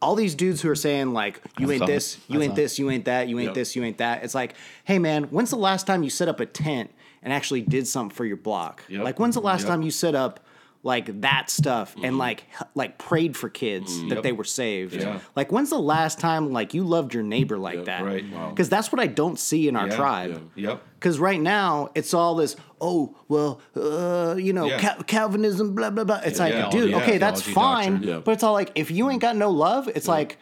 all 0.00 0.14
these 0.14 0.34
dudes 0.34 0.60
who 0.62 0.70
are 0.70 0.74
saying 0.76 1.12
like 1.12 1.40
you 1.58 1.70
ain't 1.70 1.86
this, 1.86 2.16
it. 2.16 2.20
you 2.28 2.40
I 2.40 2.44
ain't 2.44 2.52
saw 2.52 2.56
this, 2.56 2.78
you 2.78 2.90
ain't 2.90 3.04
that, 3.06 3.28
you 3.28 3.38
ain't 3.38 3.46
Yep. 3.48 3.54
this, 3.54 3.76
you 3.76 3.84
ain't 3.84 3.98
that. 3.98 4.22
It's 4.24 4.34
like, 4.34 4.54
hey 4.84 4.98
man, 4.98 5.24
when's 5.24 5.50
the 5.50 5.56
last 5.56 5.86
time 5.86 6.02
you 6.02 6.10
set 6.10 6.28
up 6.28 6.40
a 6.40 6.46
tent 6.46 6.90
and 7.22 7.32
actually 7.32 7.62
did 7.62 7.86
something 7.86 8.14
for 8.14 8.24
your 8.24 8.36
block? 8.36 8.84
Yep. 8.88 9.02
Like 9.04 9.18
when's 9.18 9.34
the 9.34 9.40
last 9.40 9.62
Yep. 9.62 9.68
time 9.68 9.82
you 9.82 9.90
set 9.90 10.14
up 10.14 10.40
like 10.84 11.20
that 11.22 11.50
stuff 11.50 11.94
and 11.96 12.04
Mm-hmm. 12.04 12.16
like 12.18 12.44
like 12.74 12.98
prayed 12.98 13.36
for 13.36 13.48
kids 13.48 14.00
that 14.08 14.14
Yep. 14.16 14.22
they 14.22 14.32
were 14.32 14.44
saved? 14.44 14.94
Yeah. 14.94 15.18
Like 15.34 15.50
when's 15.50 15.70
the 15.70 15.78
last 15.78 16.20
time 16.20 16.52
like 16.52 16.72
you 16.72 16.84
loved 16.84 17.12
your 17.14 17.22
neighbor 17.24 17.58
like 17.58 17.76
Yep. 17.78 17.84
that? 17.86 18.04
Right. 18.04 18.24
Wow. 18.32 18.50
Because 18.50 18.68
that's 18.68 18.92
what 18.92 19.00
I 19.00 19.06
don't 19.08 19.38
see 19.38 19.66
in 19.68 19.74
our 19.76 19.88
Yeah. 19.88 19.96
tribe. 19.96 20.50
Yeah. 20.54 20.68
Yep. 20.70 20.82
Because 20.94 21.18
right 21.18 21.40
now 21.40 21.90
it's 21.94 22.14
all 22.14 22.36
this, 22.36 22.56
oh 22.80 23.14
well, 23.28 23.60
uh, 23.76 24.36
you 24.38 24.52
know. 24.52 24.68
Cal- 24.78 25.02
Calvinism, 25.04 25.74
blah 25.74 25.90
blah 25.90 26.04
blah. 26.04 26.20
It's 26.24 26.38
like, 26.38 26.70
dude, 26.70 26.94
okay, 26.94 27.18
that's 27.18 27.42
fine. 27.42 28.02
Yeah. 28.02 28.20
but 28.24 28.32
it's 28.32 28.42
all 28.42 28.52
like, 28.52 28.70
if 28.74 28.90
you 28.90 29.10
ain't 29.10 29.20
got 29.22 29.36
no 29.36 29.50
love, 29.50 29.88
it's 29.88 30.08
like, 30.08 30.38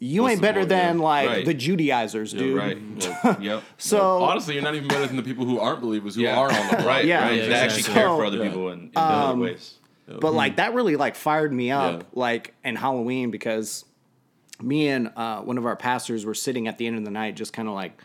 you 0.00 0.22
What's 0.22 0.32
ain't 0.32 0.42
better 0.42 0.60
point? 0.60 0.68
than 0.70 0.98
Yeah. 0.98 1.04
like 1.04 1.28
Right. 1.28 1.44
the 1.46 1.54
Judaizers, 1.54 2.32
dude. 2.32 2.56
Right. 2.56 2.78
Well, 3.24 3.36
yep. 3.40 3.62
So 3.78 4.22
Honestly, 4.22 4.54
you're 4.54 4.62
not 4.62 4.74
even 4.74 4.88
better 4.88 5.06
than 5.06 5.16
the 5.16 5.22
people 5.22 5.44
who 5.46 5.58
aren't 5.58 5.80
believers 5.80 6.14
who 6.14 6.22
Yeah. 6.22 6.38
are 6.38 6.48
on 6.52 6.66
the 6.68 6.76
block. 6.76 6.86
right. 6.86 7.04
Yeah. 7.04 7.22
Right. 7.24 7.38
Yeah, 7.40 7.46
They 7.48 7.54
actually 7.54 7.78
exactly. 7.80 7.94
care 7.94 8.08
So- 8.08 8.16
for 8.16 8.24
other 8.24 8.38
Yeah. 8.38 8.48
people 8.48 8.68
in, 8.70 8.80
in 8.80 8.90
other 8.96 9.36
ways. 9.38 9.74
but 10.20 10.32
like 10.34 10.56
that 10.56 10.74
really 10.74 10.96
like 10.96 11.14
fired 11.16 11.52
me 11.52 11.70
up 11.70 12.00
Yeah. 12.00 12.06
like 12.12 12.54
in 12.64 12.76
halloween 12.76 13.30
because 13.30 13.86
me 14.60 14.88
and 14.88 15.10
uh, 15.16 15.40
one 15.40 15.56
of 15.58 15.64
our 15.66 15.76
pastors 15.76 16.24
were 16.26 16.34
sitting 16.34 16.68
at 16.68 16.76
the 16.78 16.86
end 16.86 16.96
of 16.98 17.04
the 17.04 17.10
night 17.10 17.36
just 17.36 17.52
kind 17.52 17.68
of 17.68 17.74
like 17.74 17.98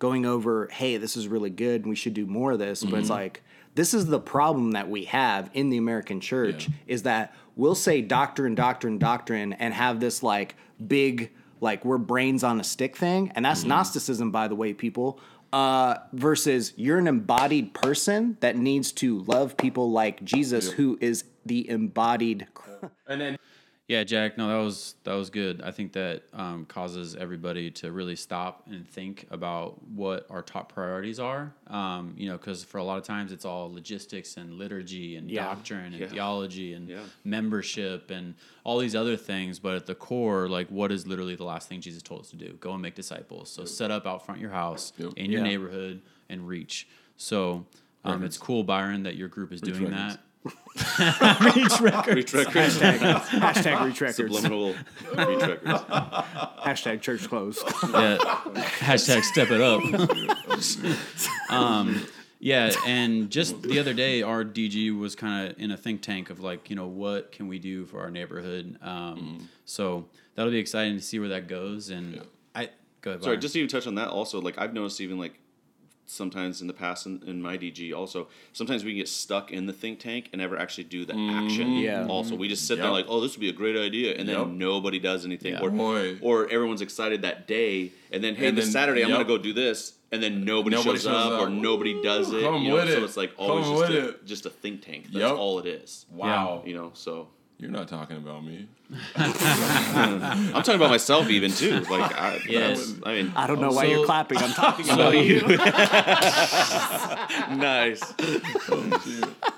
going 0.00 0.26
over 0.26 0.68
hey 0.72 0.96
this 0.96 1.16
is 1.16 1.28
really 1.28 1.48
good 1.50 1.82
and 1.82 1.88
we 1.88 1.94
should 1.96 2.14
do 2.14 2.26
more 2.26 2.52
of 2.52 2.58
this 2.58 2.82
but 2.82 2.88
Mm-hmm. 2.90 2.98
it's 2.98 3.10
like 3.10 3.42
this 3.76 3.94
is 3.94 4.06
the 4.06 4.18
problem 4.20 4.72
that 4.72 4.88
we 4.90 5.04
have 5.04 5.48
in 5.54 5.70
the 5.70 5.76
american 5.78 6.20
church 6.20 6.66
Yeah. 6.68 6.74
is 6.88 7.02
that 7.04 7.34
we'll 7.54 7.74
say 7.76 8.02
doctrine 8.02 8.54
doctrine 8.54 8.98
doctrine 8.98 9.52
and 9.54 9.72
have 9.72 10.00
this 10.00 10.22
like 10.24 10.56
big 10.84 11.32
like 11.60 11.84
we're 11.84 11.98
brains 11.98 12.44
on 12.44 12.60
a 12.60 12.64
stick 12.64 12.96
thing 12.96 13.32
and 13.34 13.44
that's 13.44 13.60
Mm-hmm. 13.60 13.70
gnosticism 13.70 14.30
by 14.30 14.48
the 14.48 14.54
way 14.54 14.72
people 14.74 15.18
uh, 15.52 15.96
versus 16.12 16.72
you're 16.76 16.98
an 16.98 17.06
embodied 17.06 17.72
person 17.72 18.36
that 18.40 18.56
needs 18.56 18.92
to 18.92 19.20
love 19.20 19.56
people 19.56 19.90
like 19.90 20.22
Jesus, 20.24 20.72
who 20.72 20.98
is 21.00 21.24
the 21.46 21.68
embodied. 21.70 22.46
And 23.06 23.20
then 23.20 23.38
Yeah, 23.88 24.02
Jack. 24.02 24.36
No, 24.36 24.48
that 24.48 24.64
was 24.64 24.96
that 25.04 25.14
was 25.14 25.30
good. 25.30 25.62
I 25.62 25.70
think 25.70 25.92
that 25.92 26.24
um, 26.32 26.64
causes 26.66 27.14
everybody 27.14 27.70
to 27.72 27.92
really 27.92 28.16
stop 28.16 28.64
and 28.68 28.84
think 28.88 29.26
about 29.30 29.80
what 29.86 30.26
our 30.28 30.42
top 30.42 30.72
priorities 30.72 31.20
are. 31.20 31.52
Um, 31.68 32.12
you 32.16 32.28
know, 32.28 32.36
because 32.36 32.64
for 32.64 32.78
a 32.78 32.82
lot 32.84 32.98
of 32.98 33.04
times 33.04 33.30
it's 33.30 33.44
all 33.44 33.72
logistics 33.72 34.36
and 34.38 34.54
liturgy 34.54 35.14
and 35.14 35.30
Yeah. 35.30 35.44
doctrine 35.44 35.92
and 35.92 36.00
Yeah. 36.00 36.08
theology 36.08 36.72
and 36.72 36.88
Yeah. 36.88 37.04
membership 37.22 38.10
and 38.10 38.34
all 38.64 38.78
these 38.78 38.96
other 38.96 39.16
things. 39.16 39.60
But 39.60 39.76
at 39.76 39.86
the 39.86 39.94
core, 39.94 40.48
like, 40.48 40.66
what 40.68 40.90
is 40.90 41.06
literally 41.06 41.36
the 41.36 41.44
last 41.44 41.68
thing 41.68 41.80
Jesus 41.80 42.02
told 42.02 42.22
us 42.22 42.30
to 42.30 42.36
do? 42.36 42.54
Go 42.58 42.72
and 42.72 42.82
make 42.82 42.96
disciples. 42.96 43.50
So 43.52 43.64
set 43.64 43.92
up 43.92 44.04
out 44.04 44.26
front 44.26 44.40
your 44.40 44.50
house 44.50 44.92
in 45.16 45.30
your 45.30 45.42
neighborhood 45.42 46.02
and 46.28 46.48
reach. 46.48 46.88
So. 47.16 47.66
Um, 48.04 48.22
it's 48.22 48.38
cool, 48.38 48.62
Byron, 48.62 49.02
that 49.02 49.16
your 49.16 49.26
group 49.26 49.52
is 49.52 49.60
doing 49.60 49.86
records. 49.86 50.14
that. 50.14 50.20
Reach 51.40 51.80
records. 51.80 52.16
Reach 52.16 52.34
records. 52.34 52.78
Hashtag 52.78 53.84
reach 53.84 54.00
records. 54.00 54.16
Subliminal 54.16 54.74
reach 55.16 55.40
records. 55.42 55.80
Hashtag 56.62 57.00
church 57.00 57.28
closed. 57.28 57.62
Yeah. 57.82 58.18
Hashtag 58.80 59.22
step 59.22 59.48
it 59.50 59.60
up. 59.60 59.80
um, 61.50 62.06
yeah, 62.38 62.70
and 62.86 63.30
just 63.30 63.62
the 63.62 63.78
other 63.78 63.94
day, 63.94 64.22
our 64.22 64.44
DG 64.44 64.96
was 64.98 65.16
kind 65.16 65.48
of 65.48 65.58
in 65.58 65.70
a 65.70 65.76
think 65.76 66.02
tank 66.02 66.28
of 66.30 66.40
like, 66.40 66.68
you 66.68 66.76
know, 66.76 66.86
what 66.86 67.32
can 67.32 67.48
we 67.48 67.58
do 67.58 67.86
for 67.86 68.00
our 68.00 68.10
neighborhood? 68.10 68.78
Um, 68.82 69.48
So 69.64 70.06
that'll 70.34 70.52
be 70.52 70.58
exciting 70.58 70.96
to 70.96 71.02
see 71.02 71.18
where 71.18 71.30
that 71.30 71.48
goes. 71.48 71.88
And 71.88 72.20
I 72.54 72.70
go 73.00 73.12
ahead. 73.12 73.22
Sorry, 73.22 73.36
Byron. 73.36 73.40
just 73.40 73.54
to 73.54 73.60
even 73.60 73.68
touch 73.70 73.86
on 73.86 73.94
that 73.96 74.08
also, 74.08 74.40
like 74.40 74.58
I've 74.58 74.74
noticed 74.74 75.00
even 75.00 75.18
like 75.18 75.38
sometimes 76.06 76.60
in 76.60 76.66
the 76.66 76.72
past 76.72 77.06
in, 77.06 77.22
in 77.26 77.42
my 77.42 77.58
DG 77.58 77.92
also, 77.94 78.28
sometimes 78.52 78.84
we 78.84 78.92
can 78.92 78.98
get 78.98 79.08
stuck 79.08 79.50
in 79.50 79.66
the 79.66 79.72
think 79.72 79.98
tank 80.00 80.28
and 80.32 80.40
never 80.40 80.56
actually 80.56 80.84
do 80.84 81.04
the 81.04 81.12
mm-hmm. 81.12 81.46
action. 81.46 81.72
Yeah. 81.74 82.00
Mm-hmm. 82.00 82.10
Also, 82.10 82.36
we 82.36 82.48
just 82.48 82.66
sit 82.66 82.78
there 82.78 82.90
like, 82.90 83.06
oh, 83.08 83.20
this 83.20 83.32
would 83.34 83.40
be 83.40 83.48
a 83.48 83.52
great 83.52 83.76
idea, 83.76 84.14
and 84.14 84.28
then 84.28 84.38
Yep. 84.38 84.48
nobody 84.48 84.98
does 84.98 85.24
anything, 85.24 85.52
Yeah. 85.54 85.60
or 85.60 85.70
Boy. 85.70 86.18
or 86.20 86.48
everyone's 86.48 86.80
excited 86.80 87.22
that 87.22 87.46
day, 87.46 87.92
and 88.12 88.22
then 88.22 88.34
hey, 88.36 88.48
And 88.48 88.56
this 88.56 88.66
then- 88.66 88.72
Saturday 88.72 89.02
I'm 89.02 89.10
gonna 89.10 89.24
go 89.24 89.38
do 89.38 89.52
this, 89.52 89.94
and 90.12 90.22
then 90.22 90.44
nobody, 90.44 90.76
Nobody 90.76 90.98
shows, 90.98 91.04
shows 91.04 91.32
up, 91.32 91.40
or 91.42 91.50
nobody 91.50 92.00
does 92.02 92.32
it. 92.32 92.42
Come 92.42 92.62
you 92.62 92.68
know? 92.68 92.74
with 92.76 92.90
So 92.90 92.98
it. 92.98 93.02
it's 93.04 93.16
like 93.16 93.32
always 93.36 93.66
just 93.66 93.92
a, 93.92 94.08
it. 94.08 94.26
just 94.26 94.46
a 94.46 94.50
think 94.50 94.82
tank. 94.82 95.04
That's 95.06 95.16
Yep. 95.16 95.32
all 95.36 95.58
it 95.58 95.66
is. 95.66 96.06
wow. 96.10 96.62
You 96.64 96.74
know, 96.74 96.90
so 96.94 97.28
You're 97.58 97.70
not 97.70 97.88
talking 97.88 98.18
about 98.18 98.44
me. 98.44 98.68
I'm 99.16 99.32
talking 100.62 100.74
about 100.74 100.90
myself 100.90 101.30
even 101.30 101.50
too. 101.50 101.80
Like, 101.80 102.14
I, 102.14 102.38
Yes. 102.48 102.92
I 103.02 103.14
mean, 103.14 103.32
I 103.34 103.46
don't 103.46 103.62
know 103.62 103.70
why 103.70 103.84
you're 103.84 104.04
clapping. 104.04 104.36
I'm 104.38 104.52
talking 104.52 104.84
So, 104.84 104.92
about 104.92 105.16
you. 105.16 105.40
nice. 107.56 108.02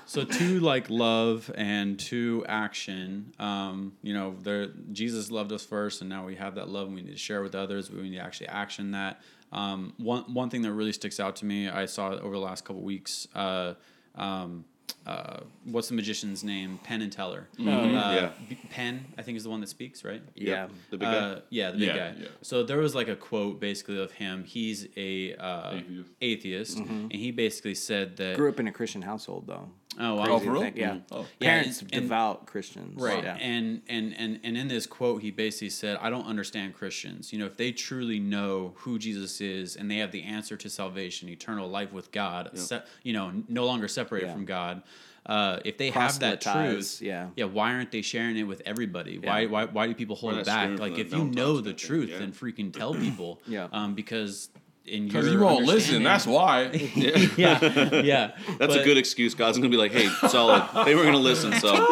so 0.05 0.23
to 0.23 0.59
like 0.61 0.89
love 0.89 1.51
and 1.55 1.99
to 1.99 2.45
action, 2.47 3.33
um, 3.37 3.91
you 4.01 4.13
know, 4.13 4.35
there 4.43 4.67
Jesus 4.93 5.29
loved 5.29 5.51
us 5.51 5.65
first, 5.65 5.99
and 5.99 6.09
now 6.09 6.25
we 6.25 6.35
have 6.35 6.55
that 6.55 6.69
love, 6.69 6.87
and 6.87 6.95
we 6.95 7.01
need 7.01 7.11
to 7.11 7.17
share 7.17 7.41
with 7.41 7.53
others. 7.53 7.91
We 7.91 8.09
need 8.09 8.15
to 8.17 8.23
actually 8.23 8.47
action 8.47 8.91
that. 8.91 9.19
Um, 9.51 9.93
one 9.97 10.33
one 10.33 10.49
thing 10.49 10.61
that 10.61 10.71
really 10.71 10.93
sticks 10.93 11.19
out 11.19 11.35
to 11.37 11.45
me, 11.45 11.67
I 11.67 11.85
saw 11.85 12.11
over 12.11 12.35
the 12.35 12.39
last 12.41 12.63
couple 12.63 12.81
weeks. 12.81 13.27
Uh, 13.35 13.73
um, 14.15 14.63
uh, 15.05 15.39
what's 15.65 15.87
the 15.89 15.93
magician's 15.95 16.43
name? 16.43 16.79
Penn 16.83 17.01
and 17.01 17.11
Teller. 17.11 17.47
Uh, 17.59 17.63
yeah. 17.63 18.29
B- 18.47 18.57
Penn, 18.69 19.05
I 19.17 19.21
think, 19.21 19.37
is 19.37 19.43
the 19.43 19.49
one 19.49 19.59
that 19.61 19.69
speaks, 19.69 20.03
right? 20.03 20.21
Yeah. 20.35 20.67
The 20.91 20.97
big 20.97 21.07
guy. 21.07 21.15
Uh, 21.17 21.39
yeah, 21.49 21.71
the 21.71 21.77
big 21.77 21.87
Yeah, 21.87 21.97
guy. 21.97 22.15
yeah. 22.19 22.27
So 22.41 22.63
there 22.63 22.77
was 22.77 22.95
like 22.95 23.07
a 23.07 23.15
quote 23.15 23.59
basically 23.59 24.01
of 24.01 24.11
him. 24.11 24.43
He's 24.43 24.87
a 24.97 25.35
uh, 25.35 25.73
Atheist. 25.75 26.09
atheist, 26.21 26.77
Mm-hmm. 26.77 27.01
and 27.03 27.13
he 27.13 27.31
basically 27.31 27.75
said 27.75 28.17
that. 28.17 28.35
Grew 28.37 28.49
up 28.49 28.59
in 28.59 28.67
a 28.67 28.71
Christian 28.71 29.01
household 29.01 29.45
though. 29.47 29.69
Oh, 29.99 30.15
wow. 30.15 30.25
Oh, 30.27 30.39
for? 30.39 30.59
Thing, 30.59 30.73
Yeah. 30.77 30.97
Oh. 31.11 31.25
Parents 31.39 31.81
and- 31.81 31.93
and- 31.93 32.01
devout 32.03 32.45
Christians. 32.45 32.99
Right. 33.01 33.23
Yeah. 33.23 33.35
And, 33.35 33.81
and 33.87 34.13
and 34.17 34.39
and 34.43 34.57
in 34.57 34.67
this 34.67 34.85
quote 34.87 35.21
he 35.21 35.31
basically 35.31 35.69
said, 35.69 35.97
I 36.01 36.09
don't 36.09 36.25
understand 36.25 36.73
Christians. 36.75 37.31
You 37.33 37.39
know, 37.39 37.45
if 37.45 37.57
they 37.57 37.71
truly 37.71 38.19
know 38.19 38.73
who 38.77 38.97
Jesus 38.99 39.41
is 39.41 39.75
and 39.75 39.89
they 39.89 39.97
have 39.97 40.11
the 40.11 40.23
answer 40.23 40.55
to 40.57 40.69
salvation, 40.69 41.29
eternal 41.29 41.69
life 41.69 41.91
with 41.91 42.11
God, 42.11 42.57
se- 42.57 42.83
you 43.03 43.13
know, 43.13 43.31
no 43.47 43.65
longer 43.65 43.87
separated 43.87 44.27
Yeah. 44.27 44.33
from 44.33 44.45
God. 44.45 44.83
Uh, 45.25 45.59
if 45.63 45.77
they 45.77 45.91
have 45.91 46.17
that 46.19 46.41
truth, 46.41 47.01
yeah. 47.03 47.27
yeah, 47.35 47.43
why 47.43 47.73
aren't 47.73 47.91
they 47.91 48.01
sharing 48.01 48.35
it 48.37 48.43
with 48.43 48.63
everybody? 48.65 49.19
Why, 49.19 49.45
why, 49.45 49.65
why 49.65 49.85
do 49.85 49.93
people 49.93 50.15
hold 50.15 50.35
it 50.35 50.45
back? 50.45 50.79
Like, 50.79 50.97
if 50.97 51.13
you 51.13 51.25
know 51.25 51.59
the 51.61 51.73
truth, 51.73 52.09
yeah. 52.09 52.17
then 52.19 52.31
freaking 52.31 52.73
tell 52.73 52.95
people. 52.95 53.39
Yeah. 53.47 53.67
Um, 53.71 53.93
because 53.93 54.49
in 54.85 55.03
your 55.07 55.21
Because 55.21 55.31
you 55.33 55.39
won't 55.39 55.65
listen. 55.65 56.03
That's 56.03 56.25
why. 56.25 56.63
yeah, 56.95 57.17
yeah. 57.37 57.57
That's 58.57 58.73
But- 58.73 58.81
a 58.81 58.83
good 58.83 58.97
excuse. 58.97 59.33
God's 59.35 59.57
gonna 59.57 59.69
be 59.69 59.77
like, 59.77 59.91
"Hey, 59.91 60.07
solid. 60.29 60.63
They 60.85 60.95
were 60.95 61.03
gonna 61.03 61.17
listen, 61.17 61.53
so 61.53 61.85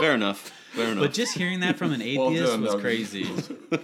fair 0.00 0.14
enough. 0.14 0.50
Fair 0.72 0.86
enough." 0.92 1.00
But 1.04 1.12
just 1.12 1.36
hearing 1.36 1.60
that 1.60 1.76
from 1.78 1.92
an 1.92 2.00
Well 2.00 2.28
atheist 2.30 2.52
done, 2.52 2.62
was 2.62 2.72
Doug. 2.72 2.80
crazy. 2.80 3.28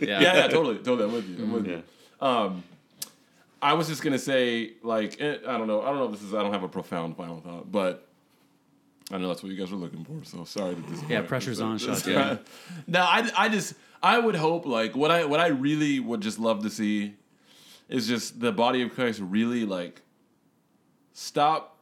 yeah, 0.01 0.20
yeah, 0.20 0.48
totally, 0.48 0.76
totally. 0.78 1.05
I'm 1.05 1.12
with 1.12 1.28
you. 1.28 1.36
I'm 1.44 1.53
with 1.53 1.66
yeah. 1.66 1.76
you. 1.76 2.26
Um, 2.26 2.64
I 3.62 3.74
was 3.74 3.88
just 3.88 4.03
gonna 4.03 4.18
say, 4.18 4.72
like, 4.82 5.20
eh, 5.20 5.36
I 5.46 5.59
don't 5.59 5.66
know. 5.66 5.82
I 5.82 5.86
don't 5.86 5.96
know 5.98 6.07
if 6.07 6.12
this 6.12 6.22
is. 6.22 6.34
I 6.34 6.42
don't 6.42 6.53
have 6.53 6.62
a 6.62 6.68
profound 6.68 7.16
final 7.16 7.40
thought, 7.40 7.70
but 7.70 8.07
I 9.12 9.18
know 9.18 9.28
that's 9.28 9.42
what 9.42 9.53
you 9.53 9.59
guys 9.59 9.70
were 9.70 9.76
looking 9.78 10.05
for. 10.05 10.24
So 10.24 10.44
sorry 10.44 10.74
to 10.76 10.80
disappoint. 10.82 11.11
Yeah, 11.11 11.22
pressure's 11.22 11.61
on, 11.61 11.78
Just- 11.78 12.05
Shotgun. 12.05 12.38
yeah. 12.38 12.82
No, 12.86 13.01
I, 13.01 13.30
I 13.36 13.48
just, 13.48 13.74
I 14.03 14.18
would 14.18 14.36
hope, 14.36 14.66
like, 14.66 14.94
what 14.94 15.11
I, 15.11 15.24
what 15.24 15.40
I 15.40 15.48
really 15.48 15.98
would 16.01 16.20
just 16.20 16.38
love 16.38 16.62
to 16.62 16.70
see 16.70 17.14
is 17.91 18.07
just 18.07 18.41
the 18.41 18.53
body 18.53 18.82
of 18.82 18.95
Christ 18.95 19.20
really 19.20 19.64
like 19.64 20.01
stop, 21.12 21.76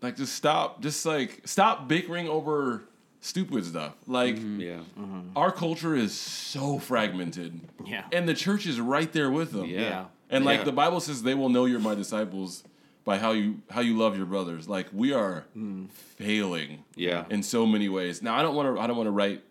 like, 0.00 0.16
just 0.16 0.34
stop, 0.34 0.80
just 0.80 1.04
like 1.04 1.42
stop 1.44 1.88
bickering 1.88 2.28
over 2.28 2.84
stupid 3.20 3.64
stuff. 3.64 3.94
Like, 4.06 4.36
mm-hmm. 4.36 4.60
Yeah. 4.60 4.78
Mm-hmm. 4.98 5.36
our 5.36 5.50
culture 5.50 5.94
is 5.94 6.14
so 6.14 6.78
fragmented. 6.78 7.60
Yeah. 7.84 8.04
And 8.12 8.28
the 8.28 8.34
church 8.34 8.66
is 8.66 8.80
right 8.80 9.12
there 9.12 9.30
with 9.30 9.52
them. 9.52 9.66
Yeah. 9.66 9.80
Yeah. 9.80 10.04
And 10.30 10.44
like 10.44 10.60
Yeah. 10.60 10.64
the 10.64 10.72
Bible 10.72 11.00
says 11.00 11.22
they 11.22 11.34
will 11.34 11.48
know 11.48 11.64
you're 11.64 11.80
my 11.80 11.94
disciples 11.94 12.64
by 13.04 13.18
how 13.18 13.32
you 13.32 13.60
how 13.70 13.80
you 13.82 13.96
love 13.98 14.16
your 14.16 14.26
brothers. 14.26 14.68
Like 14.68 14.88
we 14.92 15.12
are 15.12 15.44
mm. 15.56 15.90
failing 15.90 16.84
Yeah. 16.96 17.24
in 17.28 17.42
so 17.42 17.66
many 17.66 17.88
ways. 17.88 18.22
Now 18.22 18.34
I 18.34 18.42
don't 18.42 18.54
want 18.54 18.74
to 18.74 18.80
I 18.80 18.86
don't 18.86 18.96
want 18.96 19.08
to 19.08 19.12
write 19.12 19.42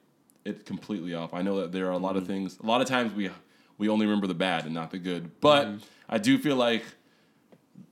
it 0.46 0.66
completely 0.66 1.14
off. 1.14 1.34
I 1.34 1.42
know 1.42 1.62
that 1.62 1.72
there 1.72 1.88
are 1.88 1.92
a 1.92 1.98
lot 1.98 2.16
of 2.16 2.24
mm-hmm. 2.24 2.34
things. 2.34 2.60
A 2.62 2.66
lot 2.66 2.82
of 2.82 2.88
times 2.88 3.14
we 3.14 3.30
we 3.78 3.90
only 3.90 4.06
remember 4.06 4.28
the 4.28 4.34
bad 4.34 4.66
and 4.66 4.74
not 4.74 4.92
the 4.92 5.00
good. 5.00 5.40
But 5.42 5.70
I 6.10 6.18
do 6.18 6.38
feel 6.38 6.56
like 6.56 6.84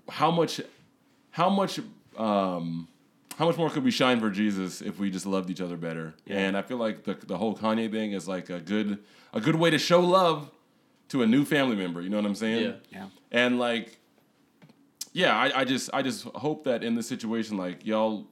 how 0.09 0.31
much 0.31 0.61
how 1.31 1.49
much 1.49 1.79
um 2.17 2.87
how 3.37 3.45
much 3.45 3.57
more 3.57 3.69
could 3.69 3.83
we 3.83 3.91
shine 3.91 4.19
for 4.19 4.29
Jesus 4.29 4.81
if 4.81 4.99
we 4.99 5.09
just 5.09 5.25
loved 5.25 5.49
each 5.49 5.61
other 5.61 5.77
better? 5.77 6.13
And 6.27 6.57
I 6.57 6.61
feel 6.61 6.77
like 6.77 7.03
the 7.03 7.15
the 7.15 7.37
whole 7.37 7.55
Kanye 7.55 7.89
thing 7.91 8.11
is 8.11 8.27
like 8.27 8.49
a 8.49 8.59
good 8.59 8.99
a 9.33 9.41
good 9.41 9.55
way 9.55 9.69
to 9.69 9.77
show 9.77 9.99
love 9.99 10.51
to 11.09 11.23
a 11.23 11.27
new 11.27 11.43
family 11.43 11.75
member. 11.75 12.01
You 12.01 12.09
know 12.09 12.17
what 12.17 12.25
I'm 12.25 12.35
saying? 12.35 12.63
Yeah. 12.63 12.73
Yeah. 12.91 13.05
And 13.31 13.59
like, 13.59 13.97
yeah, 15.13 15.35
I, 15.35 15.61
I 15.61 15.65
just 15.65 15.89
I 15.93 16.01
just 16.01 16.23
hope 16.23 16.65
that 16.65 16.83
in 16.83 16.95
this 16.95 17.07
situation, 17.07 17.57
like 17.57 17.85
y'all, 17.85 18.27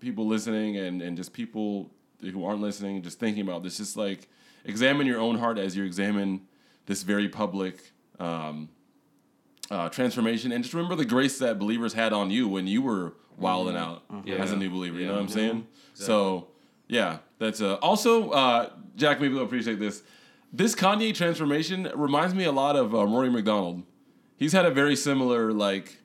people 0.00 0.26
listening 0.26 0.76
and 0.76 1.02
and 1.02 1.16
just 1.16 1.32
people 1.32 1.90
who 2.20 2.44
aren't 2.44 2.60
listening, 2.60 3.02
just 3.02 3.18
thinking 3.18 3.42
about 3.42 3.62
this, 3.62 3.76
just 3.76 3.96
like 3.96 4.28
examine 4.64 5.06
your 5.06 5.20
own 5.20 5.38
heart 5.38 5.58
as 5.58 5.76
you 5.76 5.84
examine 5.84 6.42
this 6.90 7.04
very 7.04 7.28
public 7.28 7.92
um, 8.18 8.68
uh, 9.70 9.88
transformation, 9.90 10.50
and 10.50 10.64
just 10.64 10.74
remember 10.74 10.96
the 10.96 11.04
grace 11.04 11.38
that 11.38 11.56
believers 11.56 11.92
had 11.92 12.12
on 12.12 12.32
you 12.32 12.48
when 12.48 12.66
you 12.66 12.82
were 12.82 13.14
wilding 13.38 13.76
out 13.76 14.02
as 14.40 14.50
a 14.50 14.56
new 14.56 14.68
believer. 14.68 14.98
You 14.98 15.06
know 15.06 15.12
what 15.12 15.22
I'm 15.22 15.28
saying? 15.28 15.68
So 15.94 16.48
yeah, 16.88 17.18
that's 17.38 17.60
uh, 17.60 17.74
also 17.76 18.30
uh, 18.30 18.70
Jack. 18.96 19.20
Maybe 19.20 19.34
you'll 19.34 19.44
appreciate 19.44 19.78
this. 19.78 20.02
This 20.52 20.74
Kanye 20.74 21.14
transformation 21.14 21.88
reminds 21.94 22.34
me 22.34 22.42
a 22.42 22.50
lot 22.50 22.74
of 22.74 22.92
uh, 22.92 23.06
Rory 23.06 23.30
MacDonald. 23.30 23.84
He's 24.36 24.52
had 24.52 24.64
a 24.64 24.70
very 24.72 24.96
similar, 24.96 25.52
like, 25.52 25.98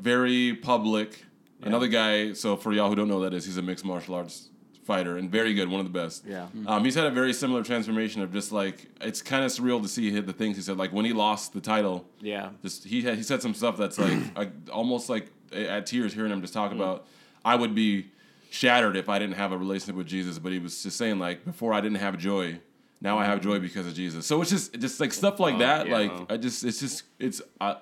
very 0.00 0.54
public. 0.54 1.26
Another 1.60 1.88
guy. 1.88 2.32
So 2.32 2.56
for 2.56 2.72
y'all 2.72 2.88
who 2.88 2.94
don't 2.94 3.08
know 3.08 3.20
that 3.20 3.34
is, 3.34 3.44
he's 3.44 3.58
a 3.58 3.62
mixed 3.62 3.84
martial 3.84 4.14
arts 4.14 4.48
fighter 4.88 5.18
and 5.18 5.30
very 5.30 5.52
good, 5.54 5.68
one 5.68 5.80
of 5.84 5.86
the 5.92 5.96
best. 6.02 6.24
Yeah. 6.26 6.46
Um, 6.66 6.84
he's 6.84 6.94
had 6.96 7.06
a 7.06 7.10
very 7.10 7.32
similar 7.34 7.62
transformation 7.62 8.22
of 8.22 8.32
just 8.32 8.50
like 8.52 8.86
it's 9.02 9.20
kind 9.22 9.44
of 9.44 9.50
surreal 9.52 9.80
to 9.82 9.88
see 9.88 10.08
the 10.18 10.32
things 10.32 10.56
he 10.56 10.62
said. 10.62 10.76
Like 10.78 10.92
when 10.92 11.04
he 11.04 11.12
lost 11.12 11.52
the 11.52 11.60
title, 11.60 12.06
Yeah. 12.20 12.50
just 12.62 12.84
he 12.84 13.02
had, 13.02 13.14
he 13.16 13.22
said 13.22 13.42
some 13.42 13.54
stuff 13.54 13.76
that's 13.76 13.98
like 13.98 14.18
I, 14.36 14.48
almost 14.72 15.08
like 15.10 15.26
at 15.52 15.86
tears 15.86 16.12
hearing 16.14 16.32
him 16.32 16.40
just 16.40 16.54
talk 16.54 16.72
about. 16.72 17.06
I 17.44 17.54
would 17.54 17.74
be 17.74 18.06
shattered 18.50 18.96
if 18.96 19.08
I 19.10 19.18
didn't 19.18 19.36
have 19.36 19.52
a 19.52 19.58
relationship 19.58 19.94
with 19.96 20.06
Jesus, 20.08 20.38
but 20.38 20.52
he 20.52 20.58
was 20.58 20.82
just 20.82 20.96
saying 20.96 21.18
like 21.18 21.44
before 21.44 21.72
I 21.74 21.80
didn't 21.82 21.98
have 21.98 22.16
joy, 22.18 22.58
now 23.00 23.18
I 23.18 23.26
have 23.26 23.40
joy 23.42 23.58
because 23.60 23.86
of 23.86 23.92
Jesus. 23.94 24.24
So 24.26 24.40
it's 24.40 24.50
just 24.50 24.72
just 24.80 24.98
like 25.00 25.12
stuff 25.12 25.38
like 25.38 25.58
that. 25.58 25.86
yeah. 25.86 25.96
Like 25.98 26.12
I 26.32 26.36
just 26.38 26.64
it's 26.64 26.80
just 26.80 27.02
it's 27.18 27.40
uh, 27.60 27.74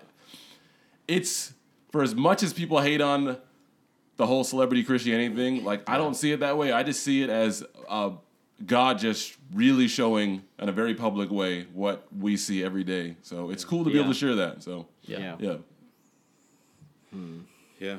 it's 1.08 1.54
for 1.92 2.02
as 2.02 2.14
much 2.14 2.42
as 2.42 2.52
people 2.52 2.80
hate 2.80 3.00
on 3.00 3.36
the 4.16 4.26
whole 4.26 4.44
celebrity 4.44 4.82
Christianity 4.82 5.34
thing, 5.34 5.64
like 5.64 5.88
I 5.88 5.98
don't 5.98 6.14
see 6.14 6.32
it 6.32 6.40
that 6.40 6.56
way. 6.56 6.72
I 6.72 6.82
just 6.82 7.02
see 7.02 7.22
it 7.22 7.30
as 7.30 7.62
uh, 7.88 8.10
God 8.64 8.98
just 8.98 9.36
really 9.52 9.88
showing 9.88 10.42
in 10.58 10.68
a 10.68 10.72
very 10.72 10.94
public 10.94 11.30
way 11.30 11.66
what 11.74 12.06
we 12.18 12.36
see 12.36 12.64
every 12.64 12.84
day. 12.84 13.16
So 13.22 13.50
it's 13.50 13.64
cool 13.64 13.84
to 13.84 13.90
be 13.90 13.98
able 13.98 14.12
to 14.12 14.18
share 14.18 14.34
that. 14.36 14.62
So 14.62 14.86
Yeah. 15.02 15.36
yeah. 15.38 15.56
Yeah. 17.78 17.96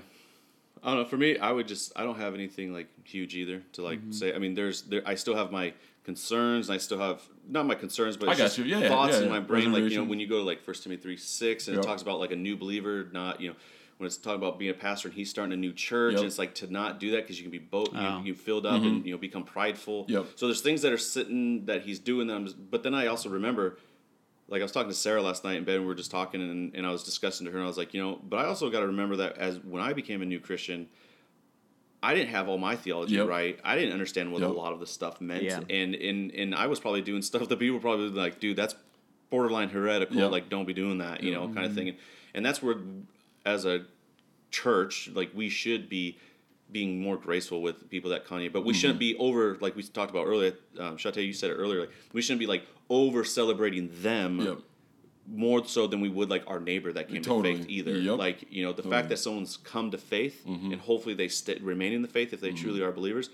I 0.83 0.91
don't 0.91 1.03
know. 1.03 1.05
For 1.05 1.17
me, 1.17 1.37
I 1.37 1.51
would 1.51 1.67
just 1.67 1.91
I 1.95 2.03
don't 2.03 2.17
have 2.17 2.33
anything 2.33 2.73
like 2.73 2.87
huge 3.03 3.35
either 3.35 3.61
to 3.73 3.81
like 3.81 3.99
Mm-hmm. 3.99 4.11
say. 4.11 4.33
I 4.33 4.39
mean, 4.39 4.53
there's 4.53 4.83
there 4.83 5.01
I 5.05 5.15
still 5.15 5.35
have 5.35 5.51
my 5.51 5.73
concerns. 6.03 6.69
And 6.69 6.75
I 6.75 6.77
still 6.77 6.99
have 6.99 7.21
not 7.47 7.65
my 7.65 7.75
concerns, 7.75 8.15
but 8.15 8.29
I 8.29 8.33
got 8.33 8.37
just 8.45 8.57
you. 8.57 8.63
Yeah, 8.65 8.79
yeah, 8.79 8.87
thoughts 8.87 9.13
yeah, 9.15 9.19
in 9.19 9.25
yeah. 9.25 9.31
my 9.31 9.39
brain. 9.39 9.71
Like 9.73 9.83
you 9.83 9.97
know, 9.97 10.03
when 10.03 10.19
you 10.19 10.27
go 10.27 10.37
to 10.37 10.43
like 10.43 10.61
First 10.61 10.83
Timothy 10.83 11.01
three 11.01 11.17
six, 11.17 11.67
and 11.67 11.75
Yep. 11.75 11.83
it 11.83 11.87
talks 11.87 12.01
about 12.01 12.19
like 12.19 12.31
a 12.31 12.35
new 12.35 12.55
believer, 12.55 13.07
not 13.11 13.41
you 13.41 13.49
know. 13.49 13.55
When 13.97 14.05
it's 14.05 14.17
talking 14.17 14.37
about 14.37 14.59
being 14.59 14.69
a 14.69 14.75
pastor 14.75 15.07
and 15.07 15.15
he's 15.17 15.29
starting 15.29 15.53
a 15.53 15.57
new 15.57 15.73
church, 15.73 16.11
Yep. 16.13 16.19
and 16.19 16.27
it's 16.27 16.37
like 16.37 16.53
to 16.55 16.71
not 16.71 16.99
do 16.99 17.11
that 17.11 17.23
because 17.23 17.37
you 17.39 17.43
can 17.43 17.51
be 17.51 17.57
both 17.57 17.89
Oh. 17.95 18.19
you, 18.19 18.25
you 18.27 18.33
filled 18.35 18.65
up 18.67 18.81
and 18.83 19.03
you 19.05 19.11
know 19.11 19.17
become 19.17 19.43
prideful. 19.43 20.03
Mm-hmm. 20.03 20.11
Yep. 20.13 20.25
So 20.35 20.45
there's 20.47 20.61
things 20.61 20.83
that 20.83 20.91
are 20.93 20.97
sitting 20.99 21.65
that 21.65 21.81
he's 21.81 21.97
doing. 21.99 22.27
them 22.27 22.47
but 22.69 22.83
then 22.83 22.93
I 22.93 23.07
also 23.07 23.27
remember 23.29 23.77
like 24.49 24.61
I 24.61 24.63
was 24.63 24.71
talking 24.71 24.89
to 24.89 24.95
Sarah 24.95 25.21
last 25.21 25.43
night 25.43 25.57
in 25.57 25.63
bed, 25.65 25.75
and 25.75 25.83
we 25.83 25.87
were 25.87 25.95
just 25.95 26.09
talking, 26.11 26.41
and, 26.41 26.73
and 26.75 26.85
I 26.85 26.91
was 26.91 27.03
discussing 27.03 27.45
to 27.47 27.51
her, 27.51 27.57
and 27.57 27.65
I 27.65 27.67
was 27.67 27.77
like, 27.77 27.93
you 27.93 28.01
know, 28.01 28.17
but 28.23 28.37
I 28.39 28.45
also 28.45 28.69
got 28.69 28.79
to 28.79 28.87
remember 28.87 29.17
that 29.17 29.37
as 29.37 29.57
when 29.59 29.81
I 29.83 29.91
became 29.91 30.21
a 30.21 30.25
new 30.25 30.39
Christian, 30.39 30.87
I 32.01 32.13
didn't 32.13 32.29
have 32.29 32.47
all 32.47 32.57
my 32.57 32.75
theology 32.75 33.15
Yep. 33.15 33.27
right. 33.27 33.59
I 33.65 33.75
didn't 33.75 33.91
understand 33.93 34.31
what 34.31 34.41
Yep. 34.41 34.51
a 34.51 34.53
lot 34.53 34.71
of 34.73 34.79
the 34.79 34.85
stuff 34.87 35.19
meant, 35.19 35.43
Yeah. 35.43 35.59
and 35.69 35.95
and 35.95 36.31
and 36.31 36.55
I 36.55 36.67
was 36.67 36.79
probably 36.79 37.01
doing 37.01 37.21
stuff 37.23 37.49
that 37.49 37.57
people 37.59 37.79
probably 37.79 38.09
like, 38.09 38.39
dude, 38.39 38.55
that's 38.55 38.75
borderline 39.31 39.69
heretical. 39.69 40.15
Yep. 40.15 40.31
Like, 40.31 40.49
don't 40.49 40.65
be 40.65 40.73
doing 40.73 40.99
that, 40.99 41.23
you 41.23 41.31
Yep. 41.31 41.41
know, 41.41 41.47
kind 41.53 41.65
of 41.65 41.73
thing. 41.73 41.89
And, 41.89 41.97
and 42.35 42.45
that's 42.45 42.61
where, 42.63 42.75
as 43.47 43.65
a 43.65 43.85
church, 44.51 45.09
like 45.13 45.31
we 45.33 45.49
should 45.49 45.89
be 45.89 46.17
being 46.71 47.01
more 47.01 47.15
graceful 47.17 47.61
with 47.61 47.89
people 47.89 48.09
that 48.11 48.25
Kanye, 48.27 48.51
but 48.51 48.65
we 48.65 48.73
Mm-hmm. 48.73 48.79
shouldn't 48.79 48.99
be 48.99 49.15
over 49.17 49.57
like 49.61 49.75
we 49.75 49.83
talked 49.83 50.11
about 50.11 50.27
earlier. 50.27 50.51
Um, 50.77 50.97
Shante, 50.97 51.25
you 51.25 51.33
said 51.33 51.49
it 51.49 51.53
earlier. 51.55 51.79
Like 51.81 51.91
we 52.13 52.21
shouldn't 52.21 52.41
be 52.41 52.45
like 52.45 52.63
over 52.89 53.23
celebrating 53.23 53.89
them 54.01 54.39
Yep. 54.41 54.57
more 55.29 55.65
so 55.65 55.87
than 55.87 56.01
we 56.01 56.09
would 56.09 56.29
like 56.29 56.43
our 56.47 56.59
neighbor 56.59 56.91
that 56.93 57.07
came 57.07 57.21
Totally. 57.21 57.53
to 57.53 57.59
faith 57.59 57.69
either. 57.69 57.91
Yep. 57.91 58.01
Mm-hmm. 58.11 58.19
Like 58.19 58.45
you 58.51 58.63
know 58.65 58.73
the 58.73 58.83
fact 58.83 59.07
that 59.09 59.17
someone's 59.17 59.55
come 59.57 59.91
to 59.91 59.97
faith 59.97 60.45
and 60.45 60.75
hopefully 60.75 61.15
they 61.15 61.29
st- 61.29 61.61
remain 61.61 61.93
in 61.93 62.01
the 62.01 62.07
faith 62.09 62.33
if 62.33 62.41
they 62.41 62.51
truly 62.51 62.81
are 62.81 62.91
believers, 62.91 63.29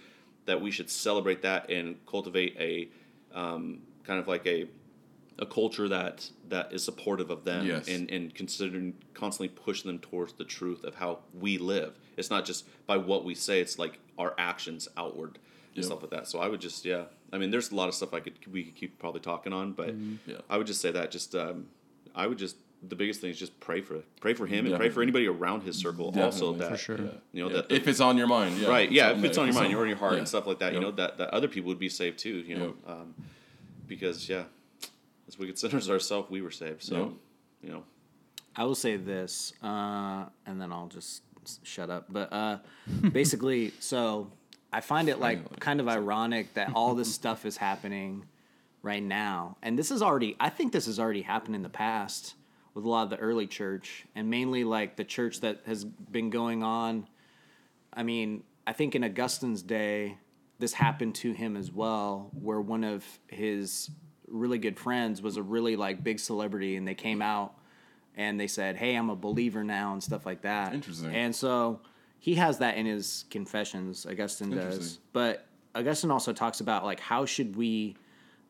that 0.45 0.61
we 0.61 0.70
should 0.70 0.89
celebrate 0.89 1.41
that 1.41 1.70
and 1.72 1.95
cultivate 2.05 2.55
a 2.59 2.89
um, 3.38 3.80
kind 4.03 4.20
of 4.20 4.28
like 4.28 4.45
a 4.45 4.68
a 5.39 5.45
culture 5.45 5.88
that 5.89 6.29
that 6.49 6.71
is 6.71 6.84
supportive 6.84 7.29
of 7.31 7.43
them 7.43 7.65
Yes. 7.65 7.88
and 7.88 8.09
and 8.11 8.34
considering 8.36 8.93
constantly 9.13 9.49
pushing 9.49 9.89
them 9.89 9.99
towards 9.99 10.34
the 10.34 10.45
truth 10.45 10.84
of 10.84 10.95
how 10.95 11.19
we 11.34 11.57
live. 11.57 11.97
It's 12.17 12.29
not 12.29 12.45
just 12.45 12.65
by 12.86 12.97
what 12.97 13.23
we 13.25 13.34
say; 13.36 13.59
it's 13.61 13.79
like 13.79 13.99
our 14.17 14.34
actions 14.38 14.88
outward. 14.97 15.39
Yep. 15.75 15.86
stuff 15.86 16.01
like 16.03 16.11
that. 16.11 16.27
So 16.27 16.38
I 16.39 16.47
would 16.49 16.61
just 16.61 16.86
yeah. 16.86 17.05
I 17.31 17.39
mean, 17.39 17.49
there's 17.49 17.71
a 17.71 17.75
lot 17.75 17.88
of 17.89 17.95
stuff 17.95 18.13
I 18.13 18.19
could 18.19 18.34
we 18.51 18.63
could 18.65 18.75
keep 18.75 18.99
probably 18.99 19.21
talking 19.21 19.53
on, 19.53 19.71
but 19.73 19.95
Yeah. 20.27 20.38
I 20.49 20.57
would 20.57 20.67
just 20.67 20.81
say 20.81 20.91
that 20.91 21.09
just 21.09 21.34
um, 21.34 21.65
I 22.13 22.27
would 22.27 22.38
just 22.38 22.57
the 22.88 22.95
biggest 22.95 23.21
thing 23.21 23.31
is 23.31 23.39
just 23.39 23.59
pray 23.59 23.81
for 23.81 24.03
pray 24.21 24.36
for 24.36 24.45
him 24.45 24.67
and 24.67 24.75
pray 24.75 24.89
for 24.89 25.01
anybody 25.01 25.25
around 25.25 25.63
his 25.63 25.75
circle 25.77 26.07
also 26.07 26.53
Definitely. 26.53 26.59
that 26.59 26.69
For 26.71 26.77
sure. 26.77 26.97
you 27.31 27.41
know 27.43 27.47
Yeah. 27.49 27.53
that 27.55 27.69
the- 27.69 27.75
if 27.75 27.88
it's 27.88 28.01
on 28.01 28.17
your 28.17 28.27
mind, 28.27 28.57
yeah. 28.59 28.67
right 28.67 28.91
yeah 28.91 29.05
if 29.07 29.11
Something 29.13 29.25
it's 29.29 29.36
that- 29.38 29.41
on 29.41 29.47
your 29.47 29.55
mind 29.55 29.71
some- 29.71 29.79
or 29.79 29.84
in 29.84 29.89
your 29.89 29.97
heart 29.97 30.11
yeah. 30.13 30.17
and 30.19 30.27
stuff 30.27 30.45
like 30.45 30.59
that 30.59 30.73
you 30.73 30.79
know 30.81 30.91
that, 30.91 31.17
that 31.17 31.29
other 31.34 31.47
people 31.47 31.69
would 31.69 31.79
be 31.79 31.88
saved 31.89 32.19
too 32.19 32.43
you 32.45 32.55
know 32.57 32.65
Yep. 32.86 32.89
um, 32.89 33.15
because 33.88 34.27
yeah 34.29 34.43
as 35.28 35.38
wicked 35.38 35.57
sinners 35.61 35.89
ourselves 35.89 36.30
we 36.30 36.41
were 36.41 36.51
saved 36.51 36.84
so 36.84 36.95
Yep. 36.95 37.11
you 37.63 37.69
know 37.71 37.84
I 38.55 38.65
will 38.65 38.76
say 38.76 38.97
this, 38.97 39.51
uh, 39.63 40.26
and 40.45 40.61
then 40.61 40.71
I'll 40.71 40.86
just 40.88 41.24
shut 41.63 41.89
up. 41.89 42.05
But 42.07 42.32
uh, 42.32 42.59
basically, 43.11 43.74
so 43.80 44.32
I 44.71 44.80
find 44.82 45.09
it 45.09 45.19
like 45.19 45.59
kind 45.59 45.80
of 45.80 45.88
ironic 45.88 46.53
that 46.53 46.71
all 46.76 46.93
this 46.93 47.11
stuff 47.21 47.47
is 47.47 47.57
happening 47.57 48.26
right 48.84 49.01
now, 49.01 49.57
and 49.63 49.76
this 49.76 49.89
is 49.89 50.03
already. 50.03 50.36
I 50.39 50.49
think 50.49 50.71
this 50.71 50.86
has 50.86 50.99
already 50.99 51.24
happened 51.24 51.55
in 51.55 51.63
the 51.63 51.69
past 51.69 52.36
with 52.76 52.86
a 52.86 52.88
lot 52.89 53.03
of 53.05 53.09
the 53.09 53.17
early 53.17 53.47
church, 53.47 54.05
and 54.13 54.30
mainly 54.30 54.63
like 54.63 54.97
the 54.97 55.03
church 55.03 55.41
that 55.41 55.61
has 55.65 55.84
been 55.84 56.30
going 56.30 56.61
on. 56.61 57.07
I 57.91 58.03
mean, 58.03 58.43
I 58.67 58.74
think 58.74 58.93
in 58.93 59.03
Augustine's 59.03 59.63
day, 59.63 60.17
this 60.59 60.74
happened 60.74 61.15
to 61.15 61.32
him 61.32 61.57
as 61.57 61.71
well, 61.71 62.30
where 62.39 62.61
one 62.61 62.84
of 62.84 63.03
his 63.26 63.89
really 64.34 64.57
good 64.57 64.77
friends 64.77 65.21
was 65.21 65.38
a 65.38 65.43
really 65.43 65.75
like 65.75 66.03
big 66.03 66.19
celebrity, 66.19 66.75
and 66.75 66.86
they 66.88 66.95
came 66.95 67.21
out 67.21 67.53
and 68.17 68.39
they 68.39 68.47
said, 68.47 68.75
"Hey, 68.75 68.95
I'm 68.95 69.09
a 69.09 69.15
believer 69.15 69.63
now" 69.63 69.93
and 69.93 70.03
stuff 70.03 70.25
like 70.25 70.41
that. 70.41 70.73
Interesting. 70.73 71.13
And 71.13 71.34
so 71.34 71.79
he 72.19 72.36
has 72.36 72.57
that 72.57 72.75
in 72.75 72.86
his 72.86 73.25
confessions. 73.29 74.05
Augustine 74.05 74.49
does, 74.49 74.99
but 75.13 75.45
Augustine 75.75 76.11
also 76.11 76.34
talks 76.34 76.59
about 76.59 76.84
like 76.84 76.99
how 76.99 77.25
should 77.25 77.55
we, 77.55 77.95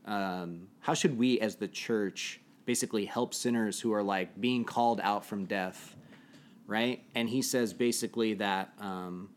um, 0.06 0.68
how 0.80 0.94
should 0.94 1.18
we 1.18 1.40
as 1.40 1.58
the 1.58 1.68
church 1.68 2.40
basically 2.66 3.06
help 3.06 3.34
sinners 3.34 3.80
who 3.80 3.94
are 3.94 4.04
like 4.04 4.40
being 4.40 4.64
called 4.64 5.02
out 5.04 5.26
from 5.26 5.46
death, 5.46 5.96
right? 6.66 7.04
And 7.14 7.30
he 7.30 7.42
says 7.42 7.74
basically 7.74 8.36
that. 8.36 8.74
Um, 8.80 9.30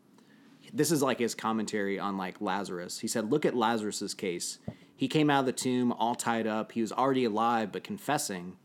this 0.73 0.91
is 0.91 1.01
like 1.01 1.17
his 1.17 1.33
commentary 1.33 1.97
on 1.97 2.17
like 2.17 2.41
Lazarus. 2.41 2.99
He 2.99 3.07
said, 3.07 3.31
"Look 3.31 3.45
at 3.45 3.55
Lazarus's 3.55 4.13
case. 4.13 4.59
He 4.97 5.07
came 5.07 5.29
out 5.29 5.41
of 5.41 5.45
the 5.45 5.53
tomb 5.53 5.93
all 5.93 6.15
tied 6.15 6.47
up. 6.47 6.73
He 6.73 6.81
was 6.81 6.91
already 6.91 7.23
alive 7.23 7.71
but 7.71 7.83
confessing, 7.83 8.57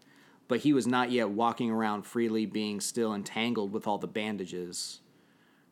but 0.49 0.61
he 0.61 0.73
was 0.73 0.87
not 0.87 1.13
yet 1.13 1.31
walking 1.31 1.71
around 1.71 2.03
freely, 2.03 2.47
being 2.47 2.81
still 2.81 3.15
entangled 3.15 3.71
with 3.73 3.87
all 3.87 3.99
the 3.99 4.09
bandages." 4.09 5.01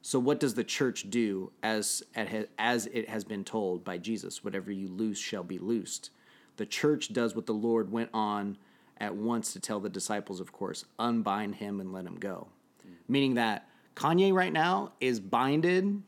So 0.03 0.19
what 0.19 0.39
does 0.39 0.55
the 0.55 0.65
church 0.65 1.11
do 1.11 1.51
as 1.63 2.03
as 2.15 2.87
it 2.87 3.09
has 3.09 3.25
been 3.25 3.45
told 3.45 3.85
by 3.85 3.99
Jesus, 3.99 4.45
whatever 4.45 4.71
you 4.71 4.89
loose 4.89 5.19
shall 5.19 5.45
be 5.45 5.59
loosed. 5.59 6.11
The 6.57 6.67
church 6.67 7.13
does 7.13 7.35
what 7.35 7.47
the 7.47 7.55
Lord 7.55 7.91
went 7.91 8.11
on 8.13 8.59
at 8.99 9.17
once 9.17 9.55
to 9.55 9.61
tell 9.61 9.81
the 9.81 9.89
disciples, 9.89 10.41
of 10.41 10.53
course, 10.53 10.85
unbind 10.99 11.57
him 11.57 11.81
and 11.81 11.91
let 11.93 12.05
him 12.05 12.17
go. 12.17 12.49
Meaning 13.09 13.35
that 13.35 13.67
Kanye 13.97 14.33
right 14.33 14.53
now 14.53 14.93
is 15.01 15.21
binded 15.21 16.03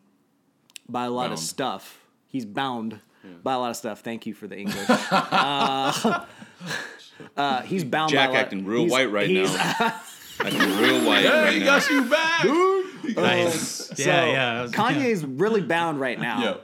by 0.88 1.06
a 1.06 1.10
lot 1.10 1.32
of 1.32 1.38
stuff. 1.38 2.06
He's 2.28 2.44
bound 2.44 3.00
by 3.42 3.54
a 3.54 3.58
lot 3.58 3.70
of 3.70 3.76
stuff. 3.76 4.00
Thank 4.00 4.26
you 4.26 4.34
for 4.34 4.46
the 4.46 4.56
English. 4.58 4.86
uh, 4.88 6.24
uh, 7.36 7.62
he's 7.62 7.84
bound 7.84 8.10
Jack 8.10 8.28
by 8.30 8.34
a 8.34 8.36
lot- 8.38 8.44
acting 8.44 8.64
real 8.64 8.80
he's- 8.80 8.90
white 8.92 9.10
right 9.10 9.30
now 9.30 9.44
acting 10.40 10.58
real 10.80 11.06
white 11.06 11.24
Yeah, 11.24 11.42
right 11.44 11.52
he 11.52 11.60
now. 11.60 11.66
got 11.78 11.90
you 11.90 12.02
back, 12.04 12.42
dude. 12.42 13.16
Nice. 13.16 13.62
So 13.88 13.94
yeah, 13.98 14.26
yeah. 14.26 14.62
Was- 14.62 14.72
Kanye's 14.72 15.24
really 15.24 15.60
bound 15.60 16.00
right 16.00 16.18
now. 16.18 16.42
Yeah. 16.42 16.54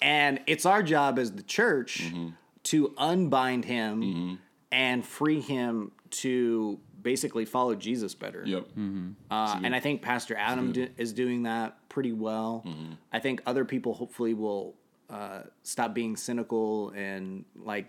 And 0.00 0.40
it's 0.46 0.66
our 0.66 0.82
job 0.82 1.18
as 1.18 1.32
the 1.32 1.42
church 1.42 2.02
Mm-hmm. 2.04 2.28
to 2.64 2.94
unbind 2.98 3.64
him 3.64 4.38
and 4.72 5.04
free 5.04 5.40
him 5.40 5.92
to 6.10 6.80
basically 7.00 7.44
follow 7.44 7.74
Jesus 7.74 8.14
better. 8.14 8.42
Yep. 8.44 8.66
Uh, 9.30 9.60
and 9.62 9.74
I 9.74 9.80
think 9.80 10.02
Pastor 10.02 10.34
Adam 10.36 10.72
do, 10.72 10.88
is 10.96 11.12
doing 11.12 11.44
that 11.44 11.76
pretty 11.88 12.12
well. 12.12 12.62
Mm-hmm. 12.66 12.92
I 13.12 13.18
think 13.20 13.42
other 13.46 13.64
people 13.64 13.94
hopefully 13.94 14.34
will 14.34 14.74
uh, 15.12 15.42
stop 15.62 15.94
being 15.94 16.16
cynical 16.16 16.90
and 16.96 17.44
like 17.54 17.86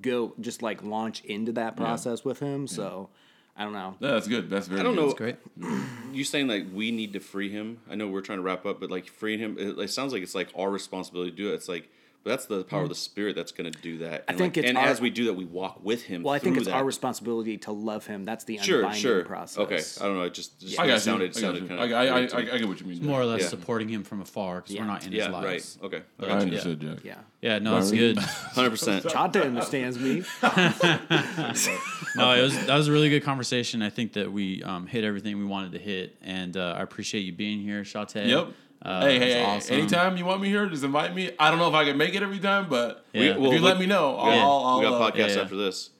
go 0.00 0.34
just 0.40 0.62
like 0.62 0.82
launch 0.82 1.24
into 1.24 1.52
that 1.52 1.76
process 1.76 2.24
with 2.24 2.38
him. 2.38 2.66
So 2.66 3.10
I 3.56 3.64
don't 3.64 3.72
know. 3.72 3.96
Yeah, 3.98 4.12
that's 4.12 4.28
good. 4.28 4.48
That's 4.48 4.68
very. 4.68 4.80
I 4.80 4.84
don't 4.84 4.94
good. 4.94 5.06
know. 5.08 5.12
great. 5.12 5.36
You 6.12 6.24
saying 6.24 6.48
like 6.48 6.66
we 6.74 6.90
need 6.90 7.12
to 7.12 7.20
free 7.20 7.50
him? 7.50 7.78
I 7.88 7.94
know 7.94 8.08
we're 8.08 8.20
trying 8.20 8.38
to 8.38 8.42
wrap 8.42 8.66
up, 8.66 8.80
but 8.80 8.90
like 8.90 9.06
freeing 9.06 9.38
him, 9.38 9.56
it, 9.56 9.78
it 9.78 9.90
sounds 9.90 10.12
like 10.12 10.24
it's 10.24 10.34
like 10.34 10.48
our 10.58 10.68
responsibility 10.68 11.30
to 11.30 11.36
do 11.36 11.50
it. 11.50 11.54
It's 11.54 11.68
like, 11.68 11.88
but 12.22 12.30
that's 12.30 12.46
the 12.46 12.64
power 12.64 12.82
of 12.82 12.88
the 12.90 12.94
Spirit 12.94 13.34
that's 13.34 13.52
going 13.52 13.70
to 13.72 13.80
do 13.80 13.98
that. 13.98 14.24
I 14.28 14.32
And, 14.32 14.38
think 14.38 14.56
like, 14.56 14.64
it's 14.64 14.68
and 14.68 14.76
our- 14.78 14.86
as 14.86 15.00
we 15.00 15.08
do 15.10 15.24
that, 15.26 15.32
we 15.34 15.44
walk 15.44 15.82
with 15.84 16.02
him. 16.02 16.22
Well, 16.22 16.34
I 16.34 16.38
think 16.38 16.56
it's 16.56 16.66
that. 16.66 16.74
our 16.74 16.84
responsibility 16.84 17.56
to 17.58 17.72
love 17.72 18.06
him. 18.06 18.24
That's 18.24 18.44
the 18.44 18.58
Sure, 18.58 18.80
unbinding 18.82 19.00
sure. 19.00 19.24
process. 19.24 19.58
Okay, 19.58 19.80
I 20.00 20.06
don't 20.08 20.16
know. 20.16 20.22
It 20.24 20.34
just, 20.34 20.60
just 20.60 20.78
I 20.78 20.86
got 20.86 20.92
you. 20.94 20.98
sounded 20.98 21.24
I 21.24 21.32
got 21.32 21.40
sounded 21.40 21.68
kind 21.68 21.80
I, 21.80 21.84
of. 21.84 21.92
I, 21.92 21.96
I, 22.38 22.42
I. 22.42 22.54
I 22.54 22.58
get 22.58 22.68
what 22.68 22.80
you 22.80 22.86
mean. 22.86 23.04
More 23.06 23.20
or 23.20 23.24
less 23.24 23.42
Yeah. 23.42 23.48
supporting 23.48 23.88
him 23.88 24.02
from 24.04 24.20
afar 24.20 24.56
because 24.60 24.74
Yeah. 24.74 24.82
we're 24.82 24.86
not 24.88 25.06
in 25.06 25.12
yeah, 25.12 25.24
his 25.24 25.32
right. 25.32 25.44
lives. 25.44 25.78
Okay, 25.82 26.02
I 26.18 26.24
I 26.24 26.28
you. 26.28 26.34
understood, 26.34 26.80
Jack. 26.80 26.98
Yeah. 27.04 27.14
Yeah, 27.40 27.58
no, 27.58 27.78
it's 27.78 27.90
good. 27.90 28.18
Hundred 28.18 28.70
percent. 28.70 29.04
Chata 29.06 29.42
understands 29.44 29.98
me. 29.98 30.22
No, 32.16 32.32
it 32.32 32.42
was 32.42 32.66
that 32.66 32.76
was 32.76 32.88
a 32.88 32.92
really 32.92 33.08
good 33.08 33.22
conversation. 33.22 33.82
I 33.82 33.90
think 33.90 34.14
that 34.14 34.30
we 34.32 34.62
um, 34.62 34.86
hit 34.86 35.04
everything 35.04 35.38
we 35.38 35.44
wanted 35.44 35.72
to 35.72 35.78
hit, 35.78 36.16
and 36.22 36.56
uh, 36.56 36.74
I 36.76 36.82
appreciate 36.82 37.20
you 37.20 37.32
being 37.32 37.60
here, 37.60 37.82
Shante. 37.82 38.26
Yep. 38.28 38.48
Uh, 38.82 39.02
hey, 39.02 39.16
it 39.16 39.18
was 39.18 39.22
hey, 39.28 39.32
hey, 39.32 39.44
awesome. 39.44 39.76
anytime 39.76 40.16
you 40.16 40.24
want 40.24 40.40
me 40.40 40.48
here, 40.48 40.66
just 40.66 40.84
invite 40.84 41.14
me. 41.14 41.30
I 41.38 41.50
don't 41.50 41.58
know 41.58 41.68
if 41.68 41.74
I 41.74 41.84
can 41.84 41.98
make 41.98 42.14
it 42.14 42.22
every 42.22 42.38
time, 42.38 42.66
but 42.70 43.04
Yeah. 43.12 43.22
if 43.22 43.36
Well, 43.38 43.52
you 43.52 43.58
we- 43.58 43.64
let 43.64 43.78
me 43.78 43.86
know, 43.86 44.16
I'll, 44.16 44.32
Yeah. 44.34 44.42
I'll, 44.42 44.64
I'll 44.64 44.78
We 44.78 44.84
got 44.86 44.94
uh, 44.94 45.10
podcasts 45.10 45.28
yeah, 45.28 45.34
yeah. 45.36 45.42
after 45.42 45.56
this. 45.56 45.90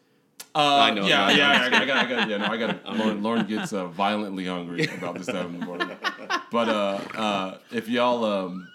Uh, 0.55 0.59
I 0.59 0.91
know, 0.95 1.07
Yeah, 1.07 1.27
no, 1.29 1.33
yeah. 1.35 1.51
I, 1.51 1.67
I 1.67 1.85
got, 1.85 1.97
I 2.07 2.09
got, 2.09 2.29
yeah, 2.29 2.37
no, 2.39 2.47
I 2.47 2.57
got. 2.57 2.85
Lauren, 2.97 3.23
Lauren 3.23 3.47
gets 3.47 3.73
uh, 3.73 3.87
violently 3.87 4.47
hungry 4.47 4.85
about 4.99 5.17
this 5.17 5.27
time 5.27 5.55
in 5.55 5.61
the 5.61 5.67
morning. 5.67 5.91
But 6.51 6.69
uh, 6.69 6.99
uh, 7.15 7.59
if 7.71 7.89
y'all 7.89 8.25
um, 8.25 8.69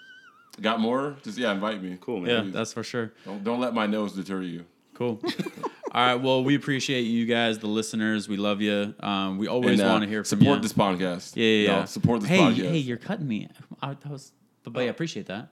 got 0.60 0.80
more, 0.80 1.16
just 1.22 1.36
yeah, 1.36 1.52
invite 1.52 1.82
me. 1.82 1.98
Cool, 2.00 2.20
man. 2.20 2.30
Yeah, 2.30 2.40
Please. 2.42 2.52
that's 2.54 2.72
for 2.72 2.82
sure. 2.82 3.12
Don't 3.26 3.44
don't 3.44 3.60
let 3.60 3.74
my 3.74 3.86
nose 3.86 4.14
deter 4.14 4.40
you. 4.40 4.64
Cool. 4.94 5.20
All 5.92 6.06
right. 6.06 6.14
Well, 6.14 6.42
we 6.44 6.54
appreciate 6.54 7.02
you 7.02 7.26
guys, 7.26 7.58
the 7.58 7.66
listeners. 7.66 8.26
We 8.28 8.38
love 8.38 8.62
you. 8.62 8.94
Um, 9.00 9.36
we 9.36 9.46
always 9.46 9.78
uh, 9.78 9.84
want 9.84 10.02
to 10.04 10.08
hear 10.08 10.24
from 10.24 10.38
support 10.38 10.56
you. 10.56 10.62
this 10.62 10.72
podcast. 10.72 11.36
Yeah, 11.36 11.44
yeah, 11.44 11.68
yeah. 11.80 11.84
support 11.84 12.20
this 12.22 12.30
hey, 12.30 12.38
podcast. 12.38 12.70
hey, 12.70 12.78
you're 12.78 12.96
cutting 12.96 13.28
me. 13.28 13.48
I, 13.82 13.94
that 13.94 14.06
was, 14.10 14.32
but, 14.64 14.72
but 14.72 14.80
yeah, 14.80 14.86
I 14.86 14.90
appreciate 14.90 15.26
that. 15.26 15.48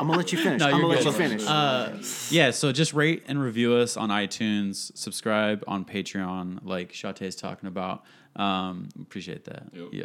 I'm 0.00 0.06
gonna 0.06 0.18
let 0.18 0.30
you 0.32 0.38
finish. 0.38 0.60
No, 0.60 0.66
I'm 0.66 0.72
gonna 0.80 0.86
let 0.86 1.04
you 1.04 1.10
finish. 1.12 1.44
Uh, 1.44 1.92
yeah, 2.30 2.52
so 2.52 2.70
just 2.70 2.94
rate 2.94 3.24
and 3.26 3.42
review 3.42 3.74
us 3.74 3.96
on 3.96 4.10
iTunes. 4.10 4.96
Subscribe 4.96 5.64
on 5.66 5.84
Patreon, 5.84 6.60
like 6.62 6.92
Shante's 6.92 7.34
talking 7.34 7.66
about. 7.66 8.04
Um, 8.36 8.88
appreciate 9.00 9.44
that. 9.46 9.64
Yep. 9.72 9.88
Yeah, 9.90 10.04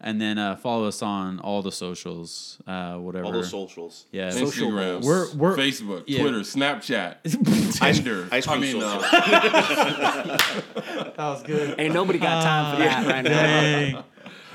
and 0.00 0.18
then 0.18 0.38
uh, 0.38 0.56
follow 0.56 0.86
us 0.88 1.02
on 1.02 1.40
all 1.40 1.60
the 1.60 1.72
socials, 1.72 2.58
uh, 2.66 2.94
whatever. 2.94 3.26
All 3.26 3.32
the 3.32 3.44
socials. 3.44 4.06
yeah, 4.12 4.30
Social 4.30 4.70
Instagram, 4.70 5.04
We're- 5.04 5.28
we're- 5.36 5.56
Facebook, 5.58 6.04
yeah. 6.06 6.20
Twitter, 6.22 6.38
Snapchat, 6.38 7.16
Tinder. 7.94 8.26
ice 8.32 8.48
I 8.48 8.56
cream 8.56 8.60
mean, 8.62 8.80
social. 8.80 9.02
uh, 9.02 10.36
that 10.74 11.14
was 11.18 11.42
good. 11.42 11.78
Ain't 11.78 11.92
nobody 11.92 12.18
got 12.18 12.42
time 12.42 12.76
for 12.76 12.82
that 12.82 13.06
right 13.06 13.24
now. 13.24 13.30
Dang. 13.30 14.04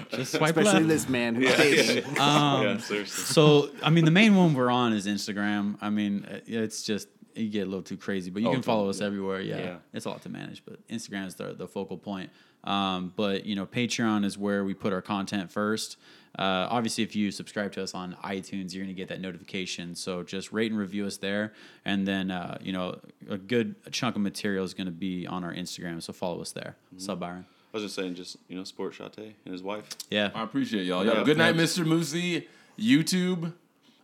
Just 0.09 0.33
swipe 0.33 0.57
Especially 0.57 0.73
left. 0.79 0.87
this 0.87 1.07
man 1.09 1.35
who's 1.35 1.55
dating. 1.55 2.03
yeah, 2.15 2.77
seriously. 2.77 3.23
So, 3.25 3.69
I 3.83 3.89
mean, 3.89 4.05
the 4.05 4.11
main 4.11 4.35
one 4.35 4.53
we're 4.53 4.71
on 4.71 4.93
is 4.93 5.05
Instagram. 5.07 5.77
I 5.81 5.89
mean, 5.89 6.25
uh, 6.29 6.39
it's 6.47 6.83
just 6.83 7.07
you 7.35 7.47
get 7.47 7.61
a 7.61 7.65
little 7.65 7.83
too 7.83 7.95
crazy, 7.97 8.31
but 8.31 8.41
you 8.41 8.49
Oh, 8.49 8.53
can 8.53 8.61
follow 8.63 8.89
us 8.89 8.99
yeah. 8.99 9.05
everywhere. 9.07 9.39
Yeah. 9.41 9.57
Yeah. 9.57 9.75
it's 9.93 10.05
a 10.05 10.09
lot 10.09 10.21
to 10.23 10.29
manage, 10.29 10.63
but 10.65 10.85
Instagram 10.87 11.27
is 11.27 11.35
the 11.35 11.53
the 11.53 11.67
focal 11.67 11.97
point. 11.97 12.31
Um, 12.63 13.13
but 13.15 13.45
you 13.45 13.55
know, 13.55 13.65
Patreon 13.65 14.25
is 14.25 14.37
where 14.37 14.63
we 14.65 14.73
put 14.73 14.91
our 14.93 15.01
content 15.01 15.51
first. 15.51 15.97
Uh, 16.37 16.67
obviously, 16.69 17.03
if 17.03 17.15
you 17.15 17.31
subscribe 17.31 17.71
to 17.73 17.81
us 17.83 17.93
on 17.95 18.15
iTunes, 18.23 18.73
you're 18.73 18.83
going 18.83 18.93
to 18.95 18.97
get 18.97 19.07
that 19.09 19.19
notification. 19.21 19.95
So 19.95 20.23
just 20.23 20.51
rate 20.51 20.71
and 20.71 20.79
review 20.79 21.05
us 21.05 21.17
there, 21.17 21.53
and 21.85 22.07
then 22.07 22.29
uh, 22.31 22.57
you 22.61 22.73
know 22.73 22.99
a 23.29 23.37
good 23.37 23.75
chunk 23.91 24.15
of 24.15 24.21
material 24.21 24.65
is 24.65 24.73
going 24.73 24.85
to 24.87 24.91
be 24.91 25.25
on 25.27 25.43
our 25.43 25.53
Instagram. 25.53 26.01
So 26.03 26.13
follow 26.13 26.41
us 26.41 26.51
there. 26.51 26.75
Mm-hmm. 26.87 26.99
Sub 26.99 27.19
Byron. 27.19 27.45
I 27.73 27.77
was 27.77 27.83
just 27.83 27.95
saying, 27.95 28.15
just 28.15 28.37
you 28.47 28.55
know, 28.57 28.63
support 28.63 28.93
Shante 28.93 29.33
and 29.45 29.51
his 29.53 29.61
wife. 29.61 29.87
Yeah. 30.09 30.31
I 30.33 30.43
appreciate 30.43 30.85
y'all. 30.85 31.05
Yo, 31.05 31.13
Yeah. 31.13 31.23
good 31.23 31.37
night, 31.37 31.55
Mr. 31.55 31.85
Moosey. 31.85 32.47
YouTube, 32.79 33.53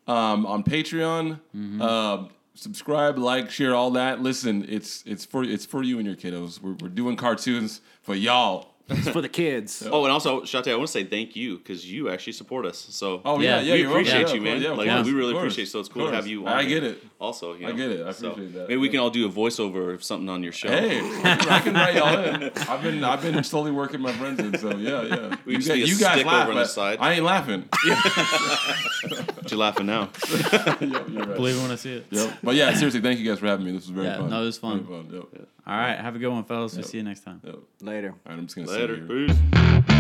um, 0.07 0.45
on 0.45 0.63
Patreon. 0.63 1.39
Mm-hmm. 1.55 1.81
Um, 1.81 2.29
subscribe, 2.53 3.17
like, 3.17 3.49
share, 3.49 3.73
all 3.73 3.89
that. 3.91 4.21
Listen, 4.21 4.65
it's 4.67 5.01
it's 5.05 5.23
for 5.25 5.43
it's 5.43 5.65
for 5.65 5.81
you 5.81 5.97
and 5.97 6.05
your 6.05 6.15
kiddos. 6.17 6.61
We're, 6.61 6.73
we're 6.73 6.89
doing 6.89 7.15
cartoons 7.15 7.81
for 8.01 8.13
y'all. 8.15 8.74
It's 8.87 9.09
for 9.09 9.19
the 9.21 9.29
kids. 9.29 9.87
Oh, 9.91 10.03
and 10.05 10.11
also, 10.13 10.41
Shante, 10.41 10.71
I 10.71 10.75
want 10.75 10.87
to 10.87 10.91
say 10.91 11.03
thank 11.05 11.35
you 11.35 11.57
because 11.57 11.89
you 11.91 12.07
actually 12.09 12.33
support 12.33 12.67
us. 12.67 12.77
So 12.91 13.19
Oh 13.25 13.39
Yeah. 13.39 13.55
yeah, 13.57 13.61
yeah. 13.61 13.73
we 13.73 13.79
you're 13.81 13.89
appreciate 13.89 14.27
Yeah, 14.27 14.33
you, 14.35 14.41
man. 14.41 14.61
yeah, 14.61 14.69
like 14.71 14.87
course, 14.89 15.05
we 15.07 15.13
really 15.13 15.31
of 15.31 15.33
course, 15.37 15.43
appreciate. 15.53 15.69
So 15.69 15.79
it's 15.79 15.89
cool 15.89 16.05
to 16.05 16.11
have 16.13 16.25
course. 16.25 16.29
you. 16.29 16.45
I 16.45 16.65
get 16.65 16.83
it. 16.83 17.03
Also, 17.19 17.55
you 17.55 17.67
I 17.67 17.71
get 17.71 17.89
it. 17.89 18.05
I 18.05 18.11
so 18.11 18.31
appreciate 18.31 18.53
that, 18.53 18.67
Maybe 18.69 18.77
we 18.77 18.89
can 18.89 18.99
all 18.99 19.09
do 19.09 19.25
a 19.25 19.29
voiceover 19.31 19.93
of 19.95 20.03
something 20.03 20.29
on 20.29 20.43
your 20.43 20.51
show. 20.51 20.67
Hey, 20.69 20.99
I 21.23 21.61
can 21.63 21.73
write 21.73 21.95
y'all 21.95 22.19
in. 22.23 22.43
I've 22.69 22.83
been 22.83 23.03
I've 23.03 23.21
been 23.23 23.43
slowly 23.43 23.71
working 23.71 24.01
my 24.01 24.11
friends 24.13 24.39
in. 24.39 24.55
So 24.59 24.75
yeah, 24.77 25.01
yeah. 25.01 25.35
We 25.45 25.53
you 25.53 25.57
just 25.59 25.69
guys, 25.69 25.77
need 25.77 25.83
a 25.85 25.87
you 25.87 25.97
guys 25.99 26.13
stick 26.15 26.27
laugh, 26.27 26.43
over 26.43 26.51
on 26.51 26.57
the 26.59 26.65
side. 26.65 26.97
I 27.01 27.13
ain't 27.13 27.23
laughing. 27.23 27.67
But 29.35 29.51
you're 29.51 29.59
laughing 29.59 29.85
now. 29.87 30.09
Yep, 30.31 30.81
you're 30.81 31.25
right. 31.25 31.35
Believe 31.35 31.57
it 31.57 31.61
when 31.61 31.71
I 31.71 31.75
see 31.75 31.93
it. 31.93 32.05
Yep. 32.09 32.37
But 32.43 32.55
yeah, 32.55 32.73
seriously, 32.73 33.01
thank 33.01 33.19
you 33.19 33.25
guys 33.29 33.39
for 33.39 33.45
having 33.47 33.65
me. 33.65 33.71
This 33.71 33.81
was 33.83 33.89
very 33.91 34.07
Yeah, 34.07 34.17
fun. 34.17 34.29
no, 34.29 34.41
it 34.41 34.45
was 34.45 34.57
fun. 34.57 35.47
Very 35.65 35.77
fun. 35.77 35.77
Yep. 35.77 35.77
All 35.77 35.77
right. 35.77 35.99
Have 35.99 36.15
a 36.15 36.19
good 36.19 36.29
one, 36.29 36.43
fellas. 36.43 36.75
We'll 36.75 36.83
see 36.83 36.97
you 36.97 37.03
next 37.03 37.21
time. 37.21 37.41
Yep. 37.43 37.55
Later. 37.81 38.09
All 38.09 38.15
right, 38.25 38.37
I'm 38.39 38.45
just 38.47 38.55
gonna 38.55 38.67
Later. 38.67 38.95
sit 39.07 39.09
here. 39.09 39.27
Peace. 39.27 39.94